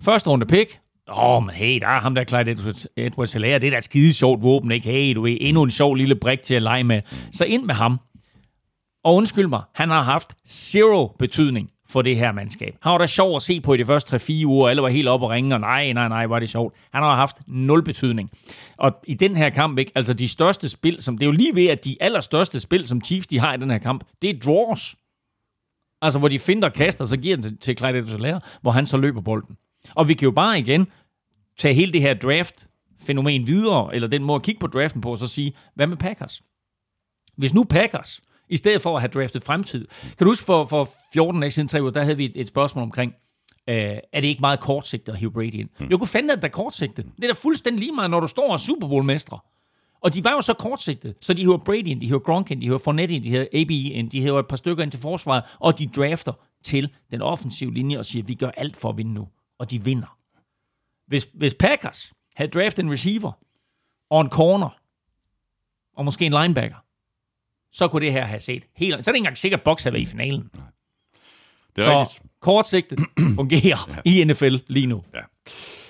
Første 0.01 0.31
runde 0.31 0.47
pick. 0.47 0.81
Åh, 1.09 1.19
oh, 1.19 1.43
men 1.43 1.55
hey, 1.55 1.81
der 1.81 1.87
er 1.87 2.01
ham 2.01 2.15
der 2.15 2.25
Clyde 2.25 2.51
Edwards 2.97 3.33
Hilaire. 3.33 3.59
Det 3.59 3.67
er 3.67 3.71
da 3.71 3.79
et 3.79 3.85
skide 3.85 4.13
sjovt 4.13 4.43
våben, 4.43 4.71
ikke? 4.71 4.91
Hey, 4.91 5.15
du 5.15 5.27
er 5.27 5.37
endnu 5.41 5.63
en 5.63 5.71
sjov 5.71 5.95
lille 5.95 6.15
brik 6.15 6.43
til 6.43 6.55
at 6.55 6.63
lege 6.63 6.85
med. 6.85 7.01
Så 7.33 7.45
ind 7.45 7.65
med 7.65 7.75
ham. 7.75 8.01
Og 9.05 9.15
undskyld 9.15 9.47
mig, 9.47 9.63
han 9.75 9.89
har 9.89 10.03
haft 10.03 10.35
zero 10.49 11.17
betydning 11.19 11.71
for 11.91 12.03
det 12.03 12.17
her 12.17 12.33
mandskab. 12.33 12.77
Han 12.83 12.93
var 12.93 12.99
da 12.99 13.07
sjov 13.07 13.37
at 13.37 13.43
se 13.43 13.61
på 13.61 13.75
i 13.75 13.77
de 13.77 13.87
første 13.87 14.17
3-4 14.17 14.45
uger, 14.45 14.69
alle 14.69 14.83
var 14.83 14.89
helt 14.89 15.09
oppe 15.09 15.27
og 15.27 15.31
ringe, 15.31 15.55
og 15.55 15.61
nej, 15.61 15.93
nej, 15.93 16.09
nej, 16.09 16.27
var 16.27 16.39
det 16.39 16.51
sjovt. 16.51 16.75
Han 16.93 17.03
har 17.03 17.15
haft 17.15 17.37
nul 17.47 17.85
betydning. 17.85 18.31
Og 18.77 18.93
i 19.07 19.15
den 19.15 19.37
her 19.37 19.51
kamp, 19.51 19.79
ikke, 19.79 19.93
altså 19.95 20.13
de 20.13 20.29
største 20.29 20.69
spil, 20.69 21.03
som 21.03 21.19
det 21.19 21.25
er 21.25 21.27
jo 21.27 21.33
lige 21.33 21.55
ved, 21.55 21.67
at 21.67 21.85
de 21.85 21.97
allerstørste 22.01 22.61
spil, 22.61 22.87
som 22.87 23.01
Chiefs 23.05 23.27
de 23.27 23.39
har 23.39 23.55
i 23.55 23.57
den 23.57 23.71
her 23.71 23.79
kamp, 23.79 24.05
det 24.23 24.31
er 24.31 24.41
draws. 24.41 24.97
Altså, 26.03 26.19
hvor 26.19 26.29
de 26.29 26.39
finder 26.39 26.69
kaster, 26.69 27.05
så 27.05 27.17
giver 27.17 27.37
den 27.37 27.43
til, 27.43 27.59
til 27.59 27.79
Clyde 27.79 27.99
Edwards 27.99 28.43
hvor 28.63 28.71
han 28.71 28.87
så 28.87 28.97
løber 28.97 29.21
bolden. 29.21 29.57
Og 29.95 30.09
vi 30.09 30.15
kan 30.15 30.25
jo 30.27 30.31
bare 30.31 30.59
igen 30.59 30.87
tage 31.59 31.75
hele 31.75 31.93
det 31.93 32.01
her 32.01 32.15
draft-fænomen 32.15 33.47
videre, 33.47 33.95
eller 33.95 34.09
den 34.09 34.25
måde 34.25 34.37
at 34.37 34.43
kigge 34.43 34.61
på 34.61 34.67
draften 34.67 35.01
på, 35.01 35.11
og 35.11 35.19
så 35.19 35.29
sige, 35.29 35.53
hvad 35.75 35.87
med 35.87 35.97
Packers? 35.97 36.43
Hvis 37.37 37.55
nu 37.55 37.65
Packers 37.65 38.21
i 38.49 38.57
stedet 38.57 38.83
for 38.83 38.97
at 38.97 39.01
have 39.01 39.09
draftet 39.09 39.43
fremtid. 39.43 39.87
Kan 40.03 40.25
du 40.25 40.31
huske, 40.31 40.45
for, 40.45 40.65
for 40.65 40.89
14 41.13 41.41
dage 41.41 41.51
siden, 41.51 41.69
tre 41.69 41.83
uger, 41.83 41.91
der 41.91 42.03
havde 42.03 42.17
vi 42.17 42.25
et, 42.25 42.33
et 42.35 42.49
spørgsmål 42.49 42.83
omkring, 42.83 43.15
øh, 43.69 43.77
er 44.13 44.21
det 44.21 44.29
ikke 44.29 44.41
meget 44.41 44.61
kortsigtet 44.61 45.13
at 45.13 45.19
hive 45.19 45.33
Brady 45.33 45.55
ind? 45.55 45.69
Hmm. 45.79 45.91
Jeg 45.91 45.99
kunne 45.99 46.09
fandme, 46.09 46.33
at 46.33 46.39
det 46.39 46.45
er 46.45 46.53
kortsigtet. 46.53 47.05
Det 47.17 47.25
er 47.25 47.29
da 47.29 47.35
fuldstændig 47.35 47.81
lige 47.81 47.93
meget, 47.93 48.11
når 48.11 48.21
du 48.21 48.27
står 48.27 48.53
og 48.53 48.61
Super 48.61 48.89
Bowl-mestre. 48.89 49.39
Og 50.01 50.15
de 50.15 50.25
var 50.25 50.33
jo 50.33 50.41
så 50.41 50.55
kortsigtet, 50.55 51.15
så 51.21 51.35
de 51.35 51.43
hiver 51.43 51.59
Brady 51.59 51.87
ind, 51.87 52.01
de 52.01 52.07
hiver 52.07 52.19
Gronk 52.19 52.51
ind, 52.51 52.61
de 52.61 52.67
hiver 52.67 52.79
Fournette 52.79 53.15
ind, 53.15 53.25
de 53.25 53.29
hiver 53.29 53.47
AB 53.53 53.71
ind, 53.71 54.11
de 54.11 54.21
hiver 54.21 54.39
et 54.39 54.49
par 54.49 54.57
stykker 54.57 54.83
ind 54.83 54.91
til 54.91 55.01
forsvaret, 55.01 55.45
og 55.59 55.79
de 55.79 55.87
drafter 55.87 56.33
til 56.65 56.93
den 57.11 57.23
offensive 57.23 57.75
linje 57.75 57.99
og 57.99 58.07
siger, 58.07 58.23
vi 58.23 58.35
gør 58.35 58.51
alt 58.51 58.77
for 58.77 58.89
at 58.89 58.97
vinde 58.97 59.15
nu. 59.15 59.29
Og 59.59 59.71
de 59.71 59.85
vinder. 59.85 60.19
Hvis, 61.07 61.29
hvis 61.35 61.55
Packers 61.55 62.13
havde 62.37 62.51
draftet 62.51 62.83
en 62.85 62.93
receiver 62.93 63.33
og 64.11 64.21
en 64.21 64.29
corner, 64.29 64.79
og 65.97 66.05
måske 66.05 66.27
en 66.27 66.33
linebacker, 66.33 66.77
så 67.73 67.89
kunne 67.89 68.05
det 68.05 68.13
her 68.13 68.25
have 68.25 68.41
set 68.41 68.65
helt... 68.77 69.05
Så 69.05 69.11
er 69.11 69.13
det 69.13 69.17
ikke 69.17 69.19
engang 69.19 69.39
sikkert, 69.39 69.61
at 69.61 69.65
Bucks 69.65 69.83
havde 69.85 69.95
været 69.95 70.03
i 70.03 70.11
finalen. 70.11 70.43
Det 70.43 70.59
er 71.77 71.83
Så 71.83 72.01
rigtigt. 72.01 72.23
kortsigtet 72.41 72.99
fungerer 73.37 74.01
i 74.05 74.25
NFL 74.25 74.57
lige 74.69 74.87
nu. 74.87 75.03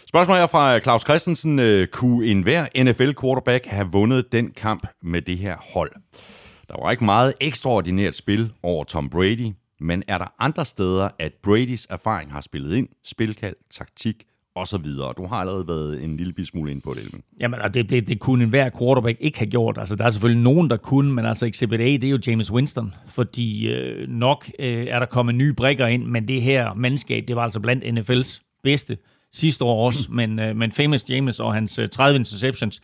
Spørgsmålet 0.09 0.43
er 0.43 0.47
fra 0.47 0.79
Claus 0.81 1.03
Christensen. 1.03 1.59
Øh, 1.59 1.87
Kunne 1.87 2.27
enhver 2.27 2.67
NFL-quarterback 2.85 3.67
have 3.67 3.87
vundet 3.93 4.33
den 4.33 4.51
kamp 4.51 4.87
med 5.03 5.23
det 5.23 5.39
her 5.39 5.57
hold? 5.75 5.93
Der 6.69 6.83
var 6.83 6.91
ikke 6.91 7.05
meget 7.05 7.35
ekstraordinært 7.41 8.15
spil 8.15 8.53
over 8.63 8.85
Tom 8.85 9.11
Brady, 9.11 9.53
men 9.81 10.03
er 10.09 10.19
der 10.19 10.35
andre 10.39 10.65
steder, 10.65 11.09
at 11.19 11.33
Bradys 11.43 11.87
erfaring 11.91 12.33
har 12.33 12.41
spillet 12.41 12.77
ind? 12.77 12.89
Spilkald, 13.05 13.57
taktik 13.71 14.23
osv. 14.61 14.87
Du 15.17 15.27
har 15.27 15.37
allerede 15.37 15.69
været 15.69 16.05
en 16.05 16.17
lille 16.17 16.47
smule 16.47 16.71
ind 16.71 16.83
på 16.83 16.95
det, 16.95 17.05
Elving. 17.05 17.25
Jamen, 17.41 17.61
og 17.61 17.75
det, 17.75 17.91
det, 17.91 18.09
det 18.09 18.21
kunne 18.21 18.45
enhver 18.45 18.69
quarterback 18.79 19.19
ikke 19.21 19.39
have 19.39 19.51
gjort. 19.51 19.79
Altså, 19.79 19.97
der 19.97 20.05
er 20.05 20.11
selvfølgelig 20.11 20.43
nogen, 20.43 20.71
der 20.71 20.77
kunne, 20.77 21.13
men 21.13 21.27
altså 21.27 21.47
Exhibit 21.47 21.81
A, 21.81 21.85
det 21.85 22.05
er 22.05 22.11
jo 22.11 22.19
James 22.27 22.53
Winston, 22.53 22.95
fordi 23.07 23.69
øh, 23.69 24.09
nok 24.09 24.51
øh, 24.59 24.87
er 24.91 24.99
der 24.99 25.07
kommet 25.07 25.35
nye 25.35 25.53
brækker 25.53 25.87
ind, 25.87 26.05
men 26.05 26.29
det 26.29 26.43
her 26.43 26.75
mandskab, 26.75 27.25
det 27.29 27.37
var 27.37 27.43
altså 27.43 27.61
blandt 27.61 27.85
NFL's 27.85 28.61
bedste 28.63 28.97
sidste 29.33 29.65
år 29.65 29.87
også, 29.87 30.09
men, 30.21 30.39
øh, 30.39 30.57
men 30.57 30.73
Famous 30.73 31.11
James 31.11 31.41
og 31.41 31.55
hans 31.55 31.79
øh, 31.79 31.89
30 31.89 32.17
interceptions, 32.17 32.83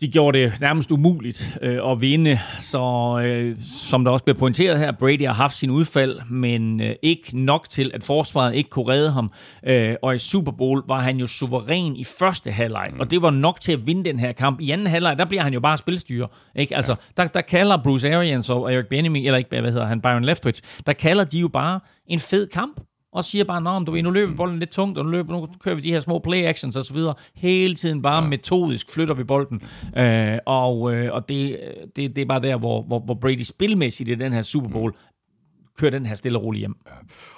de 0.00 0.08
gjorde 0.08 0.38
det 0.38 0.52
nærmest 0.60 0.90
umuligt 0.90 1.58
øh, 1.62 1.90
at 1.90 2.00
vinde. 2.00 2.38
Så 2.60 2.82
øh, 3.24 3.56
som 3.60 4.04
der 4.04 4.10
også 4.10 4.24
bliver 4.24 4.38
pointeret 4.38 4.78
her, 4.78 4.92
Brady 4.92 5.26
har 5.26 5.32
haft 5.32 5.56
sin 5.56 5.70
udfald, 5.70 6.20
men 6.30 6.80
øh, 6.80 6.94
ikke 7.02 7.38
nok 7.38 7.68
til, 7.68 7.90
at 7.94 8.04
forsvaret 8.04 8.54
ikke 8.54 8.70
kunne 8.70 8.88
redde 8.88 9.10
ham. 9.10 9.32
Øh, 9.66 9.94
og 10.02 10.14
i 10.14 10.18
Super 10.18 10.52
Bowl 10.52 10.82
var 10.88 11.00
han 11.00 11.16
jo 11.16 11.26
suveræn 11.26 11.96
i 11.96 12.04
første 12.04 12.50
halvleg, 12.50 12.90
mm. 12.92 13.00
og 13.00 13.10
det 13.10 13.22
var 13.22 13.30
nok 13.30 13.60
til 13.60 13.72
at 13.72 13.86
vinde 13.86 14.04
den 14.04 14.18
her 14.18 14.32
kamp. 14.32 14.60
I 14.60 14.70
anden 14.70 14.86
halvleg, 14.86 15.18
der 15.18 15.24
bliver 15.24 15.42
han 15.42 15.52
jo 15.52 15.60
bare 15.60 15.78
spilstyre. 15.78 16.28
Ikke? 16.56 16.76
Altså, 16.76 16.92
ja. 16.92 17.22
der, 17.22 17.28
der 17.28 17.40
kalder 17.40 17.82
Bruce 17.82 18.14
Arians 18.14 18.50
og 18.50 18.74
Eric 18.74 18.86
Bieniemy, 18.86 19.26
eller 19.26 19.36
ikke, 19.36 19.60
hvad 19.60 19.72
hedder 19.72 19.86
han, 19.86 20.00
Byron 20.00 20.24
Leftwich, 20.24 20.62
der 20.86 20.92
kalder 20.92 21.24
de 21.24 21.38
jo 21.38 21.48
bare 21.48 21.80
en 22.06 22.18
fed 22.18 22.46
kamp 22.46 22.80
og 23.14 23.24
siger 23.24 23.44
bare, 23.44 23.76
om 23.76 23.84
du 23.84 23.92
ved, 23.92 24.02
nu 24.02 24.10
løber 24.10 24.36
bolden 24.36 24.58
lidt 24.58 24.70
tungt, 24.70 24.98
og 24.98 25.04
nu, 25.04 25.10
løber, 25.10 25.32
nu 25.32 25.48
kører 25.60 25.74
vi 25.74 25.80
de 25.80 25.90
her 25.90 26.00
små 26.00 26.18
play 26.18 26.44
actions 26.44 26.94
videre. 26.94 27.14
Hele 27.34 27.74
tiden 27.74 28.02
bare 28.02 28.22
ja. 28.22 28.28
metodisk 28.28 28.90
flytter 28.90 29.14
vi 29.14 29.24
bolden. 29.24 29.62
Øh, 29.96 30.38
og 30.46 30.94
øh, 30.94 31.12
og 31.12 31.28
det, 31.28 31.58
det, 31.96 32.16
det 32.16 32.22
er 32.22 32.26
bare 32.26 32.42
der, 32.42 32.56
hvor, 32.56 32.82
hvor, 32.82 32.98
hvor 32.98 33.14
Brady 33.14 33.42
spilmæssigt 33.42 34.08
i 34.08 34.14
den 34.14 34.32
her 34.32 34.42
Super 34.42 34.68
Bowl 34.68 34.94
kører 35.78 35.90
den 35.90 36.06
her 36.06 36.14
stille 36.14 36.38
og 36.38 36.44
roligt 36.44 36.60
hjem. 36.60 36.74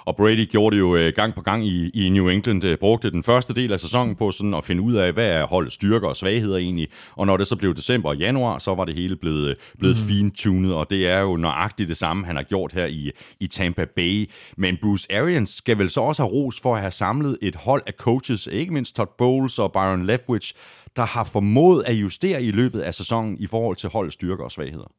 Og 0.05 0.15
Brady 0.15 0.45
gjorde 0.45 0.75
det 0.75 0.79
jo 0.79 0.95
øh, 0.95 1.13
gang 1.15 1.33
på 1.33 1.41
gang 1.41 1.67
i, 1.67 1.89
i 1.89 2.09
New 2.09 2.27
England, 2.27 2.65
øh, 2.65 2.77
brugte 2.77 3.11
den 3.11 3.23
første 3.23 3.53
del 3.53 3.73
af 3.73 3.79
sæsonen 3.79 4.15
på 4.15 4.31
sådan 4.31 4.53
at 4.53 4.63
finde 4.63 4.81
ud 4.81 4.93
af, 4.93 5.13
hvad 5.13 5.27
er 5.27 5.45
holdets 5.45 5.75
styrker 5.75 6.07
og 6.07 6.17
svagheder 6.17 6.57
egentlig. 6.57 6.87
Og 7.15 7.25
når 7.25 7.37
det 7.37 7.47
så 7.47 7.55
blev 7.55 7.75
december 7.75 8.09
og 8.09 8.17
januar, 8.17 8.57
så 8.57 8.75
var 8.75 8.85
det 8.85 8.95
hele 8.95 9.15
blevet, 9.15 9.55
blevet 9.79 9.97
mm. 9.97 10.07
fint-tunet, 10.07 10.73
og 10.73 10.89
det 10.89 11.07
er 11.07 11.19
jo 11.19 11.37
nøjagtigt 11.37 11.89
det 11.89 11.97
samme, 11.97 12.25
han 12.25 12.35
har 12.35 12.43
gjort 12.43 12.73
her 12.73 12.85
i, 12.85 13.11
i 13.39 13.47
Tampa 13.47 13.85
Bay. 13.95 14.29
Men 14.57 14.77
Bruce 14.81 15.07
Arians 15.15 15.49
skal 15.49 15.77
vel 15.77 15.89
så 15.89 16.01
også 16.01 16.23
have 16.23 16.31
ros 16.31 16.59
for 16.61 16.75
at 16.75 16.81
have 16.81 16.91
samlet 16.91 17.37
et 17.41 17.55
hold 17.55 17.81
af 17.87 17.93
coaches, 17.93 18.47
ikke 18.51 18.73
mindst 18.73 18.95
Todd 18.95 19.09
Bowles 19.17 19.59
og 19.59 19.71
Byron 19.71 20.05
Leftwich, 20.05 20.53
der 20.95 21.05
har 21.05 21.23
formået 21.23 21.83
at 21.87 21.93
justere 21.93 22.43
i 22.43 22.51
løbet 22.51 22.79
af 22.79 22.93
sæsonen 22.93 23.37
i 23.39 23.47
forhold 23.47 23.75
til 23.75 23.89
holdets 23.89 24.13
styrker 24.13 24.43
og 24.43 24.51
svagheder. 24.51 24.91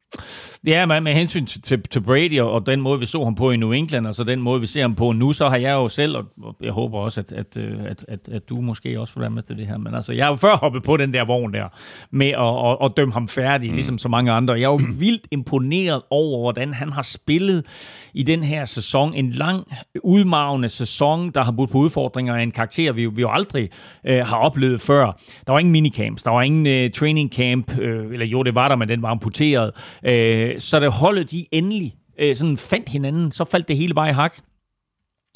Ja, 0.65 0.85
men 0.85 1.03
med 1.03 1.13
hensyn 1.13 1.45
til, 1.45 1.81
til, 1.81 2.01
Brady 2.01 2.39
og, 2.39 2.51
og 2.51 2.65
den 2.65 2.81
måde, 2.81 2.99
vi 2.99 3.05
så 3.05 3.23
ham 3.23 3.35
på 3.35 3.51
i 3.51 3.57
New 3.57 3.71
England, 3.71 4.07
og 4.07 4.15
så 4.15 4.23
den 4.23 4.41
måde, 4.41 4.61
vi 4.61 4.67
ser 4.67 4.81
ham 4.81 4.95
på 4.95 5.11
nu, 5.11 5.33
så 5.33 5.49
har 5.49 5.57
jeg 5.57 5.71
jo 5.71 5.87
selv, 5.89 6.17
og 6.17 6.25
jeg 6.61 6.71
håber 6.71 6.99
også, 6.99 7.19
at, 7.19 7.31
at, 7.31 7.57
øh, 7.57 7.79
at, 7.85 8.05
at, 8.07 8.29
at 8.31 8.49
du 8.49 8.61
måske 8.61 8.99
også 8.99 9.13
får 9.13 9.21
være 9.21 9.29
med 9.29 9.43
til 9.43 9.57
det 9.57 9.67
her, 9.67 9.77
men 9.77 9.95
altså, 9.95 10.13
jeg 10.13 10.25
har 10.25 10.31
jo 10.31 10.35
før 10.35 10.55
hoppet 10.55 10.83
på 10.83 10.97
den 10.97 11.13
der 11.13 11.25
vogn 11.25 11.53
der, 11.53 11.67
med 12.11 12.27
at, 12.27 12.71
at, 12.71 12.85
at 12.85 12.97
dømme 12.97 13.13
ham 13.13 13.27
færdig, 13.27 13.69
mm. 13.69 13.75
ligesom 13.75 13.97
så 13.97 14.09
mange 14.09 14.31
andre. 14.31 14.53
Jeg 14.53 14.63
er 14.63 14.71
jo 14.71 14.79
vildt 15.03 15.27
imponeret 15.31 16.01
over, 16.09 16.41
hvordan 16.41 16.73
han 16.73 16.93
har 16.93 17.01
spillet 17.01 17.65
i 18.13 18.23
den 18.23 18.43
her 18.43 18.65
sæson. 18.65 19.13
En 19.13 19.31
lang, 19.31 19.67
udmavende 20.03 20.69
sæson, 20.69 21.31
der 21.31 21.43
har 21.43 21.51
budt 21.51 21.69
på 21.69 21.77
udfordringer 21.77 22.35
af 22.35 22.43
en 22.43 22.51
karakter, 22.51 22.91
vi, 22.91 23.03
jo- 23.03 23.11
vi 23.15 23.21
jo 23.21 23.29
aldrig 23.31 23.69
øh, 24.05 24.25
har 24.25 24.37
oplevet 24.37 24.81
før. 24.81 25.05
Der 25.47 25.51
var 25.51 25.59
ingen 25.59 25.71
minicamps, 25.81 26.23
der 26.23 26.31
var 26.31 26.41
ingen 26.41 26.67
øh, 26.67 26.91
training 26.91 27.33
camp, 27.33 27.79
øh, 27.79 28.13
eller 28.13 28.25
jo, 28.25 28.43
det 28.43 28.55
var 28.55 28.67
der, 28.67 28.75
men 28.75 28.89
den 28.89 29.01
var 29.01 29.09
amputeret. 29.09 29.71
Øh, 30.05 30.59
så 30.59 30.79
det 30.79 30.91
holdet 30.91 31.31
de 31.31 31.45
endelig 31.51 31.95
øh, 32.19 32.35
sådan 32.35 32.57
fandt 32.57 32.89
hinanden, 32.89 33.31
så 33.31 33.45
faldt 33.45 33.67
det 33.67 33.77
hele 33.77 33.93
bare 33.93 34.09
i 34.09 34.13
hak. 34.13 34.37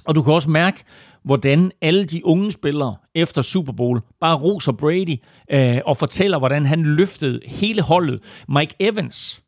Og 0.05 0.15
du 0.15 0.21
kan 0.21 0.33
også 0.33 0.49
mærke, 0.49 0.83
hvordan 1.23 1.71
alle 1.81 2.03
de 2.05 2.25
unge 2.25 2.51
spillere 2.51 2.95
efter 3.15 3.41
Super 3.41 3.73
Bowl 3.73 4.01
bare 4.19 4.35
roser 4.37 4.71
Brady 4.71 5.17
øh, 5.51 5.79
og 5.85 5.97
fortæller, 5.97 6.39
hvordan 6.39 6.65
han 6.65 6.83
løftede 6.83 7.39
hele 7.45 7.81
holdet. 7.81 8.23
Mike 8.47 8.75
Evans, 8.79 9.43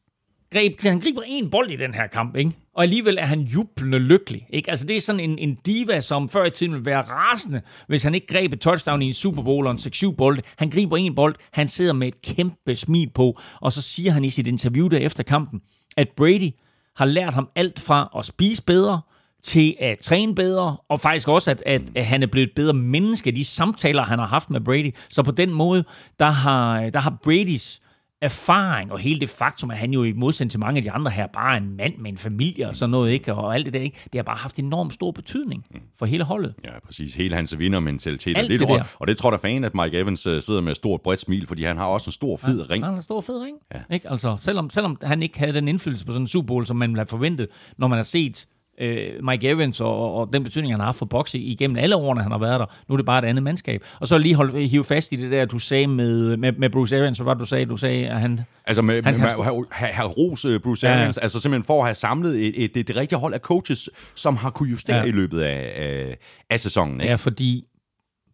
greb, 0.51 0.81
han 0.81 0.99
griber 0.99 1.21
en 1.27 1.49
bold 1.49 1.71
i 1.71 1.75
den 1.75 1.93
her 1.93 2.07
kamp, 2.07 2.35
ikke? 2.35 2.51
Og 2.75 2.83
alligevel 2.83 3.17
er 3.17 3.25
han 3.25 3.41
jublende 3.41 3.99
lykkelig. 3.99 4.47
Ikke? 4.49 4.69
Altså, 4.69 4.85
det 4.85 4.95
er 4.95 5.01
sådan 5.01 5.19
en, 5.19 5.39
en 5.39 5.55
diva, 5.65 6.01
som 6.01 6.29
før 6.29 6.45
i 6.45 6.49
tiden 6.49 6.73
ville 6.73 6.85
være 6.85 7.01
rasende, 7.01 7.61
hvis 7.87 8.03
han 8.03 8.15
ikke 8.15 8.27
greb 8.27 8.53
et 8.53 8.59
touchdown 8.59 9.01
i 9.01 9.05
en 9.05 9.13
Super 9.13 9.43
Bowl 9.43 9.67
og 9.67 9.71
en 9.71 9.77
6-7 9.77 10.15
bold. 10.15 10.39
Han 10.57 10.69
griber 10.69 10.97
en 10.97 11.15
bold, 11.15 11.35
han 11.51 11.67
sidder 11.67 11.93
med 11.93 12.07
et 12.07 12.21
kæmpe 12.21 12.75
smil 12.75 13.09
på, 13.09 13.39
og 13.61 13.73
så 13.73 13.81
siger 13.81 14.11
han 14.11 14.23
i 14.23 14.29
sit 14.29 14.47
interview 14.47 14.87
der 14.87 14.97
efter 14.97 15.23
kampen, 15.23 15.61
at 15.97 16.09
Brady 16.17 16.51
har 16.95 17.05
lært 17.05 17.33
ham 17.33 17.49
alt 17.55 17.79
fra 17.79 18.11
at 18.17 18.25
spise 18.25 18.63
bedre, 18.63 19.01
til 19.43 19.75
at 19.79 19.99
træne 19.99 20.35
bedre, 20.35 20.77
og 20.89 20.99
faktisk 20.99 21.27
også, 21.27 21.51
at, 21.51 21.63
at, 21.65 21.81
at 21.95 22.05
han 22.05 22.23
er 22.23 22.27
blevet 22.27 22.47
et 22.47 22.55
bedre 22.55 22.73
menneske, 22.73 23.31
de 23.31 23.45
samtaler, 23.45 24.03
han 24.03 24.19
har 24.19 24.25
haft 24.25 24.49
med 24.49 24.61
Brady. 24.61 24.95
Så 25.09 25.23
på 25.23 25.31
den 25.31 25.53
måde, 25.53 25.83
der 26.19 26.29
har, 26.29 26.89
der 26.89 26.99
har 26.99 27.17
Bradys 27.23 27.81
erfaring, 28.21 28.91
og 28.91 28.99
hele 28.99 29.19
det 29.19 29.29
faktum, 29.29 29.71
at 29.71 29.77
han 29.77 29.91
jo 29.91 30.03
i 30.03 30.13
modsætning 30.13 30.51
til 30.51 30.59
mange 30.59 30.77
af 30.77 30.83
de 30.83 30.91
andre 30.91 31.11
her, 31.11 31.27
bare 31.27 31.53
er 31.53 31.57
en 31.57 31.77
mand 31.77 31.97
med 31.97 32.11
en 32.11 32.17
familie 32.17 32.69
og 32.69 32.75
sådan 32.75 32.91
noget, 32.91 33.11
ikke? 33.11 33.33
og 33.33 33.55
alt 33.55 33.65
det 33.65 33.73
der, 33.73 33.79
ikke? 33.79 33.97
det 34.03 34.15
har 34.15 34.23
bare 34.23 34.37
haft 34.37 34.59
enormt 34.59 34.93
stor 34.93 35.11
betydning 35.11 35.65
for 35.99 36.05
hele 36.05 36.23
holdet. 36.23 36.55
Ja, 36.63 36.79
præcis. 36.85 37.15
Hele 37.15 37.35
hans 37.35 37.59
vindermentalitet. 37.59 38.37
Alt 38.37 38.49
det, 38.49 38.59
det 38.59 38.67
der. 38.67 38.83
og 38.99 39.07
det 39.07 39.17
tror 39.17 39.31
da 39.31 39.37
fan, 39.37 39.63
at 39.63 39.75
Mike 39.75 39.99
Evans 39.99 40.27
øh, 40.27 40.41
sidder 40.41 40.61
med 40.61 40.71
et 40.71 40.77
stort 40.77 41.01
bredt 41.01 41.19
smil, 41.19 41.47
fordi 41.47 41.63
han 41.63 41.77
har 41.77 41.85
også 41.85 42.07
en 42.07 42.11
stor 42.11 42.37
fed 42.37 42.57
ja, 42.57 42.73
ring. 42.73 42.83
Han 42.83 42.91
har 42.91 42.97
en 42.97 43.03
stor 43.03 43.21
fed 43.21 43.41
ring. 43.43 43.57
Ja. 43.73 43.95
Ikke? 43.95 44.09
Altså, 44.09 44.35
selvom, 44.37 44.69
selvom 44.69 44.97
han 45.03 45.23
ikke 45.23 45.39
havde 45.39 45.53
den 45.53 45.67
indflydelse 45.67 46.05
på 46.05 46.11
sådan 46.11 46.23
en 46.23 46.27
Super 46.27 46.47
Bowl, 46.47 46.65
som 46.65 46.77
man 46.77 46.89
ville 46.89 46.99
have 46.99 47.07
forventet, 47.07 47.47
når 47.77 47.87
man 47.87 47.97
har 47.97 48.03
set 48.03 48.47
øh, 48.81 49.23
Mike 49.23 49.49
Evans 49.49 49.81
og, 49.81 50.15
og 50.15 50.29
den 50.33 50.43
betydning, 50.43 50.73
han 50.73 50.79
har 50.79 50.85
haft 50.85 50.97
for 50.97 51.05
boxe 51.05 51.39
igennem 51.39 51.77
alle 51.77 51.95
årene, 51.95 52.21
han 52.21 52.31
har 52.31 52.39
været 52.39 52.59
der. 52.59 52.65
Nu 52.87 52.93
er 52.93 52.97
det 52.97 53.05
bare 53.05 53.19
et 53.19 53.25
andet 53.29 53.43
mandskab. 53.43 53.83
Og 53.99 54.07
så 54.07 54.17
lige 54.17 54.35
hold, 54.35 54.67
hive 54.67 54.83
fast 54.83 55.11
i 55.11 55.15
det 55.15 55.31
der, 55.31 55.45
du 55.45 55.59
sagde 55.59 55.87
med, 55.87 56.37
med, 56.37 56.51
med 56.51 56.69
Bruce 56.69 56.97
Arians. 56.97 57.17
Hvad 57.17 57.25
var 57.25 57.33
det, 57.33 57.39
du 57.39 57.45
sagde? 57.45 57.65
Du 57.65 57.77
sagde, 57.77 58.07
at 58.07 58.19
han... 58.19 58.39
Altså 58.65 58.81
med, 58.81 59.03
Han- 59.03 59.21
med, 59.21 59.29
han 59.29 59.65
have, 59.71 59.91
have 59.91 60.09
ros 60.09 60.45
øh, 60.45 60.59
Bruce 60.59 60.87
Ja, 60.87 60.93
ja. 60.93 60.99
Arians, 60.99 61.17
altså 61.17 61.39
simpelthen 61.39 61.63
for 61.65 61.79
at 61.81 61.87
have 61.87 61.95
samlet 61.95 62.47
et, 62.47 62.63
et, 62.63 62.77
et, 62.77 62.89
et 62.89 62.95
rigtigt 62.95 63.21
hold 63.21 63.33
af 63.33 63.39
coaches, 63.39 63.89
som 64.15 64.35
har 64.35 64.49
kunne 64.49 64.69
justere 64.69 64.97
ja. 64.97 65.03
i 65.03 65.11
løbet 65.11 65.41
af, 65.41 65.73
af, 65.75 66.17
af 66.49 66.59
sæsonen. 66.59 67.01
Ikke? 67.01 67.09
Ja, 67.09 67.15
fordi 67.15 67.63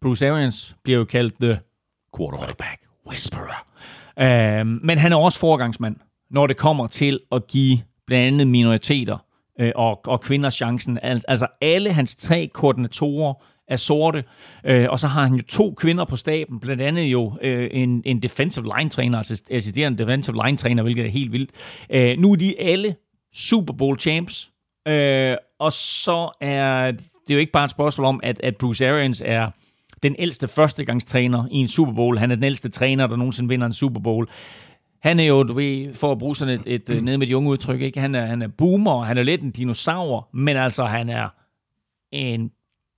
Bruce 0.02 0.30
Arians 0.30 0.76
bliver 0.84 0.98
jo 0.98 1.04
kaldt 1.04 1.34
the 1.40 1.58
Quarterback. 2.16 2.40
quarterback 2.46 2.80
whisperer. 3.08 3.64
Uh, 4.60 4.66
men 4.66 4.98
han 4.98 5.12
er 5.12 5.16
også 5.16 5.38
forgangsmand, 5.38 5.96
når 6.30 6.46
det 6.46 6.56
kommer 6.56 6.86
til 6.86 7.20
at 7.32 7.46
give 7.46 7.78
blandt 8.06 8.26
andet 8.26 8.46
minoriteter 8.48 9.18
øh, 9.60 9.72
og, 9.74 10.06
og 10.06 10.20
kvinders 10.20 10.54
chancen. 10.54 10.98
Al- 11.02 11.22
Altså 11.28 11.46
alle 11.60 11.92
hans 11.92 12.16
tre 12.16 12.50
koordinatorer 12.54 13.34
er 13.68 13.76
sorte, 13.76 14.24
øh, 14.64 14.86
og 14.90 14.98
så 14.98 15.06
har 15.06 15.22
han 15.24 15.34
jo 15.34 15.42
to 15.48 15.74
kvinder 15.78 16.04
på 16.04 16.16
staben, 16.16 16.60
blandt 16.60 16.82
andet 16.82 17.02
jo 17.02 17.32
øh, 17.42 17.68
en, 17.72 18.02
en 18.04 18.22
defensive 18.22 18.72
line 18.76 18.90
træner, 18.90 19.18
altså 19.18 19.42
assisterende 19.50 19.98
defensive 19.98 20.36
line 20.44 20.56
træner, 20.56 20.82
hvilket 20.82 21.04
er 21.06 21.10
helt 21.10 21.32
vildt. 21.32 21.50
Øh, 21.90 22.18
nu 22.18 22.32
er 22.32 22.36
de 22.36 22.60
alle 22.60 22.94
Super 23.34 23.74
Bowl 23.74 23.98
champs, 23.98 24.50
øh, 24.88 25.36
og 25.60 25.72
så 25.72 26.36
er 26.40 26.90
det 27.28 27.34
jo 27.34 27.38
ikke 27.38 27.52
bare 27.52 27.64
et 27.64 27.70
spørgsmål 27.70 28.04
om, 28.04 28.20
at, 28.22 28.40
at 28.40 28.56
Bruce 28.56 28.88
Arians 28.88 29.22
er 29.26 29.50
den 30.02 30.16
ældste 30.18 30.48
førstegangstræner 30.48 31.44
i 31.50 31.56
en 31.56 31.68
Super 31.68 31.92
Bowl. 31.92 32.18
Han 32.18 32.30
er 32.30 32.34
den 32.34 32.44
ældste 32.44 32.68
træner, 32.68 33.06
der 33.06 33.16
nogensinde 33.16 33.48
vinder 33.48 33.66
en 33.66 33.72
Super 33.72 34.00
Bowl. 34.00 34.28
Han 35.02 35.20
er 35.20 35.24
jo, 35.24 35.42
du 35.42 35.52
ved, 35.52 35.94
for 35.94 36.12
at 36.12 36.18
bruge 36.18 36.36
sådan 36.36 36.60
et, 36.60 36.74
et 36.74 36.90
øh, 36.90 37.02
nede 37.02 37.18
med 37.18 37.26
de 37.26 37.36
unge 37.36 37.50
udtryk, 37.50 37.80
ikke? 37.80 38.00
Han, 38.00 38.14
er, 38.14 38.26
han 38.26 38.42
er 38.42 38.48
boomer, 38.48 39.04
han 39.04 39.18
er 39.18 39.22
lidt 39.22 39.42
en 39.42 39.50
dinosaur, 39.50 40.28
men 40.32 40.56
altså 40.56 40.84
han 40.84 41.08
er 41.08 41.28
en 42.10 42.50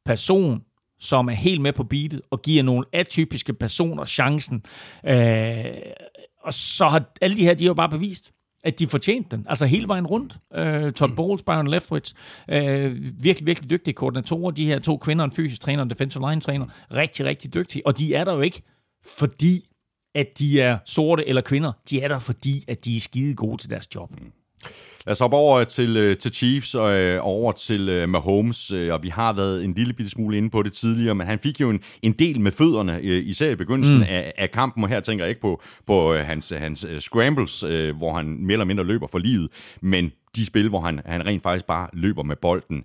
person, 0.04 0.62
som 0.98 1.28
er 1.28 1.32
helt 1.32 1.60
med 1.60 1.72
på 1.72 1.84
beatet 1.84 2.20
og 2.30 2.42
giver 2.42 2.62
nogle 2.62 2.84
atypiske 2.92 3.52
personer 3.52 4.04
chancen. 4.04 4.62
Øh, 5.06 5.64
og 6.42 6.52
så 6.52 6.86
har 6.86 7.04
alle 7.20 7.36
de 7.36 7.44
her, 7.44 7.54
de 7.54 7.64
har 7.64 7.68
jo 7.68 7.74
bare 7.74 7.88
bevist, 7.88 8.32
at 8.64 8.78
de 8.78 8.86
fortjente 8.86 9.36
den. 9.36 9.46
Altså 9.48 9.66
hele 9.66 9.88
vejen 9.88 10.06
rundt. 10.06 10.36
Øh, 10.54 10.92
Todd 10.92 11.14
Bowles, 11.16 11.42
Byron 11.42 11.68
Leftwich, 11.68 12.14
øh, 12.48 12.96
virkelig, 13.22 13.46
virkelig 13.46 13.70
dygtige 13.70 13.94
koordinatorer. 13.94 14.50
De 14.50 14.66
her 14.66 14.78
to 14.78 14.96
kvinder, 14.96 15.24
en 15.24 15.32
fysisk 15.32 15.60
træner 15.60 15.78
og 15.78 15.82
en 15.82 15.90
defensive 15.90 16.30
line 16.30 16.40
træner. 16.40 16.66
Rigtig, 16.92 17.26
rigtig 17.26 17.54
dygtige. 17.54 17.86
Og 17.86 17.98
de 17.98 18.14
er 18.14 18.24
der 18.24 18.32
jo 18.34 18.40
ikke, 18.40 18.62
fordi 19.18 19.68
at 20.14 20.38
de 20.38 20.60
er 20.60 20.78
sorte 20.84 21.28
eller 21.28 21.42
kvinder. 21.42 21.72
De 21.90 22.00
er 22.00 22.08
der, 22.08 22.18
fordi 22.18 22.64
at 22.68 22.84
de 22.84 22.96
er 22.96 23.00
skide 23.00 23.34
gode 23.34 23.62
til 23.62 23.70
deres 23.70 23.94
job. 23.94 24.10
Lad 25.06 25.12
os 25.12 25.18
hoppe 25.18 25.36
over 25.36 25.64
til, 25.64 25.96
øh, 25.96 26.16
til 26.16 26.34
Chiefs 26.34 26.74
og 26.74 26.92
øh, 26.92 27.20
over 27.22 27.52
til 27.52 27.88
øh, 27.88 28.08
Mahomes, 28.08 28.70
og 28.70 29.02
vi 29.02 29.08
har 29.08 29.32
været 29.32 29.64
en 29.64 29.74
lille 29.74 29.92
bitte 29.92 30.10
smule 30.10 30.36
inde 30.36 30.50
på 30.50 30.62
det 30.62 30.72
tidligere, 30.72 31.14
men 31.14 31.26
han 31.26 31.38
fik 31.38 31.60
jo 31.60 31.70
en, 31.70 31.80
en 32.02 32.12
del 32.12 32.40
med 32.40 32.52
fødderne, 32.52 33.00
øh, 33.02 33.26
især 33.26 33.50
i 33.50 33.54
begyndelsen 33.54 33.96
mm. 33.96 34.02
af, 34.02 34.32
af 34.38 34.50
kampen, 34.50 34.84
og 34.84 34.90
her 34.90 35.00
tænker 35.00 35.24
jeg 35.24 35.28
ikke 35.28 35.40
på, 35.40 35.62
på 35.86 36.14
øh, 36.14 36.20
hans, 36.20 36.52
hans 36.58 36.86
scrambles, 36.98 37.62
øh, 37.62 37.96
hvor 37.96 38.12
han 38.12 38.26
mere 38.26 38.52
eller 38.52 38.64
mindre 38.64 38.84
løber 38.84 39.06
for 39.06 39.18
livet, 39.18 39.48
men 39.82 40.10
de 40.36 40.46
spil, 40.46 40.68
hvor 40.68 40.80
han, 40.80 41.00
han 41.06 41.26
rent 41.26 41.42
faktisk 41.42 41.66
bare 41.66 41.88
løber 41.92 42.22
med 42.22 42.36
bolden. 42.36 42.84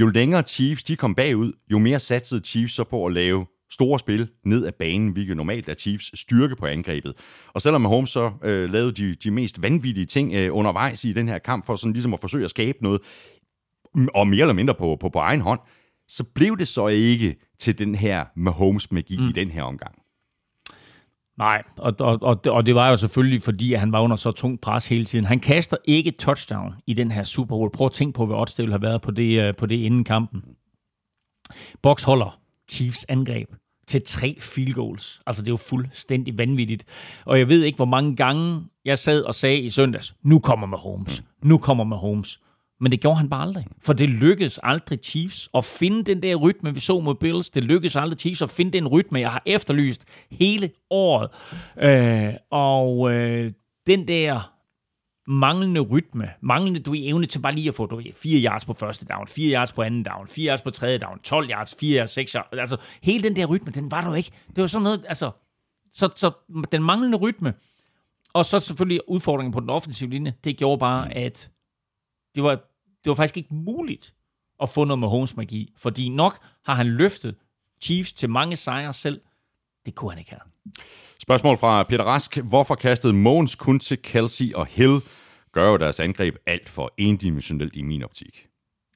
Jo 0.00 0.06
længere 0.06 0.42
Chiefs 0.42 0.82
de 0.82 0.96
kom 0.96 1.14
bagud, 1.14 1.52
jo 1.72 1.78
mere 1.78 1.98
satsede 1.98 2.40
Chiefs 2.44 2.74
så 2.74 2.84
på 2.84 3.06
at 3.06 3.12
lave 3.12 3.46
store 3.70 3.98
spil 3.98 4.28
ned 4.44 4.66
ad 4.66 4.72
banen, 4.72 5.08
hvilket 5.08 5.36
normalt 5.36 5.68
er 5.68 5.74
Chiefs 5.74 6.20
styrke 6.20 6.56
på 6.56 6.66
angrebet. 6.66 7.14
Og 7.54 7.62
selvom 7.62 7.80
Mahomes 7.80 8.10
så 8.10 8.30
øh, 8.42 8.70
lavede 8.70 8.92
de, 8.92 9.14
de 9.14 9.30
mest 9.30 9.62
vanvittige 9.62 10.06
ting 10.06 10.34
øh, 10.34 10.56
undervejs 10.56 11.04
i 11.04 11.12
den 11.12 11.28
her 11.28 11.38
kamp, 11.38 11.66
for 11.66 11.76
sådan 11.76 11.92
ligesom 11.92 12.14
at 12.14 12.20
forsøge 12.20 12.44
at 12.44 12.50
skabe 12.50 12.78
noget, 12.80 13.00
og 14.14 14.28
mere 14.28 14.40
eller 14.40 14.54
mindre 14.54 14.74
på, 14.74 14.96
på, 15.00 15.08
på 15.08 15.18
egen 15.18 15.40
hånd, 15.40 15.60
så 16.08 16.24
blev 16.34 16.58
det 16.58 16.68
så 16.68 16.86
ikke 16.86 17.36
til 17.58 17.78
den 17.78 17.94
her 17.94 18.24
Mahomes-magi 18.36 19.16
mm. 19.18 19.28
i 19.28 19.32
den 19.32 19.50
her 19.50 19.62
omgang. 19.62 19.94
Nej, 21.38 21.62
og, 21.76 21.94
og, 21.98 22.18
og, 22.22 22.40
og 22.46 22.66
det 22.66 22.74
var 22.74 22.90
jo 22.90 22.96
selvfølgelig, 22.96 23.42
fordi 23.42 23.74
han 23.74 23.92
var 23.92 24.00
under 24.00 24.16
så 24.16 24.32
tung 24.32 24.60
pres 24.60 24.88
hele 24.88 25.04
tiden. 25.04 25.24
Han 25.24 25.40
kaster 25.40 25.76
ikke 25.84 26.10
touchdown 26.10 26.74
i 26.86 26.94
den 26.94 27.10
her 27.10 27.22
Super 27.22 27.56
Bowl. 27.56 27.70
Prøv 27.70 27.86
at 27.86 27.92
tænke 27.92 28.16
på, 28.16 28.26
hvad 28.26 28.36
odds 28.36 28.54
det 28.54 28.62
ville 28.62 28.72
have 28.72 28.82
været 28.82 29.02
på 29.02 29.10
det, 29.10 29.42
øh, 29.42 29.54
på 29.56 29.66
det 29.66 29.76
inden 29.76 30.04
kampen. 30.04 30.42
Box 31.82 32.02
holder 32.02 32.40
Chiefs 32.70 33.06
angreb 33.08 33.48
til 33.86 34.02
tre 34.02 34.36
field 34.40 34.74
goals. 34.74 35.20
Altså, 35.26 35.42
det 35.42 35.48
er 35.48 35.52
jo 35.52 35.56
fuldstændig 35.56 36.38
vanvittigt. 36.38 36.84
Og 37.24 37.38
jeg 37.38 37.48
ved 37.48 37.62
ikke, 37.62 37.76
hvor 37.76 37.84
mange 37.84 38.16
gange 38.16 38.62
jeg 38.84 38.98
sad 38.98 39.22
og 39.22 39.34
sagde 39.34 39.58
i 39.58 39.70
søndags, 39.70 40.14
nu 40.22 40.38
kommer 40.38 40.66
med 40.66 40.78
Holmes, 40.78 41.24
nu 41.42 41.58
kommer 41.58 41.84
med 41.84 41.96
Holmes. 41.96 42.40
Men 42.80 42.92
det 42.92 43.00
gjorde 43.00 43.16
han 43.16 43.28
bare 43.28 43.42
aldrig. 43.42 43.66
For 43.80 43.92
det 43.92 44.08
lykkedes 44.08 44.60
aldrig 44.62 44.98
Chiefs 45.02 45.50
at 45.54 45.64
finde 45.64 46.02
den 46.04 46.22
der 46.22 46.34
rytme, 46.34 46.74
vi 46.74 46.80
så 46.80 47.00
mod 47.00 47.14
Bills. 47.14 47.50
Det 47.50 47.64
lykkedes 47.64 47.96
aldrig 47.96 48.18
Chiefs 48.18 48.42
at 48.42 48.50
finde 48.50 48.72
den 48.72 48.88
rytme, 48.88 49.20
jeg 49.20 49.30
har 49.30 49.42
efterlyst 49.46 50.04
hele 50.30 50.70
året. 50.90 51.30
Øh, 51.78 52.34
og 52.50 53.12
øh, 53.12 53.52
den 53.86 54.08
der 54.08 54.55
manglende 55.26 55.80
rytme, 55.80 56.30
manglende 56.40 56.80
du 56.80 56.94
evne 56.96 57.26
til 57.26 57.38
bare 57.38 57.54
lige 57.54 57.68
at 57.68 57.74
få 57.74 57.86
du, 57.86 58.02
4 58.14 58.44
yards 58.44 58.64
på 58.64 58.72
første 58.72 59.06
down, 59.06 59.26
4 59.28 59.54
yards 59.54 59.72
på 59.72 59.82
anden 59.82 60.02
down, 60.02 60.28
4 60.28 60.50
yards 60.50 60.62
på 60.62 60.70
tredje 60.70 60.98
down, 60.98 61.18
12 61.18 61.50
yards, 61.50 61.76
4 61.80 61.98
yards, 61.98 62.10
6 62.10 62.32
yards. 62.32 62.48
Altså, 62.52 62.76
hele 63.02 63.22
den 63.22 63.36
der 63.36 63.46
rytme, 63.46 63.72
den 63.72 63.90
var 63.90 64.00
der 64.00 64.14
ikke. 64.14 64.30
Det 64.48 64.60
var 64.60 64.66
sådan 64.66 64.82
noget, 64.82 65.04
altså, 65.08 65.30
så, 65.92 66.08
så 66.16 66.30
den 66.72 66.82
manglende 66.82 67.18
rytme, 67.18 67.54
og 68.32 68.44
så 68.44 68.58
selvfølgelig 68.58 69.08
udfordringen 69.08 69.52
på 69.52 69.60
den 69.60 69.70
offensive 69.70 70.10
linje, 70.10 70.34
det 70.44 70.56
gjorde 70.56 70.78
bare, 70.78 71.14
at 71.14 71.50
det 72.34 72.42
var, 72.42 72.54
det 73.04 73.10
var 73.10 73.14
faktisk 73.14 73.36
ikke 73.36 73.54
muligt 73.54 74.14
at 74.62 74.68
få 74.68 74.84
noget 74.84 74.98
med 74.98 75.08
Holmes 75.08 75.36
magi, 75.36 75.72
fordi 75.76 76.08
nok 76.08 76.38
har 76.64 76.74
han 76.74 76.86
løftet 76.86 77.34
Chiefs 77.82 78.12
til 78.12 78.30
mange 78.30 78.56
sejre 78.56 78.92
selv. 78.92 79.20
Det 79.86 79.94
kunne 79.94 80.10
han 80.10 80.18
ikke 80.18 80.30
have. 80.30 80.40
Spørgsmål 81.22 81.58
fra 81.58 81.82
Peter 81.82 82.04
Rask. 82.04 82.36
Hvorfor 82.36 82.74
kastede 82.74 83.12
Måns 83.12 83.54
kun 83.54 83.78
til 83.80 84.02
Kelsey 84.02 84.52
og 84.52 84.66
Hill? 84.70 85.00
Gør 85.52 85.70
jo 85.70 85.76
deres 85.76 86.00
angreb 86.00 86.36
alt 86.46 86.68
for 86.68 86.92
endimensionelt 86.98 87.76
i 87.76 87.82
min 87.82 88.04
optik. 88.04 88.46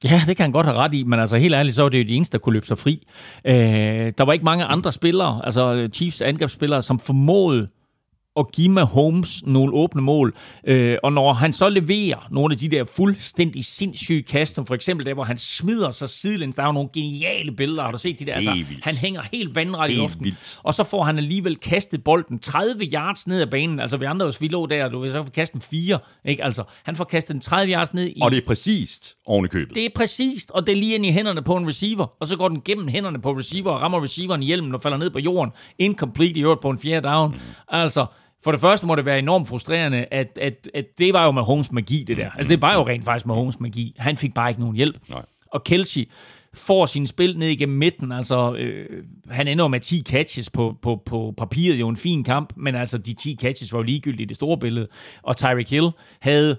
Ja, 0.03 0.21
det 0.27 0.37
kan 0.37 0.43
han 0.43 0.51
godt 0.51 0.65
have 0.65 0.77
ret 0.77 0.93
i, 0.93 1.03
men 1.03 1.19
altså 1.19 1.37
helt 1.37 1.53
ærligt, 1.53 1.75
så 1.75 1.81
var 1.81 1.89
det 1.89 1.99
jo 1.99 2.03
de 2.03 2.15
eneste, 2.15 2.37
der 2.37 2.41
kunne 2.41 2.53
løbe 2.53 2.65
sig 2.65 2.77
fri. 2.77 3.07
Øh, 3.45 3.53
der 4.17 4.23
var 4.23 4.33
ikke 4.33 4.45
mange 4.45 4.65
andre 4.65 4.91
spillere, 4.91 5.41
altså 5.45 5.89
Chiefs 5.93 6.21
angrebsspillere, 6.21 6.81
som 6.81 6.99
formåede 6.99 7.67
at 8.39 8.51
give 8.51 8.69
med 8.69 8.83
Holmes 8.83 9.45
nogle 9.45 9.73
åbne 9.73 10.01
mål. 10.01 10.35
Øh, 10.67 10.97
og 11.03 11.13
når 11.13 11.33
han 11.33 11.53
så 11.53 11.69
leverer 11.69 12.27
nogle 12.31 12.53
af 12.53 12.57
de 12.57 12.69
der 12.69 12.83
fuldstændig 12.83 13.65
sindssyge 13.65 14.21
kast, 14.21 14.55
som 14.55 14.65
for 14.65 14.75
eksempel 14.75 15.05
der, 15.05 15.13
hvor 15.13 15.23
han 15.23 15.37
smider 15.37 15.91
sig 15.91 16.09
sidelæns, 16.09 16.55
der 16.55 16.63
er 16.63 16.67
jo 16.67 16.71
nogle 16.71 16.89
geniale 16.93 17.51
billeder, 17.51 17.83
har 17.83 17.91
du 17.91 17.97
set 17.97 18.19
de 18.19 18.25
der? 18.25 18.33
Altså, 18.33 18.63
han 18.83 18.95
hænger 18.95 19.21
helt 19.31 19.55
vandret 19.55 19.91
i 19.91 19.93
luften. 19.93 20.25
Vildt. 20.25 20.59
Og 20.63 20.73
så 20.73 20.83
får 20.83 21.03
han 21.03 21.17
alligevel 21.17 21.55
kastet 21.55 22.03
bolden 22.03 22.39
30 22.39 22.85
yards 22.85 23.27
ned 23.27 23.41
ad 23.41 23.47
banen. 23.47 23.79
Altså 23.79 23.97
vi 23.97 24.05
andre, 24.05 24.25
hvis 24.25 24.41
vi 24.41 24.47
lå 24.47 24.65
der, 24.65 24.89
du 24.89 24.99
vil 24.99 25.11
så 25.11 25.23
få 25.23 25.31
kastet 25.31 25.55
en 25.55 25.61
4. 25.61 25.99
Ikke? 26.25 26.43
Altså, 26.43 26.63
han 26.83 26.95
får 26.95 27.03
kastet 27.03 27.33
en 27.33 27.41
30 27.41 27.73
yards 27.73 27.93
ned 27.93 28.07
i... 28.07 28.19
Og 28.21 28.31
det 28.31 28.37
er 28.37 28.47
præcist 28.47 29.15
oven 29.25 29.45
i 29.45 29.47
købet. 29.47 29.75
Det 29.75 29.85
er 29.85 29.89
præcist, 29.95 30.51
og 30.51 30.67
det 30.67 30.71
er 30.71 30.75
lige 30.75 30.95
ind 30.95 31.05
i 31.05 31.11
hænderne 31.11 31.41
på 31.41 31.55
en 31.55 31.67
receiver. 31.67 32.05
Og 32.19 32.27
så 32.27 32.37
går 32.37 32.49
den 32.49 32.61
gennem 32.61 32.87
hænderne 32.87 33.21
på 33.21 33.31
receiver 33.31 33.71
og 33.71 33.81
rammer 33.81 34.03
receiveren 34.03 34.43
i 34.43 34.45
hjelmen 34.45 34.75
og 34.75 34.81
falder 34.81 34.97
ned 34.97 35.09
på 35.09 35.19
jorden. 35.19 35.53
Incomplete 35.79 36.39
i 36.39 36.43
øvrigt 36.43 36.61
på 36.61 36.69
en 36.69 36.79
fjerde 36.79 37.07
down. 37.07 37.31
Mm. 37.31 37.39
Altså, 37.67 38.05
for 38.43 38.51
det 38.51 38.61
første 38.61 38.87
må 38.87 38.95
det 38.95 39.05
være 39.05 39.19
enormt 39.19 39.47
frustrerende, 39.47 40.05
at, 40.11 40.37
at, 40.41 40.69
at 40.73 40.85
det 40.97 41.13
var 41.13 41.25
jo 41.25 41.31
med 41.31 41.41
Holmes 41.41 41.71
magi, 41.71 42.03
det 42.07 42.17
der. 42.17 42.29
Altså, 42.29 42.49
det 42.49 42.61
var 42.61 42.73
jo 42.73 42.87
rent 42.87 43.05
faktisk 43.05 43.25
med 43.25 43.35
Holmes 43.35 43.59
magi. 43.59 43.95
Han 43.97 44.17
fik 44.17 44.33
bare 44.33 44.49
ikke 44.49 44.61
nogen 44.61 44.75
hjælp. 44.75 44.97
Nej. 45.09 45.21
Og 45.51 45.63
Kelsey 45.63 46.09
får 46.53 46.85
sin 46.85 47.07
spil 47.07 47.37
ned 47.37 47.47
igennem 47.47 47.77
midten. 47.77 48.11
Altså, 48.11 48.53
øh, 48.53 49.03
han 49.29 49.47
ender 49.47 49.67
med 49.67 49.79
10 49.79 50.03
catches 50.07 50.49
på, 50.49 50.77
på, 50.81 51.01
på 51.05 51.33
papiret. 51.37 51.79
Jo 51.79 51.89
en 51.89 51.97
fin 51.97 52.23
kamp, 52.23 52.53
men 52.57 52.75
altså, 52.75 52.97
de 52.97 53.13
10 53.13 53.37
catches 53.41 53.73
var 53.73 53.79
jo 53.79 53.83
ligegyldige 53.83 54.23
i 54.23 54.27
det 54.27 54.35
store 54.35 54.57
billede. 54.57 54.87
Og 55.23 55.37
Tyreek 55.37 55.69
Hill 55.69 55.89
havde 56.19 56.57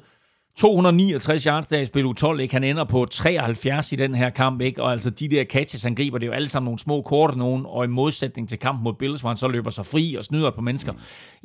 269 0.57 1.44
yards 1.44 1.66
der 1.66 1.80
i 1.80 1.84
spil 1.84 2.05
u 2.05 2.12
12, 2.12 2.40
ikke? 2.40 2.55
Han 2.55 2.64
ender 2.64 2.84
på 2.84 3.05
73 3.05 3.92
i 3.92 3.96
den 3.96 4.14
her 4.14 4.30
kamp, 4.30 4.61
ikke? 4.61 4.82
Og 4.82 4.92
altså 4.92 5.11
de 5.11 5.28
der 5.28 5.44
catches, 5.44 5.82
han 5.82 5.94
griber, 5.94 6.18
det 6.18 6.26
er 6.26 6.28
jo 6.28 6.34
alle 6.34 6.48
sammen 6.48 6.66
nogle 6.66 6.78
små 6.78 7.03
korte 7.03 7.38
nogen, 7.38 7.66
og 7.66 7.84
i 7.84 7.88
modsætning 7.88 8.48
til 8.48 8.59
kampen 8.59 8.84
mod 8.84 8.94
Bills, 8.94 9.20
hvor 9.20 9.30
han 9.30 9.36
så 9.36 9.48
løber 9.48 9.70
sig 9.70 9.86
fri 9.86 10.14
og 10.14 10.24
snyder 10.24 10.50
på 10.50 10.61
mennesker. 10.61 10.92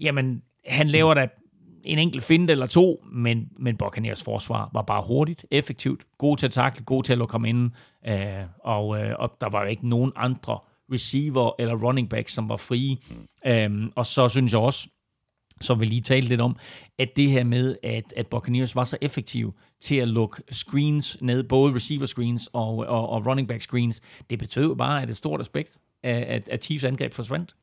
Jamen, 0.02 0.42
han 0.66 0.88
laver 0.88 1.14
da 1.14 1.28
en 1.84 2.00
enkelt 2.00 2.24
finte 2.24 2.52
eller 2.52 2.66
to, 2.66 3.04
men, 3.12 3.50
men 3.60 3.78
Buccaneers 3.78 4.24
forsvar 4.24 4.70
var 4.74 4.82
bare 4.82 5.04
hurtigt, 5.08 5.46
effektivt, 5.52 6.04
god 6.18 6.38
til 6.38 6.48
at 6.48 6.52
takle, 6.52 6.86
god 6.86 7.04
til 7.04 7.14
at 7.14 7.20
lukke 7.20 7.32
ham 7.32 7.46
ind, 7.46 7.72
øh, 8.08 8.16
og, 8.64 9.00
øh, 9.00 9.16
og 9.20 9.32
der 9.42 9.50
var 9.50 9.62
jo 9.62 9.68
ikke 9.68 9.90
nogen 9.90 10.12
andre 10.16 10.60
receiver 10.94 11.52
eller 11.60 11.76
running 11.76 12.10
back, 12.10 12.30
som 12.30 12.50
var 12.50 12.58
frie. 12.58 12.98
Mm. 13.10 13.52
Øh, 13.52 13.92
og 13.96 14.06
så 14.06 14.30
synes 14.30 14.54
jeg 14.54 14.62
også, 14.62 14.88
som 15.62 15.80
vi 15.80 15.86
lige 15.86 16.02
talte 16.02 16.28
lidt 16.28 16.42
om, 16.42 16.56
at 17.00 17.10
det 17.16 17.32
her 17.32 17.44
med, 17.44 17.76
at, 17.84 18.14
at 18.18 18.28
Buccaneers 18.28 18.76
var 18.76 18.84
så 18.84 18.98
effektive 19.02 19.54
til 19.82 19.96
at 19.96 20.08
lukke 20.08 20.44
screens 20.52 21.18
ned, 21.22 21.44
både 21.44 21.76
receiver 21.76 22.06
screens 22.06 22.50
og, 22.54 22.78
og, 22.78 23.10
og 23.10 23.26
running 23.26 23.48
back 23.48 23.62
screens, 23.62 24.02
det 24.30 24.40
betød 24.40 24.76
bare, 24.76 25.02
at 25.02 25.10
et 25.10 25.18
stort 25.18 25.42
aspekt 25.42 25.78
af, 26.04 26.26
at, 26.36 26.50
at 26.50 26.64
Chiefs 26.64 26.84
angreb 26.84 27.14
forsvandt. 27.14 27.56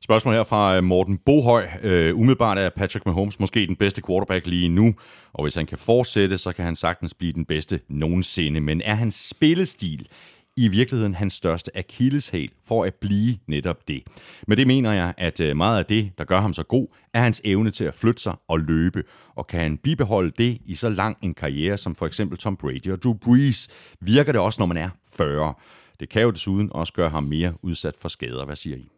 Spørgsmål 0.00 0.34
her 0.34 0.44
fra 0.44 0.76
øh, 0.76 0.84
Morten 0.84 1.18
Bohøj. 1.18 1.66
Uh, 1.84 2.20
umiddelbart 2.20 2.58
er 2.58 2.70
Patrick 2.70 3.06
Mahomes 3.06 3.40
måske 3.40 3.66
den 3.66 3.76
bedste 3.76 4.02
quarterback 4.06 4.46
lige 4.46 4.68
nu, 4.68 4.94
og 5.32 5.44
hvis 5.44 5.54
han 5.54 5.66
kan 5.66 5.78
fortsætte, 5.78 6.38
så 6.38 6.52
kan 6.52 6.64
han 6.64 6.76
sagtens 6.76 7.14
blive 7.14 7.32
den 7.32 7.44
bedste 7.44 7.80
nogensinde. 7.88 8.60
Men 8.60 8.80
er 8.80 8.94
hans 8.94 9.28
spillestil 9.28 10.08
i 10.56 10.68
virkeligheden 10.68 11.14
hans 11.14 11.32
største 11.32 11.76
akilleshæl 11.78 12.50
for 12.64 12.84
at 12.84 12.94
blive 12.94 13.38
netop 13.46 13.88
det. 13.88 14.02
Men 14.48 14.58
det 14.58 14.66
mener 14.66 14.92
jeg, 14.92 15.14
at 15.18 15.40
øh, 15.40 15.56
meget 15.56 15.78
af 15.78 15.86
det, 15.86 16.12
der 16.18 16.24
gør 16.24 16.40
ham 16.40 16.52
så 16.52 16.62
god, 16.62 16.86
er 17.14 17.22
hans 17.22 17.40
evne 17.44 17.70
til 17.70 17.84
at 17.84 17.94
flytte 17.94 18.22
sig 18.22 18.34
og 18.48 18.60
løbe. 18.60 19.04
Og 19.34 19.46
kan 19.46 19.60
han 19.60 19.78
bibeholde 19.78 20.32
det 20.38 20.58
i 20.64 20.74
så 20.74 20.88
lang 20.88 21.16
en 21.22 21.34
karriere 21.34 21.76
som 21.76 21.94
for 21.94 22.06
eksempel 22.06 22.38
Tom 22.38 22.56
Brady 22.56 22.92
og 22.92 23.02
Drew 23.02 23.14
Brees, 23.14 23.68
virker 24.00 24.32
det 24.32 24.40
også, 24.40 24.60
når 24.60 24.66
man 24.66 24.76
er 24.76 24.90
40. 25.16 25.54
Det 26.00 26.08
kan 26.08 26.22
jo 26.22 26.30
desuden 26.30 26.70
også 26.72 26.92
gøre 26.92 27.10
ham 27.10 27.24
mere 27.24 27.54
udsat 27.62 27.96
for 27.96 28.08
skader. 28.08 28.44
Hvad 28.44 28.56
siger 28.56 28.76
I? 28.76 28.93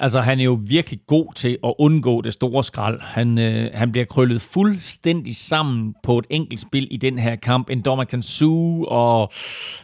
Altså, 0.00 0.20
han 0.20 0.40
er 0.40 0.44
jo 0.44 0.58
virkelig 0.68 1.00
god 1.06 1.34
til 1.34 1.58
at 1.64 1.74
undgå 1.78 2.20
det 2.20 2.32
store 2.32 2.64
skrald. 2.64 3.00
Han, 3.00 3.38
øh, 3.38 3.70
han 3.74 3.92
bliver 3.92 4.04
krøllet 4.04 4.40
fuldstændig 4.40 5.36
sammen 5.36 5.94
på 6.02 6.18
et 6.18 6.26
enkelt 6.30 6.60
spil 6.60 6.88
i 6.90 6.96
den 6.96 7.18
her 7.18 7.36
kamp. 7.36 7.70
En 7.70 7.82
dommer 7.82 8.04
kan 8.04 8.22
suge, 8.22 8.88
og 8.88 9.32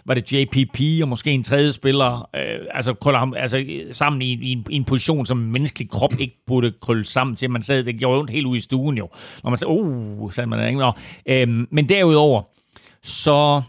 var 0.04 0.14
det 0.14 0.32
JPP, 0.32 0.80
og 1.02 1.08
måske 1.08 1.30
en 1.30 1.42
tredje 1.42 1.72
spiller, 1.72 2.28
øh, 2.36 2.66
altså 2.70 2.94
krøller 2.94 3.18
ham 3.18 3.34
altså, 3.36 3.64
sammen 3.92 4.22
i, 4.22 4.32
i, 4.32 4.52
en, 4.52 4.66
i 4.70 4.76
en 4.76 4.84
position, 4.84 5.26
som 5.26 5.38
en 5.38 5.52
menneskelig 5.52 5.90
krop 5.90 6.12
ikke 6.18 6.36
burde 6.46 6.72
krølle 6.82 7.04
sammen 7.04 7.36
til. 7.36 7.50
Man 7.50 7.62
sad, 7.62 7.84
det 7.84 7.98
gjorde 7.98 8.18
ondt 8.18 8.30
helt 8.30 8.46
ude 8.46 8.58
i 8.58 8.60
stuen 8.60 8.98
jo. 8.98 9.08
Når 9.42 9.50
man 9.50 9.58
sagde, 9.58 9.72
uh, 9.72 10.32
sagde 10.32 10.50
man 10.50 10.68
ikke. 10.68 10.92
Øh, 11.26 11.66
men 11.70 11.88
derudover, 11.88 12.42
så 13.02 13.62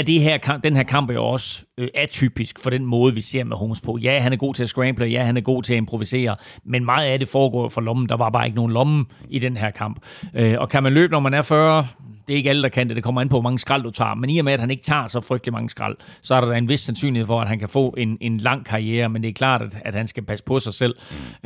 at 0.00 0.06
det 0.06 0.20
her, 0.20 0.58
den 0.62 0.76
her 0.76 0.82
kamp 0.82 1.10
er 1.10 1.14
jo 1.14 1.24
også 1.24 1.64
øh, 1.78 1.88
atypisk 1.94 2.58
for 2.58 2.70
den 2.70 2.86
måde, 2.86 3.14
vi 3.14 3.20
ser 3.20 3.44
med 3.44 3.56
Holmes 3.56 3.80
på. 3.80 3.98
Ja, 3.98 4.18
han 4.18 4.32
er 4.32 4.36
god 4.36 4.54
til 4.54 4.62
at 4.62 4.68
scramble, 4.68 5.06
ja, 5.06 5.22
han 5.22 5.36
er 5.36 5.40
god 5.40 5.62
til 5.62 5.74
at 5.74 5.76
improvisere, 5.76 6.36
men 6.64 6.84
meget 6.84 7.06
af 7.06 7.18
det 7.18 7.28
foregår 7.28 7.68
for 7.68 7.80
lommen. 7.80 8.08
Der 8.08 8.16
var 8.16 8.30
bare 8.30 8.46
ikke 8.46 8.56
nogen 8.56 8.72
lomme 8.72 9.04
i 9.28 9.38
den 9.38 9.56
her 9.56 9.70
kamp. 9.70 9.98
Øh, 10.34 10.54
og 10.58 10.68
kan 10.68 10.82
man 10.82 10.92
løbe, 10.92 11.12
når 11.12 11.20
man 11.20 11.34
er 11.34 11.42
40? 11.42 11.86
Det 12.26 12.34
er 12.34 12.36
ikke 12.36 12.50
alle, 12.50 12.62
der 12.62 12.68
kan 12.68 12.88
det. 12.88 12.96
Det 12.96 13.04
kommer 13.04 13.20
an 13.20 13.28
på, 13.28 13.36
hvor 13.36 13.42
mange 13.42 13.58
skrald 13.58 13.82
du 13.82 13.90
tager. 13.90 14.14
Men 14.14 14.30
i 14.30 14.38
og 14.38 14.44
med, 14.44 14.52
at 14.52 14.60
han 14.60 14.70
ikke 14.70 14.82
tager 14.82 15.06
så 15.06 15.20
frygtelig 15.20 15.52
mange 15.52 15.70
skrald, 15.70 15.96
så 16.22 16.34
er 16.34 16.40
der 16.40 16.52
en 16.52 16.68
vis 16.68 16.80
sandsynlighed 16.80 17.26
for, 17.26 17.40
at 17.40 17.48
han 17.48 17.58
kan 17.58 17.68
få 17.68 17.94
en, 17.98 18.18
en 18.20 18.38
lang 18.38 18.66
karriere. 18.66 19.08
Men 19.08 19.22
det 19.22 19.28
er 19.28 19.32
klart, 19.32 19.62
at, 19.62 19.78
at 19.84 19.94
han 19.94 20.06
skal 20.06 20.22
passe 20.22 20.44
på 20.44 20.58
sig 20.58 20.74
selv. 20.74 20.94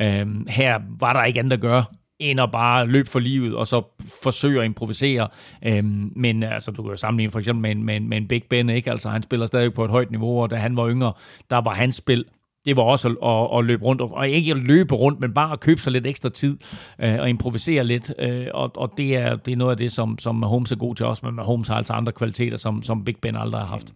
Øh, 0.00 0.26
her 0.48 0.80
var 1.00 1.12
der 1.12 1.24
ikke 1.24 1.40
andet 1.40 1.52
at 1.52 1.60
gøre 1.60 1.84
end 2.18 2.40
at 2.40 2.50
bare 2.52 2.86
løbe 2.86 3.10
for 3.10 3.18
livet, 3.18 3.54
og 3.54 3.66
så 3.66 3.82
forsøge 4.22 4.60
at 4.60 4.64
improvisere. 4.64 5.28
Øhm, 5.66 6.12
men 6.16 6.42
altså, 6.42 6.70
du 6.70 6.82
kan 6.82 6.90
jo 6.90 6.96
sammenligne 6.96 7.30
for 7.30 7.38
eksempel 7.38 7.62
med 7.62 7.70
en, 7.70 7.84
med, 7.84 7.96
en, 7.96 8.08
med 8.08 8.16
en 8.16 8.28
Big 8.28 8.42
Ben, 8.50 8.68
ikke? 8.68 8.90
Altså, 8.90 9.08
han 9.08 9.22
spiller 9.22 9.46
stadig 9.46 9.74
på 9.74 9.84
et 9.84 9.90
højt 9.90 10.10
niveau, 10.10 10.42
og 10.42 10.50
da 10.50 10.56
han 10.56 10.76
var 10.76 10.90
yngre, 10.90 11.12
der 11.50 11.60
var 11.60 11.74
hans 11.74 11.96
spil 11.96 12.24
det 12.64 12.76
var 12.76 12.82
også 12.82 13.08
at, 13.08 13.16
at, 13.22 13.58
at 13.58 13.64
løbe 13.64 13.84
rundt, 13.84 14.00
og 14.00 14.28
ikke 14.28 14.50
at 14.50 14.56
løbe 14.56 14.94
rundt, 14.94 15.20
men 15.20 15.34
bare 15.34 15.52
at 15.52 15.60
købe 15.60 15.80
sig 15.80 15.92
lidt 15.92 16.06
ekstra 16.06 16.28
tid 16.28 16.58
øh, 16.98 17.20
og 17.20 17.28
improvisere 17.28 17.84
lidt. 17.84 18.14
Øh, 18.18 18.46
og 18.54 18.70
og 18.76 18.92
det, 18.96 19.16
er, 19.16 19.36
det 19.36 19.52
er 19.52 19.56
noget 19.56 19.70
af 19.70 19.76
det, 19.76 19.92
som, 19.92 20.18
som 20.18 20.34
Mahomes 20.34 20.72
er 20.72 20.76
god 20.76 20.94
til 20.94 21.06
også, 21.06 21.26
men 21.26 21.34
Mahomes 21.34 21.68
har 21.68 21.74
altså 21.74 21.92
andre 21.92 22.12
kvaliteter, 22.12 22.56
som, 22.56 22.82
som 22.82 23.04
Big 23.04 23.16
Ben 23.22 23.36
aldrig 23.36 23.60
har 23.60 23.68
haft. 23.68 23.92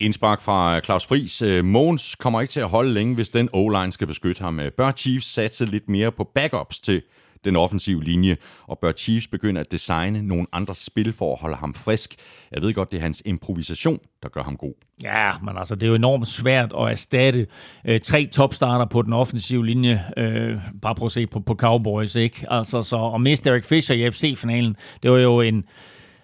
Indspark 0.00 0.40
fra 0.40 0.76
øh, 0.76 0.82
Claus 0.82 1.06
Friis. 1.06 1.42
Øh, 1.42 1.64
Måns 1.64 2.14
kommer 2.14 2.40
ikke 2.40 2.52
til 2.52 2.60
at 2.60 2.68
holde 2.68 2.92
længe, 2.92 3.14
hvis 3.14 3.28
den 3.28 3.48
O-line 3.52 3.92
skal 3.92 4.06
beskytte 4.06 4.42
ham. 4.42 4.60
Øh, 4.60 4.72
bør 4.72 4.92
Chiefs 4.92 5.26
satse 5.26 5.64
lidt 5.64 5.88
mere 5.88 6.12
på 6.12 6.24
backups 6.34 6.80
til 6.80 7.02
den 7.44 7.56
offensive 7.56 8.04
linje, 8.04 8.36
og 8.66 8.78
bør 8.78 8.92
Chiefs 8.92 9.28
begynde 9.28 9.60
at 9.60 9.72
designe 9.72 10.22
nogle 10.22 10.46
andre 10.52 10.74
spil 10.74 11.12
for 11.12 11.32
at 11.32 11.40
holde 11.40 11.56
ham 11.56 11.74
frisk. 11.74 12.14
Jeg 12.52 12.62
ved 12.62 12.74
godt, 12.74 12.90
det 12.92 12.96
er 12.96 13.02
hans 13.02 13.22
improvisation, 13.24 13.98
der 14.22 14.28
gør 14.28 14.42
ham 14.42 14.56
god. 14.56 14.74
Ja, 15.02 15.32
men 15.44 15.58
altså, 15.58 15.74
det 15.74 15.82
er 15.82 15.88
jo 15.88 15.94
enormt 15.94 16.28
svært 16.28 16.72
at 16.78 16.90
erstatte 16.90 17.46
øh, 17.84 18.00
tre 18.00 18.26
topstarter 18.26 18.86
på 18.86 19.02
den 19.02 19.12
offensive 19.12 19.66
linje. 19.66 20.04
Øh, 20.16 20.56
bare 20.82 20.94
prøv 20.94 21.06
at 21.06 21.12
se 21.12 21.26
på, 21.26 21.40
på 21.40 21.54
Cowboys, 21.54 22.14
ikke? 22.14 22.46
Altså, 22.50 22.82
så 22.82 22.96
og 22.96 23.20
miste 23.20 23.50
Derek 23.50 23.64
Fisher 23.64 23.96
i 23.96 24.10
FC-finalen, 24.10 24.76
det 25.02 25.10
var 25.10 25.18
jo 25.18 25.40
en 25.40 25.64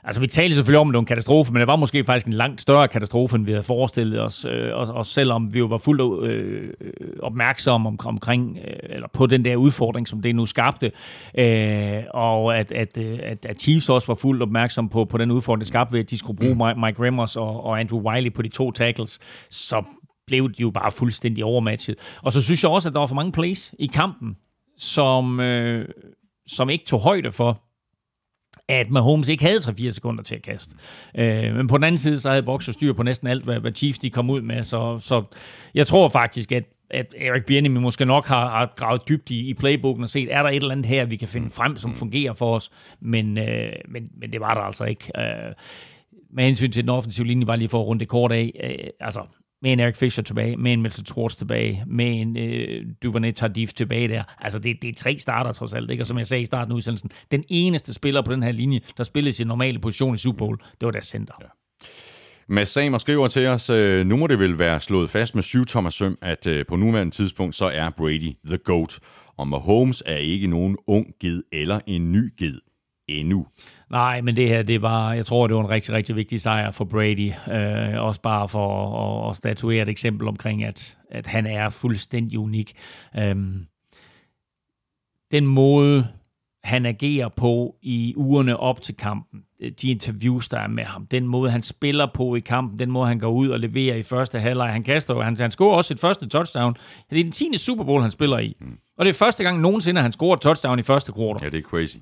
Altså, 0.07 0.21
vi 0.21 0.27
talte 0.27 0.55
selvfølgelig 0.55 0.81
om, 0.81 0.89
at 0.89 0.93
det 0.93 0.97
var 0.97 1.01
en 1.01 1.07
katastrofe, 1.07 1.53
men 1.53 1.61
det 1.61 1.67
var 1.67 1.77
måske 1.77 2.05
faktisk 2.05 2.27
en 2.27 2.33
langt 2.33 2.61
større 2.61 2.89
katastrofe, 2.89 3.37
end 3.37 3.45
vi 3.45 3.51
havde 3.51 3.63
forestillet 3.63 4.21
os. 4.21 4.45
Øh, 4.45 4.75
og, 4.75 4.87
og 4.87 5.07
selvom 5.07 5.55
vi 5.55 5.59
jo 5.59 5.67
var 5.67 5.79
fuldt 5.79 6.27
øh, 6.27 6.73
øh 6.81 6.93
opmærksomme 7.23 7.89
om, 7.89 7.99
omkring, 8.05 8.59
øh, 8.59 8.77
eller 8.83 9.09
på 9.13 9.27
den 9.27 9.45
der 9.45 9.57
udfordring, 9.57 10.09
som 10.09 10.23
det 10.23 10.35
nu 10.35 10.47
skabte, 10.47 10.93
øh, 11.39 12.03
og 12.15 12.59
at, 12.59 12.73
at, 12.73 12.99
øh, 12.99 13.19
at, 13.23 13.47
at 13.47 13.61
Chiefs 13.61 13.89
også 13.89 14.07
var 14.07 14.15
fuldt 14.15 14.43
opmærksom 14.43 14.89
på, 14.89 15.05
på 15.05 15.19
den 15.19 15.31
udfordring, 15.31 15.61
det 15.61 15.69
skabte 15.69 15.93
ved, 15.93 16.01
at 16.01 16.11
de 16.11 16.19
skulle 16.19 16.37
bruge 16.37 16.55
Mike, 16.55 16.81
Mike 16.81 17.05
Remmers 17.05 17.37
og, 17.37 17.65
og 17.65 17.81
Andrew 17.81 18.01
Wiley 18.01 18.33
på 18.33 18.43
de 18.43 18.49
to 18.49 18.71
tackles, 18.71 19.19
så 19.51 19.83
blev 20.27 20.49
de 20.49 20.63
jo 20.63 20.71
bare 20.71 20.93
fuldstændig 20.93 21.45
overmatchet. 21.45 21.97
Og 22.23 22.33
så 22.33 22.43
synes 22.43 22.63
jeg 22.63 22.71
også, 22.71 22.89
at 22.89 22.93
der 22.93 23.01
var 23.01 23.07
for 23.07 23.15
mange 23.15 23.33
plays 23.33 23.75
i 23.79 23.87
kampen, 23.87 24.37
som, 24.79 25.41
øh, 25.41 25.89
som 26.47 26.71
ikke 26.71 26.85
tog 26.85 27.01
højde 27.01 27.33
for, 27.33 27.61
at 28.69 28.91
Mahomes 28.91 29.29
ikke 29.29 29.45
havde 29.45 29.59
3-4 29.59 29.91
sekunder 29.91 30.23
til 30.23 30.35
at 30.35 30.43
kaste. 30.43 30.75
Øh, 31.19 31.57
men 31.57 31.67
på 31.67 31.77
den 31.77 31.85
anden 31.85 31.99
side, 31.99 32.21
så 32.21 32.29
havde 32.31 32.43
Boxer 32.43 32.73
styr 32.73 32.93
på 32.93 33.03
næsten 33.03 33.29
alt, 33.29 33.45
hvad, 33.45 33.61
hvad 33.61 33.73
Chiefs 33.73 33.99
de 33.99 34.11
kom 34.11 34.31
ud 34.31 34.41
med. 34.41 34.63
Så, 34.63 34.99
så 34.99 35.23
jeg 35.75 35.87
tror 35.87 36.09
faktisk, 36.09 36.53
at 36.53 36.65
at 36.91 37.15
Erik 37.19 37.47
Bieniemy 37.47 37.79
måske 37.79 38.05
nok 38.05 38.27
har, 38.27 38.49
har 38.49 38.73
gravet 38.77 39.09
dybt 39.09 39.31
i, 39.31 39.49
i 39.49 39.55
playbooken 39.55 40.03
og 40.03 40.09
set, 40.09 40.35
er 40.35 40.43
der 40.43 40.51
et 40.51 40.57
eller 40.57 40.71
andet 40.71 40.87
her, 40.87 41.05
vi 41.05 41.17
kan 41.17 41.29
finde 41.29 41.51
frem, 41.51 41.77
som 41.77 41.95
fungerer 41.95 42.33
for 42.33 42.55
os. 42.55 42.71
Men, 43.01 43.39
øh, 43.39 43.73
men, 43.89 44.09
men 44.21 44.33
det 44.33 44.41
var 44.41 44.55
der 44.55 44.61
altså 44.61 44.85
ikke. 44.85 45.11
Øh, 45.19 45.53
med 46.31 46.45
hensyn 46.45 46.73
til 46.73 46.83
den 46.83 46.91
offensive 46.91 47.27
linje, 47.27 47.47
bare 47.47 47.57
lige 47.57 47.69
for 47.69 47.81
at 47.81 47.87
runde 47.87 48.01
det 48.01 48.09
kort 48.09 48.33
af. 48.33 48.53
Øh, 48.65 48.91
altså, 49.01 49.21
med 49.65 49.73
en 49.73 49.81
Eric 49.81 49.97
Fisher 49.97 50.25
tilbage, 50.25 50.57
med 50.57 50.73
en 50.73 50.83
Milton 50.83 51.07
Schwartz 51.07 51.37
tilbage, 51.37 51.85
med 51.87 52.21
en 52.21 52.37
øh, 52.37 52.87
Duvernay 53.03 53.33
Tardif 53.33 53.73
tilbage 53.73 54.09
der. 54.09 54.23
Altså, 54.39 54.59
det, 54.59 54.83
det 54.83 54.89
er 54.89 54.95
tre 54.95 55.19
starter 55.19 55.53
trods 55.53 55.75
alt, 55.75 55.91
ikke? 55.91 56.03
Og 56.03 56.07
som 56.07 56.19
jeg 56.19 56.27
sagde 56.27 56.43
i 56.43 56.45
starten 56.45 56.73
af 56.73 56.77
udsendelsen, 56.77 57.11
den 57.31 57.45
eneste 57.49 57.95
spiller 57.95 58.23
på 58.23 58.33
den 58.33 58.43
her 58.43 58.53
linje, 58.53 58.81
der 58.97 59.05
spillede 59.05 59.33
sin 59.33 59.47
normale 59.47 59.79
position 59.79 60.15
i 60.15 60.19
Super 60.19 60.39
Bowl, 60.39 60.59
det 60.59 60.87
var 60.87 60.91
deres 60.91 61.07
center. 61.07 61.35
Ja. 61.41 61.47
Mads 62.49 62.69
Samer 62.69 62.99
skriver 62.99 63.27
til 63.27 63.47
os, 63.47 63.71
øh, 63.71 64.07
nu 64.07 64.17
må 64.17 64.27
det 64.27 64.39
vel 64.39 64.59
være 64.59 64.81
slået 64.81 65.11
fast 65.11 65.35
med 65.35 65.43
syv 65.43 65.65
tommer 65.65 65.91
søm, 65.91 66.19
at 66.23 66.47
øh, 66.47 66.67
på 66.67 66.77
nuværende 66.77 67.15
tidspunkt, 67.15 67.55
så 67.55 67.67
er 67.67 67.91
Brady 67.91 68.33
the 68.47 68.57
GOAT. 68.57 68.99
Og 69.37 69.49
Mahomes 69.49 70.03
er 70.07 70.17
ikke 70.17 70.47
nogen 70.47 70.77
ung 70.87 71.07
ged 71.21 71.43
eller 71.53 71.81
en 71.87 72.13
ny 72.13 72.33
ged 72.39 72.59
endnu. 73.09 73.47
Nej, 73.91 74.21
men 74.21 74.37
det 74.37 74.49
her, 74.49 74.63
det 74.63 74.83
var, 74.83 75.13
jeg 75.13 75.27
tror, 75.27 75.47
det 75.47 75.57
var 75.57 75.63
en 75.63 75.71
rigtig, 75.71 75.95
rigtig 75.95 76.17
vigtig 76.17 76.41
sejr 76.41 76.71
for 76.71 76.85
Brady. 76.85 77.33
Øh, 77.53 78.03
også 78.03 78.21
bare 78.21 78.49
for 78.49 78.97
at, 78.99 79.31
at 79.31 79.37
statuere 79.37 79.83
et 79.83 79.89
eksempel 79.89 80.29
omkring, 80.29 80.65
at, 80.65 80.97
at 81.11 81.27
han 81.27 81.47
er 81.47 81.71
fuldstændig 81.71 82.39
unik. 82.39 82.73
Øh, 83.19 83.37
den 85.31 85.47
måde, 85.47 86.09
han 86.65 86.87
agerer 86.87 87.29
på 87.29 87.77
i 87.83 88.15
ugerne 88.17 88.57
op 88.57 88.83
til 88.83 88.97
kampen, 88.97 89.43
de 89.83 89.91
interviews, 89.91 90.49
der 90.49 90.59
er 90.59 90.69
med 90.69 90.85
ham, 90.85 91.07
den 91.07 91.27
måde, 91.27 91.51
han 91.51 91.63
spiller 91.63 92.07
på 92.15 92.35
i 92.35 92.41
kampen, 92.41 92.79
den 92.79 92.91
måde, 92.91 93.07
han 93.07 93.19
går 93.19 93.31
ud 93.31 93.49
og 93.49 93.61
leverer 93.61 93.97
i 93.97 94.03
første 94.03 94.41
halvleg. 94.41 94.73
Han 94.73 94.83
kaster 94.83 95.23
han, 95.23 95.37
han 95.37 95.51
scorer 95.51 95.77
også 95.77 95.89
sit 95.89 96.01
første 96.01 96.29
touchdown. 96.29 96.77
Det 97.11 97.21
er 97.21 97.23
den 97.25 97.33
10. 97.33 97.57
Super 97.57 97.85
Bowl, 97.85 98.03
han 98.03 98.11
spiller 98.11 98.39
i. 98.39 98.57
Mm. 98.61 98.79
Og 98.99 99.05
det 99.05 99.11
er 99.11 99.15
første 99.15 99.45
gang 99.45 99.61
nogensinde, 99.61 99.99
at 99.99 100.03
han 100.03 100.13
scorer 100.13 100.37
touchdown 100.37 100.79
i 100.79 100.83
første 100.83 101.13
kvartal. 101.13 101.45
Ja, 101.47 101.51
det 101.51 101.59
er 101.59 101.63
crazy. 101.69 101.97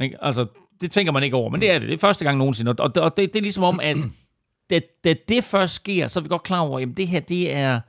Ikke? 0.00 0.24
Altså, 0.24 0.46
det 0.80 0.90
tænker 0.90 1.12
man 1.12 1.22
ikke 1.22 1.36
over, 1.36 1.50
men 1.50 1.60
det 1.60 1.70
er 1.70 1.78
det. 1.78 1.88
Det 1.88 1.94
er 1.94 1.98
første 1.98 2.24
gang 2.24 2.38
nogensinde. 2.38 2.74
Og, 2.78 2.90
og 2.96 3.16
det, 3.16 3.32
det 3.32 3.36
er 3.36 3.42
ligesom 3.42 3.64
om, 3.64 3.80
at 3.82 3.96
da, 4.70 4.80
da 5.04 5.14
det 5.28 5.44
først 5.44 5.74
sker, 5.74 6.06
så 6.06 6.20
er 6.20 6.22
vi 6.22 6.28
godt 6.28 6.42
klar 6.42 6.60
over, 6.60 6.80
at 6.80 6.88
det 6.96 7.08
her, 7.08 7.20
det 7.20 7.54
er... 7.54 7.80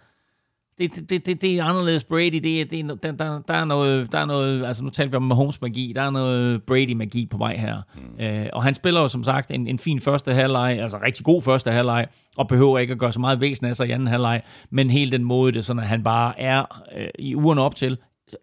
Det, 0.78 1.10
det, 1.10 1.26
det, 1.26 1.42
det 1.42 1.58
er 1.58 1.64
anderledes 1.64 2.04
Brady. 2.04 2.40
Det, 2.44 2.62
er, 2.62 2.66
det, 2.66 2.80
er, 2.80 2.96
der, 2.96 3.12
der, 3.12 3.42
der, 3.48 3.54
er 3.54 3.66
noget, 3.66 4.12
der 4.12 4.20
er 4.20 4.26
noget, 4.26 4.66
altså 4.66 4.84
nu 4.84 4.90
taler 4.90 5.10
vi 5.10 5.16
om 5.16 5.24
Mahomes 5.24 5.62
magi, 5.62 5.94
der 5.96 6.02
er 6.02 6.10
noget 6.10 6.64
Brady-magi 6.64 7.26
på 7.26 7.38
vej 7.38 7.56
her. 7.56 7.82
Mm. 7.96 8.24
Øh, 8.24 8.46
og 8.54 8.64
han 8.64 8.76
spiller 8.76 9.02
jo 9.02 9.08
som 9.08 9.24
sagt 9.24 9.52
en, 9.52 9.68
en 9.68 9.80
fin 9.80 10.02
første 10.02 10.34
halvleg, 10.34 10.80
altså 10.82 10.98
rigtig 11.06 11.26
god 11.26 11.42
første 11.42 11.72
halvleg, 11.72 12.08
og 12.38 12.48
behøver 12.48 12.80
ikke 12.80 12.92
at 12.92 13.00
gøre 13.00 13.12
så 13.12 13.20
meget 13.20 13.42
væsen 13.42 13.66
af 13.66 13.76
sig 13.76 13.88
i 13.88 13.92
anden 13.92 14.08
halvleg, 14.08 14.42
men 14.70 14.90
hele 14.90 15.12
den 15.12 15.24
måde, 15.24 15.52
det 15.52 15.66
sådan, 15.66 15.82
at 15.82 15.88
han 15.88 16.04
bare 16.04 16.40
er 16.40 16.84
øh, 16.98 17.08
i 17.20 17.36
ugerne 17.36 17.62
op 17.62 17.76
til, 17.76 17.98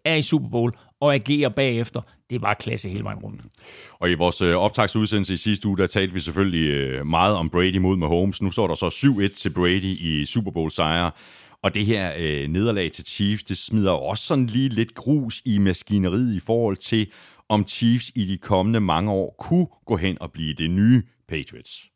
er 0.05 0.15
i 0.15 0.21
Super 0.21 0.49
Bowl 0.49 0.73
og 0.99 1.13
agerer 1.13 1.49
bagefter. 1.49 2.01
Det 2.29 2.35
er 2.35 2.39
bare 2.39 2.55
klasse 2.55 2.89
hele 2.89 3.03
vejen 3.03 3.19
rundt. 3.19 3.41
Og 3.99 4.11
i 4.11 4.13
vores 4.13 4.41
øh, 4.41 4.55
optagsudsendelse 4.55 5.33
i 5.33 5.37
sidste 5.37 5.67
uge, 5.67 5.77
der 5.77 5.87
talte 5.87 6.13
vi 6.13 6.19
selvfølgelig 6.19 6.69
øh, 6.69 7.05
meget 7.05 7.35
om 7.35 7.49
Brady 7.49 7.77
mod 7.77 7.97
Mahomes. 7.97 8.41
Nu 8.41 8.51
står 8.51 8.67
der 8.67 8.75
så 8.75 8.87
7-1 9.31 9.41
til 9.41 9.49
Brady 9.49 9.97
i 9.99 10.25
Super 10.25 10.51
Bowl 10.51 10.71
sejre. 10.71 11.11
Og 11.63 11.73
det 11.73 11.85
her 11.85 12.13
øh, 12.17 12.47
nederlag 12.47 12.91
til 12.91 13.05
Chiefs, 13.05 13.43
det 13.43 13.57
smider 13.57 13.91
også 13.91 14.23
sådan 14.23 14.45
lige 14.45 14.69
lidt 14.69 14.95
grus 14.95 15.41
i 15.45 15.57
maskineriet 15.57 16.35
i 16.35 16.39
forhold 16.39 16.77
til, 16.77 17.07
om 17.49 17.67
Chiefs 17.67 18.11
i 18.15 18.25
de 18.25 18.37
kommende 18.37 18.79
mange 18.79 19.11
år 19.11 19.35
kunne 19.39 19.67
gå 19.85 19.97
hen 19.97 20.17
og 20.21 20.31
blive 20.31 20.53
det 20.53 20.71
nye 20.71 21.03
Patriots. 21.29 21.89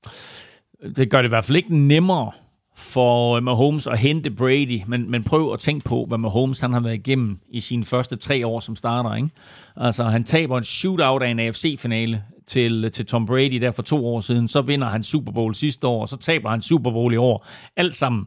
Det 0.95 1.10
gør 1.10 1.22
det 1.22 1.28
i 1.28 1.30
hvert 1.30 1.45
fald 1.45 1.56
ikke 1.56 1.78
nemmere 1.78 2.32
for 2.76 3.39
Mahomes 3.39 3.88
at 3.88 3.99
hente 3.99 4.32
Brady, 4.32 4.82
men, 4.88 5.11
men 5.11 5.24
prøv 5.24 5.53
at 5.53 5.59
tænke 5.59 5.86
på, 5.86 6.05
hvad 6.07 6.17
Mahomes 6.17 6.59
han 6.59 6.74
har 6.74 6.80
været 6.80 6.93
igennem 6.93 7.39
i 7.49 7.59
sine 7.59 7.86
første 7.86 8.15
tre 8.15 8.47
år 8.47 8.59
som 8.59 8.76
starter. 8.76 9.15
Ikke? 9.15 9.30
Altså, 9.76 10.03
han 10.03 10.24
taber 10.24 10.57
en 10.57 10.63
shootout 10.63 11.24
af 11.24 11.30
en 11.30 11.39
AFC-finale 11.39 12.24
til, 12.47 12.91
til 12.91 13.05
Tom 13.05 13.26
Brady 13.26 13.61
der 13.61 13.71
for 13.71 13.84
to 13.84 14.07
år 14.07 14.21
siden, 14.21 14.47
så 14.47 14.61
vinder 14.61 14.89
han 14.89 15.03
Super 15.03 15.32
Bowl 15.32 15.55
sidste 15.55 15.88
år, 15.88 16.01
og 16.01 16.09
så 16.09 16.17
taber 16.17 16.49
han 16.49 16.61
Super 16.61 16.91
Bowl 16.91 17.13
i 17.13 17.17
år. 17.17 17.47
Alt 17.76 17.95
sammen 17.95 18.26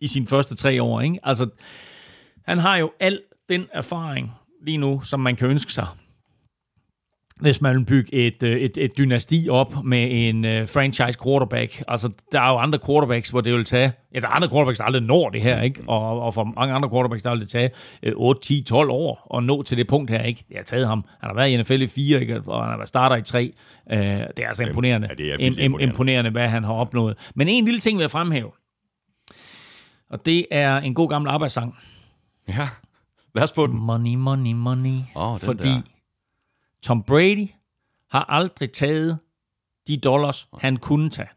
i 0.00 0.06
sine 0.06 0.26
første 0.26 0.54
tre 0.54 0.82
år. 0.82 1.00
Ikke? 1.00 1.18
Altså, 1.22 1.48
han 2.46 2.58
har 2.58 2.76
jo 2.76 2.92
al 3.00 3.20
den 3.48 3.66
erfaring 3.72 4.32
lige 4.66 4.78
nu, 4.78 5.00
som 5.00 5.20
man 5.20 5.36
kan 5.36 5.48
ønske 5.48 5.72
sig 5.72 5.86
hvis 7.44 7.60
man 7.60 7.76
vil 7.76 7.84
bygge 7.84 8.14
et, 8.14 8.42
øh, 8.42 8.56
et, 8.56 8.76
et 8.76 8.98
dynasti 8.98 9.48
op 9.50 9.84
med 9.84 10.28
en 10.28 10.44
uh, 10.44 10.68
franchise 10.68 11.18
quarterback. 11.24 11.82
Altså, 11.88 12.10
der 12.32 12.40
er 12.40 12.50
jo 12.50 12.56
andre 12.58 12.78
quarterbacks, 12.86 13.30
hvor 13.30 13.40
det 13.40 13.52
vil 13.52 13.64
tage... 13.64 13.92
Ja, 14.14 14.20
der 14.20 14.26
er 14.26 14.30
andre 14.30 14.48
quarterbacks, 14.48 14.78
der 14.78 14.84
aldrig 14.84 15.02
når 15.02 15.30
det 15.30 15.42
her, 15.42 15.62
ikke? 15.62 15.82
Og, 15.88 16.20
og 16.22 16.34
for 16.34 16.44
mange 16.44 16.74
andre 16.74 16.90
quarterbacks, 16.90 17.22
der 17.22 17.30
vil 17.30 17.40
det 17.40 17.48
tage 17.48 17.70
uh, 18.06 18.12
8, 18.26 18.40
10, 18.40 18.62
12 18.62 18.90
år 18.90 19.36
at 19.36 19.42
nå 19.44 19.62
til 19.62 19.78
det 19.78 19.86
punkt 19.88 20.10
her, 20.10 20.22
ikke? 20.22 20.44
Det 20.48 20.56
har 20.56 20.64
taget 20.64 20.86
ham. 20.86 21.04
Han 21.20 21.28
har 21.30 21.34
været 21.34 21.50
i 21.50 21.56
NFL 21.56 21.82
i 21.82 21.86
fire, 21.86 22.20
ikke? 22.20 22.42
Og 22.46 22.60
han 22.62 22.70
har 22.70 22.76
været 22.76 22.88
starter 22.88 23.16
i 23.16 23.22
tre. 23.22 23.52
Uh, 23.92 23.96
det 23.96 24.06
er 24.38 24.48
altså 24.48 24.64
imponerende. 24.64 25.08
Ja, 25.10 25.14
det 25.14 25.32
er 25.32 25.36
im- 25.36 25.40
imponerende. 25.42 25.82
imponerende, 25.84 26.30
hvad 26.30 26.48
han 26.48 26.64
har 26.64 26.72
opnået. 26.72 27.18
Men 27.34 27.48
en 27.48 27.64
lille 27.64 27.80
ting 27.80 27.98
vil 27.98 28.02
jeg 28.02 28.10
fremhæve. 28.10 28.50
Og 30.10 30.26
det 30.26 30.46
er 30.50 30.76
en 30.76 30.94
god 30.94 31.08
gammel 31.08 31.30
arbejdssang. 31.30 31.76
Ja, 32.48 32.68
lad 33.34 33.42
os 33.42 33.52
få 33.54 33.66
den. 33.66 33.78
Money, 33.78 34.14
money, 34.14 34.52
money. 34.52 34.98
Oh, 35.14 35.38
fordi 35.38 35.68
der. 35.68 35.82
Tom 36.84 37.02
Brady 37.02 37.48
har 38.10 38.24
aldrig 38.28 38.72
taget 38.72 39.18
de 39.88 39.96
dollars, 39.96 40.48
han 40.58 40.76
kunne 40.76 41.10
tage. 41.10 41.28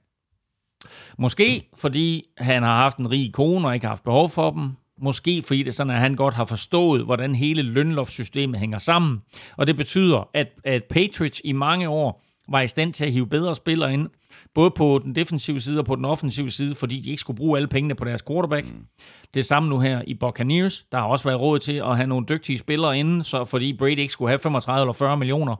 Måske 1.17 1.69
fordi 1.75 2.25
han 2.37 2.63
har 2.63 2.75
haft 2.75 2.97
en 2.97 3.11
rig 3.11 3.33
kone 3.33 3.67
og 3.67 3.73
ikke 3.73 3.85
har 3.85 3.91
haft 3.91 4.03
behov 4.03 4.29
for 4.29 4.51
dem. 4.51 4.71
Måske 5.01 5.41
fordi 5.41 5.59
det 5.59 5.67
er 5.67 5.73
sådan, 5.73 5.93
at 5.93 5.99
han 5.99 6.15
godt 6.15 6.33
har 6.33 6.45
forstået, 6.45 7.05
hvordan 7.05 7.35
hele 7.35 7.61
lønloftssystemet 7.61 8.59
hænger 8.59 8.77
sammen. 8.77 9.21
Og 9.57 9.67
det 9.67 9.75
betyder, 9.75 10.29
at, 10.33 10.47
at 10.63 10.83
Patriots 10.83 11.41
i 11.43 11.51
mange 11.51 11.89
år 11.89 12.23
var 12.49 12.61
i 12.61 12.67
stand 12.67 12.93
til 12.93 13.05
at 13.05 13.11
hive 13.11 13.27
bedre 13.27 13.55
spillere 13.55 13.93
ind, 13.93 14.09
både 14.57 14.71
på 14.71 15.01
den 15.03 15.15
defensive 15.15 15.61
side 15.61 15.79
og 15.79 15.85
på 15.85 15.95
den 15.95 16.05
offensive 16.05 16.51
side, 16.51 16.75
fordi 16.75 16.99
de 16.99 17.09
ikke 17.09 17.19
skulle 17.19 17.37
bruge 17.37 17.57
alle 17.57 17.67
pengene 17.67 17.95
på 17.95 18.05
deres 18.05 18.23
quarterback. 18.27 18.65
Mm. 18.67 18.85
Det 19.33 19.45
samme 19.45 19.69
nu 19.69 19.79
her 19.79 20.01
i 20.07 20.13
Buccaneers. 20.13 20.85
Der 20.91 20.97
har 20.97 21.05
også 21.05 21.25
været 21.25 21.39
råd 21.39 21.59
til 21.59 21.73
at 21.73 21.95
have 21.95 22.07
nogle 22.07 22.25
dygtige 22.29 22.57
spillere 22.57 22.99
inden, 22.99 23.23
så 23.23 23.45
fordi 23.45 23.77
Brady 23.77 23.99
ikke 23.99 24.13
skulle 24.13 24.29
have 24.29 24.39
35 24.39 24.81
eller 24.81 24.93
40 24.93 25.17
millioner. 25.17 25.55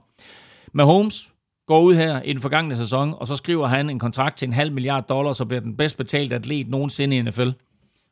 Mahomes 0.72 1.32
går 1.66 1.80
ud 1.80 1.94
her 1.94 2.22
i 2.22 2.32
den 2.32 2.42
forgangne 2.42 2.76
sæson, 2.76 3.14
og 3.16 3.26
så 3.26 3.36
skriver 3.36 3.66
han 3.66 3.90
en 3.90 3.98
kontrakt 3.98 4.36
til 4.36 4.46
en 4.46 4.52
halv 4.52 4.72
milliard 4.72 5.06
dollars, 5.08 5.36
så 5.36 5.44
bliver 5.44 5.60
den 5.60 5.76
bedst 5.76 5.96
betalte 5.96 6.34
atlet 6.34 6.68
nogensinde 6.68 7.16
i 7.16 7.22
NFL. 7.22 7.50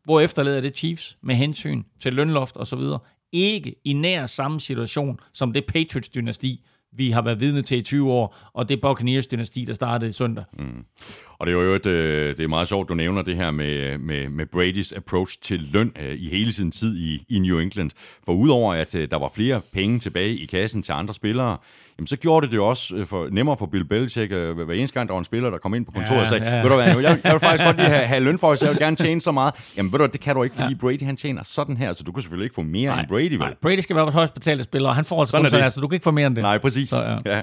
Hvor 0.05 0.21
efterlader 0.21 0.61
det 0.61 0.77
Chiefs 0.77 1.19
med 1.23 1.35
hensyn 1.35 1.83
til 2.01 2.13
lønloft 2.13 2.57
og 2.57 2.67
så 2.67 2.77
videre. 2.77 2.99
Ikke 3.33 3.75
i 3.85 3.93
nær 3.93 4.27
samme 4.27 4.61
situation 4.61 5.21
som 5.33 5.53
det 5.53 5.65
Patriots-dynasti, 5.67 6.67
vi 6.93 7.11
har 7.11 7.23
været 7.23 7.41
vidne 7.41 7.63
til 7.63 7.79
i 7.79 7.83
20 7.83 8.13
år, 8.13 8.37
og 8.53 8.69
det 8.69 8.81
Buccaneers-dynasti, 8.81 9.65
der 9.65 9.75
startede 9.75 10.09
i 10.09 10.13
søndag. 10.13 10.45
Mm. 10.59 10.85
Og 11.39 11.47
det 11.47 11.53
er 11.53 11.59
jo 11.63 11.75
et, 11.75 11.87
øh, 11.87 12.37
det 12.37 12.45
er 12.45 12.49
meget 12.49 12.69
sjovt, 12.69 12.89
du 12.89 12.95
nævner 12.95 13.23
det 13.23 13.37
her 13.37 13.51
med, 13.51 13.99
med, 13.99 14.29
med 14.29 14.47
Brady's 14.57 14.97
approach 14.97 15.39
til 15.43 15.61
løn 15.73 15.93
øh, 16.01 16.15
i 16.19 16.29
hele 16.29 16.53
sin 16.53 16.71
tid 16.71 16.99
i, 16.99 17.25
i 17.29 17.39
New 17.39 17.59
England. 17.59 17.91
For 18.25 18.33
udover 18.33 18.75
at 18.75 18.95
øh, 18.95 19.11
der 19.11 19.17
var 19.17 19.33
flere 19.35 19.61
penge 19.73 19.99
tilbage 19.99 20.37
i 20.37 20.47
kassen 20.47 20.83
til 20.83 20.93
andre 20.93 21.15
spillere, 21.15 21.57
jamen 21.99 22.07
så 22.07 22.17
gjorde 22.17 22.45
det 22.47 22.51
det 22.51 22.57
jo 22.57 22.67
også 22.67 23.05
for, 23.05 23.29
nemmere 23.31 23.57
for 23.57 23.67
Bill 23.67 23.85
Belichick, 23.85 24.33
hver 24.33 24.75
eneste 24.75 24.95
gang 24.95 25.09
der 25.09 25.13
var 25.15 25.19
en 25.19 25.25
spiller, 25.25 25.51
der 25.51 25.59
kom 25.59 25.75
ind 25.75 25.87
på 25.87 25.93
kontoret 25.93 26.17
ja, 26.17 26.23
og 26.23 26.29
sagde, 26.29 26.45
ja. 26.45 26.63
ved 26.63 26.71
du 26.71 26.75
hvad, 26.75 26.87
jeg, 26.87 27.19
jeg 27.25 27.33
vil 27.33 27.41
faktisk 27.41 27.65
godt 27.65 27.77
lige 27.77 27.89
have, 27.89 28.05
have 28.05 28.21
løn 28.21 28.39
for, 28.39 28.55
så 28.55 28.65
jeg 28.65 28.73
vil 28.73 28.81
gerne 28.81 28.97
tjene 28.97 29.21
så 29.21 29.33
meget. 29.33 29.55
Jamen 29.77 29.93
ved 29.93 29.99
du 29.99 30.07
det 30.07 30.21
kan 30.21 30.35
du 30.35 30.43
ikke, 30.43 30.57
fordi 30.57 30.73
ja. 30.73 30.79
Brady 30.81 31.03
han 31.03 31.17
tjener 31.17 31.43
sådan 31.45 31.77
her, 31.77 31.93
så 31.93 32.05
du 32.05 32.13
kan 32.13 32.23
selvfølgelig 32.23 32.45
ikke 32.45 32.55
få 32.55 32.63
mere 32.63 32.91
nej, 32.91 33.01
end 33.01 33.09
Brady. 33.09 33.31
Vel? 33.31 33.39
Nej, 33.39 33.55
Brady 33.63 33.79
skal 33.79 33.97
være 33.97 34.05
vores 34.05 34.15
højst 34.15 34.35
betalte 34.35 34.65
spiller, 34.65 34.89
og 34.89 34.95
han 34.95 35.05
får 35.05 35.21
altså 35.21 35.71
så 35.71 35.81
du 35.81 35.89
kan 35.89 35.95
ikke 35.95 36.05
få 36.05 36.11
mere 36.11 36.27
end 36.27 36.37
det. 36.37 36.43
Nej, 36.43 36.59
præcis. 36.59 36.89
Så, 36.89 37.03
ja. 37.03 37.37
Ja. 37.37 37.43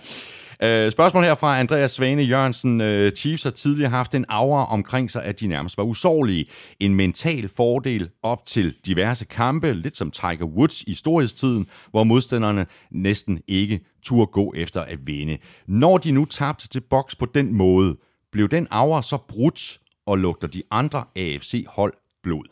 Uh, 0.53 0.91
spørgsmål 0.91 1.23
her 1.23 1.35
fra 1.35 1.59
Andreas 1.59 1.91
Svane 1.91 2.21
Jørgensen. 2.21 2.81
Øh, 2.81 3.11
Chiefs 3.11 3.43
har 3.43 3.49
tidligere 3.49 3.89
haft 3.89 4.15
en 4.15 4.25
aura 4.29 4.65
omkring 4.65 5.11
sig, 5.11 5.23
at 5.23 5.39
de 5.39 5.47
nærmest 5.47 5.77
var 5.77 5.83
usårlige. 5.83 6.45
En 6.79 6.95
mental 6.95 7.49
fordel 7.57 8.09
op 8.23 8.45
til 8.45 8.75
diverse 8.85 9.25
kampe, 9.25 9.73
lidt 9.73 9.97
som 9.97 10.11
Tiger 10.11 10.45
Woods 10.45 10.81
i 10.81 10.93
storhedstiden, 10.93 11.67
hvor 11.91 12.03
modstanderne 12.03 12.65
næsten 12.91 13.39
ikke 13.47 13.79
turde 14.03 14.25
gå 14.25 14.53
efter 14.55 14.81
at 14.81 14.99
vinde. 15.07 15.37
Når 15.67 15.97
de 15.97 16.11
nu 16.11 16.25
tabte 16.25 16.67
til 16.67 16.81
boks 16.89 17.15
på 17.15 17.25
den 17.25 17.53
måde, 17.53 17.95
blev 18.31 18.49
den 18.49 18.67
aura 18.71 19.01
så 19.01 19.17
brudt, 19.27 19.79
og 20.05 20.17
lugter 20.17 20.47
de 20.47 20.63
andre 20.71 21.03
AFC-hold 21.15 21.93
blod? 22.23 22.43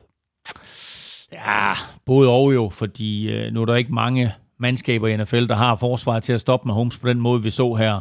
Ja, 1.31 1.73
både 2.05 2.29
og 2.29 2.53
jo, 2.53 2.69
fordi 2.69 3.31
øh, 3.31 3.53
nu 3.53 3.61
er 3.61 3.65
der 3.65 3.75
ikke 3.75 3.93
mange 3.93 4.33
mandskaber 4.61 5.07
i 5.07 5.17
NFL, 5.17 5.47
der 5.47 5.55
har 5.55 5.75
forsvaret 5.75 6.23
til 6.23 6.33
at 6.33 6.41
stoppe 6.41 6.67
med 6.67 6.73
Holmes 6.73 6.97
på 6.97 7.07
den 7.07 7.21
måde, 7.21 7.43
vi 7.43 7.49
så 7.49 7.73
her. 7.73 7.99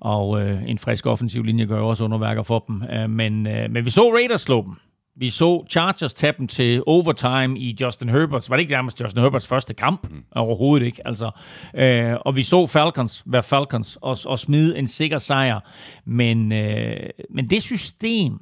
Og 0.00 0.42
øh, 0.42 0.62
en 0.66 0.78
frisk 0.78 1.06
offensiv 1.06 1.42
linje 1.42 1.64
gør 1.64 1.80
også 1.80 2.04
underværker 2.04 2.42
for 2.42 2.64
dem. 2.68 2.82
Øh, 2.82 3.10
men, 3.10 3.46
øh, 3.46 3.70
men 3.70 3.84
vi 3.84 3.90
så 3.90 4.14
Raiders 4.14 4.40
slå 4.40 4.62
dem. 4.62 4.74
Vi 5.16 5.30
så 5.30 5.64
Chargers 5.70 6.14
tage 6.14 6.34
dem 6.38 6.48
til 6.48 6.82
overtime 6.86 7.58
i 7.58 7.76
Justin 7.80 8.08
Herberts. 8.08 8.50
Var 8.50 8.56
det 8.56 8.60
ikke 8.60 8.72
nærmest 8.72 9.00
Justin 9.00 9.22
Herberts 9.22 9.46
første 9.46 9.74
kamp? 9.74 10.10
Mm. 10.10 10.24
Overhovedet 10.32 10.86
ikke. 10.86 11.06
Altså, 11.06 11.30
øh, 11.74 12.14
og 12.20 12.36
vi 12.36 12.42
så 12.42 12.66
Falcons 12.66 13.22
være 13.26 13.42
Falcons 13.42 13.98
og, 14.00 14.18
og 14.26 14.38
smide 14.38 14.78
en 14.78 14.86
sikker 14.86 15.18
sejr. 15.18 15.60
Men, 16.04 16.52
øh, 16.52 16.96
men 17.30 17.50
det 17.50 17.62
system, 17.62 18.38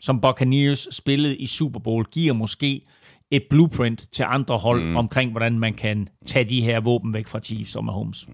som 0.00 0.20
Buccaneers 0.20 0.88
spillede 0.90 1.36
i 1.36 1.46
Super 1.46 1.80
Bowl, 1.80 2.04
giver 2.04 2.34
måske 2.34 2.82
et 3.30 3.42
blueprint 3.50 4.12
til 4.12 4.24
andre 4.28 4.58
hold 4.58 4.84
mm. 4.84 4.96
omkring, 4.96 5.30
hvordan 5.30 5.58
man 5.58 5.74
kan 5.74 6.08
tage 6.26 6.48
de 6.48 6.62
her 6.62 6.80
våben 6.80 7.14
væk 7.14 7.26
fra 7.26 7.40
Chiefs 7.40 7.76
og 7.76 7.84
Mahomes. 7.84 8.28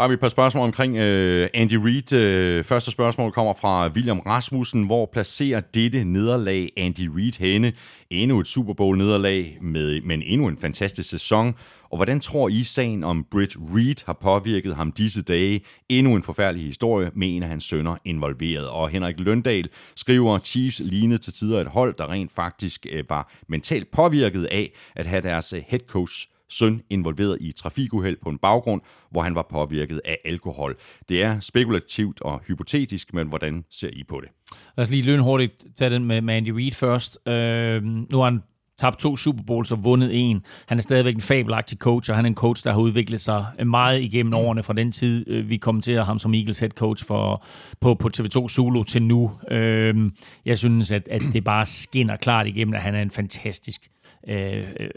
Har 0.00 0.08
vi 0.08 0.14
et 0.14 0.20
par 0.20 0.28
spørgsmål 0.28 0.64
omkring 0.64 0.92
uh, 0.94 1.46
Andy 1.54 1.74
Reid. 1.74 2.12
Uh, 2.58 2.64
første 2.64 2.90
spørgsmål 2.90 3.32
kommer 3.32 3.54
fra 3.60 3.88
William 3.88 4.18
Rasmussen. 4.18 4.86
Hvor 4.86 5.08
placerer 5.12 5.60
dette 5.60 6.04
nederlag 6.04 6.72
Andy 6.76 7.08
Reid 7.16 7.32
henne? 7.38 7.72
Endnu 8.10 8.40
et 8.40 8.46
Super 8.46 8.72
Bowl 8.74 8.98
nederlag, 8.98 9.58
med, 9.62 10.00
men 10.00 10.22
endnu 10.22 10.48
en 10.48 10.58
fantastisk 10.58 11.10
sæson. 11.10 11.54
Og 11.90 11.96
hvordan 11.96 12.20
tror 12.20 12.48
I, 12.48 12.64
sagen 12.64 13.04
om 13.04 13.26
Britt 13.30 13.56
Reed 13.74 14.06
har 14.06 14.18
påvirket 14.22 14.76
ham 14.76 14.92
disse 14.92 15.22
dage? 15.22 15.60
Endnu 15.88 16.16
en 16.16 16.22
forfærdelig 16.22 16.66
historie 16.66 17.10
med 17.14 17.36
en 17.36 17.42
af 17.42 17.48
hans 17.48 17.64
sønner 17.64 17.96
involveret. 18.04 18.68
Og 18.68 18.88
Henrik 18.88 19.20
Løndal 19.20 19.68
skriver, 19.96 20.38
Chiefs 20.38 20.80
lignede 20.84 21.18
til 21.18 21.32
tider 21.32 21.60
et 21.60 21.68
hold, 21.68 21.94
der 21.98 22.10
rent 22.10 22.32
faktisk 22.32 22.86
øh, 22.92 23.04
var 23.08 23.32
mentalt 23.48 23.90
påvirket 23.90 24.44
af 24.44 24.72
at 24.96 25.06
have 25.06 25.22
deres 25.22 25.52
øh, 25.52 25.62
head 25.68 25.80
coach 25.88 26.28
søn 26.50 26.82
involveret 26.90 27.38
i 27.40 27.52
trafikuheld 27.52 28.16
på 28.22 28.28
en 28.28 28.38
baggrund, 28.38 28.80
hvor 29.10 29.22
han 29.22 29.34
var 29.34 29.46
påvirket 29.50 30.00
af 30.04 30.18
alkohol. 30.24 30.76
Det 31.08 31.22
er 31.22 31.40
spekulativt 31.40 32.22
og 32.22 32.40
hypotetisk, 32.48 33.14
men 33.14 33.28
hvordan 33.28 33.64
ser 33.70 33.90
I 33.92 34.04
på 34.08 34.20
det? 34.20 34.28
Lad 34.76 34.82
os 34.82 34.90
lige 34.90 35.02
lynhurtigt 35.02 35.66
tage 35.76 35.90
den 35.90 36.04
med, 36.04 36.20
med 36.20 36.34
Andy 36.34 36.48
Reid 36.48 36.72
først. 36.72 37.28
Øh, 37.28 37.82
nu 37.84 38.18
har 38.18 38.24
han 38.24 38.42
tabt 38.80 38.98
to 38.98 39.16
Super 39.16 39.42
Bowls 39.42 39.72
og 39.72 39.84
vundet 39.84 40.10
en. 40.12 40.44
Han 40.66 40.78
er 40.78 40.82
stadigvæk 40.82 41.14
en 41.14 41.20
fabelagtig 41.20 41.78
coach, 41.78 42.10
og 42.10 42.16
han 42.16 42.24
er 42.24 42.28
en 42.28 42.34
coach, 42.34 42.64
der 42.64 42.72
har 42.72 42.80
udviklet 42.80 43.20
sig 43.20 43.46
meget 43.66 44.02
igennem 44.02 44.34
årene 44.34 44.62
fra 44.62 44.72
den 44.72 44.92
tid, 44.92 45.28
øh, 45.28 45.50
vi 45.50 45.56
kommenterer 45.56 46.04
ham 46.04 46.18
som 46.18 46.34
Eagles 46.34 46.58
head 46.58 46.70
coach 46.70 47.06
for, 47.06 47.44
på, 47.80 47.94
på 47.94 48.10
TV2 48.16 48.48
Zulu 48.48 48.82
til 48.82 49.02
nu. 49.02 49.30
Øhm, 49.50 50.12
jeg 50.44 50.58
synes, 50.58 50.90
at, 50.90 51.08
at 51.08 51.22
det 51.32 51.44
bare 51.44 51.64
skinner 51.64 52.16
klart 52.16 52.46
igennem, 52.46 52.74
at 52.74 52.82
han 52.82 52.94
er 52.94 53.02
en 53.02 53.10
fantastisk 53.10 53.88
øh, 54.28 54.68
øh 54.80 54.90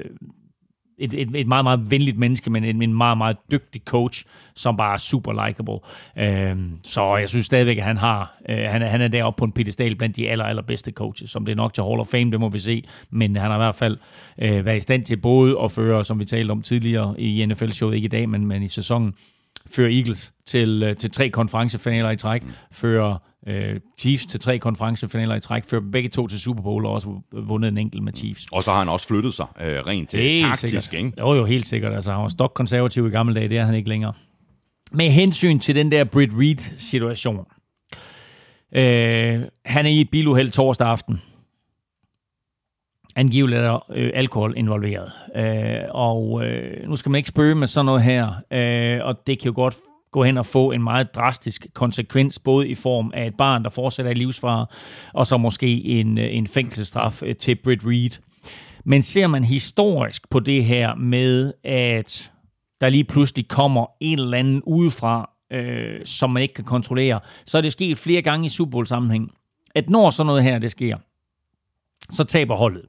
et, 1.04 1.14
et, 1.14 1.30
et 1.36 1.48
meget, 1.48 1.66
meget 1.66 1.92
venligt 1.92 2.18
menneske, 2.18 2.50
men 2.50 2.64
en, 2.64 2.82
en 2.82 2.94
meget, 2.94 3.18
meget 3.18 3.38
dygtig 3.52 3.82
coach, 3.86 4.26
som 4.56 4.78
bare 4.78 4.94
er 4.94 4.98
super 4.98 5.48
likable. 5.48 5.80
Øhm, 6.18 6.80
så 6.84 7.18
jeg 7.18 7.30
synes 7.30 7.46
stadigvæk, 7.46 7.78
at 7.78 7.84
han 7.84 7.98
har 7.98 8.36
øh, 8.50 8.58
han, 8.58 8.82
han 8.82 9.02
er 9.02 9.08
deroppe 9.08 9.40
på 9.40 9.46
en 9.46 9.52
pedestal 9.52 9.96
blandt 9.96 10.16
de 10.16 10.30
aller, 10.30 10.46
allerbedste 10.46 10.92
coaches, 10.92 11.30
som 11.30 11.46
det 11.46 11.52
er 11.52 11.56
nok 11.56 11.74
til 11.74 11.84
Hall 11.84 12.00
of 12.00 12.08
Fame, 12.08 12.32
det 12.32 12.40
må 12.40 12.50
vi 12.50 12.60
se, 12.60 12.84
men 13.10 13.36
han 13.36 13.52
har 13.52 13.58
i 13.58 13.64
hvert 13.64 13.76
fald 13.76 13.98
øh, 14.38 14.66
været 14.66 14.78
i 14.78 14.80
stand 14.80 15.06
til 15.06 15.18
både 15.18 15.60
at 15.64 15.72
føre, 15.72 16.06
som 16.06 16.20
vi 16.20 16.26
talte 16.26 16.52
om 16.52 16.62
tidligere 16.62 17.16
i 17.22 17.46
NFL-showet, 17.46 17.96
ikke 17.96 18.06
i 18.06 18.10
dag, 18.10 18.30
men, 18.30 18.46
men 18.46 18.64
i 18.64 18.68
sæsonen, 18.68 19.14
føre 19.76 19.94
Eagles 19.94 20.34
til, 20.46 20.84
øh, 20.84 20.96
til 20.96 21.12
tre 21.12 21.30
konferencefinaler 21.30 22.10
i 22.10 22.18
træk, 22.18 22.44
mm. 22.44 22.52
føre 22.72 23.20
øh, 23.48 23.80
Chiefs 24.00 24.26
til 24.26 24.40
tre 24.40 24.60
konferencefinaler 24.60 25.36
i 25.36 25.40
træk, 25.40 25.64
før 25.64 25.80
begge 25.92 26.10
to 26.10 26.28
til 26.28 26.40
Super 26.40 26.64
Bowl, 26.64 26.86
og 26.86 26.92
også 26.92 27.22
vundet 27.32 27.68
en 27.68 27.78
enkelt 27.78 28.04
med 28.04 28.14
Chiefs. 28.14 28.48
Og 28.52 28.64
så 28.64 28.72
har 28.72 28.80
han 28.80 28.90
også 28.90 29.08
flyttet 29.08 29.34
sig 29.34 29.46
øh, 29.62 29.80
rent 29.80 30.10
til 30.10 30.20
helt 30.20 30.42
taktisk, 30.42 30.82
sikkert. 30.92 31.06
ikke? 31.06 31.22
Jo, 31.22 31.34
jo, 31.34 31.46
helt 31.46 31.66
sikkert. 31.68 31.94
Altså, 31.94 32.12
han 32.12 32.22
var 32.22 32.28
stok-konservativ 32.28 33.08
i 33.08 33.10
gamle 33.10 33.36
dage, 33.36 33.50
det 33.50 33.58
er 33.58 33.66
han 33.66 33.76
ikke 33.76 33.90
længere. 33.90 34.14
Med 34.92 35.10
hensyn 35.10 35.60
til 35.60 35.76
den 35.76 35.92
der 35.92 36.04
Britt 36.04 36.32
Reed-situation. 36.38 37.46
Øh, 38.76 39.42
han 39.66 39.86
er 39.86 39.90
i 39.90 40.02
et 40.02 40.10
biluheld 40.10 40.52
torsdag 40.52 40.88
aften. 40.88 41.22
Angiveligt 43.16 43.62
er 43.62 43.92
øh, 43.94 44.12
alkohol 44.14 44.54
involveret. 44.58 45.12
Øh, 45.36 45.90
og 45.90 46.46
øh, 46.46 46.90
nu 46.90 46.96
skal 46.96 47.10
man 47.10 47.18
ikke 47.18 47.30
spøge 47.30 47.56
med 47.56 47.68
sådan 47.68 47.86
noget 47.86 48.04
her, 48.04 48.28
øh, 48.52 49.06
og 49.06 49.28
det 49.28 49.40
kan 49.40 49.46
jo 49.46 49.54
godt 49.56 49.78
gå 50.14 50.24
hen 50.24 50.38
og 50.38 50.46
få 50.46 50.72
en 50.72 50.84
meget 50.84 51.16
drastisk 51.16 51.68
konsekvens, 51.74 52.40
både 52.40 52.68
i 52.68 52.76
form 52.76 53.12
af 53.14 53.28
et 53.28 53.36
barn, 53.38 53.64
der 53.64 53.70
fortsætter 53.70 54.12
i 54.12 54.16
livsfare, 54.16 54.66
og 55.14 55.28
så 55.28 55.38
måske 55.38 55.86
en, 55.86 56.18
øh, 56.18 56.36
en 56.36 56.48
fængselsstraf 56.48 57.24
øh, 57.24 57.36
til 57.36 57.56
Britt 57.56 57.82
Reed. 57.86 58.10
Men 58.86 59.02
ser 59.02 59.28
man 59.28 59.44
historisk 59.44 60.30
på 60.30 60.40
det 60.40 60.66
her 60.66 60.96
med, 60.96 61.54
at 61.64 62.32
der 62.82 62.90
lige 62.90 63.04
pludselig 63.04 63.48
kommer 63.48 63.86
en 64.00 64.20
eller 64.20 64.38
anden 64.38 64.62
udefra, 64.62 65.30
øh, 65.52 66.06
som 66.06 66.30
man 66.30 66.42
ikke 66.42 66.54
kan 66.54 66.64
kontrollere, 66.64 67.20
så 67.46 67.58
er 67.58 67.62
det 67.62 67.72
sket 67.72 67.98
flere 67.98 68.22
gange 68.22 68.46
i 68.46 68.50
Super 68.50 68.72
Bowl-sammenhæng, 68.72 69.32
at 69.76 69.90
når 69.90 70.10
sådan 70.10 70.28
noget 70.28 70.44
her, 70.44 70.60
det 70.60 70.72
sker, 70.72 70.98
så 72.10 72.24
taber 72.24 72.56
holdet. 72.56 72.86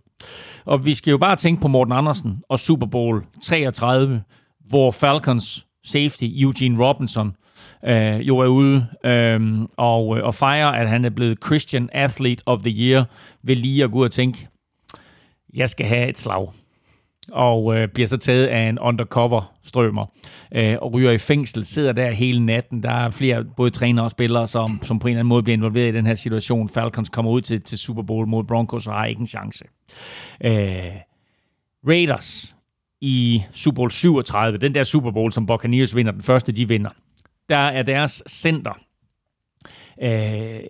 Og 0.65 0.87
vi 0.87 0.95
skal 0.95 1.11
jo 1.11 1.19
bare 1.19 1.37
tænke 1.37 1.63
på 1.63 1.69
Morten 1.69 1.93
Andersen 1.93 2.43
og 2.49 2.59
Super 2.59 2.87
Bowl 2.87 3.25
33, 3.43 4.23
hvor 4.69 4.91
Falcons 4.91 5.67
safety 5.85 6.25
Eugene 6.25 6.85
Robinson 6.85 7.37
øh, 7.85 8.29
jo 8.29 8.39
er 8.39 8.47
ude 8.47 8.87
øhm, 9.05 9.63
øh, 9.63 9.69
og, 9.77 10.07
og 10.07 10.35
fejrer, 10.35 10.69
at 10.69 10.89
han 10.89 11.05
er 11.05 11.11
blevet 11.11 11.39
Christian 11.47 11.89
Athlete 11.93 12.43
of 12.47 12.61
the 12.61 12.71
Year, 12.71 13.05
ved 13.43 13.57
lige 13.57 13.85
at 13.85 13.91
gå 13.91 13.99
ud 13.99 14.05
og 14.05 14.13
tænke, 14.13 14.49
jeg 15.55 15.69
skal 15.69 15.87
have 15.87 16.09
et 16.09 16.19
slag. 16.19 16.49
Og 17.33 17.77
øh, 17.77 17.89
bliver 17.89 18.07
så 18.07 18.17
taget 18.17 18.47
af 18.47 18.69
en 18.69 18.79
undercover 18.79 19.53
strømmer 19.63 20.07
øh, 20.55 20.77
og 20.83 20.95
ryger 20.95 21.11
i 21.11 21.19
fængsel, 21.19 21.65
sidder 21.65 21.93
der 21.93 22.11
hele 22.11 22.47
natten. 22.47 22.83
Der 22.83 22.91
er 22.91 23.11
flere, 23.11 23.45
både 23.57 23.71
trænere 23.71 24.05
og 24.05 24.11
spillere, 24.11 24.47
som, 24.47 24.81
som 24.83 24.99
på 24.99 25.09
en 25.09 25.13
eller 25.13 25.21
anden 25.21 25.29
måde 25.29 25.43
bliver 25.43 25.57
involveret 25.57 25.89
i 25.89 25.97
den 25.97 26.07
her 26.07 26.15
situation. 26.15 26.69
Falcons 26.69 27.09
kommer 27.09 27.31
ud 27.31 27.41
til, 27.41 27.61
til 27.61 27.79
Super 27.79 28.03
Bowl 28.03 28.27
mod 28.27 28.45
Broncos 28.45 28.87
og 28.87 28.95
har 28.95 29.05
ikke 29.05 29.21
en 29.21 29.27
chance. 29.27 29.65
Øh, 30.45 30.93
Raiders 31.89 32.54
i 33.05 33.43
Super 33.53 33.77
Bowl 33.77 33.91
37, 33.91 34.59
den 34.59 34.75
der 34.75 34.83
Super 34.83 35.11
Bowl, 35.11 35.33
som 35.33 35.47
Buccaneers 35.47 35.97
vinder, 35.97 36.13
den 36.13 36.23
første 36.23 36.53
de 36.53 36.69
vinder, 36.69 36.91
der 37.49 37.57
er 37.57 37.83
deres 37.83 38.23
center, 38.29 38.79
øh, 40.03 40.61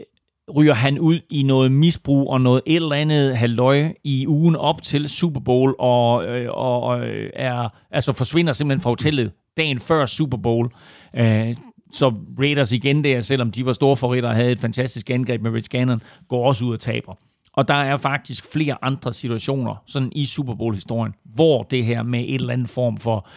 ryger 0.57 0.75
han 0.75 0.99
ud 0.99 1.21
i 1.31 1.43
noget 1.43 1.73
misbrug 1.73 2.31
og 2.31 2.41
noget 2.41 2.63
et 2.67 2.77
eller 2.77 2.97
andet 2.97 3.37
halvøj 3.37 3.93
i 4.05 4.27
ugen 4.27 4.57
op 4.57 4.83
til 4.83 5.09
Super 5.09 5.41
Bowl, 5.41 5.75
og, 5.79 6.27
øh, 6.27 6.49
og 6.51 7.01
øh, 7.01 7.31
er, 7.35 7.69
altså 7.91 8.13
forsvinder 8.13 8.53
simpelthen 8.53 8.83
fra 8.83 8.91
hotellet 8.91 9.33
dagen 9.57 9.81
før 9.81 10.07
Super 10.07 10.39
Bowl. 10.39 10.71
Øh, 11.17 11.55
så 11.93 12.15
Raiders 12.39 12.73
igen 12.73 13.05
der, 13.05 13.21
selvom 13.21 13.51
de 13.51 13.67
var 13.67 13.73
store 13.73 13.97
favoritter 13.97 14.29
og 14.29 14.35
havde 14.35 14.53
et 14.53 14.59
fantastisk 14.59 15.11
angreb 15.11 15.43
med 15.43 15.51
Rich 15.51 15.71
Gannon, 15.71 16.03
går 16.29 16.49
også 16.49 16.65
ud 16.65 16.73
og 16.73 16.81
taber. 16.81 17.15
Og 17.57 17.69
der 17.69 17.75
er 17.75 17.97
faktisk 17.97 18.53
flere 18.53 18.77
andre 18.83 19.13
situationer 19.13 19.83
sådan 19.87 20.13
i 20.13 20.27
Super 20.27 20.55
Bowl-historien, 20.55 21.15
hvor 21.25 21.63
det 21.63 21.85
her 21.85 22.03
med 22.03 22.21
et 22.21 22.35
eller 22.35 22.53
andet 22.53 22.69
form 22.69 22.97
for, 22.99 23.29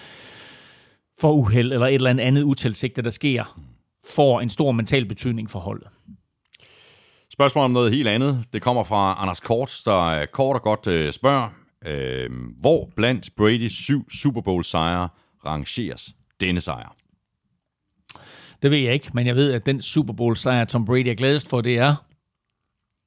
for 1.20 1.32
uheld, 1.32 1.72
eller 1.74 1.88
et 1.88 1.94
eller 1.94 2.10
andet 2.10 2.44
utilsigtet, 2.44 3.06
der 3.06 3.12
sker, 3.12 3.60
får 4.08 4.42
en 4.42 4.50
stor 4.50 4.72
mental 4.72 5.06
betydning 5.06 5.50
for 5.50 5.60
holdet. 5.60 5.88
Spørgsmål 7.34 7.64
om 7.64 7.72
noget 7.72 7.94
helt 7.94 8.08
andet. 8.08 8.46
Det 8.54 8.62
kommer 8.62 8.84
fra 8.84 9.16
Anders 9.22 9.40
Kort, 9.40 9.82
der 9.86 10.26
kort 10.26 10.56
og 10.56 10.62
godt 10.62 10.88
øh, 10.88 11.14
spørger, 11.14 11.50
øh, 11.86 12.30
hvor 12.62 12.90
blandt 12.96 13.30
Brady's 13.42 13.84
syv 13.84 14.10
Super 14.10 14.42
Bowl 14.42 14.64
sejre 14.64 15.10
rangeres 15.46 16.16
denne 16.42 16.62
sejr? 16.62 16.96
Det 18.62 18.72
ved 18.72 18.78
jeg 18.78 18.94
ikke, 18.94 19.10
men 19.14 19.28
jeg 19.28 19.36
ved, 19.36 19.54
at 19.54 19.66
den 19.66 19.82
Super 19.82 20.14
Bowl 20.14 20.38
sejr, 20.38 20.66
Tom 20.66 20.86
Brady 20.86 21.08
er 21.08 21.14
gladest 21.14 21.50
for, 21.50 21.62
det 21.62 21.78
er 21.78 21.96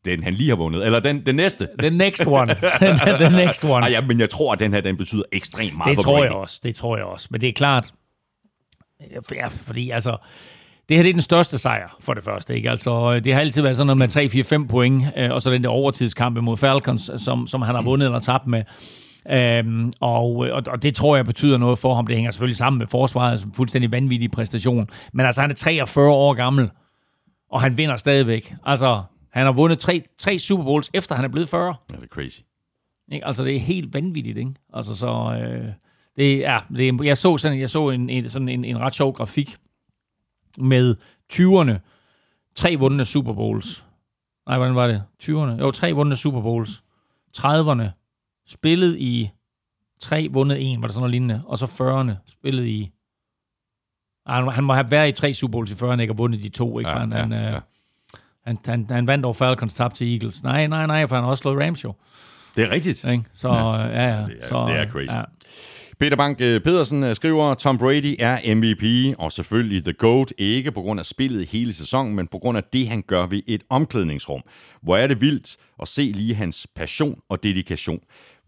Den 0.04 0.22
han 0.22 0.34
lige 0.34 0.48
har 0.48 0.56
vundet. 0.56 0.86
Eller 0.86 1.00
den, 1.00 1.26
den 1.26 1.34
næste. 1.34 1.68
the 1.78 1.90
next 1.90 2.26
one. 2.26 2.54
the 3.20 3.46
next 3.46 3.64
one. 3.64 3.86
Ej, 3.86 3.90
ja, 3.90 4.00
men 4.00 4.20
jeg 4.20 4.30
tror, 4.30 4.52
at 4.52 4.58
den 4.58 4.72
her 4.72 4.80
den 4.80 4.96
betyder 4.96 5.22
ekstremt 5.32 5.76
meget 5.76 5.88
Det 5.88 5.96
for 5.96 6.02
tror 6.02 6.18
Brady. 6.18 6.24
jeg 6.24 6.32
også, 6.32 6.60
det 6.62 6.74
tror 6.74 6.96
jeg 6.96 7.06
også. 7.06 7.28
Men 7.30 7.40
det 7.40 7.48
er 7.48 7.52
klart, 7.52 7.92
ja, 9.34 9.48
fordi 9.48 9.90
altså, 9.90 10.16
det 10.88 10.96
her 10.96 11.02
det 11.02 11.10
er 11.10 11.14
den 11.14 11.22
største 11.22 11.58
sejr, 11.58 11.96
for 12.00 12.14
det 12.14 12.24
første. 12.24 12.56
Ikke? 12.56 12.70
Altså, 12.70 13.20
det 13.20 13.32
har 13.32 13.40
altid 13.40 13.62
været 13.62 13.76
sådan 13.76 13.96
noget 13.96 14.16
med 14.16 14.62
3-4-5 14.64 14.68
point, 14.68 15.04
øh, 15.16 15.30
og 15.30 15.42
så 15.42 15.50
den 15.50 15.62
der 15.62 15.68
overtidskamp 15.68 16.38
mod 16.38 16.56
Falcons, 16.56 17.10
som, 17.16 17.46
som 17.46 17.62
han 17.62 17.74
har 17.74 17.82
vundet 17.82 18.06
eller 18.06 18.18
tabt 18.18 18.46
med. 18.46 18.62
Øhm, 19.30 19.92
og, 20.00 20.36
og, 20.36 20.62
og 20.66 20.82
det 20.82 20.94
tror 20.94 21.16
jeg 21.16 21.26
betyder 21.26 21.58
noget 21.58 21.78
for 21.78 21.94
ham. 21.94 22.06
Det 22.06 22.16
hænger 22.16 22.30
selvfølgelig 22.30 22.56
sammen 22.56 22.78
med 22.78 22.86
forsvaret, 22.86 23.30
altså 23.30 23.46
fuldstændig 23.54 23.92
vanvittig 23.92 24.30
præstation. 24.30 24.88
Men 25.12 25.26
altså, 25.26 25.40
han 25.40 25.50
er 25.50 25.54
43 25.54 26.10
år 26.10 26.34
gammel, 26.34 26.70
og 27.50 27.60
han 27.60 27.76
vinder 27.76 27.96
stadigvæk. 27.96 28.54
Altså, 28.66 29.02
han 29.30 29.46
har 29.46 29.52
vundet 29.52 29.78
tre, 29.78 30.02
tre 30.18 30.38
Super 30.38 30.64
Bowls, 30.64 30.90
efter 30.94 31.14
han 31.14 31.24
er 31.24 31.28
blevet 31.28 31.48
40. 31.48 31.74
Ja, 31.90 31.96
det 31.96 32.02
er 32.02 32.06
crazy. 32.08 32.40
Ikke? 33.12 33.26
Altså, 33.26 33.44
det 33.44 33.56
er 33.56 33.60
helt 33.60 33.94
vanvittigt, 33.94 34.38
ikke? 34.38 34.54
Altså, 34.72 34.96
så... 34.96 35.40
Øh, 35.42 35.72
det 36.16 36.46
er, 36.46 36.60
det 36.76 37.04
jeg 37.04 37.18
så, 37.18 37.36
sådan, 37.36 37.60
jeg 37.60 37.70
så 37.70 37.88
en, 37.90 38.10
en, 38.10 38.30
sådan 38.30 38.48
en, 38.48 38.64
en 38.64 38.78
ret 38.78 38.94
sjov 38.94 39.12
grafik 39.12 39.56
med 40.58 40.96
20'erne. 41.32 41.78
Tre 42.54 42.76
vundne 42.76 43.04
Super 43.04 43.32
Bowls. 43.32 43.86
Nej, 44.46 44.56
hvordan 44.58 44.74
var 44.74 44.86
det? 44.86 45.02
20'erne? 45.22 45.60
Jo, 45.60 45.70
tre 45.70 45.92
vundne 45.92 46.16
Super 46.16 46.40
Bowls. 46.42 46.82
30'erne 47.38 47.84
spillet 48.46 48.96
i 48.98 49.30
tre 50.00 50.28
vundet 50.30 50.72
en, 50.72 50.82
var 50.82 50.86
det 50.88 50.94
sådan 50.94 51.00
noget 51.00 51.10
lignende. 51.10 51.42
Og 51.46 51.58
så 51.58 51.66
40'erne 51.66 52.30
spillet 52.32 52.66
i... 52.66 52.90
Ej, 54.26 54.34
han 54.34 54.44
må- 54.44 54.50
han 54.50 54.64
må 54.64 54.72
have 54.72 54.90
været 54.90 55.08
i 55.08 55.12
tre 55.12 55.32
Super 55.32 55.52
Bowls 55.52 55.70
i 55.70 55.74
40'erne, 55.74 56.00
ikke? 56.00 56.12
Og 56.12 56.18
vundet 56.18 56.42
de 56.42 56.48
to, 56.48 56.78
ikke? 56.78 56.90
Ja, 56.90 56.98
han, 56.98 57.12
ja, 57.12 57.18
han, 57.18 57.32
ja. 57.32 57.60
Øh, 58.50 58.56
han, 58.66 58.86
han, 58.86 58.86
han 58.96 59.06
vandt 59.06 59.24
over 59.24 59.34
Falcons, 59.34 59.74
tabte 59.74 59.96
til 59.98 60.12
Eagles. 60.12 60.42
Nej, 60.42 60.66
nej, 60.66 60.86
nej, 60.86 61.06
for 61.06 61.16
han 61.16 61.22
har 61.24 61.30
også 61.30 61.42
slået 61.42 61.66
Rams 61.66 61.84
jo. 61.84 61.94
Det 62.56 62.64
er 62.64 62.70
rigtigt. 62.70 63.04
Ikke? 63.04 63.24
Så 63.34 63.48
ja, 63.48 63.76
ja, 63.86 64.02
ja. 64.18 64.24
Det 64.26 64.36
er- 64.40 64.46
så, 64.46 64.64
det 64.68 64.76
er 64.76 64.86
crazy. 64.88 65.10
Ja. 65.12 65.22
Peter 66.00 66.16
Bank 66.16 66.40
øh, 66.40 66.60
Pedersen 66.60 67.04
øh, 67.04 67.16
skriver, 67.16 67.54
Tom 67.54 67.78
Brady 67.78 68.14
er 68.18 68.54
MVP, 68.54 69.14
og 69.18 69.32
selvfølgelig 69.32 69.84
The 69.84 69.92
GOAT, 69.92 70.32
ikke 70.38 70.72
på 70.72 70.80
grund 70.82 71.00
af 71.00 71.06
spillet 71.06 71.46
hele 71.48 71.72
sæsonen, 71.72 72.14
men 72.14 72.26
på 72.26 72.38
grund 72.38 72.58
af 72.58 72.64
det, 72.72 72.88
han 72.88 73.02
gør 73.06 73.26
ved 73.26 73.42
et 73.46 73.62
omklædningsrum. 73.70 74.40
Hvor 74.82 74.96
er 74.96 75.06
det 75.06 75.20
vildt 75.20 75.56
at 75.82 75.88
se 75.88 76.02
lige 76.02 76.34
hans 76.34 76.66
passion 76.76 77.18
og 77.28 77.42
dedikation. 77.42 77.98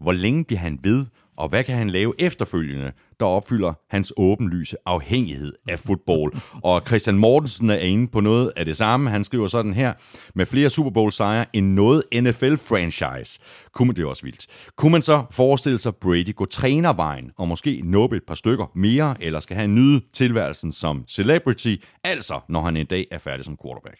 Hvor 0.01 0.11
længe 0.11 0.45
bliver 0.45 0.59
han 0.59 0.79
ved, 0.83 1.05
og 1.37 1.49
hvad 1.49 1.63
kan 1.63 1.75
han 1.75 1.89
lave 1.89 2.13
efterfølgende, 2.19 2.91
der 3.19 3.25
opfylder 3.25 3.73
hans 3.89 4.13
åbenlyse 4.17 4.77
afhængighed 4.85 5.53
af 5.69 5.79
fodbold. 5.79 6.33
Og 6.63 6.81
Christian 6.87 7.17
Mortensen 7.17 7.69
er 7.69 7.75
inde 7.75 8.07
på 8.07 8.19
noget 8.19 8.51
af 8.55 8.65
det 8.65 8.77
samme. 8.77 9.09
Han 9.09 9.23
skriver 9.23 9.47
sådan 9.47 9.73
her, 9.73 9.93
med 10.35 10.45
flere 10.45 10.69
Super 10.69 10.91
Bowl 10.91 11.11
sejre 11.11 11.45
end 11.53 11.73
noget 11.73 12.03
NFL-franchise. 12.15 13.39
Kunne 13.73 13.93
det 13.93 14.03
er 14.03 14.07
også 14.07 14.23
vildt. 14.23 14.47
Kunne 14.75 14.91
man 14.91 15.01
så 15.01 15.23
forestille 15.31 15.79
sig 15.79 15.95
Brady 15.95 16.35
gå 16.35 16.45
trænervejen, 16.45 17.31
og 17.37 17.47
måske 17.47 17.81
nuppe 17.83 18.17
et 18.17 18.23
par 18.27 18.35
stykker 18.35 18.71
mere, 18.75 19.15
eller 19.19 19.39
skal 19.39 19.57
han 19.57 19.75
nyde 19.75 20.01
tilværelsen 20.13 20.71
som 20.71 21.05
celebrity, 21.09 21.75
altså 22.03 22.39
når 22.49 22.61
han 22.61 22.77
en 22.77 22.85
dag 22.85 23.07
er 23.11 23.17
færdig 23.17 23.45
som 23.45 23.57
quarterback? 23.63 23.97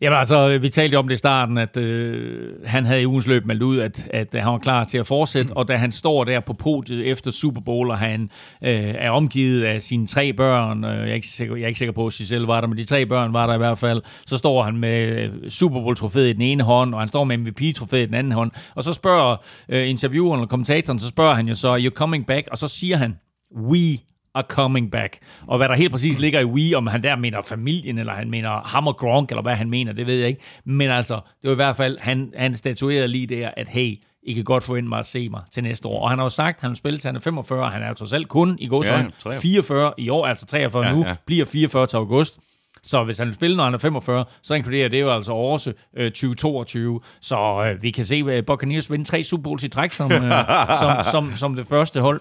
Jamen 0.00 0.18
altså, 0.18 0.58
vi 0.58 0.68
talte 0.68 0.96
om 0.98 1.08
det 1.08 1.14
i 1.14 1.18
starten, 1.18 1.58
at 1.58 1.76
øh, 1.76 2.52
han 2.64 2.86
havde 2.86 3.02
i 3.02 3.06
ugens 3.06 3.26
løb 3.26 3.46
meldt 3.46 3.62
ud, 3.62 3.78
at, 3.78 4.08
at 4.10 4.28
han 4.34 4.52
var 4.52 4.58
klar 4.58 4.84
til 4.84 4.98
at 4.98 5.06
fortsætte, 5.06 5.52
og 5.56 5.68
da 5.68 5.76
han 5.76 5.92
står 5.92 6.24
der 6.24 6.40
på 6.40 6.52
podiet 6.52 7.06
efter 7.06 7.30
Super 7.30 7.60
Bowl, 7.60 7.90
og 7.90 7.98
han 7.98 8.30
øh, 8.64 8.94
er 8.98 9.10
omgivet 9.10 9.64
af 9.64 9.82
sine 9.82 10.06
tre 10.06 10.32
børn, 10.32 10.84
øh, 10.84 10.90
jeg, 10.90 11.10
er 11.10 11.14
ikke 11.14 11.26
sikker, 11.26 11.56
jeg 11.56 11.62
er 11.62 11.68
ikke 11.68 11.78
sikker 11.78 11.92
på, 11.92 12.06
at 12.06 12.12
Giselle 12.12 12.48
var 12.48 12.60
der, 12.60 12.68
men 12.68 12.78
de 12.78 12.84
tre 12.84 13.06
børn 13.06 13.32
var 13.32 13.46
der 13.46 13.54
i 13.54 13.58
hvert 13.58 13.78
fald, 13.78 14.02
så 14.26 14.36
står 14.36 14.62
han 14.62 14.76
med 14.76 14.98
øh, 14.98 15.50
Super 15.50 15.80
Bowl-trofæet 15.80 16.28
i 16.28 16.32
den 16.32 16.42
ene 16.42 16.62
hånd, 16.62 16.94
og 16.94 17.00
han 17.00 17.08
står 17.08 17.24
med 17.24 17.36
MVP-trofæet 17.36 18.02
i 18.02 18.06
den 18.06 18.14
anden 18.14 18.32
hånd, 18.32 18.50
og 18.74 18.84
så 18.84 18.92
spørger 18.92 19.36
øh, 19.68 19.88
intervieweren 19.90 20.40
eller 20.40 20.48
kommentatoren, 20.48 20.98
så 20.98 21.08
spørger 21.08 21.34
han 21.34 21.48
jo 21.48 21.54
så, 21.54 21.76
you're 21.76 21.90
coming 21.90 22.26
back, 22.26 22.48
og 22.50 22.58
så 22.58 22.68
siger 22.68 22.96
han, 22.96 23.18
we 23.56 23.98
are 24.36 24.44
coming 24.48 24.90
back. 24.90 25.18
Og 25.46 25.56
hvad 25.56 25.68
der 25.68 25.74
helt 25.74 25.92
præcis 25.92 26.18
ligger 26.18 26.40
i 26.40 26.44
we, 26.44 26.76
om 26.76 26.86
han 26.86 27.02
der 27.02 27.16
mener 27.16 27.42
familien, 27.42 27.98
eller 27.98 28.12
han 28.12 28.30
mener 28.30 28.68
ham 28.68 28.86
og 28.86 28.96
Gronk, 28.96 29.30
eller 29.30 29.42
hvad 29.42 29.54
han 29.54 29.70
mener, 29.70 29.92
det 29.92 30.06
ved 30.06 30.18
jeg 30.18 30.28
ikke. 30.28 30.40
Men 30.64 30.90
altså, 30.90 31.14
det 31.14 31.48
var 31.48 31.52
i 31.52 31.54
hvert 31.54 31.76
fald, 31.76 31.98
han, 31.98 32.32
han 32.36 32.54
statuerede 32.56 33.08
lige 33.08 33.26
der, 33.26 33.50
at 33.56 33.68
hey, 33.68 33.94
I 34.22 34.32
kan 34.32 34.44
godt 34.44 34.64
forvente 34.64 34.88
mig 34.88 34.98
at 34.98 35.06
se 35.06 35.28
mig 35.28 35.40
til 35.52 35.62
næste 35.62 35.88
år. 35.88 36.02
Og 36.02 36.10
han 36.10 36.18
har 36.18 36.24
jo 36.24 36.28
sagt, 36.28 36.56
at 36.56 36.60
han 36.60 36.70
vil 36.70 36.76
spille 36.76 36.98
til 36.98 37.08
han 37.08 37.16
er 37.16 37.20
45, 37.20 37.62
og 37.62 37.72
han 37.72 37.82
er 37.82 37.88
jo 37.88 37.94
trods 37.94 38.12
alt 38.12 38.28
kun 38.28 38.56
i 38.60 38.66
godsøjne 38.66 39.04
Ja, 39.04 39.10
43. 39.30 39.40
44 39.40 39.92
i 39.98 40.08
år, 40.08 40.26
altså 40.26 40.46
43 40.46 40.86
Ja, 40.86 40.92
nu, 40.92 41.04
ja. 41.06 41.16
bliver 41.26 41.44
44 41.44 41.86
til 41.86 41.96
august. 41.96 42.38
Så 42.86 43.04
hvis 43.04 43.18
han 43.18 43.26
vil 43.26 43.34
spille, 43.34 43.56
når 43.56 43.64
han 43.64 43.74
er 43.74 43.78
45, 43.78 44.24
så 44.42 44.54
inkluderer 44.54 44.88
det 44.88 45.00
jo 45.00 45.14
altså 45.14 45.32
også 45.32 45.72
øh, 45.96 46.10
2022. 46.10 47.00
Så 47.20 47.66
øh, 47.66 47.82
vi 47.82 47.90
kan 47.90 48.04
se 48.04 48.24
øh, 48.26 48.44
Buccaneers 48.44 48.90
vinde 48.90 49.04
tre 49.04 49.22
Super 49.22 49.42
Bowls 49.42 49.64
i 49.64 49.68
træk 49.68 49.92
som, 49.92 50.12
øh, 50.12 50.32
som, 50.80 51.04
som, 51.10 51.36
som 51.36 51.54
det 51.54 51.66
første 51.66 52.00
hold. 52.00 52.20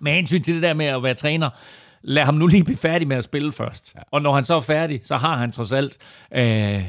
Med 0.00 0.12
hensyn 0.12 0.42
til 0.42 0.54
det 0.54 0.62
der 0.62 0.74
med 0.74 0.86
at 0.86 1.02
være 1.02 1.14
træner, 1.14 1.50
lad 2.02 2.24
ham 2.24 2.34
nu 2.34 2.46
lige 2.46 2.64
blive 2.64 2.76
færdig 2.76 3.08
med 3.08 3.16
at 3.16 3.24
spille 3.24 3.52
først. 3.52 3.92
Ja. 3.94 4.00
Og 4.10 4.22
når 4.22 4.34
han 4.34 4.44
så 4.44 4.54
er 4.54 4.60
færdig, 4.60 5.00
så 5.02 5.16
har 5.16 5.36
han 5.36 5.52
trods 5.52 5.72
alt 5.72 5.98
øh, 6.34 6.82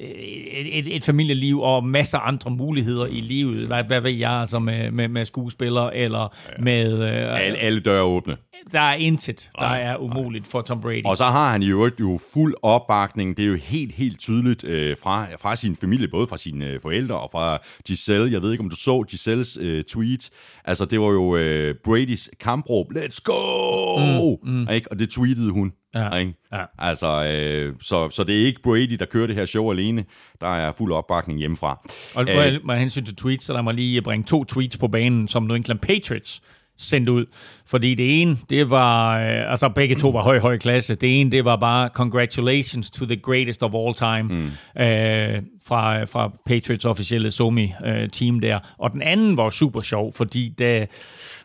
et, 0.00 0.96
et, 0.96 1.04
familieliv 1.04 1.60
og 1.60 1.84
masser 1.84 2.18
af 2.18 2.28
andre 2.28 2.50
muligheder 2.50 3.06
i 3.06 3.20
livet. 3.20 3.66
Hvad, 3.66 3.84
hvad 3.84 4.00
ved 4.00 4.10
jeg, 4.10 4.30
altså 4.30 4.58
med, 4.58 4.90
med, 4.90 5.08
med 5.08 5.24
skuespillere 5.24 5.96
eller 5.96 6.34
ja. 6.48 6.62
med... 6.62 7.02
Øh, 7.02 7.44
Alle, 7.44 7.58
alle 7.58 7.80
døre 7.80 8.02
åbne. 8.02 8.36
Der 8.72 8.80
er 8.80 8.94
intet, 8.94 9.50
der 9.58 9.66
er 9.66 9.96
umuligt 9.96 10.46
for 10.46 10.62
Tom 10.62 10.80
Brady. 10.80 11.02
Og 11.04 11.16
så 11.16 11.24
har 11.24 11.52
han 11.52 11.62
øvrigt 11.62 12.00
jo 12.00 12.20
fuld 12.32 12.54
opbakning. 12.62 13.36
Det 13.36 13.44
er 13.44 13.48
jo 13.48 13.56
helt, 13.56 13.94
helt 13.94 14.18
tydeligt 14.18 14.64
øh, 14.64 14.96
fra, 15.02 15.26
fra 15.40 15.56
sin 15.56 15.76
familie, 15.76 16.08
både 16.08 16.26
fra 16.26 16.36
sine 16.36 16.66
øh, 16.66 16.80
forældre 16.80 17.20
og 17.20 17.28
fra 17.32 17.58
Giselle. 17.86 18.32
Jeg 18.32 18.42
ved 18.42 18.52
ikke, 18.52 18.64
om 18.64 18.70
du 18.70 18.76
så 18.76 19.02
Giselles 19.02 19.58
øh, 19.60 19.84
tweet. 19.84 20.30
Altså, 20.64 20.84
det 20.84 21.00
var 21.00 21.06
jo 21.06 21.36
øh, 21.36 21.74
Bradys 21.84 22.30
kampråb. 22.40 22.86
Let's 22.92 23.18
go! 23.24 24.36
Mm, 24.42 24.52
mm. 24.52 24.68
Ikke? 24.70 24.92
Og 24.92 24.98
det 24.98 25.10
tweetede 25.10 25.50
hun. 25.50 25.72
Ja, 25.94 26.16
Ikke? 26.16 26.34
ja. 26.52 26.64
Altså, 26.78 27.24
øh, 27.24 27.74
så, 27.80 28.08
så 28.10 28.24
det 28.24 28.42
er 28.42 28.46
ikke 28.46 28.62
Brady, 28.62 28.96
der 28.98 29.06
kører 29.06 29.26
det 29.26 29.36
her 29.36 29.44
show 29.46 29.70
alene. 29.70 30.04
Der 30.40 30.46
er 30.46 30.72
fuld 30.72 30.92
opbakning 30.92 31.38
hjemmefra. 31.38 31.80
Og 32.14 32.24
Øh, 32.28 32.54
øh, 32.54 32.66
med 32.66 32.78
hensyn 32.78 33.04
til 33.04 33.16
tweets, 33.16 33.44
så 33.44 33.52
lad 33.52 33.62
mig 33.62 33.74
lige 33.74 34.02
bringe 34.02 34.24
to 34.24 34.44
tweets 34.44 34.76
på 34.76 34.88
banen, 34.88 35.28
som 35.28 35.42
New 35.42 35.56
England 35.56 35.78
Patriots 35.78 36.42
sendte 36.78 37.12
ud. 37.12 37.26
Fordi 37.66 37.94
det 37.94 38.22
ene, 38.22 38.36
det 38.50 38.70
var, 38.70 39.18
øh, 39.18 39.50
altså 39.50 39.68
begge 39.68 39.94
to 39.94 40.08
var 40.08 40.22
høj, 40.22 40.38
høj 40.38 40.58
klasse. 40.58 40.94
Det 40.94 41.20
ene, 41.20 41.30
det 41.30 41.44
var 41.44 41.56
bare 41.56 41.88
congratulations 41.88 42.90
to 42.90 43.06
the 43.06 43.16
greatest 43.16 43.62
of 43.62 43.74
all 43.74 43.94
time 43.94 44.22
mm. 44.22 44.82
øh, 44.82 45.42
fra, 45.66 46.04
fra 46.04 46.32
Patriots 46.46 46.84
officielle 46.84 47.30
Somi-team 47.30 48.40
der. 48.40 48.58
Og 48.78 48.92
den 48.92 49.02
anden 49.02 49.36
var 49.36 49.50
super 49.50 49.80
sjov, 49.80 50.12
fordi 50.12 50.48
da 50.48 50.86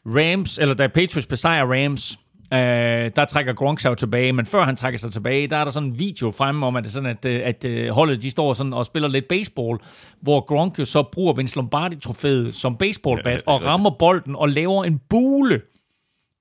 Rams, 0.05 0.57
eller 0.57 0.75
da 0.75 0.87
Patriots 0.87 1.27
besejrer 1.27 1.83
Rams, 1.83 2.19
Øh, 2.53 3.11
der 3.15 3.25
trækker 3.25 3.53
Gronk 3.53 3.79
sig 3.79 3.97
tilbage, 3.97 4.33
men 4.33 4.45
før 4.45 4.63
han 4.63 4.75
trækker 4.75 4.99
sig 4.99 5.11
tilbage, 5.11 5.47
der 5.47 5.57
er 5.57 5.63
der 5.63 5.71
sådan 5.71 5.89
en 5.89 5.99
video 5.99 6.31
fremme 6.31 6.65
om, 6.65 6.75
at, 6.75 6.83
det 6.83 6.91
sådan, 6.91 7.09
at, 7.09 7.25
øh, 7.25 7.41
at, 7.45 7.65
at 7.65 7.91
holdet 7.91 8.21
de 8.21 8.31
står 8.31 8.53
sådan 8.53 8.73
og 8.73 8.85
spiller 8.85 9.09
lidt 9.09 9.27
baseball, 9.27 9.77
hvor 10.21 10.45
Gronk 10.45 10.79
jo 10.79 10.85
så 10.85 11.03
bruger 11.03 11.33
Vince 11.33 11.55
Lombardi-trofæet 11.55 12.55
som 12.55 12.77
baseballbat 12.77 13.43
og 13.45 13.65
rammer 13.65 13.89
bolden 13.89 14.35
og 14.35 14.49
laver 14.49 14.83
en 14.83 15.01
bule 15.09 15.61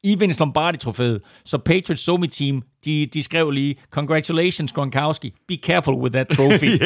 i 0.08 0.16
Vince 0.18 0.40
Lombardi-trofæet. 0.40 1.20
Så 1.44 1.58
Patriots 1.58 2.02
Somi 2.02 2.26
Team, 2.26 2.62
de, 2.84 3.06
de 3.06 3.22
skrev 3.22 3.50
lige, 3.50 3.76
congratulations 3.90 4.72
Gronkowski, 4.72 5.34
be 5.48 5.56
careful 5.56 5.94
with 5.94 6.12
that 6.12 6.28
trophy. 6.28 6.64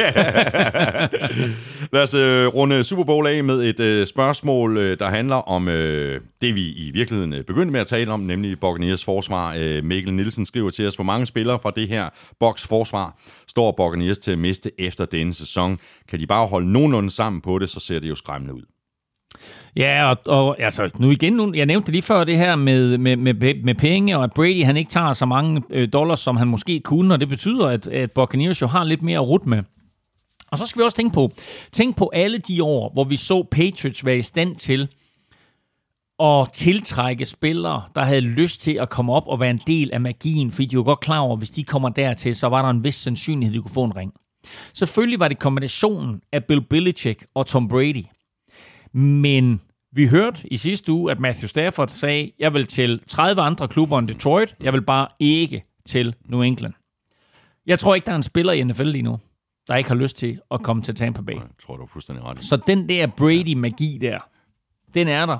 Lad 1.94 2.02
os 2.02 2.14
øh, 2.14 2.46
runde 2.46 2.84
Super 2.84 3.04
Bowl 3.04 3.26
af 3.26 3.44
med 3.44 3.64
et 3.64 3.80
øh, 3.80 4.06
spørgsmål, 4.06 4.76
øh, 4.76 4.98
der 4.98 5.10
handler 5.10 5.36
om 5.36 5.68
øh, 5.68 6.20
det, 6.42 6.54
vi 6.54 6.72
i 6.72 6.90
virkeligheden 6.90 7.32
øh, 7.32 7.44
begyndte 7.44 7.72
med 7.72 7.80
at 7.80 7.86
tale 7.86 8.12
om, 8.12 8.20
nemlig 8.20 8.60
Buccaneers 8.60 9.04
forsvar. 9.04 9.54
Øh, 9.58 9.84
Mikkel 9.84 10.14
Nielsen 10.14 10.46
skriver 10.46 10.70
til 10.70 10.86
os, 10.86 10.94
hvor 10.94 11.04
mange 11.04 11.26
spillere 11.26 11.58
fra 11.62 11.72
det 11.76 11.88
her 11.88 12.08
boks 12.40 12.66
forsvar 12.66 13.18
står 13.48 13.74
Buccaneers 13.76 14.18
til 14.18 14.30
at 14.30 14.38
miste 14.38 14.80
efter 14.80 15.04
denne 15.04 15.34
sæson. 15.34 15.78
Kan 16.08 16.20
de 16.20 16.26
bare 16.26 16.46
holde 16.46 16.72
nogenlunde 16.72 17.10
sammen 17.10 17.42
på 17.42 17.58
det, 17.58 17.70
så 17.70 17.80
ser 17.80 17.98
det 17.98 18.08
jo 18.08 18.14
skræmmende 18.14 18.54
ud. 18.54 18.62
Ja, 19.76 20.10
og, 20.10 20.18
og 20.26 20.60
altså, 20.60 20.90
nu 20.98 21.10
igen, 21.10 21.32
nu, 21.32 21.52
jeg 21.54 21.66
nævnte 21.66 21.92
lige 21.92 22.02
før 22.02 22.24
det 22.24 22.38
her 22.38 22.56
med, 22.56 22.98
med, 22.98 23.16
med, 23.16 23.34
med 23.64 23.74
penge, 23.74 24.18
og 24.18 24.24
at 24.24 24.32
Brady 24.34 24.64
han 24.64 24.76
ikke 24.76 24.90
tager 24.90 25.12
så 25.12 25.26
mange 25.26 25.62
øh, 25.70 25.88
dollars, 25.92 26.20
som 26.20 26.36
han 26.36 26.48
måske 26.48 26.80
kunne, 26.80 27.14
og 27.14 27.20
det 27.20 27.28
betyder, 27.28 27.66
at, 27.66 27.86
at 27.86 28.12
Buccaneers 28.12 28.62
jo 28.62 28.66
har 28.66 28.84
lidt 28.84 29.02
mere 29.02 29.18
at 29.18 29.28
rute 29.28 29.48
med. 29.48 29.62
Og 30.50 30.58
så 30.58 30.66
skal 30.66 30.80
vi 30.80 30.84
også 30.84 30.96
tænke 30.96 31.14
på, 31.14 31.32
tænk 31.72 31.96
på 31.96 32.10
alle 32.14 32.38
de 32.38 32.64
år, 32.64 32.90
hvor 32.92 33.04
vi 33.04 33.16
så 33.16 33.42
Patriots 33.50 34.04
være 34.04 34.16
i 34.16 34.22
stand 34.22 34.56
til 34.56 34.88
at 36.18 36.52
tiltrække 36.52 37.26
spillere, 37.26 37.82
der 37.94 38.04
havde 38.04 38.20
lyst 38.20 38.60
til 38.60 38.78
at 38.80 38.90
komme 38.90 39.12
op 39.12 39.24
og 39.26 39.40
være 39.40 39.50
en 39.50 39.60
del 39.66 39.90
af 39.92 40.00
magien, 40.00 40.52
fordi 40.52 40.66
de 40.66 40.76
var 40.76 40.82
godt 40.82 41.00
klar 41.00 41.18
over, 41.18 41.32
at 41.32 41.40
hvis 41.40 41.50
de 41.50 41.64
kommer 41.64 41.88
dertil, 41.88 42.36
så 42.36 42.46
var 42.46 42.62
der 42.62 42.70
en 42.70 42.84
vis 42.84 42.94
sandsynlighed, 42.94 43.54
at 43.54 43.58
de 43.58 43.62
kunne 43.62 43.74
få 43.74 43.84
en 43.84 43.96
ring. 43.96 44.12
Selvfølgelig 44.74 45.20
var 45.20 45.28
det 45.28 45.38
kombinationen 45.38 46.20
af 46.32 46.44
Bill 46.44 46.60
Belichick 46.60 47.26
og 47.34 47.46
Tom 47.46 47.68
Brady. 47.68 48.04
Men 48.92 49.60
vi 49.92 50.06
hørte 50.06 50.52
i 50.52 50.56
sidste 50.56 50.92
uge, 50.92 51.10
at 51.10 51.20
Matthew 51.20 51.46
Stafford 51.46 51.88
sagde, 51.88 52.32
jeg 52.38 52.54
vil 52.54 52.66
til 52.66 53.00
30 53.08 53.42
andre 53.42 53.68
klubber 53.68 53.98
end 53.98 54.08
Detroit, 54.08 54.54
jeg 54.60 54.72
vil 54.72 54.82
bare 54.82 55.08
ikke 55.18 55.64
til 55.86 56.14
New 56.24 56.42
England. 56.42 56.74
Jeg 57.66 57.78
tror 57.78 57.94
ikke, 57.94 58.06
der 58.06 58.12
er 58.12 58.16
en 58.16 58.22
spiller 58.22 58.52
i 58.52 58.64
NFL 58.64 58.82
lige 58.82 59.02
nu, 59.02 59.18
der 59.68 59.76
ikke 59.76 59.88
har 59.88 59.96
lyst 59.96 60.16
til 60.16 60.40
at 60.50 60.62
komme 60.62 60.82
til 60.82 60.94
Tampa 60.94 61.22
Bay. 61.22 61.34
Jeg 61.34 61.42
tror, 61.66 61.76
du 61.76 61.82
er 61.82 61.86
fuldstændig 61.86 62.24
ret. 62.24 62.44
Så 62.44 62.56
den 62.56 62.88
der 62.88 63.06
Brady-magi 63.06 63.98
der, 64.00 64.18
den 64.94 65.08
er 65.08 65.26
der. 65.26 65.38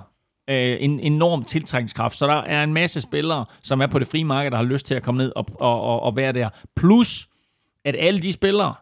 Øh, 0.51 0.77
en 0.81 1.01
enorm 1.01 1.43
tiltrækningskraft. 1.43 2.17
Så 2.17 2.27
der 2.27 2.35
er 2.35 2.65
en 2.65 2.73
masse 2.73 3.01
spillere, 3.01 3.45
som 3.63 3.81
er 3.81 3.87
på 3.87 3.99
det 3.99 4.07
frie 4.07 4.25
marked, 4.25 4.51
der 4.51 4.57
har 4.57 4.65
lyst 4.65 4.87
til 4.87 4.95
at 4.95 5.03
komme 5.03 5.19
ned 5.19 5.33
og, 5.37 5.47
og, 5.55 5.81
og, 5.81 6.01
og 6.01 6.17
være 6.17 6.33
der. 6.33 6.49
Plus, 6.77 7.29
at 7.85 7.97
alle 7.99 8.21
de 8.21 8.33
spillere, 8.33 8.75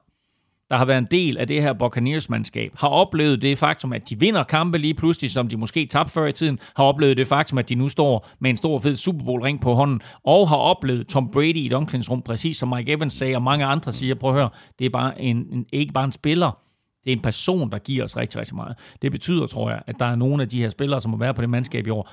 der 0.71 0.77
har 0.77 0.85
været 0.85 0.99
en 0.99 1.09
del 1.11 1.37
af 1.39 1.47
det 1.47 1.63
her 1.63 1.73
Buccaneers-mandskab, 1.73 2.73
har 2.79 2.89
oplevet 2.89 3.43
det 3.43 3.59
faktum, 3.59 3.93
at 3.93 4.09
de 4.09 4.21
vinder 4.21 4.43
kampe 4.43 4.79
lige 4.79 4.95
pludselig, 4.95 5.31
som 5.31 5.49
de 5.49 5.57
måske 5.57 5.87
tabte 5.87 6.13
før 6.13 6.27
i 6.27 6.33
tiden, 6.33 6.59
har 6.77 6.85
oplevet 6.85 7.17
det 7.17 7.27
faktum, 7.27 7.59
at 7.59 7.69
de 7.69 7.75
nu 7.75 7.89
står 7.89 8.29
med 8.39 8.51
en 8.51 8.57
stor 8.57 8.79
fed 8.79 8.97
Super 8.97 9.25
Bowl-ring 9.25 9.61
på 9.61 9.75
hånden, 9.75 10.01
og 10.25 10.49
har 10.49 10.57
oplevet 10.57 11.07
Tom 11.09 11.31
Brady 11.31 11.57
i 11.57 11.67
et 11.67 11.73
omklædningsrum, 11.73 12.23
præcis 12.23 12.57
som 12.57 12.69
Mike 12.77 12.93
Evans 12.93 13.13
sagde, 13.13 13.37
og 13.37 13.43
mange 13.43 13.65
andre 13.65 13.93
siger, 13.93 14.15
prøv 14.15 14.31
at 14.31 14.37
høre, 14.37 14.51
det 14.79 14.85
er 14.85 14.91
bare 14.91 15.21
en, 15.21 15.37
en, 15.37 15.67
ikke 15.73 15.93
bare 15.93 16.05
en 16.05 16.13
spiller, 16.13 16.59
det 17.05 17.13
er 17.13 17.17
en 17.17 17.23
person, 17.23 17.71
der 17.71 17.79
giver 17.79 18.05
os 18.05 18.17
rigtig, 18.17 18.41
rigtig 18.41 18.57
meget. 18.57 18.77
Det 19.03 19.13
betyder, 19.13 19.47
tror 19.47 19.71
jeg, 19.71 19.83
at 19.87 19.97
der 19.99 20.07
er 20.07 20.17
nogle 20.17 20.43
af 20.43 20.49
de 20.49 20.61
her 20.63 20.69
spillere, 20.69 21.01
som 21.01 21.11
må 21.11 21.17
være 21.17 21.35
på 21.35 21.43
det 21.43 21.51
mandskab 21.51 21.87
i 21.87 21.91
år, 21.91 22.11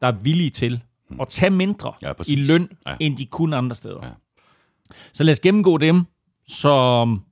der 0.00 0.06
er 0.06 0.12
villige 0.22 0.50
til 0.50 0.82
at 1.20 1.28
tage 1.28 1.50
mindre 1.50 1.92
Ja, 2.02 2.12
i 2.28 2.34
løn, 2.36 2.68
Ja. 2.86 2.94
end 3.00 3.16
de 3.16 3.26
kunne 3.26 3.56
andre 3.56 3.76
steder. 3.76 4.00
Ja. 4.02 4.10
Så 5.12 5.24
lad 5.24 5.32
os 5.32 5.40
gennemgå 5.40 5.78
dem, 5.78 6.04
som 6.48 7.22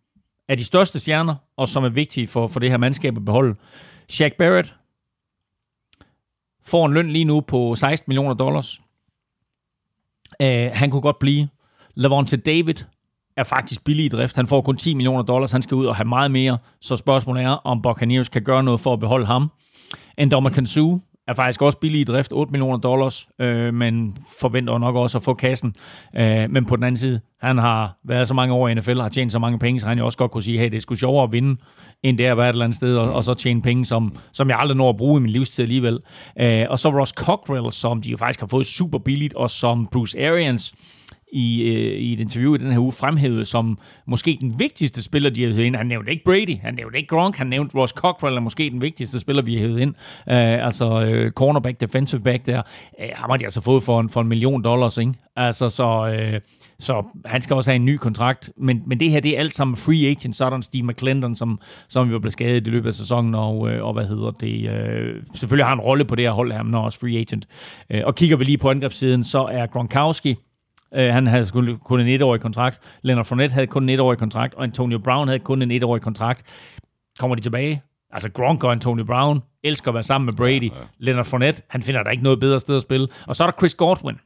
er 0.48 0.54
de 0.54 0.64
største 0.64 0.98
stjerner, 1.00 1.34
og 1.56 1.68
som 1.68 1.84
er 1.84 1.88
vigtige 1.88 2.26
for, 2.26 2.46
for 2.46 2.60
det 2.60 2.70
her 2.70 2.76
mandskab 2.76 3.16
at 3.16 3.24
beholde. 3.24 3.54
Shaq 4.08 4.32
Barrett 4.38 4.74
får 6.64 6.86
en 6.86 6.92
løn 6.94 7.10
lige 7.10 7.24
nu 7.24 7.40
på 7.40 7.74
16 7.74 8.10
millioner 8.10 8.34
dollars. 8.34 8.80
Uh, 10.42 10.46
han 10.72 10.90
kunne 10.90 11.02
godt 11.02 11.18
blive. 11.18 11.48
Lavonte 11.94 12.36
David 12.36 12.74
er 13.36 13.44
faktisk 13.44 13.84
billig 13.84 14.04
i 14.04 14.08
drift. 14.08 14.36
Han 14.36 14.46
får 14.46 14.60
kun 14.60 14.76
10 14.76 14.94
millioner 14.94 15.22
dollars. 15.22 15.52
Han 15.52 15.62
skal 15.62 15.74
ud 15.74 15.86
og 15.86 15.96
have 15.96 16.08
meget 16.08 16.30
mere. 16.30 16.58
Så 16.80 16.96
spørgsmålet 16.96 17.42
er, 17.42 17.50
om 17.50 17.82
Buccaneers 17.82 18.28
kan 18.28 18.42
gøre 18.42 18.62
noget 18.62 18.80
for 18.80 18.92
at 18.92 19.00
beholde 19.00 19.26
ham. 19.26 19.50
Endommer 20.18 20.50
Kansu 20.50 20.98
er 21.28 21.34
faktisk 21.34 21.62
også 21.62 21.78
billig 21.78 22.00
i 22.00 22.05
drift, 22.05 22.32
8 22.32 22.52
millioner 22.52 22.78
dollars, 22.78 23.28
øh, 23.40 23.74
men 23.74 24.16
forventer 24.40 24.78
nok 24.78 24.96
også 24.96 25.18
at 25.18 25.24
få 25.24 25.34
kassen. 25.34 25.74
Øh, 26.16 26.50
men 26.50 26.64
på 26.64 26.76
den 26.76 26.84
anden 26.84 26.96
side, 26.96 27.20
han 27.40 27.59
har 27.59 27.98
været 28.05 28.28
så 28.28 28.34
mange 28.34 28.55
år 28.55 28.68
i 28.68 28.74
NFL, 28.74 29.00
har 29.00 29.09
tjent 29.09 29.32
så 29.32 29.38
mange 29.38 29.59
penge, 29.59 29.80
så 29.80 29.86
han 29.86 29.98
jo 29.98 30.05
også 30.05 30.18
godt 30.18 30.30
kunne 30.30 30.42
sige, 30.42 30.59
hey, 30.59 30.70
det 30.70 30.76
er 30.76 30.80
sgu 30.80 30.94
sjovere 30.94 31.24
at 31.24 31.32
vinde, 31.32 31.60
end 32.02 32.18
det 32.18 32.26
er 32.26 32.32
at 32.32 32.36
være 32.36 32.48
et 32.48 32.52
eller 32.52 32.64
andet 32.64 32.76
sted, 32.76 32.96
og, 32.96 33.12
og 33.12 33.24
så 33.24 33.34
tjene 33.34 33.62
penge, 33.62 33.84
som, 33.84 34.16
som 34.32 34.48
jeg 34.48 34.59
aldrig 34.59 34.76
når 34.76 34.88
at 34.88 34.96
bruge 34.96 35.20
i 35.20 35.22
min 35.22 35.30
livstid 35.30 35.62
alligevel. 35.62 35.98
Øh, 36.40 36.64
og 36.70 36.78
så 36.78 36.88
Ross 36.88 37.12
Cockrell, 37.12 37.72
som 37.72 38.02
de 38.02 38.10
jo 38.10 38.16
faktisk 38.16 38.40
har 38.40 38.46
fået 38.46 38.66
super 38.66 38.98
billigt, 38.98 39.34
og 39.34 39.50
som 39.50 39.88
Bruce 39.92 40.28
Arians, 40.28 40.74
i, 41.32 41.62
øh, 41.62 41.98
i 41.98 42.12
et 42.12 42.20
interview 42.20 42.55
i 42.55 42.59
den 42.59 42.72
her 42.72 42.78
uge 42.78 42.92
fremhævede 42.92 43.44
som 43.44 43.78
måske 44.06 44.38
den 44.40 44.59
vigtigste 44.59 45.02
spiller, 45.02 45.30
de 45.30 45.42
har 45.42 45.50
hævet 45.50 45.64
ind. 45.64 45.76
Han 45.76 45.86
nævnte 45.86 46.10
ikke 46.10 46.24
Brady, 46.24 46.59
han 46.62 46.74
nævnte 46.74 46.98
ikke 46.98 47.09
Gronk, 47.09 47.36
han 47.36 47.46
nævnte 47.46 47.78
Ross 47.78 47.92
Cockrell 47.92 48.36
er 48.36 48.40
måske 48.40 48.70
den 48.70 48.82
vigtigste 48.82 49.20
spiller, 49.20 49.42
vi 49.42 49.55
har 49.55 49.60
hævet 49.60 49.80
ind. 49.80 49.94
Uh, 50.26 50.64
altså 50.66 51.05
øh, 51.05 51.32
cornerback, 51.32 51.80
defensive 51.80 52.20
back 52.20 52.46
der. 52.46 52.62
Uh, 52.98 53.05
ham 53.14 53.30
har 53.30 53.36
de 53.36 53.44
altså 53.44 53.60
fået 53.60 53.82
for 53.82 54.00
en, 54.00 54.09
for 54.09 54.20
en 54.20 54.28
million 54.28 54.64
dollars, 54.64 54.98
ikke? 54.98 55.14
Altså, 55.36 55.68
så, 55.68 56.14
øh, 56.14 56.40
så 56.78 57.05
han 57.24 57.42
skal 57.42 57.56
også 57.56 57.70
have 57.70 57.76
en 57.76 57.84
ny 57.84 57.96
kontrakt. 57.96 58.50
Men, 58.56 58.82
men 58.86 59.00
det 59.00 59.10
her, 59.10 59.20
det 59.20 59.34
er 59.34 59.38
alt 59.38 59.55
sammen 59.55 59.76
free 59.76 60.10
agent. 60.10 60.36
Så 60.36 60.44
er 60.44 60.50
der 60.50 60.56
en 60.56 60.62
Steve 60.62 60.86
McClendon, 60.86 61.34
som, 61.34 61.60
som 61.88 62.10
jo 62.10 62.18
blev 62.18 62.30
skadet 62.30 62.66
i 62.66 62.70
løbet 62.70 62.86
af 62.88 62.94
sæsonen, 62.94 63.34
og, 63.34 63.70
øh, 63.70 63.84
og 63.84 63.92
hvad 63.92 64.06
hedder 64.06 64.30
det, 64.30 64.70
øh, 64.70 65.22
selvfølgelig 65.34 65.66
har 65.66 65.74
en 65.74 65.80
rolle 65.80 66.05
på 66.05 66.14
det 66.14 66.24
her 66.24 66.32
hold 66.32 66.52
her, 66.52 66.62
men 66.62 66.74
er 66.74 66.78
også 66.78 66.98
free 66.98 67.18
agent. 67.18 67.48
Øh, 67.90 68.02
og 68.05 68.14
kigger 68.14 68.36
vi 68.36 68.44
lige 68.44 68.59
på 68.59 68.70
angrebssiden, 68.70 69.24
så 69.24 69.44
er 69.44 69.66
Gronkowski, 69.66 70.36
Øh, 70.94 71.12
han 71.12 71.27
havde 71.27 71.47
kun, 71.47 71.78
kun 71.85 72.01
en 72.01 72.09
etårig 72.09 72.40
kontrakt. 72.40 72.81
Leonard 73.02 73.24
Fournette 73.24 73.55
havde 73.55 73.66
kun 73.66 73.82
en 73.82 73.89
etårig 73.89 74.19
kontrakt, 74.19 74.55
og 74.55 74.65
Antonio 74.65 74.98
Brown 74.98 75.28
havde 75.28 75.39
kun 75.39 75.62
en 75.62 75.70
etårig 75.70 76.02
kontrakt. 76.02 76.43
Kommer 77.19 77.35
de 77.35 77.40
tilbage? 77.40 77.82
Altså 78.10 78.31
Gronk 78.31 78.65
og 78.65 78.73
Antonio 78.73 79.05
Brown 79.05 79.43
elsker 79.65 79.89
at 79.89 79.94
være 79.94 80.02
sammen 80.02 80.27
med 80.27 80.35
Brady. 80.35 80.70
Ja, 80.70 80.78
ja. 80.78 80.85
Leonard 80.98 81.24
Fournette, 81.24 81.62
han 81.69 81.82
finder 81.82 82.02
der 82.02 82.10
ikke 82.10 82.23
noget 82.23 82.40
bedre 82.40 82.60
sted 82.60 82.77
at 82.77 82.82
spille. 82.82 83.09
Og 83.27 83.36
så 83.36 83.44
er 83.44 83.51
der 83.51 83.59
Chris 83.59 83.74
Godwin. 83.74 84.16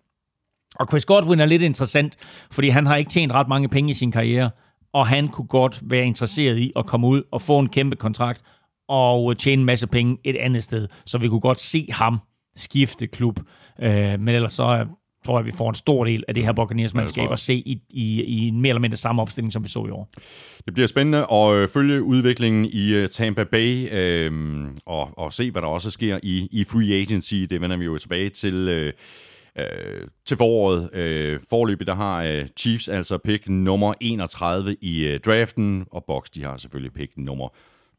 Og 0.75 0.87
Chris 0.91 1.05
Godwin 1.05 1.41
er 1.41 1.47
lidt 1.47 1.63
interessant, 1.63 2.17
fordi 2.51 2.69
han 2.69 2.87
har 2.87 2.97
ikke 2.97 3.11
tjent 3.11 3.33
ret 3.33 3.49
mange 3.49 3.69
penge 3.69 3.91
i 3.91 3.95
sin 3.95 4.13
karriere, 4.13 4.51
og 4.93 5.07
han 5.07 5.29
kunne 5.29 5.47
godt 5.47 5.81
være 5.83 6.05
interesseret 6.05 6.59
i 6.59 6.73
at 6.77 6.87
komme 6.87 7.07
ud 7.07 7.23
og 7.33 7.43
få 7.43 7.59
en 7.59 7.69
kæmpe 7.69 7.97
kontrakt 7.97 8.43
og 8.89 9.39
tjene 9.39 9.61
en 9.61 9.67
masse 9.67 9.87
penge 9.87 10.19
et 10.25 10.37
andet 10.37 10.63
sted. 10.63 10.89
Så 11.07 11.19
vi 11.19 11.29
kunne 11.29 11.41
godt 11.41 11.59
se 11.59 11.89
ham 11.91 12.21
skifte 12.55 13.07
klub. 13.07 13.41
Øh, 13.83 14.21
men 14.21 14.29
ellers 14.29 14.53
så 14.53 14.65
er 14.65 14.85
tror 15.25 15.39
jeg, 15.39 15.47
vi 15.47 15.53
får 15.53 15.69
en 15.69 15.75
stor 15.75 16.05
del 16.05 16.25
af 16.29 16.35
det 16.35 16.45
her 16.45 16.53
Buccaneers-mandskab 16.53 17.25
jeg. 17.25 17.33
at 17.33 17.39
se 17.39 17.55
i, 17.55 17.81
i, 17.91 18.23
i 18.23 18.49
en 18.49 18.61
mere 18.61 18.71
eller 18.71 18.81
mindre 18.81 18.97
samme 18.97 19.23
opstilling, 19.23 19.53
som 19.53 19.65
vi 19.65 19.69
så 19.69 19.87
i 19.87 19.91
år. 19.91 20.09
Det 20.65 20.75
bliver 20.75 20.87
spændende 20.87 21.27
at 21.33 21.55
øh, 21.55 21.69
følge 21.69 22.03
udviklingen 22.03 22.65
i 22.65 22.95
øh, 22.95 23.09
Tampa 23.09 23.45
Bay 23.45 23.89
øh, 23.93 24.33
og, 24.87 25.19
og 25.19 25.33
se, 25.33 25.51
hvad 25.51 25.63
der 25.63 25.69
også 25.69 25.91
sker 25.91 26.19
i, 26.23 26.49
i 26.53 26.65
free 26.65 27.01
agency. 27.01 27.35
Det 27.35 27.61
vender 27.61 27.77
vi 27.77 27.85
jo 27.85 27.99
tilbage 27.99 28.29
til, 28.29 28.55
øh, 28.55 28.93
øh, 29.59 30.07
til 30.27 30.37
foråret. 30.37 30.95
Øh, 30.95 31.41
forløbet, 31.51 31.87
der 31.87 31.95
har 31.95 32.23
øh, 32.23 32.47
Chiefs 32.57 32.89
altså 32.89 33.19
pick 33.19 33.49
nummer 33.49 33.95
31 34.01 34.77
i 34.81 35.07
øh, 35.07 35.21
draften, 35.21 35.87
og 35.93 36.05
Bucks, 36.07 36.31
de 36.31 36.45
har 36.45 36.57
selvfølgelig 36.57 36.93
pick 36.93 37.13
nummer 37.17 37.49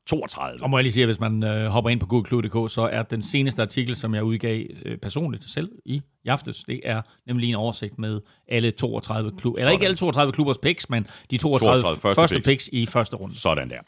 32. 0.10 0.64
Og 0.64 0.70
må 0.70 0.78
jeg 0.78 0.84
lige 0.84 0.94
sige, 0.94 1.04
at 1.04 1.08
hvis 1.08 1.20
man 1.20 1.44
øh, 1.44 1.66
hopper 1.66 1.90
ind 1.90 2.00
på 2.00 2.06
goodklub.dk, 2.06 2.74
så 2.74 2.90
er 2.92 3.04
den 3.04 3.22
seneste 3.22 3.62
artikel, 3.62 3.96
som 3.96 4.16
jeg 4.16 4.24
udgav 4.24 4.66
øh, 4.86 4.98
personligt 4.98 5.44
selv 5.44 5.72
i, 5.86 6.02
i 6.26 6.28
aftes, 6.28 6.64
det 6.64 6.82
er 6.84 7.02
nemlig 7.28 7.50
en 7.50 7.56
oversigt 7.56 8.00
med 8.00 8.22
alle 8.48 8.72
32 8.72 9.32
klubber. 9.38 9.60
Eller 9.60 9.72
ikke 9.72 9.86
alle 9.86 9.98
32 9.98 10.34
klubbers 10.34 10.58
picks, 10.58 10.90
men 10.90 11.08
de 11.32 11.38
32, 11.38 11.82
32 11.82 11.84
første, 11.84 12.02
første 12.02 12.22
første 12.22 12.36
picks. 12.36 12.48
picks. 12.48 12.70
i 12.74 12.86
første 12.86 13.16
runde. 13.16 13.40
Sådan 13.40 13.70
der. 13.70 13.80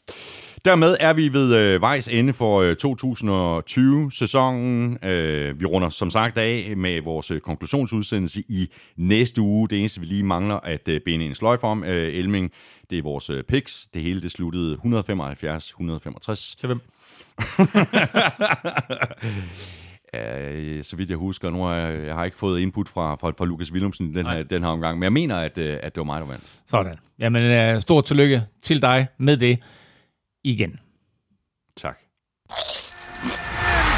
Dermed 0.65 0.97
er 0.99 1.13
vi 1.13 1.33
ved 1.33 1.55
øh, 1.55 1.81
vejs 1.81 2.07
ende 2.07 2.33
for 2.33 2.61
øh, 2.61 2.75
2020-sæsonen. 2.85 4.97
Øh, 5.03 5.59
vi 5.59 5.65
runder 5.65 5.89
som 5.89 6.09
sagt 6.09 6.37
af 6.37 6.73
med 6.77 7.01
vores 7.01 7.31
øh, 7.31 7.41
konklusionsudsendelse 7.41 8.43
i 8.49 8.71
næste 8.97 9.41
uge. 9.41 9.67
Det 9.67 9.79
eneste, 9.79 9.99
vi 9.99 10.05
lige 10.05 10.23
mangler 10.23 10.55
at 10.55 10.87
øh, 10.87 11.01
binde 11.05 11.25
en 11.25 11.35
sløjf 11.35 11.63
om, 11.63 11.83
øh, 11.83 12.13
Elming, 12.13 12.51
det 12.89 12.97
er 12.97 13.03
vores 13.03 13.29
øh, 13.29 13.43
picks. 13.43 13.87
Det 13.93 14.01
hele 14.01 14.21
det 14.21 14.31
sluttede 14.31 14.73
175-165. 14.73 14.77
Til 16.57 16.67
hvem? 16.67 16.81
Øh, 20.15 20.83
så 20.83 20.95
vidt 20.95 21.09
jeg 21.09 21.17
husker, 21.17 21.49
nu 21.49 21.63
har 21.63 21.75
jeg, 21.75 22.05
jeg 22.05 22.15
har 22.15 22.25
ikke 22.25 22.37
fået 22.37 22.59
input 22.59 22.87
fra, 22.87 23.15
fra, 23.15 23.31
fra 23.37 23.45
Lukas 23.45 23.71
Willumsen 23.71 24.15
den 24.15 24.25
her, 24.25 24.43
den 24.43 24.63
her 24.63 24.69
omgang, 24.69 24.99
men 24.99 25.03
jeg 25.03 25.13
mener, 25.13 25.37
at, 25.37 25.57
øh, 25.57 25.77
at 25.83 25.95
det 25.95 25.99
var 25.99 26.05
mig, 26.05 26.21
der 26.21 26.27
vandt. 26.27 26.43
Sådan. 26.65 26.95
Jamen, 27.19 27.43
øh, 27.43 27.81
stort 27.81 28.05
tillykke 28.05 28.43
til 28.61 28.81
dig 28.81 29.07
med 29.17 29.37
det 29.37 29.59
igen. 30.45 30.80
Tak. 31.77 31.97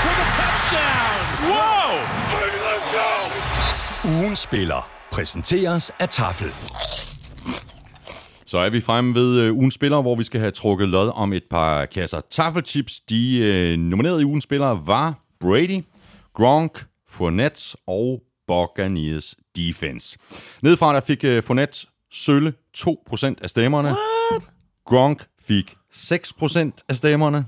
for 0.03 0.13
the 0.19 0.27
touchdown. 0.37 1.17
Whoa! 1.49 1.89
Let's 2.67 2.87
go! 2.97 3.09
Ugen 4.19 4.35
spiller 4.35 4.89
præsenteres 5.11 5.91
af 5.99 6.09
Tafel. 6.09 6.51
Så 8.45 8.57
er 8.57 8.69
vi 8.69 8.81
fremme 8.81 9.15
ved 9.15 9.39
øh, 9.39 9.53
ugens 9.53 9.73
spiller, 9.73 10.01
hvor 10.01 10.15
vi 10.15 10.23
skal 10.23 10.39
have 10.39 10.51
trukket 10.51 10.89
lod 10.89 11.11
om 11.15 11.33
et 11.33 11.43
par 11.49 11.85
kasser 11.85 12.21
taffelchips. 12.29 12.99
De 12.99 13.39
øh, 13.39 13.77
nominerede 13.79 14.21
i 14.21 14.25
ugens 14.25 14.43
spillere 14.43 14.87
var 14.87 15.13
Brady, 15.39 15.83
Gronk, 16.33 16.85
Fournette 17.09 17.77
og 17.87 18.21
Buccaneers 18.47 19.35
defense. 19.55 20.17
Nedefra 20.61 20.93
der 20.93 21.01
fik 21.01 21.23
øh, 21.23 21.43
Fournette 21.43 21.87
sølle 22.11 22.53
2% 22.77 23.33
af 23.41 23.49
stemmerne. 23.49 23.89
What? 24.31 24.51
Gronk 24.85 25.25
fik 25.47 25.75
6% 25.93 26.71
af 26.89 26.95
stemmerne. 26.95 27.45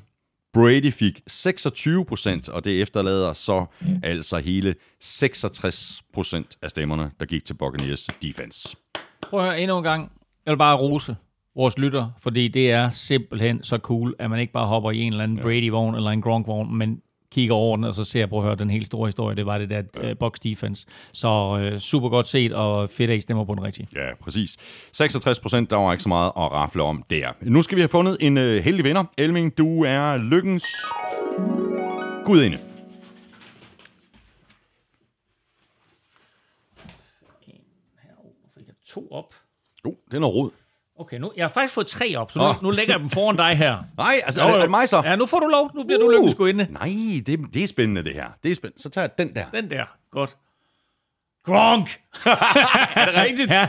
Brady 0.53 0.91
fik 0.93 1.21
26%, 1.29 2.51
og 2.51 2.65
det 2.65 2.81
efterlader 2.81 3.33
så 3.33 3.65
altså 4.03 4.37
hele 4.37 4.75
66% 5.03 6.57
af 6.61 6.69
stemmerne, 6.69 7.11
der 7.19 7.25
gik 7.25 7.45
til 7.45 7.53
Buccaneers 7.53 8.07
defense. 8.21 8.77
Prøv 9.21 9.39
at 9.39 9.45
høre 9.45 9.61
endnu 9.61 9.77
en 9.77 9.83
gang. 9.83 10.11
Jeg 10.45 10.51
vil 10.51 10.57
bare 10.57 10.77
rose 10.77 11.15
vores 11.55 11.77
lytter, 11.77 12.09
fordi 12.19 12.47
det 12.47 12.71
er 12.71 12.89
simpelthen 12.89 13.63
så 13.63 13.77
cool, 13.77 14.15
at 14.19 14.29
man 14.29 14.39
ikke 14.39 14.53
bare 14.53 14.67
hopper 14.67 14.91
i 14.91 14.99
en 14.99 15.13
eller 15.13 15.23
anden 15.23 15.37
ja. 15.37 15.43
Brady-vogn 15.43 15.95
eller 15.95 16.11
en 16.11 16.21
Gronk-vogn, 16.21 16.77
men 16.77 17.01
kigger 17.31 17.55
over 17.55 17.75
den, 17.75 17.85
og 17.85 17.95
så 17.95 18.03
ser 18.03 18.19
jeg, 18.19 18.29
prøv 18.29 18.39
at 18.39 18.45
høre, 18.45 18.55
den 18.55 18.69
helt 18.69 18.85
store 18.87 19.07
historie, 19.07 19.35
det 19.35 19.45
var 19.45 19.57
det 19.57 19.69
der 19.69 19.83
ja. 19.95 20.11
uh, 20.11 20.17
box 20.17 20.39
defense. 20.43 20.85
Så 21.13 21.69
uh, 21.73 21.79
super 21.79 22.09
godt 22.09 22.27
set, 22.27 22.53
og 22.53 22.89
fedt, 22.89 23.11
at 23.11 23.17
I 23.17 23.19
stemmer 23.21 23.45
på 23.45 23.55
den 23.55 23.63
rigtige. 23.63 23.87
Ja, 23.95 24.15
præcis. 24.23 24.57
66 24.93 25.39
procent, 25.39 25.69
der 25.69 25.75
var 25.75 25.91
ikke 25.91 26.03
så 26.03 26.09
meget 26.09 26.27
at 26.27 26.51
rafle 26.51 26.83
om 26.83 27.03
der. 27.09 27.27
Nu 27.41 27.61
skal 27.61 27.75
vi 27.75 27.81
have 27.81 27.89
fundet 27.89 28.17
en 28.19 28.37
øh, 28.37 28.63
heldig 28.63 28.85
vinder. 28.85 29.03
Elming, 29.17 29.57
du 29.57 29.83
er 29.83 30.17
lykkens 30.17 30.65
gudinde. 32.25 32.59
Jeg 38.57 38.75
to 38.87 39.07
op. 39.11 39.35
Oh, 39.83 39.93
den 40.11 40.23
er 40.23 40.27
rod. 40.27 40.51
Okay, 40.99 41.17
nu, 41.17 41.31
jeg 41.37 41.43
har 41.43 41.49
faktisk 41.53 41.73
fået 41.73 41.87
tre 41.87 42.15
op, 42.15 42.31
så 42.31 42.39
nu, 42.39 42.45
Åh. 42.45 42.63
nu 42.63 42.69
lægger 42.69 42.93
jeg 42.93 42.99
dem 42.99 43.09
foran 43.09 43.35
dig 43.35 43.57
her. 43.57 43.77
Nej, 43.97 44.21
altså, 44.25 44.41
er 44.41 44.47
det, 44.47 44.55
er 44.55 44.61
det 44.61 44.69
mig 44.69 44.89
så? 44.89 45.01
Ja, 45.05 45.15
nu 45.15 45.25
får 45.25 45.39
du 45.39 45.47
lov. 45.47 45.71
Nu 45.75 45.83
bliver 45.83 45.99
uh. 45.99 46.05
du 46.05 46.11
lykkens 46.11 46.35
gudinde. 46.35 46.67
Nej, 46.69 46.89
det, 47.25 47.39
det 47.53 47.63
er 47.63 47.67
spændende, 47.67 48.03
det 48.03 48.13
her. 48.13 48.25
Det 48.43 48.51
er 48.51 48.55
spændende. 48.55 48.81
Så 48.81 48.89
tager 48.89 49.07
jeg 49.07 49.17
den 49.17 49.35
der. 49.35 49.45
Den 49.53 49.69
der. 49.69 49.83
Godt. 50.11 50.35
Gronk! 51.45 51.89
Er 52.95 53.05
det 53.05 53.15
rigtigt? 53.15 53.51
Ja. 53.53 53.67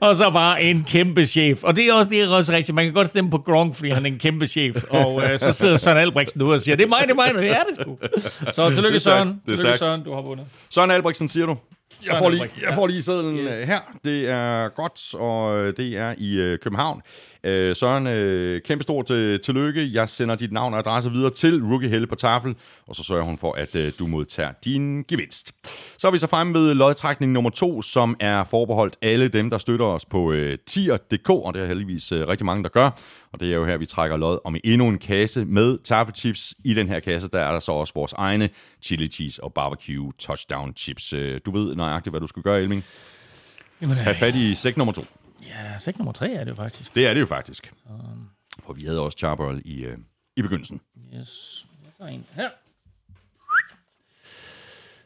og 0.00 0.16
så 0.16 0.30
bare 0.30 0.62
en 0.62 0.84
kæmpe 0.84 1.26
chef. 1.26 1.64
Og 1.64 1.76
det 1.76 1.86
er 1.88 1.92
også, 1.92 2.10
det 2.10 2.22
er 2.22 2.28
også 2.28 2.52
rigtigt. 2.52 2.74
Man 2.74 2.84
kan 2.84 2.94
godt 2.94 3.08
stemme 3.08 3.30
på 3.30 3.38
Gronk, 3.38 3.74
fordi 3.74 3.90
han 3.90 4.06
er 4.06 4.10
en 4.10 4.18
kæmpe 4.18 4.46
chef. 4.46 4.84
Og 4.90 5.22
øh, 5.22 5.38
så 5.38 5.52
sidder 5.52 5.76
Søren 5.76 5.98
Albrechtsen 5.98 6.42
ude 6.42 6.54
og 6.54 6.60
siger, 6.60 6.76
det 6.76 6.84
er 6.84 6.88
mig, 6.88 7.02
det 7.02 7.10
er 7.10 7.14
mig. 7.14 7.34
Det 7.34 7.50
er 7.50 7.62
det 7.64 7.80
sgu. 7.80 7.98
Så 8.52 8.70
tillykke. 8.70 9.00
Søren. 9.00 9.28
Det 9.28 9.52
er 9.52 9.56
Tillykke. 9.56 9.78
Søren, 9.78 10.04
du 10.04 10.14
har 10.14 10.22
vundet. 10.22 10.46
Søren 10.70 10.90
Albrechtsen, 10.90 11.28
siger 11.28 11.46
du? 11.46 11.56
Jeg 12.06 12.18
får, 12.18 12.30
lige, 12.30 12.48
jeg 12.62 12.74
får 12.74 12.86
lige 12.86 13.02
sædlen 13.02 13.36
Yes. 13.38 13.54
yes. 13.58 13.66
her. 13.68 13.80
Det 14.04 14.28
er 14.28 14.68
godt, 14.68 15.14
og 15.14 15.58
øh, 15.58 15.76
det 15.76 15.96
er 15.96 16.14
i 16.18 16.40
øh, 16.40 16.58
København. 16.58 17.02
Øh, 17.44 17.76
Søren, 17.76 18.06
øh, 18.06 18.60
kæmpe 18.62 18.82
stort 18.82 19.10
øh, 19.10 19.40
tillykke. 19.40 19.92
Jeg 19.92 20.08
sender 20.08 20.34
dit 20.34 20.52
navn 20.52 20.72
og 20.74 20.78
adresse 20.78 21.10
videre 21.10 21.30
til 21.30 21.62
Rookie 21.64 21.88
Helle 21.88 22.06
på 22.06 22.14
tafel, 22.14 22.54
og 22.86 22.94
så 22.94 23.02
sørger 23.02 23.22
hun 23.22 23.38
for, 23.38 23.52
at 23.52 23.76
øh, 23.76 23.92
du 23.98 24.06
modtager 24.06 24.52
din 24.64 25.02
gevinst. 25.08 25.52
Så 25.98 26.06
er 26.06 26.10
vi 26.12 26.18
så 26.18 26.26
fremme 26.26 26.54
ved 26.54 26.74
lodtrækning 26.74 27.32
nummer 27.32 27.50
to, 27.50 27.82
som 27.82 28.16
er 28.20 28.44
forbeholdt 28.44 28.96
alle 29.02 29.28
dem, 29.28 29.50
der 29.50 29.58
støtter 29.58 29.86
os 29.86 30.04
på 30.04 30.32
øh, 30.32 30.58
tier.dk, 30.66 31.30
og 31.30 31.54
det 31.54 31.62
er 31.62 31.66
heldigvis 31.66 32.12
øh, 32.12 32.28
rigtig 32.28 32.46
mange, 32.46 32.62
der 32.62 32.68
gør. 32.68 32.90
Og 33.32 33.40
det 33.40 33.50
er 33.50 33.54
jo 33.54 33.66
her, 33.66 33.76
vi 33.76 33.86
trækker 33.86 34.16
lod 34.16 34.38
om 34.44 34.56
endnu 34.64 34.88
en 34.88 34.98
kasse 34.98 35.44
med 35.44 35.78
taffelchips. 35.84 36.54
I 36.64 36.74
den 36.74 36.88
her 36.88 37.00
kasse, 37.00 37.28
der 37.28 37.40
er 37.40 37.52
der 37.52 37.60
så 37.60 37.72
også 37.72 37.92
vores 37.94 38.12
egne 38.12 38.48
chili 38.82 39.06
cheese 39.06 39.44
og 39.44 39.52
barbecue 39.54 40.12
touchdown 40.18 40.72
chips. 40.76 41.12
Øh, 41.12 41.40
Du 41.46 41.50
ved 41.50 41.74
nøjagtigt, 41.76 42.12
hvad 42.12 42.20
du 42.20 42.26
skal 42.26 42.42
gøre, 42.42 42.60
Elming. 42.60 42.84
Jamen, 43.82 43.96
Have 43.96 44.14
fat 44.16 44.34
i 44.34 44.54
sæk 44.54 44.76
nummer 44.76 44.92
to. 44.92 45.04
Ja, 45.46 45.78
sæk 45.78 45.98
nummer 45.98 46.12
tre 46.12 46.32
er 46.32 46.44
det 46.44 46.50
jo 46.50 46.56
faktisk. 46.56 46.94
Det 46.94 47.06
er 47.06 47.14
det 47.14 47.20
jo 47.20 47.26
faktisk. 47.26 47.72
For 48.66 48.72
vi 48.72 48.84
havde 48.84 49.00
også 49.00 49.18
charbroil 49.18 49.62
i, 49.64 49.84
øh, 49.84 49.98
i 50.36 50.42
begyndelsen. 50.42 50.80
Yes. 51.14 51.66
Jeg 51.84 51.92
tager 51.98 52.10
en 52.10 52.26
her. 52.32 52.48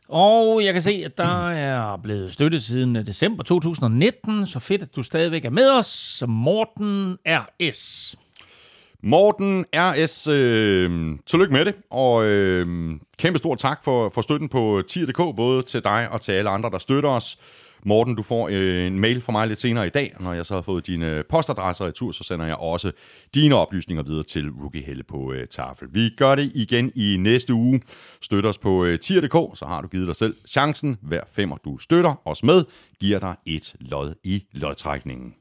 Og 0.08 0.64
jeg 0.64 0.72
kan 0.72 0.82
se, 0.82 1.02
at 1.04 1.18
der 1.18 1.50
er 1.50 1.96
blevet 1.96 2.32
støttet 2.32 2.62
siden 2.62 2.96
øh, 2.96 3.06
december 3.06 3.42
2019, 3.42 4.46
så 4.46 4.58
fedt, 4.58 4.82
at 4.82 4.96
du 4.96 5.02
stadigvæk 5.02 5.44
er 5.44 5.50
med 5.50 5.70
os. 5.70 6.22
Morten 6.28 7.18
R.S. 7.26 8.14
Morten 9.02 9.64
R.S., 9.74 10.28
øh, 10.28 11.18
tillykke 11.26 11.52
med 11.52 11.64
det, 11.64 11.74
og 11.90 12.24
øh, 12.24 12.96
kæmpe 13.18 13.38
stor 13.38 13.54
tak 13.54 13.84
for, 13.84 14.08
for 14.08 14.20
støtten 14.20 14.48
på 14.48 14.82
tier.dk, 14.88 15.36
både 15.36 15.62
til 15.62 15.84
dig 15.84 16.08
og 16.10 16.20
til 16.20 16.32
alle 16.32 16.50
andre, 16.50 16.70
der 16.70 16.78
støtter 16.78 17.10
os. 17.10 17.38
Morten, 17.86 18.14
du 18.14 18.22
får 18.22 18.48
øh, 18.52 18.86
en 18.86 18.98
mail 18.98 19.20
fra 19.20 19.32
mig 19.32 19.48
lidt 19.48 19.60
senere 19.60 19.86
i 19.86 19.90
dag. 19.90 20.14
Når 20.20 20.32
jeg 20.32 20.46
så 20.46 20.54
har 20.54 20.62
fået 20.62 20.86
dine 20.86 21.10
øh, 21.10 21.24
postadresser 21.24 21.86
i 21.86 21.92
tur, 21.92 22.12
så 22.12 22.24
sender 22.24 22.46
jeg 22.46 22.56
også 22.56 22.92
dine 23.34 23.54
oplysninger 23.54 24.02
videre 24.02 24.22
til 24.22 24.50
Rookie 24.50 24.82
Helle 24.82 25.02
på 25.02 25.32
øh, 25.32 25.46
tafel. 25.46 25.88
Vi 25.92 26.10
gør 26.16 26.34
det 26.34 26.52
igen 26.54 26.92
i 26.94 27.16
næste 27.18 27.54
uge. 27.54 27.82
Støt 28.20 28.46
os 28.46 28.58
på 28.58 28.84
øh, 28.84 28.98
tier.dk, 28.98 29.58
så 29.58 29.64
har 29.68 29.80
du 29.80 29.88
givet 29.88 30.06
dig 30.06 30.16
selv 30.16 30.36
chancen. 30.48 30.96
Hver 31.02 31.20
femmer, 31.32 31.56
du 31.64 31.78
støtter 31.78 32.20
os 32.24 32.42
med, 32.42 32.64
giver 33.00 33.18
dig 33.18 33.36
et 33.46 33.74
lod 33.80 34.14
i 34.24 34.44
lodtrækningen. 34.52 35.34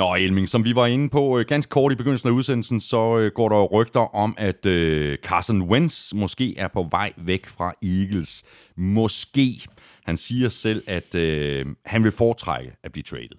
Nå, 0.00 0.14
Elming, 0.14 0.48
som 0.48 0.64
vi 0.64 0.74
var 0.74 0.86
inde 0.86 1.08
på 1.08 1.38
øh, 1.38 1.44
ganske 1.48 1.70
kort 1.70 1.92
i 1.92 1.94
begyndelsen 1.94 2.28
af 2.28 2.32
udsendelsen, 2.32 2.80
så 2.80 3.18
øh, 3.18 3.32
går 3.34 3.48
der 3.48 3.56
jo 3.56 3.68
rygter 3.72 4.14
om, 4.16 4.34
at 4.38 4.66
øh, 4.66 5.18
Carson 5.18 5.62
Wentz 5.62 6.14
måske 6.14 6.58
er 6.58 6.68
på 6.68 6.86
vej 6.90 7.12
væk 7.16 7.46
fra 7.46 7.72
Eagles. 7.82 8.42
Måske. 8.76 9.60
Han 10.04 10.16
siger 10.16 10.48
selv, 10.48 10.82
at 10.86 11.14
øh, 11.14 11.66
han 11.86 12.04
vil 12.04 12.12
foretrække 12.12 12.72
at 12.84 12.92
blive 12.92 13.02
traded. 13.02 13.36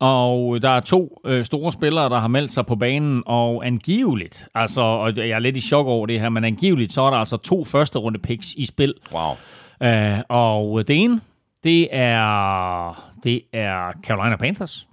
Og 0.00 0.62
der 0.62 0.68
er 0.68 0.80
to 0.80 1.20
øh, 1.26 1.44
store 1.44 1.72
spillere, 1.72 2.08
der 2.08 2.18
har 2.18 2.28
meldt 2.28 2.52
sig 2.52 2.66
på 2.66 2.76
banen, 2.76 3.22
og 3.26 3.66
angiveligt, 3.66 4.48
altså, 4.54 4.80
og 4.80 5.16
jeg 5.16 5.28
er 5.28 5.38
lidt 5.38 5.56
i 5.56 5.60
chok 5.60 5.86
over 5.86 6.06
det 6.06 6.20
her, 6.20 6.28
men 6.28 6.44
angiveligt, 6.44 6.92
så 6.92 7.02
er 7.02 7.10
der 7.10 7.16
altså 7.16 7.36
to 7.36 7.64
første 7.64 7.98
runde 7.98 8.18
picks 8.18 8.54
i 8.54 8.66
spil. 8.66 8.94
Wow. 9.12 9.32
Uh, 9.80 10.20
og 10.28 10.88
det 10.88 11.04
ene, 11.04 11.20
det 11.64 11.88
er, 11.92 13.12
det 13.24 13.40
er 13.52 13.92
Carolina 14.02 14.36
Panthers. 14.36 14.86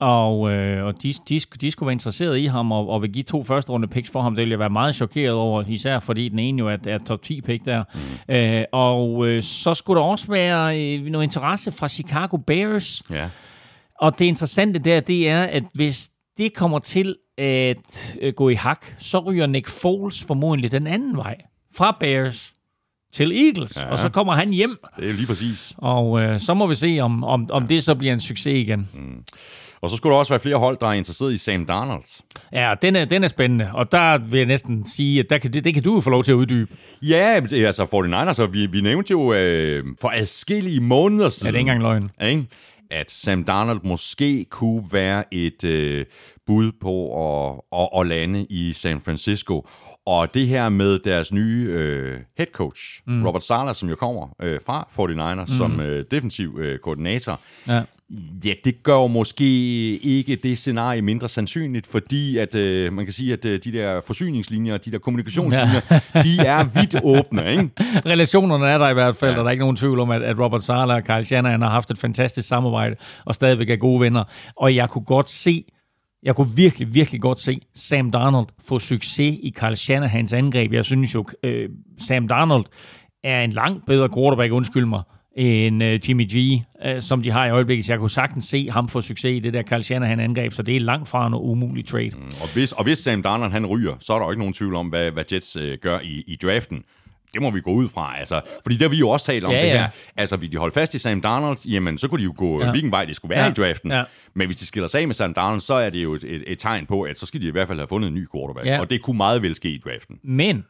Og, 0.00 0.50
øh, 0.52 0.84
og 0.84 1.02
de, 1.02 1.12
de, 1.28 1.40
de 1.60 1.70
skulle 1.70 1.86
være 1.86 1.92
interesseret 1.92 2.38
i 2.38 2.44
ham 2.44 2.72
og, 2.72 2.88
og 2.88 3.02
vil 3.02 3.12
give 3.12 3.24
to 3.24 3.42
første 3.42 3.72
runde 3.72 3.88
picks 3.88 4.10
for 4.10 4.22
ham. 4.22 4.36
Det 4.36 4.42
vil 4.42 4.50
jeg 4.50 4.58
være 4.58 4.70
meget 4.70 4.94
chokeret 4.94 5.32
over, 5.32 5.64
især 5.68 6.00
fordi 6.00 6.28
den 6.28 6.38
ene 6.38 6.58
jo 6.58 6.68
er, 6.68 6.76
er 6.86 6.98
top 6.98 7.22
10 7.22 7.40
pick 7.40 7.64
der. 7.64 7.84
Mm. 8.28 8.34
Øh, 8.34 8.64
og 8.72 9.28
øh, 9.28 9.42
så 9.42 9.74
skulle 9.74 10.00
der 10.00 10.06
også 10.06 10.26
være 10.26 10.80
øh, 10.80 11.02
noget 11.04 11.24
interesse 11.24 11.72
fra 11.72 11.88
Chicago 11.88 12.36
Bears. 12.36 13.02
Ja. 13.10 13.28
Og 14.00 14.18
det 14.18 14.24
interessante 14.24 14.78
der, 14.78 15.00
det 15.00 15.28
er, 15.28 15.42
at 15.42 15.62
hvis 15.74 16.10
det 16.38 16.54
kommer 16.54 16.78
til 16.78 17.16
at 17.38 18.16
øh, 18.20 18.32
gå 18.34 18.48
i 18.48 18.54
hak, 18.54 18.86
så 18.98 19.18
ryger 19.18 19.46
Nick 19.46 19.68
Foles 19.68 20.24
formodentlig 20.24 20.70
den 20.70 20.86
anden 20.86 21.16
vej. 21.16 21.36
Fra 21.76 21.96
Bears 22.00 22.52
til 23.12 23.46
Eagles, 23.46 23.76
ja. 23.76 23.90
og 23.90 23.98
så 23.98 24.08
kommer 24.08 24.32
han 24.34 24.52
hjem. 24.52 24.78
Det 24.96 25.08
er 25.08 25.12
lige 25.12 25.26
præcis. 25.26 25.74
Og 25.78 26.22
øh, 26.22 26.40
så 26.40 26.54
må 26.54 26.66
vi 26.66 26.74
se, 26.74 26.98
om, 27.00 27.24
om, 27.24 27.48
om 27.50 27.66
det 27.66 27.84
så 27.84 27.94
bliver 27.94 28.12
en 28.12 28.20
succes 28.20 28.54
igen. 28.54 28.88
Og 29.80 29.90
så 29.90 29.96
skulle 29.96 30.12
der 30.12 30.18
også 30.18 30.32
være 30.32 30.40
flere 30.40 30.56
hold, 30.56 30.76
der 30.80 30.86
er 30.86 30.92
interesseret 30.92 31.32
i 31.32 31.36
Sam 31.36 31.66
Darnold. 31.66 32.22
Ja, 32.52 32.74
den 32.82 32.96
er, 32.96 33.04
den 33.04 33.24
er 33.24 33.28
spændende, 33.28 33.70
og 33.74 33.92
der 33.92 34.18
vil 34.18 34.38
jeg 34.38 34.46
næsten 34.46 34.88
sige, 34.88 35.20
at 35.20 35.26
der 35.30 35.38
kan, 35.38 35.52
det, 35.52 35.64
det 35.64 35.74
kan 35.74 35.82
du 35.82 35.94
jo 35.94 36.00
få 36.00 36.10
lov 36.10 36.24
til 36.24 36.32
at 36.32 36.36
uddybe. 36.36 36.76
Ja, 37.02 37.40
det 37.50 37.66
altså 37.66 37.84
49ers, 37.84 38.32
så 38.32 38.46
vi, 38.46 38.66
vi 38.66 38.80
nævnte 38.80 39.10
jo 39.10 39.32
øh, 39.32 39.84
for 40.00 40.12
adskillige 40.14 40.80
måneder 40.80 41.24
Ja, 41.24 41.28
siden. 41.28 41.46
det 41.52 41.54
er 41.54 41.58
ikke 41.58 41.70
engang 41.72 41.82
løgn. 42.20 42.30
ikke? 42.30 42.46
at 42.90 43.10
Sam 43.10 43.44
Darnold 43.44 43.80
måske 43.84 44.44
kunne 44.50 44.84
være 44.92 45.24
et 45.34 45.64
øh, 45.64 46.04
bud 46.46 46.72
på 46.80 47.06
at, 47.48 47.60
at, 47.80 47.88
at 48.00 48.06
lande 48.06 48.46
i 48.50 48.72
San 48.72 49.00
Francisco. 49.00 49.68
Og 50.06 50.34
det 50.34 50.46
her 50.46 50.68
med 50.68 50.98
deres 50.98 51.32
nye 51.32 51.66
øh, 51.70 52.18
head 52.38 52.46
coach, 52.52 52.80
mm. 53.06 53.26
Robert 53.26 53.42
Sala, 53.42 53.72
som 53.72 53.88
jo 53.88 53.94
kommer 53.94 54.34
øh, 54.42 54.60
fra 54.66 54.88
49ers 54.98 55.40
mm. 55.40 55.46
som 55.46 55.80
øh, 55.80 56.04
defensiv 56.10 56.56
øh, 56.60 56.78
koordinator, 56.78 57.40
Ja. 57.68 57.82
Ja, 58.44 58.52
det 58.64 58.82
gør 58.82 58.94
jo 58.94 59.06
måske 59.06 59.44
ikke 59.96 60.36
det 60.36 60.58
scenarie 60.58 61.02
mindre 61.02 61.28
sandsynligt, 61.28 61.86
fordi 61.86 62.38
at 62.38 62.54
øh, 62.54 62.92
man 62.92 63.04
kan 63.04 63.12
sige, 63.12 63.32
at 63.32 63.44
øh, 63.44 63.60
de 63.64 63.72
der 63.72 64.00
forsyningslinjer, 64.00 64.76
de 64.76 64.92
der 64.92 64.98
kommunikationslinjer, 64.98 65.80
ja. 65.90 66.00
de 66.26 66.46
er 66.46 66.64
vidt 66.80 66.96
åbne, 67.04 67.50
ikke? 67.50 67.70
Relationerne 68.06 68.66
er 68.66 68.78
der 68.78 68.88
i 68.88 68.92
hvert 68.92 69.16
fald, 69.16 69.32
ja. 69.32 69.38
og 69.38 69.44
der 69.44 69.48
er 69.48 69.52
ikke 69.52 69.62
nogen 69.62 69.76
tvivl 69.76 70.00
om, 70.00 70.10
at, 70.10 70.22
at 70.22 70.38
Robert 70.38 70.64
Sala 70.64 70.94
og 70.94 71.04
Kyle 71.04 71.24
Shanahan 71.24 71.62
har 71.62 71.70
haft 71.70 71.90
et 71.90 71.98
fantastisk 71.98 72.48
samarbejde, 72.48 72.96
og 73.24 73.34
stadigvæk 73.34 73.70
er 73.70 73.76
gode 73.76 74.00
venner. 74.00 74.24
Og 74.56 74.74
jeg 74.74 74.90
kunne 74.90 75.04
godt 75.04 75.30
se, 75.30 75.64
jeg 76.22 76.34
kunne 76.36 76.50
virkelig, 76.56 76.94
virkelig 76.94 77.20
godt 77.20 77.40
se 77.40 77.60
Sam 77.74 78.10
Darnold 78.10 78.46
få 78.68 78.78
succes 78.78 79.38
i 79.42 79.52
Kyle 79.56 79.76
Shanahans 79.76 80.32
angreb. 80.32 80.72
Jeg 80.72 80.84
synes 80.84 81.14
jo, 81.14 81.24
øh, 81.42 81.68
Sam 81.98 82.28
Darnold 82.28 82.64
er 83.24 83.40
en 83.40 83.50
langt 83.50 83.86
bedre 83.86 84.08
quarterback, 84.08 84.52
undskyld 84.52 84.84
mig, 84.84 85.02
end 85.36 85.82
øh, 85.82 86.00
Jimmy 86.08 86.26
G, 86.34 86.62
øh, 86.86 87.00
som 87.00 87.22
de 87.22 87.30
har 87.30 87.46
i 87.46 87.50
øjeblikket. 87.50 87.86
Så 87.86 87.92
jeg 87.92 87.98
kunne 88.00 88.10
sagtens 88.10 88.44
se 88.44 88.70
ham 88.70 88.88
få 88.88 89.00
succes 89.00 89.36
i 89.36 89.38
det 89.38 89.52
der 89.52 89.62
Kyle 89.62 89.82
Shanahan-angreb, 89.82 90.52
så 90.52 90.62
det 90.62 90.76
er 90.76 90.80
langt 90.80 91.08
fra 91.08 91.26
en 91.26 91.34
umulig 91.34 91.86
trade. 91.86 92.10
Mm. 92.16 92.22
Og 92.42 92.52
hvis, 92.54 92.72
og 92.72 92.84
hvis 92.84 92.98
Sam 92.98 93.22
Darnold 93.22 93.50
han 93.52 93.66
ryger, 93.66 93.94
så 94.00 94.12
er 94.14 94.18
der 94.18 94.26
jo 94.26 94.30
ikke 94.30 94.40
nogen 94.40 94.54
tvivl 94.54 94.74
om, 94.74 94.88
hvad, 94.88 95.10
hvad 95.10 95.24
Jets 95.32 95.56
øh, 95.56 95.78
gør 95.82 95.98
i, 96.02 96.24
i 96.26 96.36
draften. 96.42 96.82
Det 97.34 97.42
må 97.42 97.50
vi 97.50 97.60
gå 97.60 97.70
ud 97.70 97.88
fra, 97.88 98.18
altså. 98.18 98.40
Fordi 98.62 98.74
det 98.74 98.82
har 98.82 98.88
vi 98.88 98.96
jo 98.96 99.08
også 99.08 99.26
talt 99.26 99.44
om 99.44 99.50
Ja, 99.52 99.62
det 99.62 99.66
ja. 99.66 99.78
her. 99.78 99.88
Altså, 100.16 100.36
vil 100.36 100.52
de 100.52 100.56
holde 100.56 100.72
fast 100.74 100.94
i 100.94 100.98
Sam 100.98 101.20
Darnold, 101.20 101.58
jamen, 101.68 101.98
så 101.98 102.08
kunne 102.08 102.18
de 102.18 102.24
jo 102.24 102.34
gå. 102.36 102.62
Ja. 102.62 102.70
hvilken 102.70 102.90
vej 102.90 103.04
det 103.04 103.16
skulle 103.16 103.34
være 103.34 103.44
Ja. 103.44 103.50
i 103.50 103.54
draften. 103.54 103.90
Ja. 103.90 104.02
Men 104.34 104.46
hvis 104.46 104.56
de 104.56 104.66
skiller 104.66 104.86
sig 104.86 105.00
af 105.00 105.06
med 105.08 105.14
Sam 105.14 105.34
Darnold, 105.34 105.60
så 105.60 105.74
er 105.74 105.90
det 105.90 106.02
jo 106.02 106.14
et, 106.14 106.24
et, 106.24 106.42
et 106.46 106.58
tegn 106.58 106.86
på, 106.86 107.02
at 107.02 107.18
så 107.18 107.26
skal 107.26 107.42
de 107.42 107.46
i 107.46 107.50
hvert 107.50 107.68
fald 107.68 107.78
have 107.78 107.88
fundet 107.88 108.08
en 108.08 108.14
ny 108.14 108.26
quarterback. 108.34 108.66
Ja. 108.66 108.80
Og 108.80 108.90
det 108.90 109.02
kunne 109.02 109.16
meget 109.16 109.42
vel 109.42 109.54
ske 109.54 109.68
i 109.68 109.78
draften. 109.84 110.18
Men 110.24 110.64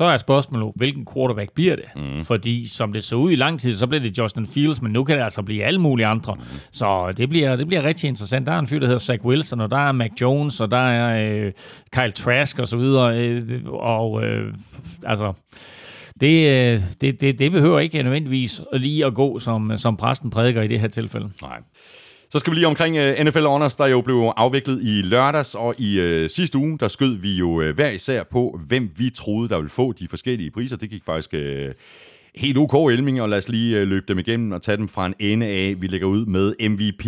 så 0.00 0.04
er 0.04 0.18
spørgsmålet, 0.18 0.72
hvilken 0.76 1.06
quarterback 1.14 1.52
bliver 1.54 1.76
det? 1.76 1.84
Mm. 1.96 2.24
Fordi 2.24 2.68
som 2.68 2.92
det 2.92 3.04
så 3.04 3.16
ud 3.16 3.32
i 3.32 3.34
lang 3.34 3.60
tid, 3.60 3.74
så 3.74 3.86
blev 3.86 4.00
det 4.00 4.18
Justin 4.18 4.46
Fields, 4.46 4.82
men 4.82 4.92
nu 4.92 5.04
kan 5.04 5.16
det 5.16 5.24
altså 5.24 5.42
blive 5.42 5.64
alle 5.64 5.80
mulige 5.80 6.06
andre. 6.06 6.34
Mm. 6.34 6.40
Så 6.72 7.12
det 7.16 7.28
bliver, 7.28 7.56
det 7.56 7.66
bliver 7.66 7.82
rigtig 7.82 8.08
interessant. 8.08 8.46
Der 8.46 8.52
er 8.52 8.58
en 8.58 8.66
fyr, 8.66 8.78
der 8.78 8.86
hedder 8.86 8.98
Zach 8.98 9.24
Wilson, 9.24 9.60
og 9.60 9.70
der 9.70 9.76
er 9.76 9.92
Mac 9.92 10.10
Jones, 10.20 10.60
og 10.60 10.70
der 10.70 10.76
er 10.76 11.32
øh, 11.32 11.52
Kyle 11.92 12.10
Trask 12.10 12.58
og 12.58 12.68
så 12.68 12.76
videre. 12.76 13.18
Øh, 13.18 13.60
og 13.66 14.24
øh, 14.24 14.54
altså... 15.06 15.32
Det, 16.20 16.48
øh, 16.48 16.80
det, 17.00 17.20
det, 17.20 17.38
det 17.38 17.52
behøver 17.52 17.78
ikke 17.78 18.02
nødvendigvis 18.02 18.62
lige 18.72 19.06
at 19.06 19.14
gå, 19.14 19.38
som, 19.38 19.72
som 19.76 19.96
præsten 19.96 20.30
prædiker 20.30 20.62
i 20.62 20.68
det 20.68 20.80
her 20.80 20.88
tilfælde. 20.88 21.30
Nej. 21.42 21.58
Så 22.32 22.38
skal 22.38 22.50
vi 22.50 22.56
lige 22.56 22.66
omkring 22.66 22.96
øh, 22.96 23.20
uh, 23.20 23.26
NFL 23.26 23.46
Honors, 23.46 23.74
der 23.74 23.86
jo 23.86 24.00
blev 24.00 24.32
afviklet 24.36 24.82
i 24.82 25.02
lørdags, 25.02 25.54
og 25.54 25.74
i 25.78 26.22
uh, 26.22 26.30
sidste 26.30 26.58
uge, 26.58 26.78
der 26.78 26.88
skød 26.88 27.14
vi 27.16 27.36
jo 27.36 27.48
uh, 27.48 27.68
hver 27.68 27.90
især 27.90 28.22
på, 28.22 28.60
hvem 28.66 28.90
vi 28.96 29.10
troede, 29.10 29.48
der 29.48 29.56
ville 29.56 29.70
få 29.70 29.92
de 29.92 30.08
forskellige 30.08 30.50
priser. 30.50 30.76
Det 30.76 30.90
gik 30.90 31.04
faktisk 31.04 31.32
uh, 31.32 31.40
helt 32.34 32.58
ok, 32.58 32.92
Elming, 32.92 33.22
og 33.22 33.28
lad 33.28 33.38
os 33.38 33.48
lige 33.48 33.78
øh, 33.78 33.88
løbe 33.88 34.06
dem 34.08 34.18
igennem 34.18 34.52
og 34.52 34.62
tage 34.62 34.76
dem 34.76 34.88
fra 34.88 35.06
en 35.06 35.14
ende 35.18 35.46
af. 35.46 35.74
Vi 35.78 35.86
lægger 35.86 36.06
ud 36.06 36.26
med 36.26 36.68
MVP. 36.68 37.04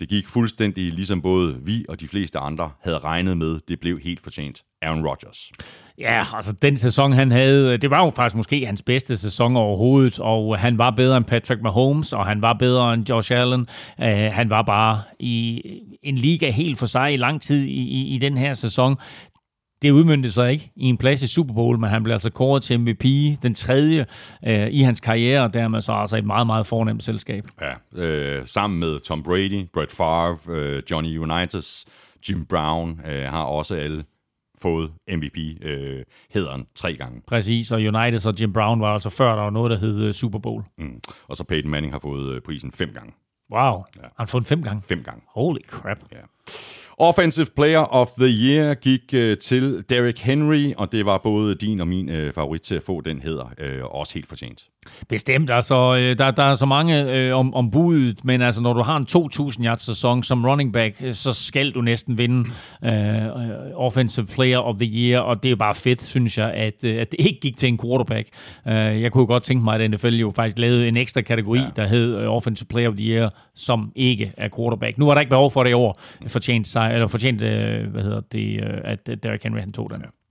Det 0.00 0.08
gik 0.08 0.28
fuldstændig 0.28 0.92
ligesom 0.92 1.22
både 1.22 1.56
vi 1.64 1.84
og 1.88 2.00
de 2.00 2.08
fleste 2.08 2.38
andre 2.38 2.70
havde 2.80 2.98
regnet 2.98 3.36
med. 3.36 3.58
Det 3.68 3.80
blev 3.80 4.00
helt 4.00 4.20
fortjent. 4.20 4.62
Aaron 4.82 5.06
Rodgers. 5.06 5.52
Ja, 5.98 6.24
altså 6.34 6.52
den 6.52 6.76
sæson, 6.76 7.12
han 7.12 7.30
havde, 7.30 7.72
øh, 7.72 7.82
det 7.82 7.90
var 7.90 8.04
jo 8.04 8.10
faktisk 8.10 8.36
måske 8.36 8.66
hans 8.66 8.82
bedste 8.82 9.16
sæson 9.16 9.56
overhovedet, 9.56 10.18
og 10.18 10.54
øh, 10.54 10.60
han 10.60 10.78
var 10.78 10.90
bedre 10.90 11.16
end 11.16 11.24
Patrick 11.24 11.62
Mahomes, 11.62 12.12
og 12.12 12.26
han 12.26 12.42
var 12.42 12.52
bedre 12.52 12.94
end 12.94 13.08
Josh 13.08 13.32
Allen. 13.32 13.66
Uh, 13.98 14.06
han 14.08 14.50
var 14.50 14.62
bare 14.62 15.02
i 15.18 15.62
en 16.02 16.14
liga 16.14 16.50
helt 16.50 16.78
for 16.78 16.86
sig 16.86 17.12
i 17.12 17.16
lang 17.16 17.42
tid 17.42 17.64
i, 17.64 17.80
i, 17.80 18.14
i 18.14 18.18
den 18.18 18.38
her 18.38 18.54
sæson 18.54 18.96
det 19.82 19.90
udmyndte 19.90 20.30
sig 20.30 20.52
ikke 20.52 20.72
i 20.76 20.84
en 20.84 20.96
plads 20.96 21.22
i 21.22 21.26
Super 21.26 21.54
Bowl, 21.54 21.78
men 21.78 21.90
han 21.90 22.02
blev 22.02 22.12
altså 22.12 22.30
kåret 22.30 22.62
til 22.62 22.80
MVP, 22.80 23.04
den 23.42 23.54
tredje 23.54 24.06
øh, 24.46 24.68
i 24.70 24.82
hans 24.82 25.00
karriere, 25.00 25.42
og 25.42 25.54
dermed 25.54 25.80
så 25.80 25.92
altså 25.92 26.16
et 26.16 26.24
meget, 26.24 26.46
meget 26.46 26.66
fornemt 26.66 27.02
selskab. 27.02 27.44
Ja, 27.60 28.02
øh, 28.02 28.46
sammen 28.46 28.80
med 28.80 29.00
Tom 29.00 29.22
Brady, 29.22 29.66
Brett 29.74 29.92
Favre, 29.92 30.38
øh, 30.48 30.82
Johnny 30.90 31.18
Unitas, 31.18 31.86
Jim 32.28 32.46
Brown 32.46 33.00
øh, 33.10 33.24
har 33.24 33.42
også 33.42 33.74
alle 33.74 34.04
fået 34.62 34.92
MVP-hederen 35.08 36.60
øh, 36.60 36.66
tre 36.74 36.96
gange. 36.96 37.22
Præcis, 37.26 37.72
og 37.72 37.78
United 37.78 38.26
og 38.26 38.40
Jim 38.40 38.52
Brown 38.52 38.80
var 38.80 38.94
altså 38.94 39.10
før, 39.10 39.34
der 39.34 39.42
var 39.42 39.50
noget, 39.50 39.70
der 39.70 39.78
hed 39.78 40.04
øh, 40.04 40.12
Super 40.12 40.38
Bowl. 40.38 40.64
Mm. 40.78 41.00
Og 41.28 41.36
så 41.36 41.44
Peyton 41.44 41.70
Manning 41.70 41.92
har 41.92 42.00
fået 42.00 42.34
øh, 42.34 42.40
prisen 42.40 42.72
fem 42.72 42.90
gange. 42.94 43.12
Wow, 43.52 43.84
ja. 43.96 44.02
han 44.02 44.10
har 44.18 44.26
fået 44.26 44.42
den 44.42 44.48
fem 44.48 44.62
gange? 44.62 44.82
Fem 44.82 45.02
gange. 45.02 45.22
Holy 45.28 45.60
crap. 45.68 45.98
Ja. 46.12 46.18
Offensive 46.98 47.46
Player 47.56 47.78
of 47.78 48.08
the 48.18 48.28
Year 48.28 48.74
gik 48.74 49.14
øh, 49.14 49.38
til 49.38 49.84
Derrick 49.90 50.18
Henry, 50.18 50.72
og 50.76 50.92
det 50.92 51.06
var 51.06 51.18
både 51.18 51.54
din 51.54 51.80
og 51.80 51.88
min 51.88 52.08
øh, 52.08 52.32
favorit 52.32 52.60
til 52.60 52.74
at 52.74 52.82
få 52.82 53.00
den 53.00 53.20
hedder, 53.20 53.52
øh, 53.58 53.84
også 53.84 54.14
helt 54.14 54.28
fortjent. 54.28 54.66
Bestemt, 55.08 55.50
altså 55.50 55.96
øh, 55.96 56.18
der, 56.18 56.30
der 56.30 56.42
er 56.42 56.54
så 56.54 56.66
mange 56.66 57.02
øh, 57.12 57.36
om, 57.36 57.54
om 57.54 57.70
budet, 57.70 58.24
men 58.24 58.42
altså 58.42 58.62
når 58.62 58.72
du 58.72 58.82
har 58.82 58.96
en 58.96 59.06
2.000 59.10 59.64
yards 59.64 59.82
sæson 59.82 60.22
som 60.22 60.44
running 60.44 60.72
back, 60.72 60.96
øh, 61.00 61.12
så 61.12 61.32
skal 61.32 61.70
du 61.70 61.80
næsten 61.80 62.18
vinde 62.18 62.50
øh, 62.84 62.92
Offensive 63.74 64.26
Player 64.26 64.58
of 64.58 64.76
the 64.76 64.86
Year, 64.86 65.20
og 65.20 65.42
det 65.42 65.50
er 65.50 65.56
bare 65.56 65.74
fedt, 65.74 66.02
synes 66.02 66.38
jeg, 66.38 66.52
at, 66.52 66.84
øh, 66.84 67.00
at 67.00 67.12
det 67.12 67.26
ikke 67.26 67.40
gik 67.40 67.56
til 67.56 67.68
en 67.68 67.78
quarterback. 67.78 68.28
Øh, 68.68 69.02
jeg 69.02 69.12
kunne 69.12 69.26
godt 69.26 69.42
tænke 69.42 69.64
mig, 69.64 69.80
at 69.80 69.90
NFL 69.90 70.14
jo 70.14 70.30
faktisk 70.30 70.58
lavede 70.58 70.88
en 70.88 70.96
ekstra 70.96 71.20
kategori, 71.20 71.60
ja. 71.60 71.66
der 71.76 71.86
hed 71.86 72.16
øh, 72.16 72.28
Offensive 72.28 72.66
Player 72.66 72.88
of 72.88 72.94
the 72.94 73.06
Year, 73.06 73.34
som 73.54 73.92
ikke 73.96 74.32
er 74.36 74.48
quarterback. 74.56 74.98
Nu 74.98 75.06
var 75.06 75.14
der 75.14 75.20
ikke 75.20 75.30
behov 75.30 75.50
for 75.50 75.62
det 75.62 75.70
i 75.70 75.74
år, 75.74 76.00
fortjent, 76.26 76.66
sig, 76.66 76.90
eller 76.92 77.06
fortjent 77.06 77.42
øh, 77.42 77.90
hvad 77.90 78.02
hedder 78.02 78.20
det, 78.20 78.60
øh, 78.62 78.80
at 78.84 79.22
Derrick 79.22 79.42
Henry 79.42 79.60
han 79.60 79.72
tog 79.72 79.90
den. 79.90 80.00
Ja. 80.00 80.21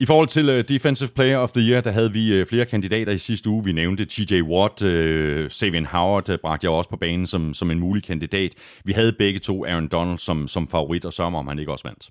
I 0.00 0.06
forhold 0.06 0.28
til 0.28 0.48
uh, 0.48 0.64
Defensive 0.68 1.10
Player 1.14 1.38
of 1.38 1.50
the 1.50 1.70
Year, 1.70 1.80
der 1.80 1.90
havde 1.90 2.12
vi 2.12 2.40
uh, 2.40 2.46
flere 2.46 2.64
kandidater 2.64 3.12
i 3.12 3.18
sidste 3.18 3.50
uge. 3.50 3.64
Vi 3.64 3.72
nævnte 3.72 4.04
TJ 4.04 4.42
Watt, 4.42 4.82
øh, 4.82 5.44
uh, 5.44 5.50
Savian 5.50 5.86
Howard 5.86 6.28
uh, 6.28 6.36
bragte 6.42 6.64
jeg 6.64 6.70
også 6.70 6.90
på 6.90 6.96
banen 6.96 7.26
som, 7.26 7.54
som 7.54 7.70
en 7.70 7.78
mulig 7.78 8.04
kandidat. 8.04 8.52
Vi 8.84 8.92
havde 8.92 9.12
begge 9.12 9.38
to 9.38 9.64
Aaron 9.64 9.88
Donald 9.88 10.18
som, 10.18 10.48
som 10.48 10.68
favorit, 10.68 11.04
og 11.04 11.12
så 11.12 11.22
om 11.22 11.48
han 11.48 11.58
ikke 11.58 11.72
også 11.72 11.88
vandt. 11.88 12.10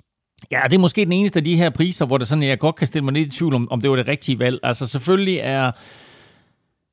Ja, 0.51 0.61
det 0.63 0.73
er 0.73 0.79
måske 0.79 1.05
den 1.05 1.11
eneste 1.11 1.39
af 1.39 1.43
de 1.43 1.55
her 1.55 1.69
priser, 1.69 2.05
hvor 2.05 2.17
det 2.17 2.27
sådan, 2.27 2.43
jeg 2.43 2.59
godt 2.59 2.75
kan 2.75 2.87
stille 2.87 3.05
mig 3.05 3.13
lidt 3.13 3.33
i 3.33 3.37
tvivl 3.37 3.53
om, 3.53 3.71
om 3.71 3.81
det 3.81 3.89
var 3.89 3.95
det 3.95 4.07
rigtige 4.07 4.39
valg. 4.39 4.59
Altså 4.63 4.87
selvfølgelig 4.87 5.37
er 5.37 5.71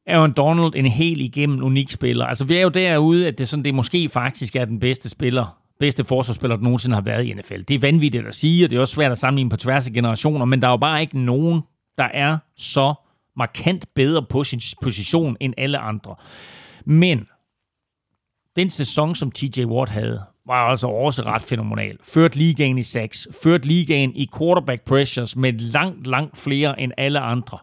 Aaron 0.06 0.32
Donald 0.32 0.72
en 0.76 0.86
helt 0.86 1.20
igennem 1.20 1.64
unik 1.64 1.90
spiller. 1.90 2.26
Altså 2.26 2.44
vi 2.44 2.54
er 2.54 2.60
jo 2.62 2.68
derude, 2.68 3.26
at 3.26 3.38
det, 3.38 3.48
sådan, 3.48 3.64
det 3.64 3.74
måske 3.74 4.08
faktisk 4.08 4.56
er 4.56 4.64
den 4.64 4.80
bedste 4.80 5.08
spiller 5.08 5.61
bedste 5.82 6.04
forsvarsspiller, 6.04 6.56
der 6.56 6.62
nogensinde 6.62 6.94
har 6.94 7.02
været 7.02 7.24
i 7.24 7.34
NFL. 7.34 7.60
Det 7.68 7.74
er 7.74 7.78
vanvittigt 7.78 8.26
at 8.26 8.34
sige, 8.34 8.64
og 8.64 8.70
det 8.70 8.76
er 8.76 8.80
også 8.80 8.94
svært 8.94 9.12
at 9.12 9.18
sammenligne 9.18 9.50
på 9.50 9.56
tværs 9.56 9.86
af 9.86 9.92
generationer, 9.92 10.44
men 10.44 10.62
der 10.62 10.68
er 10.68 10.72
jo 10.72 10.76
bare 10.76 11.00
ikke 11.00 11.18
nogen, 11.18 11.62
der 11.98 12.04
er 12.04 12.38
så 12.56 12.94
markant 13.36 13.94
bedre 13.94 14.22
på 14.22 14.44
sin 14.44 14.60
position 14.82 15.36
end 15.40 15.54
alle 15.58 15.78
andre. 15.78 16.14
Men 16.84 17.26
den 18.56 18.70
sæson, 18.70 19.14
som 19.14 19.30
TJ 19.30 19.64
Watt 19.64 19.90
havde, 19.90 20.22
var 20.46 20.54
altså 20.54 20.86
også 20.86 21.22
ret 21.22 21.42
fænomenal. 21.42 21.98
Ført 22.04 22.36
ligaen 22.36 22.78
i 22.78 22.82
sacks, 22.82 23.28
ført 23.42 23.64
ligaen 23.66 24.12
i 24.16 24.28
quarterback 24.38 24.84
pressures 24.84 25.36
med 25.36 25.52
langt, 25.52 26.06
langt 26.06 26.38
flere 26.38 26.80
end 26.80 26.92
alle 26.96 27.20
andre. 27.20 27.58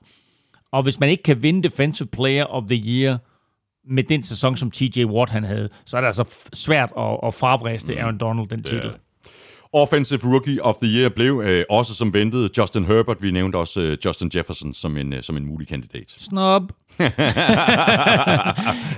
Og 0.72 0.84
hvis 0.84 1.00
man 1.00 1.10
ikke 1.10 1.24
kan 1.24 1.44
vinde 1.44 1.64
Defensive 1.64 2.08
Player 2.08 2.46
of 2.46 2.64
the 2.64 2.84
Year, 2.86 3.18
med 3.90 4.04
den 4.04 4.24
sæson, 4.24 4.58
som 4.58 4.72
TJ 4.72 5.06
Watt 5.06 5.32
han 5.32 5.44
havde, 5.44 5.70
så 5.86 5.98
er 5.98 6.02
det 6.02 6.08
altså 6.08 6.26
svært 6.54 6.90
at, 6.98 7.18
at 7.24 7.34
fravriste 7.34 7.94
mm. 7.94 8.00
Aaron 8.00 8.18
Donald 8.18 8.48
den 8.48 8.64
titel. 8.64 8.92
Offensive 9.74 10.20
Rookie 10.24 10.64
of 10.64 10.76
the 10.76 11.00
Year 11.00 11.10
blev 11.10 11.42
øh, 11.46 11.66
også 11.70 11.94
som 11.94 12.14
ventet 12.14 12.58
Justin 12.58 12.86
Herbert. 12.86 13.22
Vi 13.22 13.32
nævnte 13.32 13.56
også 13.56 13.82
øh, 13.82 13.98
Justin 14.06 14.32
Jefferson 14.36 14.74
som 14.74 14.98
en, 14.98 15.14
øh, 15.14 15.24
som 15.24 15.38
en 15.38 15.46
mulig 15.46 15.68
kandidat. 15.68 16.10
Snob. 16.18 16.64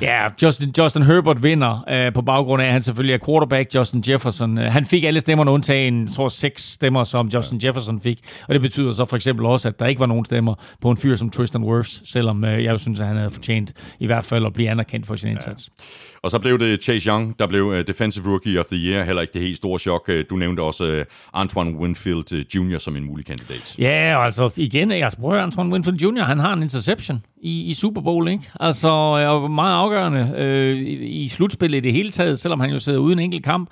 ja, 0.02 0.28
Justin, 0.41 0.73
Justin 0.78 1.03
Herbert 1.03 1.44
vinder 1.44 1.84
øh, 1.90 2.14
på 2.14 2.22
baggrund 2.22 2.61
af, 2.61 2.65
at 2.65 2.73
han 2.73 2.84
selvfølgelig 2.84 3.14
er 3.14 3.26
quarterback. 3.26 3.76
Justin 3.76 4.03
Jefferson, 4.07 4.57
øh, 4.57 4.72
han 4.72 4.86
fik 4.86 5.03
alle 5.03 5.19
stemmerne 5.19 5.52
undtagen, 5.52 6.02
jeg 6.02 6.10
tror 6.10 6.28
seks 6.28 6.64
stemmer, 6.72 7.03
som 7.03 7.28
Justin 7.28 7.57
ja. 7.57 7.68
Jefferson 7.68 8.02
fik. 8.02 8.19
Og 8.48 8.53
det 8.53 8.61
betyder 8.61 8.91
så 8.91 9.06
for 9.06 9.15
eksempel 9.15 9.45
også, 9.45 9.68
at 9.68 9.80
der 9.80 9.86
ikke 9.86 9.99
var 9.99 10.06
nogen 10.06 10.26
stemmer 10.26 10.56
på 10.82 10.91
en 10.91 10.98
fyr 10.98 11.15
som 11.15 11.30
Tristan 11.30 11.64
Wirfs, 11.64 12.11
selvom 12.11 12.45
øh, 12.45 12.64
jeg 12.64 12.80
synes, 12.80 12.99
at 12.99 13.07
han 13.07 13.15
havde 13.15 13.32
fortjent 13.32 13.73
i 13.99 14.06
hvert 14.06 14.26
fald 14.26 14.45
at 14.45 14.53
blive 14.53 14.69
anerkendt 14.69 15.07
for 15.07 15.15
sin 15.15 15.32
indsats. 15.32 15.69
Ja. 15.80 15.84
Og 16.23 16.32
så 16.32 16.40
blev 16.40 16.60
det 16.60 16.84
Chase 16.84 17.10
Young, 17.10 17.40
der 17.40 17.48
blev 17.48 17.64
uh, 17.65 17.78
Defensive 17.78 18.26
Rookie 18.28 18.60
of 18.60 18.65
the 18.65 18.78
Year. 18.78 19.03
Heller 19.03 19.22
ikke 19.22 19.34
det 19.34 19.41
helt 19.41 19.57
store 19.57 19.80
chok. 19.80 20.10
Uh, 20.10 20.15
du 20.30 20.36
nævnte 20.36 20.61
også 20.61 20.99
uh, 20.99 21.41
Antoine 21.41 21.78
Winfield 21.78 22.56
Jr. 22.56 22.78
som 22.78 22.95
en 22.95 23.06
mulig 23.06 23.26
kandidat. 23.26 23.76
Ja, 23.80 24.23
altså 24.23 24.49
igen, 24.56 24.91
altså 24.91 25.19
prøv 25.19 25.40
Antoine 25.40 25.73
Winfield 25.73 26.02
Jr., 26.02 26.23
han 26.23 26.40
har 26.40 26.53
en 26.53 26.64
interception 26.64 27.23
i, 27.41 27.61
i 27.61 27.73
Super 27.73 28.01
Bowl, 28.01 28.27
ikke? 28.27 28.43
Altså, 28.59 28.89
og 28.89 29.51
meget 29.51 29.76
afgørende 29.76 30.34
øh, 30.38 30.77
i, 30.77 31.23
i 31.23 31.30
slutspillet 31.30 31.77
i 31.77 31.81
det 31.81 31.93
hele 31.93 32.09
taget, 32.09 32.39
selvom 32.39 32.59
han 32.59 32.69
jo 32.69 32.80
sidder 32.80 32.99
uden 32.99 33.19
en 33.19 33.23
enkelt 33.23 33.43
kamp, 33.43 33.69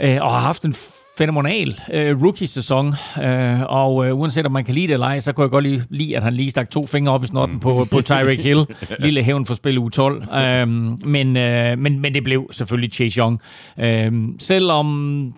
øh, 0.00 0.18
og 0.20 0.30
har 0.30 0.40
haft 0.40 0.64
en 0.64 0.74
fænomenal 1.18 1.80
øh, 1.92 2.22
rookie-sæson, 2.22 2.94
øh, 3.22 3.60
og 3.62 4.06
øh, 4.06 4.18
uanset 4.18 4.46
om 4.46 4.52
man 4.52 4.64
kan 4.64 4.74
lide 4.74 4.86
det 4.86 4.92
eller 4.92 5.06
ej, 5.06 5.20
så 5.20 5.32
kunne 5.32 5.42
jeg 5.42 5.50
godt 5.50 5.64
lide, 5.64 5.84
lide 5.90 6.16
at 6.16 6.22
han 6.22 6.34
lige 6.34 6.50
stak 6.50 6.70
to 6.70 6.86
fingre 6.86 7.12
op 7.12 7.24
i 7.24 7.26
snotten 7.26 7.54
mm. 7.54 7.60
på, 7.60 7.86
på 7.90 8.00
Tyreek 8.00 8.40
Hill. 8.40 8.66
Lille 8.98 9.22
hævn 9.22 9.46
for 9.46 9.54
spil 9.54 9.78
u 9.78 9.88
12. 9.88 10.34
Øh, 10.34 10.68
men, 11.06 11.36
øh, 11.36 11.78
men, 11.78 12.00
men 12.00 12.14
det 12.14 12.24
blev 12.24 12.48
selvfølgelig 12.52 12.92
Chase 12.92 13.20
Young. 13.20 13.40
Øh, 13.78 14.12
selvom, 14.38 15.34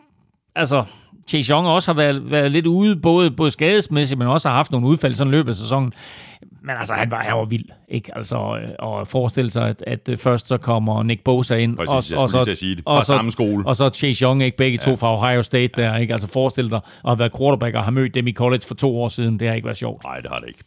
altså, 0.56 0.84
Chase 1.28 1.52
Young 1.52 1.68
også 1.68 1.92
har 1.92 1.96
været, 1.96 2.30
været 2.30 2.52
lidt 2.52 2.66
ude, 2.66 2.96
både, 2.96 3.30
både 3.30 3.50
skadesmæssigt, 3.50 4.18
men 4.18 4.28
også 4.28 4.48
har 4.48 4.56
haft 4.56 4.70
nogle 4.70 4.86
udfald 4.86 5.14
sådan 5.14 5.30
løbet 5.30 5.48
af 5.50 5.56
sæsonen. 5.56 5.92
Men 6.62 6.76
altså, 6.78 6.94
han 6.94 7.10
var, 7.10 7.22
han 7.22 7.36
var 7.36 7.44
vild, 7.44 7.64
ikke? 7.88 8.16
Altså, 8.16 8.58
øh, 8.62 9.00
at 9.00 9.08
forestille 9.08 9.50
sig, 9.50 9.68
at, 9.68 9.84
at 9.86 10.08
øh, 10.08 10.18
først 10.18 10.48
så 10.48 10.58
kommer 10.58 11.02
Nick 11.02 11.24
Bosa 11.24 11.56
ind, 11.56 11.76
Præcis, 11.76 12.12
og, 12.12 12.22
og, 12.22 12.30
så, 12.30 12.54
sige 12.54 12.76
det. 12.76 12.82
og, 12.86 13.04
så, 13.04 13.06
samme 13.06 13.32
skole. 13.32 13.66
og 13.66 13.76
så 13.76 13.90
Chase 13.90 14.24
Young, 14.24 14.42
ikke? 14.42 14.56
Begge 14.56 14.78
ja. 14.86 14.90
to 14.90 14.96
fra 14.96 15.16
Ohio 15.16 15.42
State 15.42 15.82
der, 15.82 15.96
ikke? 15.96 16.12
Altså, 16.12 16.28
forestil 16.28 16.70
dig 16.70 16.76
at 16.76 16.82
have 17.04 17.18
været 17.18 17.32
quarterback 17.38 17.74
og 17.74 17.84
have 17.84 17.92
mødt 17.92 18.14
dem 18.14 18.26
i 18.26 18.32
college 18.32 18.62
for 18.66 18.74
to 18.74 19.00
år 19.02 19.08
siden. 19.08 19.40
Det 19.40 19.48
har 19.48 19.54
ikke 19.54 19.66
været 19.66 19.76
sjovt. 19.78 20.04
Nej, 20.04 20.20
det 20.20 20.30
har 20.30 20.38
det 20.38 20.48
ikke. 20.48 20.60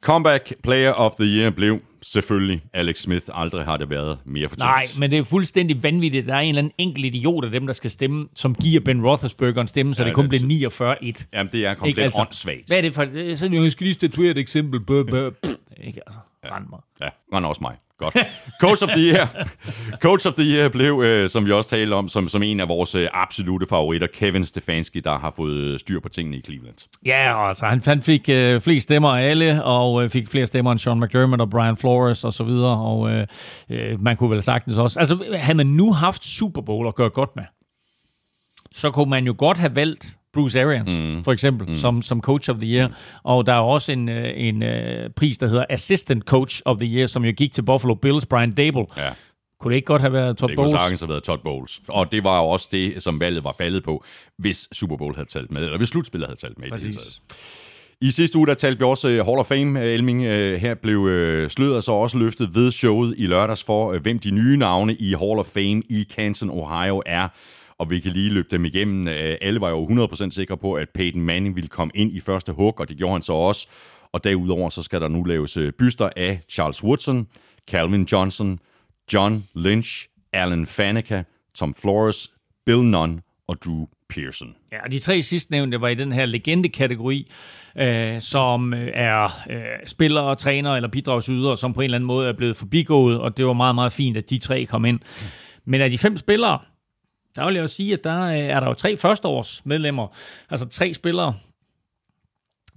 Comeback 0.00 0.52
Player 0.62 0.92
of 0.92 1.12
the 1.20 1.26
Year 1.26 1.50
blev 1.50 1.80
selvfølgelig 2.02 2.62
Alex 2.74 2.98
Smith. 2.98 3.26
Aldrig 3.32 3.64
har 3.64 3.76
det 3.76 3.90
været 3.90 4.18
mere 4.24 4.48
fortjent. 4.48 4.64
Nej, 4.64 4.82
men 4.98 5.10
det 5.10 5.18
er 5.18 5.24
fuldstændig 5.24 5.82
vanvittigt. 5.82 6.26
Der 6.26 6.34
er 6.34 6.40
en 6.40 6.48
eller 6.48 6.58
anden 6.58 6.72
enkelt 6.78 7.04
idiot 7.04 7.44
af 7.44 7.50
dem, 7.50 7.66
der 7.66 7.72
skal 7.72 7.90
stemme, 7.90 8.28
som 8.34 8.54
giver 8.54 8.80
Ben 8.80 9.06
Roethlisberger 9.06 9.60
en 9.60 9.68
stemme, 9.68 9.94
så 9.94 10.02
ja, 10.02 10.08
det 10.08 10.14
kun 10.14 10.28
bliver 10.28 10.70
49-1. 11.20 11.24
Jamen, 11.32 11.52
det 11.52 11.66
er 11.66 11.74
komplet 11.74 11.88
ikke, 11.88 12.02
altså, 12.02 12.20
åndssvagt. 12.20 12.68
Hvad 12.68 12.78
er 12.78 12.82
det 12.82 12.94
for... 12.94 13.34
Så 13.34 13.48
jeg 13.52 13.72
skal 13.72 13.84
lige 13.84 13.94
statuere 13.94 14.30
et 14.30 14.38
eksempel. 14.38 14.80
Bøh, 14.80 15.06
bøh. 15.06 15.32
Ikke 15.76 16.00
altså. 16.06 16.20
Ja. 16.44 16.54
Rand 16.54 16.64
mig. 16.70 16.80
Ja, 17.00 17.08
rand 17.32 17.46
også 17.46 17.60
mig. 17.60 17.76
Godt. 17.98 18.16
Coach 18.60 18.82
of 18.82 18.88
the 18.88 19.00
Year. 19.00 19.46
Coach 20.00 20.26
of 20.26 20.34
the 20.34 20.44
Year 20.44 20.68
blev, 20.68 21.02
øh, 21.04 21.28
som 21.30 21.46
vi 21.46 21.52
også 21.52 21.70
talte 21.70 21.94
om, 21.94 22.08
som, 22.08 22.28
som 22.28 22.42
en 22.42 22.60
af 22.60 22.68
vores 22.68 22.94
øh, 22.94 23.08
absolute 23.12 23.66
favoritter, 23.68 24.06
Kevin 24.06 24.44
Stefanski, 24.44 25.00
der 25.00 25.18
har 25.18 25.32
fået 25.36 25.56
øh, 25.56 25.78
styr 25.78 26.00
på 26.00 26.08
tingene 26.08 26.36
i 26.36 26.40
Cleveland. 26.40 26.74
Ja, 27.06 27.48
altså 27.48 27.66
han, 27.66 27.82
han 27.86 28.02
fik 28.02 28.28
øh, 28.28 28.60
flest 28.60 28.84
stemmer 28.84 29.08
af 29.08 29.22
alle, 29.22 29.64
og 29.64 30.04
øh, 30.04 30.10
fik 30.10 30.28
flere 30.28 30.46
stemmer 30.46 30.72
end 30.72 30.78
Sean 30.78 31.00
McDermott 31.00 31.40
og 31.40 31.50
Brian 31.50 31.76
Flores 31.76 31.91
og 32.00 32.32
så 32.32 32.44
videre, 32.44 32.78
og 32.78 33.10
øh, 33.10 33.26
øh, 33.70 34.02
man 34.02 34.16
kunne 34.16 34.30
vel 34.30 34.42
sagtens 34.42 34.78
også... 34.78 35.00
Altså, 35.00 35.24
havde 35.34 35.56
man 35.56 35.66
nu 35.66 35.92
haft 35.92 36.24
Super 36.24 36.62
Bowl 36.62 36.88
at 36.88 36.94
gøre 36.94 37.10
godt 37.10 37.36
med, 37.36 37.44
så 38.72 38.90
kunne 38.90 39.10
man 39.10 39.26
jo 39.26 39.34
godt 39.38 39.58
have 39.58 39.76
valgt 39.76 40.16
Bruce 40.32 40.62
Arians, 40.62 40.98
mm. 40.98 41.24
for 41.24 41.32
eksempel, 41.32 41.68
mm. 41.68 41.74
som, 41.74 42.02
som 42.02 42.20
Coach 42.20 42.50
of 42.50 42.56
the 42.56 42.74
Year. 42.74 42.90
Og 43.22 43.46
der 43.46 43.52
er 43.52 43.58
også 43.58 43.92
en, 43.92 44.08
øh, 44.08 44.32
en 44.36 44.62
uh, 44.62 44.68
pris, 45.16 45.38
der 45.38 45.48
hedder 45.48 45.64
Assistant 45.70 46.24
Coach 46.24 46.62
of 46.64 46.78
the 46.78 46.88
Year, 46.88 47.06
som 47.06 47.24
jo 47.24 47.32
gik 47.36 47.52
til 47.52 47.62
Buffalo 47.62 47.94
Bills, 47.94 48.26
Brian 48.26 48.54
Dable. 48.54 48.86
Ja. 48.96 49.10
Kunne 49.60 49.70
det 49.70 49.76
ikke 49.76 49.86
godt 49.86 50.02
have 50.02 50.12
været 50.12 50.36
Todd 50.36 50.48
det 50.48 50.56
Bowles? 50.56 50.70
Det 50.70 50.78
kunne 50.78 50.82
sagtens 50.82 51.00
have 51.00 51.08
været 51.08 51.22
Todd 51.22 51.40
Bowles. 51.44 51.80
Og 51.88 52.12
det 52.12 52.24
var 52.24 52.38
jo 52.38 52.44
også 52.44 52.68
det, 52.72 53.02
som 53.02 53.20
valget 53.20 53.44
var 53.44 53.54
faldet 53.58 53.84
på, 53.84 54.04
hvis 54.38 54.68
Super 54.72 54.96
Bowl 54.96 55.14
havde 55.14 55.28
talt 55.28 55.50
med, 55.50 55.62
eller 55.62 55.78
hvis 55.78 55.88
slutspillet 55.88 56.28
havde 56.28 56.40
talt 56.40 56.58
med 56.58 56.70
Præcis. 56.70 56.84
i 56.84 56.90
det 56.90 56.94
hele 56.94 57.04
taget. 57.04 57.20
I 58.02 58.10
sidste 58.10 58.38
uge, 58.38 58.46
der 58.46 58.54
talte 58.54 58.78
vi 58.78 58.84
også 58.84 59.08
øh, 59.08 59.26
Hall 59.26 59.38
of 59.38 59.46
Fame, 59.46 59.80
øh, 59.80 59.94
Elming. 59.94 60.24
Øh, 60.24 60.60
her 60.60 60.74
blev 60.74 61.06
sløret 61.08 61.52
sløret 61.52 61.84
så 61.84 61.92
også 61.92 62.18
løftet 62.18 62.54
ved 62.54 62.72
showet 62.72 63.14
i 63.18 63.26
lørdags 63.26 63.64
for, 63.64 63.98
hvem 63.98 64.18
de 64.18 64.30
nye 64.30 64.56
navne 64.56 64.94
i 64.94 65.14
Hall 65.14 65.38
of 65.38 65.46
Fame 65.46 65.82
i 65.90 66.06
Canton, 66.10 66.50
Ohio 66.50 67.02
er 67.06 67.28
og 67.78 67.90
vi 67.90 68.00
kan 68.00 68.12
lige 68.12 68.30
løbe 68.30 68.48
dem 68.50 68.64
igennem. 68.64 69.08
Alle 69.40 69.60
var 69.60 69.70
jo 69.70 69.86
100% 69.86 70.30
sikre 70.30 70.56
på, 70.56 70.74
at 70.74 70.88
Peyton 70.94 71.22
Manning 71.22 71.56
ville 71.56 71.68
komme 71.68 71.90
ind 71.94 72.12
i 72.12 72.20
første 72.20 72.52
hug, 72.52 72.80
og 72.80 72.88
det 72.88 72.96
gjorde 72.96 73.12
han 73.12 73.22
så 73.22 73.32
også. 73.32 73.66
Og 74.12 74.24
derudover 74.24 74.68
så 74.68 74.82
skal 74.82 75.00
der 75.00 75.08
nu 75.08 75.22
laves 75.22 75.58
byster 75.78 76.08
af 76.16 76.40
Charles 76.48 76.84
Woodson, 76.84 77.26
Calvin 77.70 78.04
Johnson, 78.12 78.58
John 79.12 79.44
Lynch, 79.54 80.08
Alan 80.32 80.66
Faneca, 80.66 81.24
Tom 81.54 81.74
Flores, 81.74 82.30
Bill 82.66 82.82
Nunn 82.82 83.20
og 83.48 83.62
Drew 83.64 83.86
Pearson. 84.14 84.54
Ja, 84.72 84.84
og 84.84 84.92
de 84.92 84.98
tre 84.98 85.22
sidstnævnte 85.22 85.80
var 85.80 85.88
i 85.88 85.94
den 85.94 86.12
her 86.12 86.26
legende-kategori, 86.26 87.30
øh, 87.76 88.20
som 88.20 88.74
øh, 88.74 88.90
er 88.94 89.24
øh, 89.50 89.62
spillere, 89.86 90.36
trænere 90.36 90.76
eller 90.76 90.88
bidragsydere, 90.88 91.56
som 91.56 91.72
på 91.72 91.80
en 91.80 91.84
eller 91.84 91.96
anden 91.96 92.06
måde 92.06 92.28
er 92.28 92.32
blevet 92.32 92.56
forbigået, 92.56 93.20
og 93.20 93.36
det 93.36 93.46
var 93.46 93.52
meget, 93.52 93.74
meget 93.74 93.92
fint, 93.92 94.16
at 94.16 94.30
de 94.30 94.38
tre 94.38 94.66
kom 94.66 94.84
ind. 94.84 95.00
Men 95.64 95.80
af 95.80 95.90
de 95.90 95.98
fem 95.98 96.16
spillere, 96.16 96.58
der 97.36 97.46
vil 97.46 97.54
jeg 97.54 97.62
også 97.62 97.76
sige, 97.76 97.92
at 97.92 98.04
der 98.04 98.22
øh, 98.22 98.38
er 98.38 98.60
der 98.60 98.66
jo 98.66 98.74
tre 98.74 98.96
førsteårs 98.96 99.66
medlemmer, 99.66 100.16
altså 100.50 100.68
tre 100.68 100.94
spillere, 100.94 101.34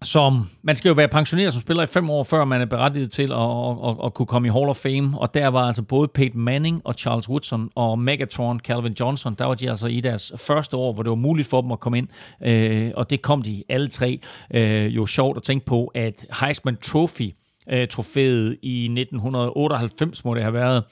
som 0.06 0.49
man 0.61 0.76
skal 0.76 0.90
jo 0.90 0.95
være 0.95 1.07
pensioneret 1.07 1.53
som 1.53 1.61
spiller 1.61 1.84
i 1.84 1.86
fem 1.86 2.10
år, 2.10 2.23
før 2.23 2.45
man 2.45 2.61
er 2.61 2.65
berettiget 2.65 3.11
til 3.11 3.32
at, 3.32 3.40
at, 3.40 3.90
at, 3.90 3.95
at 4.06 4.14
kunne 4.14 4.26
komme 4.26 4.48
i 4.48 4.52
Hall 4.52 4.69
of 4.69 4.77
Fame. 4.77 5.19
Og 5.19 5.34
der 5.34 5.48
var 5.48 5.68
altså 5.68 5.84
både 5.84 6.07
Peyton 6.07 6.41
Manning 6.41 6.82
og 6.84 6.94
Charles 6.94 7.30
Woodson 7.30 7.69
og 7.76 7.99
Megatron, 7.99 8.60
Calvin 8.60 8.95
Johnson, 8.99 9.36
der 9.36 9.45
var 9.45 9.53
de 9.53 9.69
altså 9.69 9.88
i 9.88 9.99
deres 9.99 10.34
første 10.38 10.77
år, 10.77 10.94
hvor 10.94 11.03
det 11.03 11.10
var 11.10 11.15
muligt 11.15 11.48
for 11.48 11.61
dem 11.61 11.72
at 11.72 11.80
komme 11.80 11.98
ind. 11.98 12.07
Øh, 12.44 12.91
og 12.95 13.10
det 13.10 13.22
kom 13.22 13.41
de 13.41 13.64
alle 13.69 13.88
tre. 13.88 14.19
Øh, 14.53 14.95
jo 14.95 15.06
sjovt 15.06 15.38
at 15.38 15.44
tænke 15.44 15.65
på, 15.65 15.91
at 15.95 16.26
Heisman 16.40 16.77
Trophy, 16.77 17.32
øh, 17.69 17.88
trofæet 17.88 18.57
i 18.61 18.84
1998 18.84 20.26
må 20.26 20.36
det 20.36 20.44
have 20.44 20.53
været, 20.53 20.84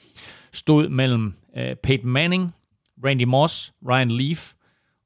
stod 0.52 0.88
mellem 0.88 1.34
øh, 1.56 1.76
Peyton 1.82 2.10
Manning, 2.10 2.54
Randy 3.04 3.24
Moss, 3.24 3.72
Ryan 3.88 4.10
Leaf 4.10 4.52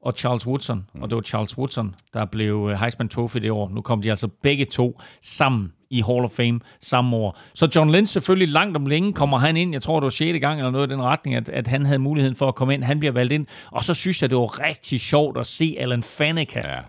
og 0.02 0.12
Charles 0.16 0.46
Woodson. 0.46 0.86
Mm. 0.94 1.02
Og 1.02 1.10
det 1.10 1.16
var 1.16 1.22
Charles 1.22 1.58
Woodson, 1.58 1.94
der 2.14 2.24
blev 2.24 2.68
øh, 2.72 2.80
Heisman 2.80 3.08
Trophy 3.08 3.38
det 3.38 3.50
år. 3.50 3.68
Nu 3.68 3.80
kom 3.80 4.02
de 4.02 4.10
altså 4.10 4.28
begge 4.42 4.64
to 4.64 5.00
sammen 5.22 5.72
i 5.90 6.02
Hall 6.02 6.24
of 6.24 6.30
Fame 6.30 6.60
samme 6.80 7.16
år. 7.16 7.38
Så 7.54 7.68
John 7.76 7.90
Lynch 7.92 8.12
selvfølgelig 8.12 8.48
langt 8.48 8.76
om 8.76 8.86
længe 8.86 9.12
kommer 9.12 9.38
han 9.38 9.56
ind. 9.56 9.72
Jeg 9.72 9.82
tror, 9.82 10.00
det 10.00 10.04
var 10.04 10.10
6. 10.10 10.40
gang 10.40 10.58
eller 10.60 10.70
noget 10.70 10.90
i 10.90 10.92
den 10.92 11.02
retning, 11.02 11.36
at, 11.36 11.48
at 11.48 11.66
han 11.66 11.86
havde 11.86 11.98
muligheden 11.98 12.36
for 12.36 12.48
at 12.48 12.54
komme 12.54 12.74
ind. 12.74 12.82
Han 12.84 12.98
bliver 12.98 13.12
valgt 13.12 13.32
ind. 13.32 13.46
Og 13.72 13.84
så 13.84 13.94
synes 13.94 14.22
jeg, 14.22 14.30
det 14.30 14.38
var 14.38 14.66
rigtig 14.66 15.00
sjovt 15.00 15.38
at 15.38 15.46
se 15.46 15.76
Alan 15.78 16.02
Faneca. 16.02 16.60
Ja. 16.68 16.80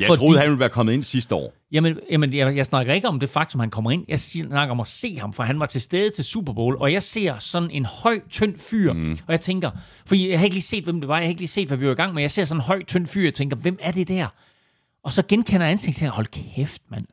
Jeg 0.00 0.06
Fordi- 0.06 0.18
troede, 0.18 0.38
han 0.38 0.48
ville 0.48 0.60
være 0.60 0.68
kommet 0.68 0.92
ind 0.92 1.02
sidste 1.02 1.34
år. 1.34 1.52
Jamen, 1.74 1.98
jamen 2.10 2.34
jeg, 2.34 2.56
jeg 2.56 2.66
snakker 2.66 2.94
ikke 2.94 3.08
om 3.08 3.20
det 3.20 3.28
faktum, 3.28 3.60
han 3.60 3.70
kommer 3.70 3.90
ind. 3.90 4.04
Jeg 4.08 4.20
snakker 4.20 4.72
om 4.72 4.80
at 4.80 4.86
se 4.86 5.18
ham, 5.18 5.32
for 5.32 5.42
han 5.42 5.60
var 5.60 5.66
til 5.66 5.80
stede 5.80 6.10
til 6.10 6.24
Super 6.24 6.52
Bowl, 6.52 6.76
og 6.76 6.92
jeg 6.92 7.02
ser 7.02 7.38
sådan 7.38 7.70
en 7.70 7.84
høj, 7.84 8.20
tynd 8.30 8.58
fyr, 8.58 8.92
mm. 8.92 9.12
og 9.12 9.32
jeg 9.32 9.40
tænker, 9.40 9.70
for 10.06 10.14
jeg 10.14 10.38
har 10.38 10.44
ikke 10.44 10.54
lige 10.54 10.62
set, 10.62 10.84
hvem 10.84 11.00
det 11.00 11.08
var, 11.08 11.16
jeg 11.16 11.24
har 11.24 11.28
ikke 11.28 11.40
lige 11.40 11.48
set, 11.48 11.68
hvad 11.68 11.76
vi 11.76 11.86
var 11.86 11.92
i 11.92 11.94
gang 11.94 12.14
med, 12.14 12.22
jeg 12.22 12.30
ser 12.30 12.44
sådan 12.44 12.60
en 12.60 12.64
høj, 12.64 12.84
tynd 12.84 13.06
fyr, 13.06 13.24
jeg 13.24 13.34
tænker, 13.34 13.56
hvem 13.56 13.78
er 13.80 13.92
det 13.92 14.08
der? 14.08 14.26
Og 15.04 15.12
så 15.12 15.22
genkender 15.28 15.66
jeg 15.66 15.72
ansigtet, 15.72 15.96
og 15.96 15.98
tænker, 15.98 16.12
hold 16.12 16.26
kæft, 16.26 16.82
mand. 16.90 17.06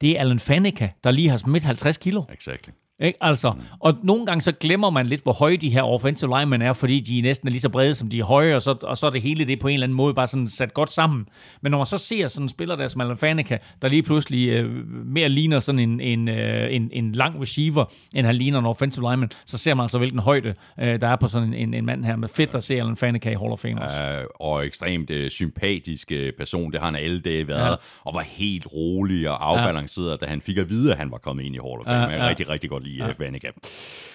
Det 0.00 0.10
er 0.10 0.20
Alan 0.20 0.38
Faneca, 0.38 0.90
der 1.04 1.10
lige 1.10 1.28
har 1.28 1.36
smidt 1.36 1.64
50 1.64 1.96
kilo. 1.96 2.22
Exactly. 2.32 2.72
Ikke? 3.02 3.18
Altså, 3.24 3.52
og 3.80 3.94
nogle 4.02 4.26
gange 4.26 4.42
så 4.42 4.52
glemmer 4.52 4.90
man 4.90 5.06
lidt, 5.06 5.22
hvor 5.22 5.32
høje 5.32 5.56
de 5.56 5.70
her 5.70 5.82
offensive 5.82 6.38
linemen 6.38 6.62
er, 6.62 6.72
fordi 6.72 7.00
de 7.00 7.20
næsten 7.20 7.48
er 7.48 7.50
lige 7.50 7.60
så 7.60 7.68
brede, 7.68 7.94
som 7.94 8.08
de 8.08 8.18
er 8.18 8.24
høje, 8.24 8.54
og 8.54 8.62
så, 8.62 8.76
og 8.82 8.96
så 8.96 9.06
er 9.06 9.10
det 9.10 9.22
hele 9.22 9.44
det 9.44 9.60
på 9.60 9.68
en 9.68 9.74
eller 9.74 9.86
anden 9.86 9.96
måde 9.96 10.14
bare 10.14 10.26
sådan 10.26 10.48
sat 10.48 10.74
godt 10.74 10.92
sammen. 10.92 11.26
Men 11.62 11.70
når 11.70 11.78
man 11.78 11.86
så 11.86 11.98
ser 11.98 12.28
sådan 12.28 12.44
en 12.44 12.48
spiller 12.48 12.76
der 12.76 12.88
som 12.88 13.00
Alan 13.00 13.16
Faneca, 13.16 13.58
der 13.82 13.88
lige 13.88 14.02
pludselig 14.02 14.48
øh, 14.48 14.86
mere 15.06 15.28
ligner 15.28 15.60
sådan 15.60 15.78
en, 15.78 16.00
en, 16.00 16.28
øh, 16.28 16.74
en, 16.74 16.90
en 16.92 17.12
lang 17.12 17.42
receiver, 17.42 17.84
end 18.14 18.26
han 18.26 18.34
ligner 18.34 18.58
en 18.58 18.66
offensive 18.66 19.10
lineman, 19.10 19.30
så 19.46 19.58
ser 19.58 19.74
man 19.74 19.84
altså, 19.84 19.98
hvilken 19.98 20.20
højde 20.20 20.54
øh, 20.80 21.00
der 21.00 21.08
er 21.08 21.16
på 21.16 21.28
sådan 21.28 21.54
en, 21.54 21.74
en 21.74 21.86
mand 21.86 22.04
her. 22.04 22.16
Med 22.16 22.28
fedt 22.28 22.54
at 22.54 22.64
se 22.64 22.74
Alan 22.74 22.96
Faneca 22.96 23.30
i 23.30 23.34
Hall 23.34 23.52
of 23.52 23.58
Fame 23.58 23.82
også. 23.82 24.02
Øh, 24.02 24.24
og 24.34 24.66
ekstremt 24.66 25.10
øh, 25.10 25.30
sympatisk 25.30 26.12
øh, 26.12 26.32
person. 26.38 26.72
Det 26.72 26.80
har 26.80 26.86
han 26.86 26.96
alle 26.96 27.20
dage 27.20 27.48
været. 27.48 27.70
Ja. 27.70 27.74
Og 28.04 28.14
var 28.14 28.24
helt 28.26 28.66
rolig 28.72 29.30
og 29.30 29.50
afbalanceret, 29.50 30.10
ja. 30.10 30.16
da 30.16 30.26
han 30.26 30.40
fik 30.40 30.58
at 30.58 30.68
vide, 30.68 30.92
at 30.92 30.98
han 30.98 31.10
var 31.10 31.18
kommet 31.18 31.44
ind 31.44 31.54
i 31.54 31.58
Hall 31.58 31.80
of 31.80 31.84
Fame. 31.84 32.12
Ja, 32.12 32.16
Ja, 32.16 32.28
rigtig, 32.28 32.48
rigtig 32.48 32.70
godt 32.70 32.85
lide 32.86 33.04
ja. 33.04 33.12
Vanica. 33.18 33.48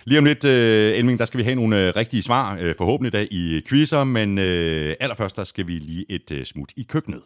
Lige 0.05 0.19
om 0.19 0.25
lidt, 0.25 0.45
øh, 0.45 0.97
Elming, 0.97 1.19
der 1.19 1.25
skal 1.25 1.37
vi 1.37 1.43
have 1.43 1.55
nogle 1.55 1.87
øh, 1.87 1.93
rigtige 1.95 2.23
svar, 2.23 2.57
øh, 2.61 2.75
forhåbentlig 2.77 3.13
da 3.13 3.27
i 3.31 3.61
quizzer, 3.69 4.03
men 4.03 4.37
øh, 4.37 4.95
allerførst, 4.99 5.37
der 5.37 5.43
skal 5.43 5.67
vi 5.67 5.71
lige 5.71 6.05
et 6.09 6.31
øh, 6.31 6.45
smut 6.45 6.69
i 6.77 6.83
køkkenet. 6.89 7.21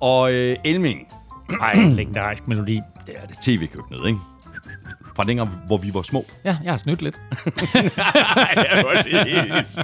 Og 0.00 0.34
øh, 0.34 0.56
Elming, 0.64 1.08
Ej, 1.60 1.74
legendarisk 1.98 2.48
melodi. 2.48 2.80
det 3.06 3.14
er 3.16 3.26
det 3.26 3.36
tv-køkkenet, 3.42 4.06
ikke? 4.06 4.18
Fra 5.16 5.24
dengang, 5.24 5.50
hvor 5.66 5.76
vi 5.76 5.90
var 5.94 6.02
små. 6.02 6.24
Ja, 6.44 6.56
jeg 6.64 6.72
har 6.72 6.76
snydt 6.78 7.02
lidt. 7.02 7.20
ja, 8.56 8.82
præcis. 8.82 9.78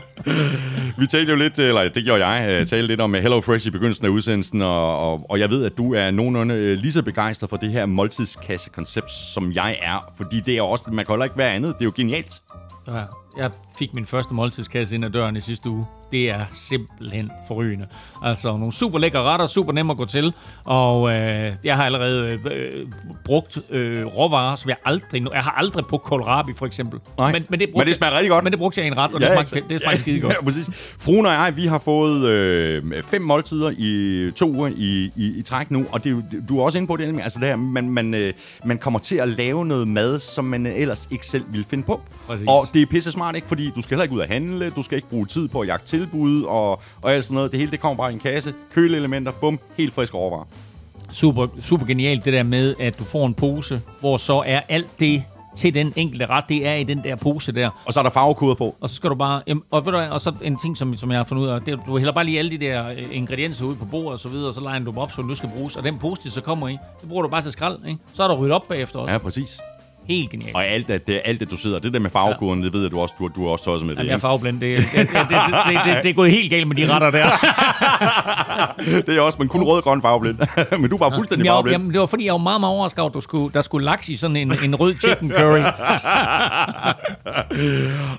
Vi 0.98 1.07
talte 1.07 1.31
jo 1.32 1.36
lidt, 1.39 1.59
eller 1.59 1.89
det 1.89 2.05
gjorde 2.05 2.27
jeg, 2.27 2.51
øh, 2.51 2.66
talte 2.66 2.86
lidt 2.86 3.01
om 3.01 3.15
øh, 3.15 3.23
Hello 3.23 3.40
Fresh 3.40 3.66
i 3.66 3.70
begyndelsen 3.70 4.07
af 4.07 4.11
udsendelsen, 4.11 4.62
og, 4.62 4.98
og, 4.98 5.27
og 5.31 5.39
jeg 5.39 5.51
ved, 5.51 5.65
at 5.65 5.73
du 5.78 5.94
er 5.94 6.11
nogenlunde 6.11 6.55
øh, 6.55 6.78
lige 6.78 6.93
så 6.93 7.03
begejstret 7.03 7.51
for 7.51 7.57
det 7.57 7.70
her 7.70 7.86
måltidskasse-koncept, 7.86 9.11
som 9.11 9.53
jeg 9.53 9.78
er, 9.82 10.12
fordi 10.16 10.40
det 10.40 10.57
er 10.57 10.62
også, 10.62 10.85
man 10.90 11.05
kan 11.05 11.12
heller 11.12 11.24
ikke 11.24 11.39
være 11.39 11.53
andet, 11.53 11.74
det 11.74 11.81
er 11.81 11.85
jo 11.85 11.93
genialt. 11.97 12.43
Ja, 12.89 13.03
jeg 13.39 13.51
fik 13.79 13.95
min 13.95 14.07
første 14.07 14.35
måltidskasse 14.35 14.95
ind 14.95 15.05
ad 15.05 15.11
døren 15.11 15.37
i 15.37 15.41
sidste 15.41 15.71
uge. 15.71 15.85
Det 16.13 16.31
er 16.31 16.45
simpelthen 16.53 17.31
forrygende. 17.49 17.87
Altså 18.23 18.53
nogle 18.53 18.73
super 18.73 18.99
lækre 18.99 19.23
retter, 19.23 19.47
super 19.47 19.73
nemme 19.73 19.93
at 19.93 19.97
gå 19.97 20.05
til. 20.05 20.33
Og 20.65 21.13
øh, 21.13 21.53
jeg 21.65 21.77
har 21.77 21.85
allerede 21.85 22.41
øh, 22.51 22.87
brugt 23.25 23.59
øh, 23.71 24.07
råvarer, 24.07 24.57
som 24.57 24.69
jeg 24.69 24.77
aldrig... 24.85 25.27
Jeg 25.33 25.43
har 25.43 25.51
aldrig 25.51 25.85
brugt 25.85 26.05
kohlrabi, 26.05 26.53
for 26.57 26.67
eksempel. 26.67 27.01
Nej, 27.19 27.33
men, 27.33 27.47
men, 27.49 27.61
det, 27.61 27.69
men 27.77 27.87
det 27.87 27.97
smager 27.97 28.15
rigtig 28.15 28.31
godt. 28.31 28.45
Men 28.45 28.53
det 28.53 28.59
brugte 28.59 28.81
jeg 28.81 28.87
i 28.87 28.91
en 28.91 28.97
ret, 28.97 29.15
og 29.15 29.21
det 29.21 29.29
smagte, 29.29 29.63
det 29.69 29.81
smagte 29.81 29.99
skide 29.99 30.21
godt. 30.21 30.33
Ja, 30.33 30.45
præcis. 30.51 30.71
Fruen 30.99 31.27
og 31.27 31.33
jeg, 31.33 31.53
vi 31.57 31.67
har 31.67 31.79
fået 31.79 32.25
øh, 32.29 33.03
fem 33.03 33.23
måltider 33.23 33.73
i 33.79 34.31
to 34.37 34.51
uger 34.51 34.69
i, 34.77 35.11
i, 35.17 35.39
i 35.39 35.43
træk 35.43 35.71
nu, 35.71 35.87
og 35.93 36.05
det, 36.05 36.25
du 36.49 36.59
er 36.61 36.65
også 36.65 36.79
inde 36.79 36.89
på 36.89 36.97
det, 36.97 37.05
Elming. 37.05 37.23
altså 37.23 37.39
det 37.41 37.49
her, 37.49 37.57
man, 37.57 37.91
man, 37.91 38.15
øh, 38.15 38.33
man 38.65 38.79
kommer 38.79 38.99
til 38.99 39.17
at 39.17 39.29
lave 39.29 39.67
noget 39.67 39.89
mad, 39.89 40.21
som 40.21 40.45
man 40.45 40.67
ellers 40.67 41.09
ikke 41.11 41.27
selv 41.27 41.45
ville 41.51 41.67
finde 41.71 41.85
på. 41.85 42.01
Præcis. 42.27 42.47
Og 42.49 42.67
det 42.75 42.83
er 42.83 42.87
pisse 42.87 43.13
smart, 43.13 43.26
ikke? 43.35 43.48
Fordi 43.48 43.70
du 43.70 43.82
skal 43.82 43.90
heller 43.90 44.03
ikke 44.03 44.15
ud 44.15 44.20
og 44.20 44.28
handle, 44.28 44.70
du 44.70 44.82
skal 44.82 44.97
ikke 44.97 45.09
bruge 45.09 45.27
tid 45.27 45.48
på 45.48 45.61
at 45.61 45.69
jagte 45.69 45.86
tilbud, 45.86 46.43
og, 46.43 46.70
og 47.03 47.12
alt 47.12 47.24
sådan 47.24 47.35
noget. 47.35 47.53
Det 47.53 47.61
hele, 47.61 47.70
det 47.70 47.81
kommer 47.81 47.97
bare 47.97 48.11
i 48.11 48.15
en 48.15 48.20
kasse. 48.20 48.55
Køleelementer, 48.74 49.32
bum, 49.32 49.59
helt 49.77 49.94
friske 49.94 50.16
råvarer. 50.16 50.44
Super, 51.12 51.47
super 51.61 51.86
genialt 51.86 52.24
det 52.24 52.32
der 52.32 52.43
med, 52.43 52.74
at 52.81 52.98
du 52.98 53.05
får 53.05 53.27
en 53.27 53.35
pose, 53.35 53.82
hvor 54.01 54.16
så 54.16 54.43
er 54.47 54.61
alt 54.69 55.01
det 55.01 55.24
til 55.57 55.74
den 55.74 55.93
enkelte 55.97 56.27
ret, 56.27 56.44
det 56.48 56.66
er 56.66 56.74
i 56.74 56.85
den 56.85 57.05
der 57.05 57.16
pose 57.16 57.53
der. 57.53 57.70
Og 57.85 57.93
så 57.93 57.98
er 58.01 58.03
der 58.03 58.11
farvekoder 58.11 58.55
på. 58.55 58.77
Og 58.81 58.89
så 58.89 58.94
skal 58.94 59.11
du 59.11 59.15
bare... 59.15 59.43
Og, 59.70 59.86
ved 59.86 59.93
du, 59.93 59.98
og 59.98 60.20
så 60.20 60.32
en 60.43 60.59
ting, 60.59 60.77
som, 60.77 60.97
som 60.97 61.11
jeg 61.11 61.19
har 61.19 61.24
fundet 61.24 61.44
ud 61.44 61.48
af, 61.48 61.61
det 61.61 61.78
du 61.86 61.98
hælder 61.98 62.12
bare 62.12 62.24
lige 62.24 62.39
alle 62.39 62.51
de 62.51 62.59
der 62.59 62.89
øh, 62.89 62.97
ingredienser 63.11 63.65
ud 63.65 63.77
på 63.77 63.85
bordet 63.85 64.12
og 64.12 64.19
så 64.19 64.28
videre, 64.28 64.48
og 64.48 64.55
så 64.55 64.61
legner 64.61 64.85
du 64.85 64.90
dem 64.90 64.98
op, 64.98 65.12
så 65.12 65.23
du 65.23 65.35
skal 65.35 65.51
bruges. 65.57 65.77
Og 65.77 65.85
den 65.85 65.98
pose, 65.98 66.23
de 66.23 66.31
så 66.31 66.40
kommer 66.40 66.69
i, 66.69 66.78
det 67.01 67.09
bruger 67.09 67.23
du 67.23 67.28
bare 67.28 67.43
til 67.43 67.53
skrald, 67.53 67.78
ikke? 67.89 68.01
Så 68.15 68.23
er 68.23 68.28
der 68.28 68.35
ryddet 68.35 68.55
op 68.55 68.69
bagefter 68.69 68.98
også. 68.98 69.12
Ja. 69.12 69.19
præcis. 69.19 69.61
Helt 70.09 70.31
genialt. 70.31 70.55
Og 70.57 70.66
alt 70.66 70.89
det, 70.89 71.20
alt 71.24 71.41
det 71.41 71.51
du 71.51 71.57
sidder, 71.57 71.78
det 71.78 71.93
der 71.93 71.99
med 71.99 72.11
farvekoden, 72.11 72.62
det 72.62 72.73
ved 72.73 72.83
jeg, 72.83 72.91
du 72.91 73.01
også, 73.01 73.15
du, 73.19 73.28
du 73.37 73.47
er 73.47 73.51
også 73.51 73.65
tosset 73.65 73.87
med 73.87 73.95
det. 73.97 74.01
Jamen, 74.01 74.09
jeg 74.09 74.15
er 74.15 74.19
farveblind. 74.20 74.61
Det, 74.61 74.78
det, 74.78 74.87
det, 74.93 75.09
det, 75.09 75.09
det, 75.09 75.81
det, 75.85 76.03
det, 76.03 76.09
er 76.11 76.12
gået 76.15 76.31
helt 76.31 76.51
galt 76.51 76.69
med 76.69 76.77
de 76.77 76.87
retter 76.93 77.11
der. 77.11 77.27
det 79.07 79.16
er 79.16 79.20
også, 79.20 79.39
men 79.39 79.49
kun 79.49 79.62
rød 79.62 79.77
og 79.77 79.83
grøn 79.85 80.03
farveblind. 80.03 80.39
men 80.81 80.91
du 80.91 80.97
bare 80.97 81.12
fuldstændig 81.15 81.45
jeg, 81.45 81.51
farveblind. 81.53 81.74
jamen, 81.74 81.93
det 81.93 82.01
var 82.01 82.07
fordi, 82.07 82.24
jeg 82.24 82.33
var 82.33 82.39
meget, 82.39 82.61
meget 82.61 82.74
overrasket 82.74 82.99
over, 82.99 83.11
at 83.11 83.15
du 83.15 83.20
skulle, 83.20 83.53
der 83.55 83.62
skulle 83.62 83.85
laks 83.85 84.09
i 84.09 84.16
sådan 84.16 84.37
en, 84.37 84.65
en 84.65 84.74
rød 84.74 84.95
chicken 84.95 85.31
curry. 85.31 85.61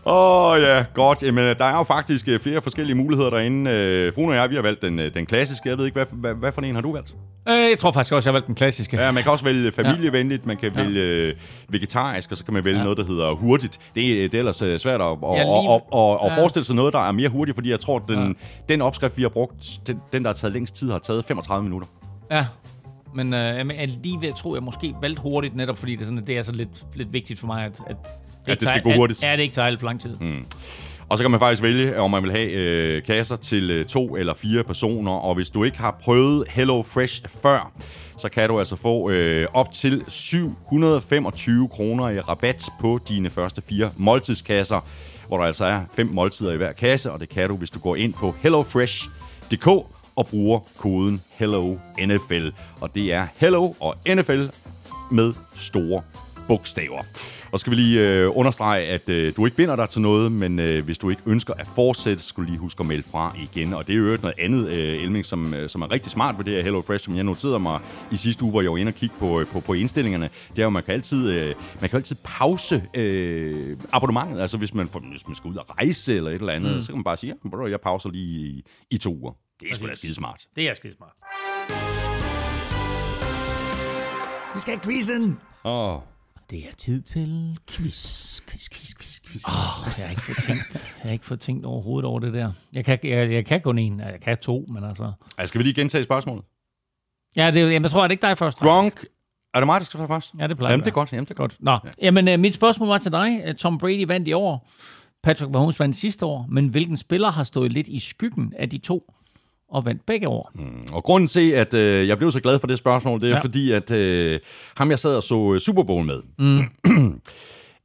Åh 0.06 0.52
oh, 0.52 0.62
ja, 0.62 0.84
godt. 0.94 1.24
Jamen, 1.24 1.56
der 1.58 1.66
er 1.66 1.78
jo 1.78 1.84
faktisk 1.84 2.28
øh, 2.28 2.40
flere 2.40 2.62
forskellige 2.62 2.96
muligheder 2.96 3.30
derinde. 3.30 3.72
Øh, 3.72 4.14
Fruen 4.14 4.30
og 4.30 4.36
jeg, 4.36 4.50
vi 4.50 4.56
har 4.56 4.62
valgt 4.62 4.82
den, 4.82 5.00
øh, 5.00 5.14
den 5.14 5.26
klassiske. 5.26 5.70
Jeg 5.70 5.78
ved 5.78 5.86
ikke, 5.86 5.96
hvad, 5.96 6.06
hvad, 6.12 6.34
hvad 6.34 6.52
for 6.52 6.62
en 6.62 6.76
har 6.76 6.82
du 6.82 6.94
valgt? 6.94 7.16
Øh, 7.50 7.54
jeg 7.70 7.78
tror 7.80 7.92
faktisk 7.92 8.14
også, 8.14 8.30
jeg 8.30 8.32
har 8.32 8.36
valgt 8.36 8.48
den 8.48 8.56
klassiske. 8.56 8.98
Ja, 9.02 9.12
man 9.12 9.24
kan 9.24 9.32
også 9.32 9.46
vælge 9.46 9.72
familievenligt, 9.72 10.46
man 10.46 10.58
kan 10.58 10.72
Ja. 10.76 10.84
vælge 10.84 11.02
øh, 11.02 11.34
vegetarisk, 11.78 12.32
og 12.32 12.38
så 12.38 12.46
kan 12.46 12.54
man 12.54 12.64
vælge 12.66 12.78
Ja. 12.78 12.84
noget, 12.84 12.98
der 12.98 13.06
hedder 13.06 13.32
hurtigt. 13.32 13.80
Det 13.96 14.12
er, 14.24 14.30
det 14.30 14.34
er 14.34 14.40
ellers 14.40 14.62
øh, 14.62 14.80
svært 14.80 15.02
at, 15.02 15.08
at, 15.08 15.18
Ja, 15.24 15.28
ja, 15.34 15.44
lige- 15.44 15.70
at, 15.74 15.82
at, 15.94 16.18
at 16.26 16.32
ja. 16.32 16.42
forestille 16.42 16.64
sig 16.66 16.76
noget, 16.76 16.94
der 16.94 17.00
er 17.00 17.12
mere 17.12 17.30
hurtigt, 17.30 17.56
fordi 17.56 17.70
jeg 17.70 17.80
tror, 17.80 18.00
den, 18.00 18.36
den 18.70 18.82
opskrift, 18.82 19.18
vi 19.18 19.22
har 19.22 19.30
brugt, 19.30 19.80
den, 19.88 20.00
den, 20.14 20.24
der 20.24 20.30
har 20.30 20.34
taget 20.36 20.54
længst 20.54 20.76
tid, 20.76 20.92
har 20.92 21.00
taget 21.00 21.26
35 21.26 21.64
minutter. 21.64 21.88
Ja, 22.32 22.46
men 23.16 23.34
øh, 23.34 23.66
alligevel 23.78 24.34
tror 24.34 24.56
jeg 24.56 24.64
måske 24.64 24.96
valgt 25.02 25.20
hurtigt, 25.20 25.56
netop 25.56 25.78
fordi 25.78 25.92
det 25.96 26.02
er, 26.02 26.06
sådan, 26.06 26.28
det 26.28 26.38
er 26.38 26.42
så 26.42 26.52
lidt, 26.52 26.86
lidt 26.96 27.14
vigtigt 27.14 27.40
for 27.40 27.48
mig, 27.48 27.66
at, 27.66 27.72
at, 27.88 27.96
det 28.46 28.52
ikke 28.52 28.66
skal 28.66 28.68
tager- 28.68 28.82
gå 28.84 28.92
hurtigt. 29.00 29.24
At, 29.24 29.30
ja, 29.30 29.36
det 29.36 29.42
ikke 29.44 29.56
tager 29.56 29.66
alt 29.68 29.80
for 29.80 29.88
lang 29.88 30.02
tid. 30.02 30.18
Mm. 30.22 30.46
Og 31.10 31.18
så 31.18 31.24
kan 31.24 31.32
man 31.32 31.40
faktisk 31.40 31.62
vælge, 31.62 32.00
om 32.00 32.12
man 32.12 32.24
vil 32.24 32.32
have 32.32 32.52
øh, 32.52 33.04
kasser 33.04 33.36
til 33.36 33.72
øh, 33.72 33.86
to 33.86 34.16
eller 34.16 34.34
fire 34.34 34.64
personer. 34.64 35.12
Og 35.12 35.36
hvis 35.36 35.50
du 35.50 35.64
ikke 35.64 35.78
har 35.78 35.98
prøvet 36.02 36.48
Hello 36.50 36.82
Fresh 36.82 37.22
før, 37.42 37.72
så 38.18 38.30
kan 38.30 38.50
du 38.50 38.60
altså 38.60 38.76
få 38.76 39.10
øh, 39.10 39.48
op 39.54 39.72
til 39.72 40.04
725 40.08 41.70
kroner 41.70 42.10
i 42.10 42.20
rabat 42.20 42.64
på 42.82 43.00
dine 43.08 43.30
første 43.30 43.62
fire 43.62 43.92
måltidskasser, 43.98 44.80
hvor 45.28 45.38
der 45.38 45.46
altså 45.46 45.66
er 45.66 45.82
fem 45.96 46.06
måltider 46.08 46.54
i 46.54 46.58
hver 46.58 46.72
kasse. 46.72 47.12
Og 47.12 47.20
det 47.20 47.30
kan 47.30 47.50
du, 47.50 47.56
hvis 47.56 47.70
du 47.70 47.80
går 47.80 47.96
ind 47.96 48.14
på 48.14 48.36
hellofresh.dk 48.42 49.68
og 50.16 50.28
bruger 50.30 50.60
koden 50.78 51.22
HELLONFL. 51.36 52.50
Og 52.82 52.96
det 52.96 53.14
er 53.14 53.28
Hello 53.38 53.74
og 53.80 53.96
NFL 54.16 54.44
med 55.12 55.34
store 55.56 56.02
bogstaver. 56.48 57.02
Og 57.52 57.60
skal 57.60 57.72
vi 57.72 57.76
lige 57.76 58.10
øh, 58.10 58.38
understrege, 58.38 58.86
at 58.86 59.10
øh, 59.10 59.34
du 59.38 59.46
ikke 59.46 59.58
binder 59.58 59.76
dig 59.76 59.90
til 59.90 60.02
noget, 60.02 60.32
men 60.32 60.60
øh, 60.60 60.86
hvis 60.86 60.98
du 60.98 61.10
ikke 61.10 61.22
ønsker 61.26 61.54
at 61.54 61.68
fortsætte, 61.76 62.24
skal 62.24 62.44
du 62.44 62.50
lige 62.50 62.58
huske 62.58 62.80
at 62.80 62.86
melde 62.86 63.04
fra 63.04 63.36
igen. 63.38 63.74
Og 63.74 63.88
det 63.88 63.94
er 63.94 63.98
jo 63.98 64.18
noget 64.22 64.34
andet, 64.40 64.68
øh, 64.68 65.04
Elming, 65.04 65.26
som, 65.26 65.54
øh, 65.54 65.70
som 65.70 65.82
er 65.82 65.92
rigtig 65.92 66.12
smart 66.12 66.38
ved 66.38 66.46
det 66.46 66.54
her 66.54 66.62
Hello 66.62 66.82
Fresh, 66.82 67.06
som 67.06 67.16
jeg 67.16 67.24
noterede 67.24 67.60
mig 67.60 67.80
i 68.12 68.18
sidste 68.18 68.44
uge, 68.44 68.52
hvor 68.52 68.62
jeg 68.62 68.72
var 68.72 68.78
inde 68.78 68.90
og 68.90 68.94
kigge 68.94 69.16
på, 69.20 69.44
på, 69.52 69.60
på 69.60 69.74
indstillingerne. 69.74 70.30
Det 70.50 70.60
er 70.60 70.64
jo, 70.64 70.70
man 70.70 70.84
kan 70.84 70.94
altid, 70.94 71.30
øh, 71.30 71.56
man 71.82 71.90
kan 71.90 71.98
altid 71.98 72.16
pause 72.24 72.84
øh, 72.94 73.78
abonnementet. 73.94 74.42
Altså 74.42 74.58
hvis 74.58 74.74
man, 74.74 74.88
får, 74.88 75.00
hvis 75.00 75.28
man 75.28 75.36
skal 75.36 75.50
ud 75.50 75.56
og 75.56 75.66
rejse 75.78 76.16
eller 76.16 76.30
et 76.30 76.36
eller 76.36 76.54
andet, 76.54 76.76
mm. 76.76 76.82
så 76.82 76.88
kan 76.88 76.98
man 76.98 77.04
bare 77.04 77.18
sige, 77.18 77.34
ja, 77.54 77.66
jeg 77.66 77.82
pauser 77.82 78.10
lige 78.10 78.48
i, 78.48 78.64
i 78.92 78.98
to 78.98 79.16
uger. 79.16 79.32
Det 79.60 79.70
er 79.70 79.76
sgu 79.76 79.88
da 79.88 79.96
skide 79.96 80.14
smart. 80.14 80.46
Det 80.56 80.70
er 80.70 80.74
skide 80.74 80.96
smart. 80.96 81.14
Vi 84.56 84.62
skal 84.62 84.74
have 84.74 84.84
quizzen. 84.84 85.38
Åh, 85.66 86.00
Det 86.50 86.60
er 86.60 86.76
tid 86.78 87.02
til 87.02 87.60
quiz. 87.70 88.42
Quiz, 88.42 88.70
quiz, 88.70 88.96
quiz, 88.96 89.20
quiz. 89.26 89.44
Oh, 89.46 89.98
jeg 89.98 90.06
har 90.06 90.10
ikke 90.10 90.22
fået 90.22 90.38
tænkt, 90.48 90.74
jeg 91.00 91.04
har 91.04 91.12
ikke 91.12 91.26
fået 91.26 91.40
tænkt 91.40 91.66
overhovedet 91.66 92.08
over 92.08 92.20
det 92.20 92.34
der. 92.34 92.52
Jeg 92.76 92.86
kan, 92.86 93.00
jeg, 93.04 93.32
jeg 93.32 93.46
kan 93.46 93.62
kun 93.62 93.78
en, 93.78 94.00
jeg 94.00 94.20
kan 94.22 94.38
to, 94.38 94.66
men 94.70 94.84
altså... 94.84 95.12
Altså, 95.38 95.52
skal 95.52 95.60
vi 95.60 95.64
lige 95.64 95.74
gentage 95.74 96.04
spørgsmålet? 96.04 96.46
Ja, 97.36 97.52
det, 97.52 97.60
jamen, 97.60 97.84
jeg 97.84 97.92
tror, 97.92 98.04
at 98.04 98.10
det 98.10 98.14
ikke 98.14 98.28
dig 98.28 98.38
først. 98.38 98.60
Gronk, 98.60 99.06
er 99.54 99.60
det 99.60 99.66
mig, 99.68 99.80
der 99.80 99.86
skal 99.86 99.98
tage 99.98 100.08
først? 100.08 100.34
Ja, 100.40 100.48
det 100.48 100.58
plejer 100.58 100.72
Jamen, 100.72 100.84
det 100.84 100.92
er 100.92 100.94
være. 100.94 101.02
godt. 101.02 101.14
Jamen, 101.14 101.26
det 101.26 101.32
er 101.32 101.36
godt. 101.36 101.56
Nå, 101.60 101.72
ja. 101.72 101.78
jamen 102.02 102.28
uh, 102.28 102.40
mit 102.40 102.54
spørgsmål 102.56 102.88
var 102.88 102.98
til 102.98 103.12
dig. 103.12 103.44
Uh, 103.50 103.56
Tom 103.56 103.78
Brady 103.78 104.08
vandt 104.08 104.28
i 104.28 104.34
år. 104.34 104.70
Patrick 105.24 105.52
Mahomes 105.52 105.80
vandt 105.80 105.96
sidste 105.96 106.26
år. 106.26 106.46
Men 106.50 106.68
hvilken 106.68 106.98
spiller 106.98 107.32
har 107.32 107.44
stået 107.44 107.72
lidt 107.72 107.88
i 107.88 108.00
skyggen 108.00 108.54
af 108.58 108.70
de 108.70 108.78
to 108.78 109.14
og 109.70 109.86
vandt 109.86 110.06
begge 110.06 110.28
år? 110.28 110.52
Og 110.92 111.04
grunden 111.04 111.28
til, 111.28 111.52
at 111.52 111.74
øh, 111.74 112.08
jeg 112.08 112.18
blev 112.18 112.32
så 112.32 112.40
glad 112.40 112.60
for 112.60 112.68
det 112.68 112.78
spørgsmål, 112.78 113.22
det 113.22 113.32
er 113.32 113.36
ja. 113.36 113.42
Fordi, 113.42 113.72
at 113.72 113.92
øh, 113.92 114.40
ham, 114.78 114.90
jeg 114.90 115.00
sad 115.00 115.16
og 115.16 115.24
så 115.24 115.54
øh, 115.54 115.60
Super 115.60 115.84
Bowl 115.84 116.06
med, 116.06 116.22
mm. 116.40 116.60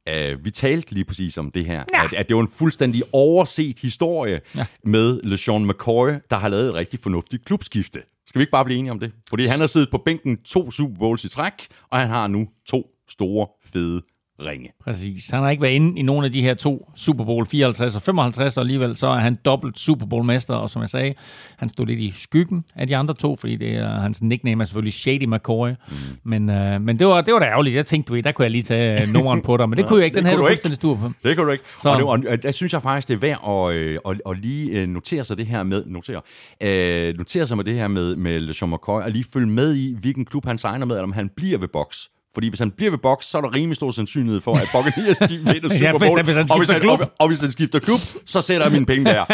øh, 0.09 0.45
vi 0.45 0.51
talte 0.51 0.91
lige 0.91 1.05
præcis 1.05 1.37
om 1.37 1.51
det 1.51 1.65
her, 1.65 1.83
ja. 1.93 2.03
at, 2.03 2.13
at 2.13 2.27
det 2.27 2.35
var 2.35 2.41
en 2.41 2.51
fuldstændig 2.57 3.03
overset 3.11 3.79
historie. 3.79 4.41
Ja. 4.55 4.65
med 4.83 5.21
LeSean 5.23 5.67
McCoy, 5.67 6.09
der 6.29 6.35
har 6.35 6.49
lavet 6.49 6.67
et 6.67 6.73
rigtig 6.73 6.99
fornuftigt 6.99 7.45
klubskifte. 7.45 7.99
Skal 8.27 8.39
vi 8.39 8.43
ikke 8.43 8.51
bare 8.51 8.65
blive 8.65 8.79
enige 8.79 8.91
om 8.91 8.99
det? 8.99 9.11
Fordi 9.29 9.45
han 9.45 9.59
har 9.59 9.67
siddet 9.67 9.91
på 9.91 9.97
bænken 9.97 10.37
to 10.37 10.71
Super 10.71 10.99
Bowls 10.99 11.23
i 11.23 11.29
træk, 11.29 11.53
og 11.91 11.99
han 11.99 12.09
har 12.09 12.27
nu 12.27 12.47
to 12.67 12.87
store, 13.09 13.47
fede 13.73 14.01
ringe. 14.39 14.69
Præcis. 14.83 15.29
Han 15.29 15.43
har 15.43 15.49
ikke 15.49 15.61
været 15.63 15.73
inde 15.73 15.99
i 15.99 16.01
nogen 16.01 16.25
af 16.25 16.31
de 16.31 16.41
her 16.41 16.53
to 16.53 16.91
Super 16.95 17.25
Bowl 17.25 17.45
54 17.45 17.95
og 17.95 18.01
55, 18.01 18.57
og 18.57 18.61
alligevel 18.61 18.95
så 18.95 19.07
er 19.07 19.19
han 19.19 19.37
dobbelt 19.45 19.79
Super 19.79 20.05
Bowl-mester, 20.05 20.53
og 20.53 20.69
som 20.69 20.81
jeg 20.81 20.89
sagde, 20.89 21.13
han 21.57 21.69
stod 21.69 21.85
lidt 21.85 21.99
i 21.99 22.11
skyggen 22.11 22.63
af 22.75 22.87
de 22.87 22.95
andre 22.97 23.13
to, 23.13 23.35
fordi 23.35 23.55
det 23.55 23.75
er, 23.75 23.99
hans 24.01 24.21
nickname 24.21 24.63
er 24.63 24.65
selvfølgelig 24.65 24.93
Shady 24.93 25.25
McCoy. 25.25 25.69
Mm. 25.69 25.95
Men, 26.23 26.49
øh, 26.49 26.81
men 26.81 26.99
det 26.99 27.07
var, 27.07 27.21
det 27.21 27.33
var 27.33 27.39
da 27.39 27.45
ærgerligt. 27.45 27.75
Jeg 27.75 27.85
tænkte, 27.85 28.13
du 28.13 28.19
der 28.19 28.31
kunne 28.31 28.43
jeg 28.43 28.51
lige 28.51 28.63
tage 28.63 29.01
øh, 29.01 29.07
nummeren 29.07 29.41
på 29.41 29.57
dig, 29.57 29.69
men 29.69 29.77
det 29.77 29.85
kunne 29.87 29.99
jeg 29.99 30.05
ikke. 30.05 30.15
Den 30.17 30.25
havde 30.25 30.37
kunne 30.37 30.45
du 30.45 30.49
fuldstændig 30.49 30.75
stur 30.75 30.95
på. 30.95 31.11
Det 31.23 31.35
kan 31.35 31.45
du 31.45 31.51
ikke. 31.51 31.63
Så- 31.83 31.89
Og, 31.89 31.95
det, 31.97 32.05
og, 32.05 32.19
og 32.29 32.43
der 32.43 32.51
synes 32.51 32.73
jeg 32.73 32.81
faktisk, 32.81 33.07
det 33.07 33.13
er 33.13 33.19
værd 33.19 33.69
at, 33.71 33.75
øh, 33.75 33.97
at, 34.09 34.21
at 34.31 34.39
lige 34.39 34.81
øh, 34.81 34.87
notere 34.87 35.23
sig 35.23 35.37
det 35.37 35.45
her 35.45 35.63
med, 35.63 35.83
notere, 35.85 36.21
øh, 36.63 37.17
notere 37.17 37.47
sig 37.47 37.57
med 37.57 37.65
det 37.65 37.75
her 37.75 37.87
med, 37.87 38.15
med 38.15 38.39
LeSean 38.39 38.71
McCoy, 38.71 39.01
og 39.01 39.11
lige 39.11 39.25
følge 39.33 39.47
med 39.47 39.75
i, 39.75 39.95
hvilken 40.01 40.25
klub 40.25 40.45
han 40.45 40.57
signer 40.57 40.85
med, 40.85 40.95
eller 40.95 41.03
om 41.03 41.11
han 41.13 41.29
bliver 41.37 41.57
ved 41.57 41.67
boks. 41.67 42.09
Fordi 42.33 42.49
hvis 42.49 42.59
han 42.59 42.71
bliver 42.71 42.91
ved 42.91 42.99
boks, 42.99 43.25
så 43.25 43.37
er 43.37 43.41
der 43.41 43.53
rimelig 43.55 43.75
stor 43.75 43.91
sandsynlighed 43.91 44.41
for, 44.41 44.53
at 44.53 44.69
Buccaneers 44.73 45.17
de 45.17 45.37
vinder 45.53 45.53
Ja, 45.53 45.59
Super 45.77 45.99
hvis 45.99 46.09
Bowl. 46.09 46.17
han- 46.17 46.25
hvis 46.25 46.35
han 46.35 46.51
og, 46.51 46.57
hvis 46.57 46.69
han, 46.69 46.81
klub. 46.81 46.99
og, 46.99 47.11
og 47.19 47.27
hvis 47.27 47.41
han 47.41 47.51
skifter 47.51 47.79
klub, 47.79 47.99
så 48.25 48.41
sætter 48.41 48.65
jeg 48.65 48.71
mine 48.73 48.85
penge 48.85 49.05
der. 49.05 49.25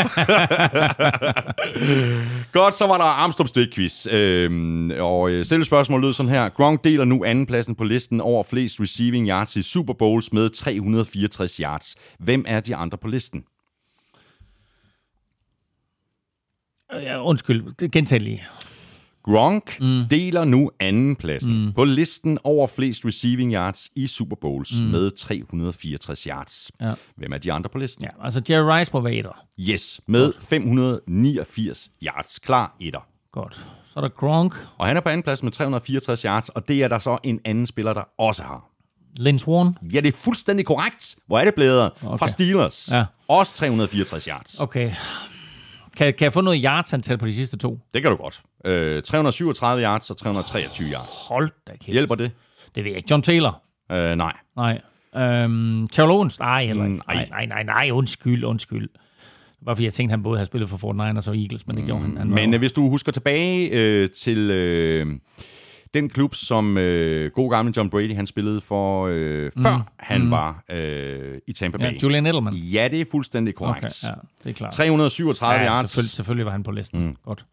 Godt, 2.60 2.74
så 2.74 2.88
var 2.88 2.98
der 2.98 3.04
Armstrong 3.06 3.50
Stik 3.50 3.68
quiz. 3.74 4.08
Øhm, 4.12 4.92
og 5.00 5.30
øh, 5.30 5.46
selve 5.46 5.66
spørgsmålet 5.66 6.06
lød 6.06 6.14
sådan 6.14 6.32
her. 6.32 6.50
Gronk 6.50 6.84
deler 6.84 7.06
nu 7.06 7.24
andenpladsen 7.26 7.76
på 7.76 7.84
listen 7.84 8.22
over 8.22 8.44
flest 8.44 8.80
receiving 8.82 9.28
yards 9.28 9.56
i 9.56 9.62
Super 9.62 9.94
Bowls 9.94 10.34
med 10.34 10.50
364 10.50 11.58
yards. 11.58 11.96
Hvem 12.20 12.46
er 12.48 12.60
de 12.60 12.76
andre 12.76 12.98
på 12.98 13.08
listen? 13.08 13.44
Ja, 16.94 17.24
undskyld, 17.24 17.90
gentag 17.92 18.22
lige. 18.22 18.44
Gronk 19.24 19.82
mm. 19.82 20.04
deler 20.10 20.46
nu 20.46 20.72
andenpladsen 20.80 21.66
mm. 21.66 21.74
på 21.74 21.84
listen 21.84 22.38
over 22.44 22.68
flest 22.68 23.06
receiving 23.06 23.54
yards 23.54 23.90
i 23.96 24.08
Super 24.08 24.36
Bowls 24.36 24.82
mm. 24.82 24.88
med 24.88 25.12
364 25.12 26.24
yards. 26.24 26.72
Ja. 26.82 26.94
Hvem 27.16 27.34
er 27.34 27.38
de 27.38 27.52
andre 27.52 27.70
på 27.70 27.78
listen? 27.78 28.04
Ja, 28.04 28.26
altså 28.26 28.42
Jerry 28.50 28.80
Rice 28.80 28.94
være 28.94 29.14
etter. 29.14 29.46
Yes, 29.60 30.02
med 30.08 30.34
589 30.50 31.92
yards. 32.04 32.40
Klar 32.40 32.76
etter. 32.80 33.08
Godt. 33.32 33.62
Så 33.86 34.00
er 34.00 34.02
der 34.02 34.10
Gronk, 34.10 34.56
Og 34.78 34.88
han 34.88 34.98
er 34.98 35.02
på 35.02 35.10
andenpladsen 35.10 35.46
med 35.46 35.52
364 35.52 36.22
yards, 36.22 36.50
og 36.50 36.68
det 36.68 36.84
er 36.84 36.88
der 36.88 37.00
så 37.00 37.18
en 37.24 37.40
anden 37.46 37.66
spiller, 37.66 37.94
der 37.94 38.04
også 38.18 38.44
har. 38.44 38.70
Lynn 39.20 39.40
Swan. 39.40 39.78
Ja, 39.94 40.00
det 40.00 40.08
er 40.08 40.18
fuldstændig 40.18 40.66
korrekt. 40.66 41.16
Hvor 41.28 41.40
er 41.40 41.46
det 41.46 41.56
blevet? 41.56 41.92
Okay. 42.04 42.18
Fra 42.18 42.28
Steelers. 42.28 42.90
Ja. 42.92 43.06
Også 43.28 43.56
364 43.56 44.26
yards. 44.26 44.60
Okay. 44.62 44.92
Kan, 46.00 46.14
kan 46.14 46.26
jeg 46.26 46.34
få 46.34 46.42
noget 46.42 46.62
yards-antal 46.64 47.18
på 47.18 47.26
de 47.26 47.34
sidste 47.34 47.58
to? 47.58 47.80
Det 47.94 48.02
kan 48.02 48.12
du 48.12 48.18
godt. 48.18 48.42
Øh, 48.66 49.04
337 49.04 49.84
yards 49.84 50.10
og 50.10 50.18
323 50.18 50.90
yards. 50.92 51.28
Hold 51.30 51.50
da 51.68 51.72
kæft. 51.72 51.86
Hjælper 51.86 52.16
det? 52.16 52.32
Det 52.76 52.84
ved 52.84 52.92
jeg 52.92 52.98
ikke. 52.98 53.08
John 53.12 53.22
Taylor? 53.22 53.64
Øh, 53.92 54.16
nej. 54.16 54.34
Nej. 54.56 54.82
Øhm, 55.16 55.88
Terrell 55.88 56.12
Owens? 56.12 56.40
Nej, 56.40 56.66
heller 56.66 56.84
ikke. 56.84 56.96
Mm, 56.96 57.02
nej. 57.08 57.28
nej, 57.30 57.46
nej, 57.46 57.64
nej, 57.64 57.90
undskyld, 57.92 58.44
undskyld. 58.44 58.90
Bare 59.66 59.76
fordi 59.76 59.86
jeg 59.86 59.94
tænkte, 59.94 60.12
han 60.12 60.24
både 60.24 60.38
havde 60.38 60.46
spillet 60.46 60.70
for 60.70 60.78
Fort 60.78 60.96
Niners 60.96 61.28
og 61.28 61.38
Eagles, 61.38 61.68
men 61.68 61.78
det 61.78 61.86
gjorde 61.86 62.02
han. 62.02 62.18
han 62.18 62.30
var 62.30 62.36
Men 62.36 62.54
øh, 62.54 62.60
hvis 62.60 62.72
du 62.72 62.90
husker 62.90 63.12
tilbage 63.12 63.70
øh, 63.70 64.10
til 64.10 64.52
øh, 64.52 65.08
den 65.94 66.10
klub, 66.10 66.36
som 66.36 66.78
øh, 66.78 67.32
god 67.32 67.52
gamle 67.52 67.74
John 67.78 67.90
Brady 67.90 68.16
han 68.16 68.28
spillede 68.28 68.62
for, 68.62 69.08
øh, 69.12 69.52
før 69.58 69.92
han 70.00 70.22
Mm. 70.24 70.32
var 70.32 70.64
øh, 70.72 71.38
i 71.48 71.54
Tampa 71.54 71.78
Bay. 71.78 71.86
ja, 71.86 71.98
Julian 72.04 72.26
Edelman. 72.26 72.54
Ja, 72.54 72.88
det 72.92 73.02
er 73.02 73.06
fuldstændig 73.12 73.56
korrekt. 73.56 73.86
Okay, 74.04 74.16
ja, 74.16 74.20
det 74.44 74.50
er 74.50 74.54
klart. 74.54 74.74
337 74.74 75.60
ja, 75.62 75.68
yards. 75.68 75.90
selvfølgelig, 75.90 76.12
selvfølgelig 76.12 76.46
var 76.46 76.52
han 76.52 76.64
på 76.64 76.72
listen. 76.72 77.06
Mm. 77.06 77.16
Godt. 77.26 77.46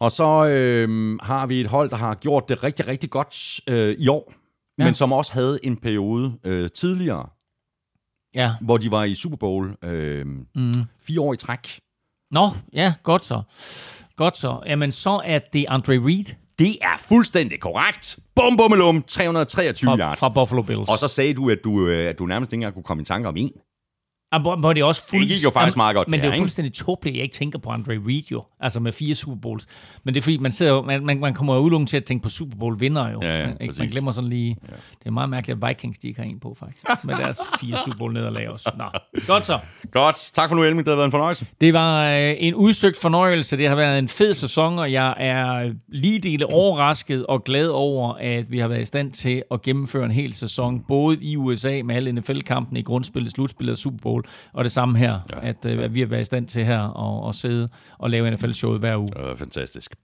Og 0.00 0.10
så 0.12 0.46
øh, 0.46 1.16
har 1.22 1.46
vi 1.46 1.60
et 1.60 1.66
hold, 1.66 1.90
der 1.90 1.96
har 1.96 2.14
gjort 2.14 2.48
det 2.48 2.64
rigtig, 2.64 2.86
rigtig 2.88 3.10
godt 3.10 3.60
øh, 3.68 3.96
i 3.98 4.08
år. 4.08 4.34
Ja. 4.78 4.84
men 4.84 4.94
som 4.94 5.12
også 5.12 5.32
havde 5.32 5.58
en 5.62 5.76
periode 5.76 6.32
øh, 6.44 6.70
tidligere, 6.70 7.28
Ja. 8.34 8.52
hvor 8.60 8.76
de 8.76 8.90
var 8.90 9.04
i 9.04 9.14
Super 9.14 9.36
Bowl 9.36 9.76
øh, 9.84 10.26
mm. 10.54 10.72
fire 11.06 11.20
år 11.20 11.32
i 11.34 11.36
træk. 11.36 11.80
Nå, 12.30 12.48
ja, 12.72 12.94
godt 13.02 13.22
så. 13.24 13.42
Godt 14.16 14.36
så. 14.36 14.62
Jamen, 14.66 14.92
så 14.92 15.20
er 15.24 15.38
det 15.52 15.64
Andre 15.68 15.92
Reed 15.92 16.34
Det 16.58 16.78
er 16.82 16.96
fuldstændig 17.08 17.60
korrekt. 17.60 18.18
Bum, 18.36 18.56
bum, 18.56 19.02
323 19.02 19.90
fra, 19.90 19.98
yards. 19.98 20.20
fra 20.20 20.28
Buffalo 20.28 20.62
Bills. 20.62 20.88
Og 20.88 20.98
så 20.98 21.08
sagde 21.08 21.34
du, 21.34 21.50
at 21.50 21.58
du, 21.64 21.86
øh, 21.86 22.08
at 22.08 22.18
du 22.18 22.26
nærmest 22.26 22.52
ikke 22.52 22.58
engang 22.58 22.74
kunne 22.74 22.82
komme 22.82 23.00
i 23.00 23.04
tanke 23.04 23.28
om 23.28 23.36
en. 23.36 23.50
Ah, 24.32 24.40
hvor, 24.40 24.56
hvor 24.56 24.72
det 24.72 24.84
også 24.84 25.02
fuld... 25.08 25.20
Det 25.20 25.28
gik 25.28 25.44
jo 25.44 25.50
faktisk 25.50 25.76
meget 25.76 25.96
godt, 25.96 26.08
Men 26.08 26.20
det 26.20 26.22
det 26.22 26.30
er 26.32 26.36
jo 26.36 26.40
fuldstændig 26.40 26.72
tåbeligt, 26.72 27.14
at 27.14 27.16
jeg 27.16 27.22
ikke 27.22 27.34
tænker 27.34 27.58
på 27.58 27.70
Andre 27.70 27.92
Reed 27.92 28.22
jo. 28.30 28.44
Altså 28.60 28.80
med 28.80 28.92
fire 28.92 29.14
Super 29.14 29.36
Bowls. 29.36 29.66
Men 30.04 30.14
det 30.14 30.20
er 30.20 30.22
fordi, 30.22 30.38
man, 30.38 30.52
sidder 30.52 30.82
man, 30.82 31.06
man, 31.06 31.20
man 31.20 31.34
kommer 31.34 31.54
jo 31.54 31.60
udelukkende 31.60 31.90
til 31.90 31.96
at 31.96 32.04
tænke 32.04 32.22
på 32.22 32.28
Super 32.28 32.56
Bowl 32.58 32.80
vinder 32.80 33.10
jo. 33.10 33.20
Ja, 33.22 33.38
ja, 33.40 33.52
ikke? 33.60 33.74
Man 33.78 33.88
glemmer 33.88 34.12
sådan 34.12 34.30
lige... 34.30 34.56
Ja. 34.68 34.72
Det 34.98 35.06
er 35.06 35.10
meget 35.10 35.30
mærkeligt, 35.30 35.64
at 35.64 35.68
Vikings 35.68 35.98
de 35.98 36.08
ikke 36.08 36.20
har 36.20 36.28
en 36.28 36.40
på, 36.40 36.56
faktisk. 36.60 37.04
med 37.04 37.14
deres 37.14 37.40
fire 37.60 37.76
Super 37.84 37.98
Bowl 37.98 38.12
nederlag 38.12 38.50
også. 38.50 38.70
Nå, 38.78 38.84
godt 39.26 39.46
så. 39.46 39.58
Godt. 39.90 40.16
Tak 40.34 40.48
for 40.48 40.56
nu, 40.56 40.62
Elming. 40.62 40.86
Det 40.86 40.92
har 40.92 40.96
været 40.96 41.06
en 41.06 41.10
fornøjelse. 41.10 41.46
Det 41.60 41.72
var 41.72 42.10
øh, 42.10 42.34
en 42.38 42.54
udsøgt 42.54 42.96
fornøjelse. 43.00 43.56
Det 43.56 43.68
har 43.68 43.76
været 43.76 43.98
en 43.98 44.08
fed 44.08 44.34
sæson, 44.34 44.78
og 44.78 44.92
jeg 44.92 45.14
er 45.18 45.72
lige 45.88 46.18
dele 46.18 46.46
overrasket 46.46 47.26
og 47.26 47.44
glad 47.44 47.68
over, 47.68 48.14
at 48.14 48.50
vi 48.50 48.58
har 48.58 48.68
været 48.68 48.80
i 48.80 48.84
stand 48.84 49.12
til 49.12 49.42
at 49.50 49.62
gennemføre 49.62 50.04
en 50.04 50.10
hel 50.10 50.34
sæson, 50.34 50.84
både 50.88 51.18
i 51.20 51.36
USA 51.36 51.80
med 51.84 51.96
alle 51.96 52.12
NFL-kampene 52.12 52.80
i 52.80 52.82
grundspillet, 52.82 53.32
slutspillet 53.32 53.72
og 53.72 53.78
Super 53.78 53.98
Bowl, 54.02 54.17
og 54.52 54.64
det 54.64 54.72
samme 54.72 54.98
her, 54.98 55.20
ja. 55.32 55.48
at, 55.48 55.64
øh, 55.66 55.84
at 55.84 55.94
vi 55.94 56.00
har 56.00 56.06
været 56.06 56.20
i 56.20 56.24
stand 56.24 56.48
til 56.48 56.64
her 56.64 56.80
at, 57.24 57.28
at 57.28 57.34
sidde 57.34 57.68
og 57.98 58.10
lave 58.10 58.30
NFL-showet 58.30 58.80
hver 58.80 58.96
uge. 58.96 59.12
Var 59.16 59.36
fantastisk. 59.36 59.94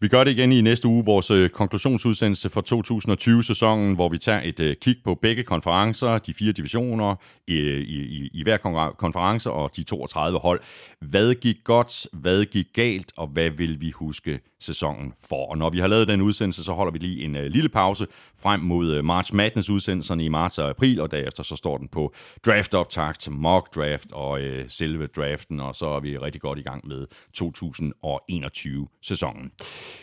Vi 0.00 0.08
gør 0.08 0.24
det 0.24 0.30
igen 0.30 0.52
i 0.52 0.60
næste 0.60 0.88
uge, 0.88 1.04
vores 1.04 1.30
øh, 1.30 1.50
konklusionsudsendelse 1.50 2.48
for 2.48 2.60
2020-sæsonen, 2.60 3.94
hvor 3.94 4.08
vi 4.08 4.18
tager 4.18 4.40
et 4.44 4.60
øh, 4.60 4.76
kig 4.80 4.96
på 5.04 5.14
begge 5.22 5.42
konferencer, 5.42 6.18
de 6.18 6.34
fire 6.34 6.52
divisioner 6.52 7.14
i, 7.48 7.54
i, 7.54 8.02
i, 8.02 8.30
i 8.34 8.42
hver 8.42 8.56
konference 8.98 9.50
og 9.50 9.70
de 9.76 9.82
32 9.82 10.38
hold. 10.38 10.60
Hvad 11.00 11.34
gik 11.34 11.56
godt, 11.64 12.06
hvad 12.12 12.44
gik 12.44 12.66
galt, 12.74 13.12
og 13.16 13.26
hvad 13.26 13.50
vil 13.50 13.80
vi 13.80 13.90
huske 13.90 14.40
sæsonen 14.64 15.12
for? 15.28 15.50
Og 15.50 15.58
når 15.58 15.70
vi 15.70 15.78
har 15.78 15.86
lavet 15.86 16.08
den 16.08 16.20
udsendelse, 16.20 16.64
så 16.64 16.72
holder 16.72 16.92
vi 16.92 16.98
lige 16.98 17.24
en 17.24 17.36
øh, 17.36 17.46
lille 17.46 17.68
pause 17.68 18.06
frem 18.42 18.60
mod 18.60 18.94
øh, 18.94 19.04
March 19.04 19.34
Madness-udsendelserne 19.34 20.24
i 20.24 20.28
marts 20.28 20.58
og 20.58 20.70
april, 20.70 21.00
og 21.00 21.10
derefter 21.10 21.42
så 21.42 21.56
står 21.56 21.78
den 21.78 21.88
på 21.88 22.14
draft-optakt, 22.46 23.28
mock-draft 23.30 24.12
og 24.12 24.40
øh, 24.40 24.64
selve 24.68 25.06
draften, 25.06 25.60
og 25.60 25.74
så 25.74 25.86
er 25.86 26.00
vi 26.00 26.18
rigtig 26.18 26.40
godt 26.40 26.58
i 26.58 26.62
gang 26.62 26.88
med 26.88 27.06
2021-sæsonen. 27.38 29.50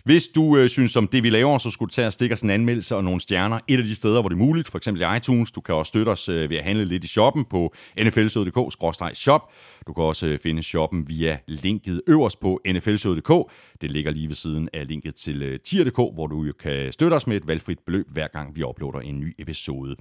Hvis 0.04 0.28
du 0.28 0.58
øh, 0.58 0.70
synes 0.70 0.96
om 0.96 1.08
det, 1.08 1.24
vi 1.24 1.30
laver, 1.30 1.58
så 1.58 1.70
skulle 1.70 1.90
du 1.90 1.94
tage 1.94 2.08
og 2.08 2.14
stikke 2.14 2.34
os 2.34 2.42
en 2.42 2.50
anmeldelse 2.50 2.96
og 2.96 3.04
nogle 3.04 3.22
stjerner 3.22 3.60
et 3.68 3.78
af 3.78 3.84
de 3.84 3.96
steder, 3.96 4.22
hvor 4.22 4.30
det 4.30 4.36
er 4.36 4.40
muligt, 4.40 4.68
for 4.68 4.78
eksempel 4.78 5.04
i 5.04 5.18
iTunes. 5.18 5.52
Du 5.52 5.62
kan 5.62 5.76
også 5.76 5.90
støtte 5.90 6.10
os 6.10 6.30
øh, 6.30 6.50
ved 6.50 6.58
at 6.58 6.64
handle 6.64 6.86
lidt 6.86 7.04
i 7.04 7.08
shoppen 7.08 7.46
på 7.46 7.74
nflsød.dk-shop. 8.00 9.42
Du 9.88 9.94
kan 9.94 10.04
også 10.04 10.28
øh, 10.28 10.40
finde 10.40 10.64
shoppen 10.64 11.08
via 11.08 11.38
linket 11.48 12.02
øverst 12.08 12.40
på 12.40 12.62
nflsød.dk. 12.66 13.52
Det 13.82 13.92
ligger 13.92 14.12
lige 14.12 14.28
ved 14.28 14.36
siden 14.36 14.51
er 14.74 14.84
linket 14.84 15.16
til 15.16 15.42
øh, 15.42 15.60
tier.dk, 15.60 15.96
hvor 15.96 16.28
du 16.28 16.44
jo 16.44 16.54
kan 16.60 16.94
støtte 16.94 17.14
os 17.16 17.28
med 17.28 17.36
et 17.36 17.48
valgfrit 17.48 17.80
beløb, 17.86 18.06
hver 18.12 18.28
gang 18.28 18.56
vi 18.56 18.64
uploader 18.64 19.00
en 19.00 19.20
ny 19.20 19.36
episode. 19.40 19.96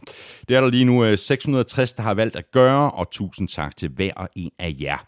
Det 0.48 0.56
er 0.56 0.60
der 0.60 0.70
lige 0.70 0.84
nu 0.84 1.04
øh, 1.04 1.18
660, 1.18 1.92
der 1.92 2.02
har 2.02 2.14
valgt 2.14 2.36
at 2.36 2.50
gøre, 2.50 2.90
og 2.90 3.10
tusind 3.10 3.48
tak 3.48 3.76
til 3.76 3.88
hver 3.88 4.12
og 4.16 4.28
en 4.36 4.50
af 4.58 4.76
jer. 4.80 4.98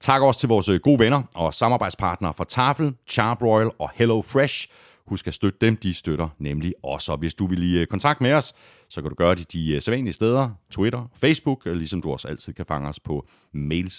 Tak 0.00 0.22
også 0.22 0.40
til 0.40 0.48
vores 0.48 0.68
øh, 0.68 0.80
gode 0.80 0.98
venner 0.98 1.22
og 1.34 1.54
samarbejdspartnere 1.54 2.34
fra 2.34 2.44
Tafel, 2.44 2.94
Charbroil 3.08 3.70
og 3.78 3.90
Hello 3.94 4.22
Fresh. 4.22 4.68
Husk 5.06 5.26
at 5.26 5.34
støtte 5.34 5.58
dem, 5.60 5.76
de 5.76 5.94
støtter 5.94 6.28
nemlig 6.38 6.74
også. 6.82 7.12
Og 7.12 7.18
hvis 7.18 7.34
du 7.34 7.46
vil 7.46 7.62
i 7.62 7.80
øh, 7.80 7.86
kontakt 7.86 8.20
med 8.20 8.32
os, 8.32 8.54
så 8.88 9.02
kan 9.02 9.10
du 9.10 9.14
gøre 9.14 9.34
det 9.34 9.52
de 9.52 9.74
øh, 9.74 9.82
sædvanlige 9.82 10.14
steder, 10.14 10.48
Twitter, 10.70 11.10
Facebook, 11.14 11.66
øh, 11.66 11.76
ligesom 11.76 12.02
du 12.02 12.12
også 12.12 12.28
altid 12.28 12.52
kan 12.52 12.64
fange 12.64 12.88
os 12.88 13.00
på 13.00 13.26
mail 13.52 13.90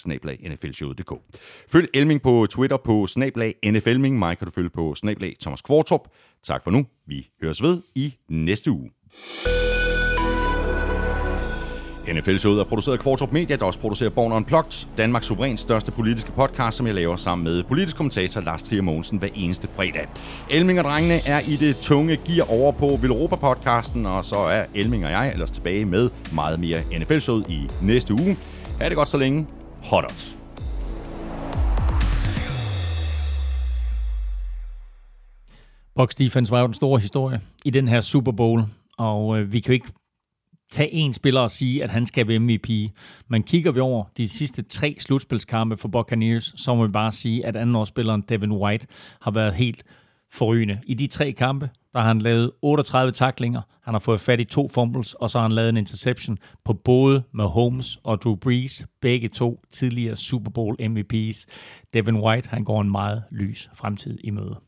Følg 1.68 1.88
Elming 1.94 2.22
på 2.22 2.46
Twitter 2.50 2.76
på 2.76 3.06
snablag 3.06 3.54
nflming. 3.64 4.18
Mig 4.18 4.38
kan 4.38 4.44
du 4.44 4.50
følge 4.50 4.70
på 4.70 4.94
snablag 4.94 5.36
Thomas 5.40 5.62
Kvartrup. 5.62 6.08
Tak 6.42 6.64
for 6.64 6.70
nu. 6.70 6.86
Vi 7.06 7.30
høres 7.42 7.62
ved 7.62 7.82
i 7.94 8.14
næste 8.28 8.70
uge. 8.70 8.90
NFL-showet 12.14 12.60
er 12.60 12.64
produceret 12.64 12.96
af 12.96 13.02
Kvartrup 13.02 13.32
Media, 13.32 13.56
der 13.56 13.64
også 13.64 13.78
producerer 13.78 14.10
Born 14.10 14.32
Unplugged, 14.32 14.86
Danmarks 14.98 15.26
suverænt 15.26 15.60
største 15.60 15.92
politiske 15.92 16.32
podcast, 16.32 16.76
som 16.76 16.86
jeg 16.86 16.94
laver 16.94 17.16
sammen 17.16 17.44
med 17.44 17.62
politisk 17.62 17.96
kommentator 17.96 18.40
Lars 18.40 18.62
Trier 18.62 18.82
Mogensen 18.82 19.18
hver 19.18 19.28
eneste 19.34 19.68
fredag. 19.68 20.08
Elming 20.50 20.78
og 20.78 20.84
drengene 20.84 21.14
er 21.26 21.40
i 21.40 21.56
det 21.56 21.76
tunge 21.76 22.16
gear 22.16 22.50
over 22.50 22.72
på 22.72 22.86
Villeuropa-podcasten, 22.86 24.06
og 24.06 24.24
så 24.24 24.36
er 24.36 24.64
Elming 24.74 25.04
og 25.04 25.10
jeg 25.10 25.32
ellers 25.32 25.50
tilbage 25.50 25.84
med 25.84 26.10
meget 26.32 26.60
mere 26.60 26.80
NFL-showet 26.98 27.48
i 27.48 27.68
næste 27.82 28.14
uge. 28.14 28.36
Ha' 28.80 28.88
det 28.88 28.96
godt 28.96 29.08
så 29.08 29.18
længe. 29.18 29.46
Hot 29.84 30.04
odds. 30.04 30.38
Bucks 35.96 36.14
defense 36.14 36.52
var 36.52 36.60
jo 36.60 36.66
den 36.66 36.74
store 36.74 37.00
historie 37.00 37.40
i 37.64 37.70
den 37.70 37.88
her 37.88 38.00
Super 38.00 38.32
Bowl, 38.32 38.62
og 38.98 39.38
øh, 39.38 39.52
vi 39.52 39.60
kan 39.60 39.68
jo 39.68 39.74
ikke 39.74 39.88
tage 40.70 40.92
en 40.92 41.12
spiller 41.12 41.40
og 41.40 41.50
sige, 41.50 41.84
at 41.84 41.90
han 41.90 42.06
skal 42.06 42.28
være 42.28 42.38
MVP. 42.38 42.68
Men 43.28 43.42
kigger 43.42 43.72
vi 43.72 43.80
over 43.80 44.04
de 44.16 44.28
sidste 44.28 44.62
tre 44.62 44.96
slutspilskampe 44.98 45.76
for 45.76 45.88
Buccaneers, 45.88 46.54
så 46.56 46.74
må 46.74 46.86
vi 46.86 46.92
bare 46.92 47.12
sige, 47.12 47.46
at 47.46 47.56
andenårsspilleren 47.56 48.24
Devin 48.28 48.52
White 48.52 48.86
har 49.20 49.30
været 49.30 49.54
helt 49.54 49.84
forrygende. 50.32 50.78
I 50.86 50.94
de 50.94 51.06
tre 51.06 51.32
kampe, 51.32 51.70
der 51.92 51.98
har 51.98 52.08
han 52.08 52.18
lavet 52.18 52.50
38 52.62 53.12
taklinger, 53.12 53.62
han 53.84 53.94
har 53.94 53.98
fået 53.98 54.20
fat 54.20 54.40
i 54.40 54.44
to 54.44 54.68
fumbles, 54.68 55.14
og 55.14 55.30
så 55.30 55.38
har 55.38 55.42
han 55.42 55.52
lavet 55.52 55.68
en 55.68 55.76
interception 55.76 56.38
på 56.64 56.72
både 56.72 57.22
Mahomes 57.32 57.98
og 58.04 58.22
Drew 58.22 58.36
Brees, 58.36 58.86
begge 59.00 59.28
to 59.28 59.62
tidligere 59.70 60.16
Super 60.16 60.50
Bowl 60.50 60.76
MVP's. 60.80 61.46
Devin 61.94 62.16
White, 62.16 62.48
han 62.48 62.64
går 62.64 62.80
en 62.80 62.90
meget 62.90 63.22
lys 63.30 63.70
fremtid 63.74 64.18
i 64.24 64.30
møde. 64.30 64.67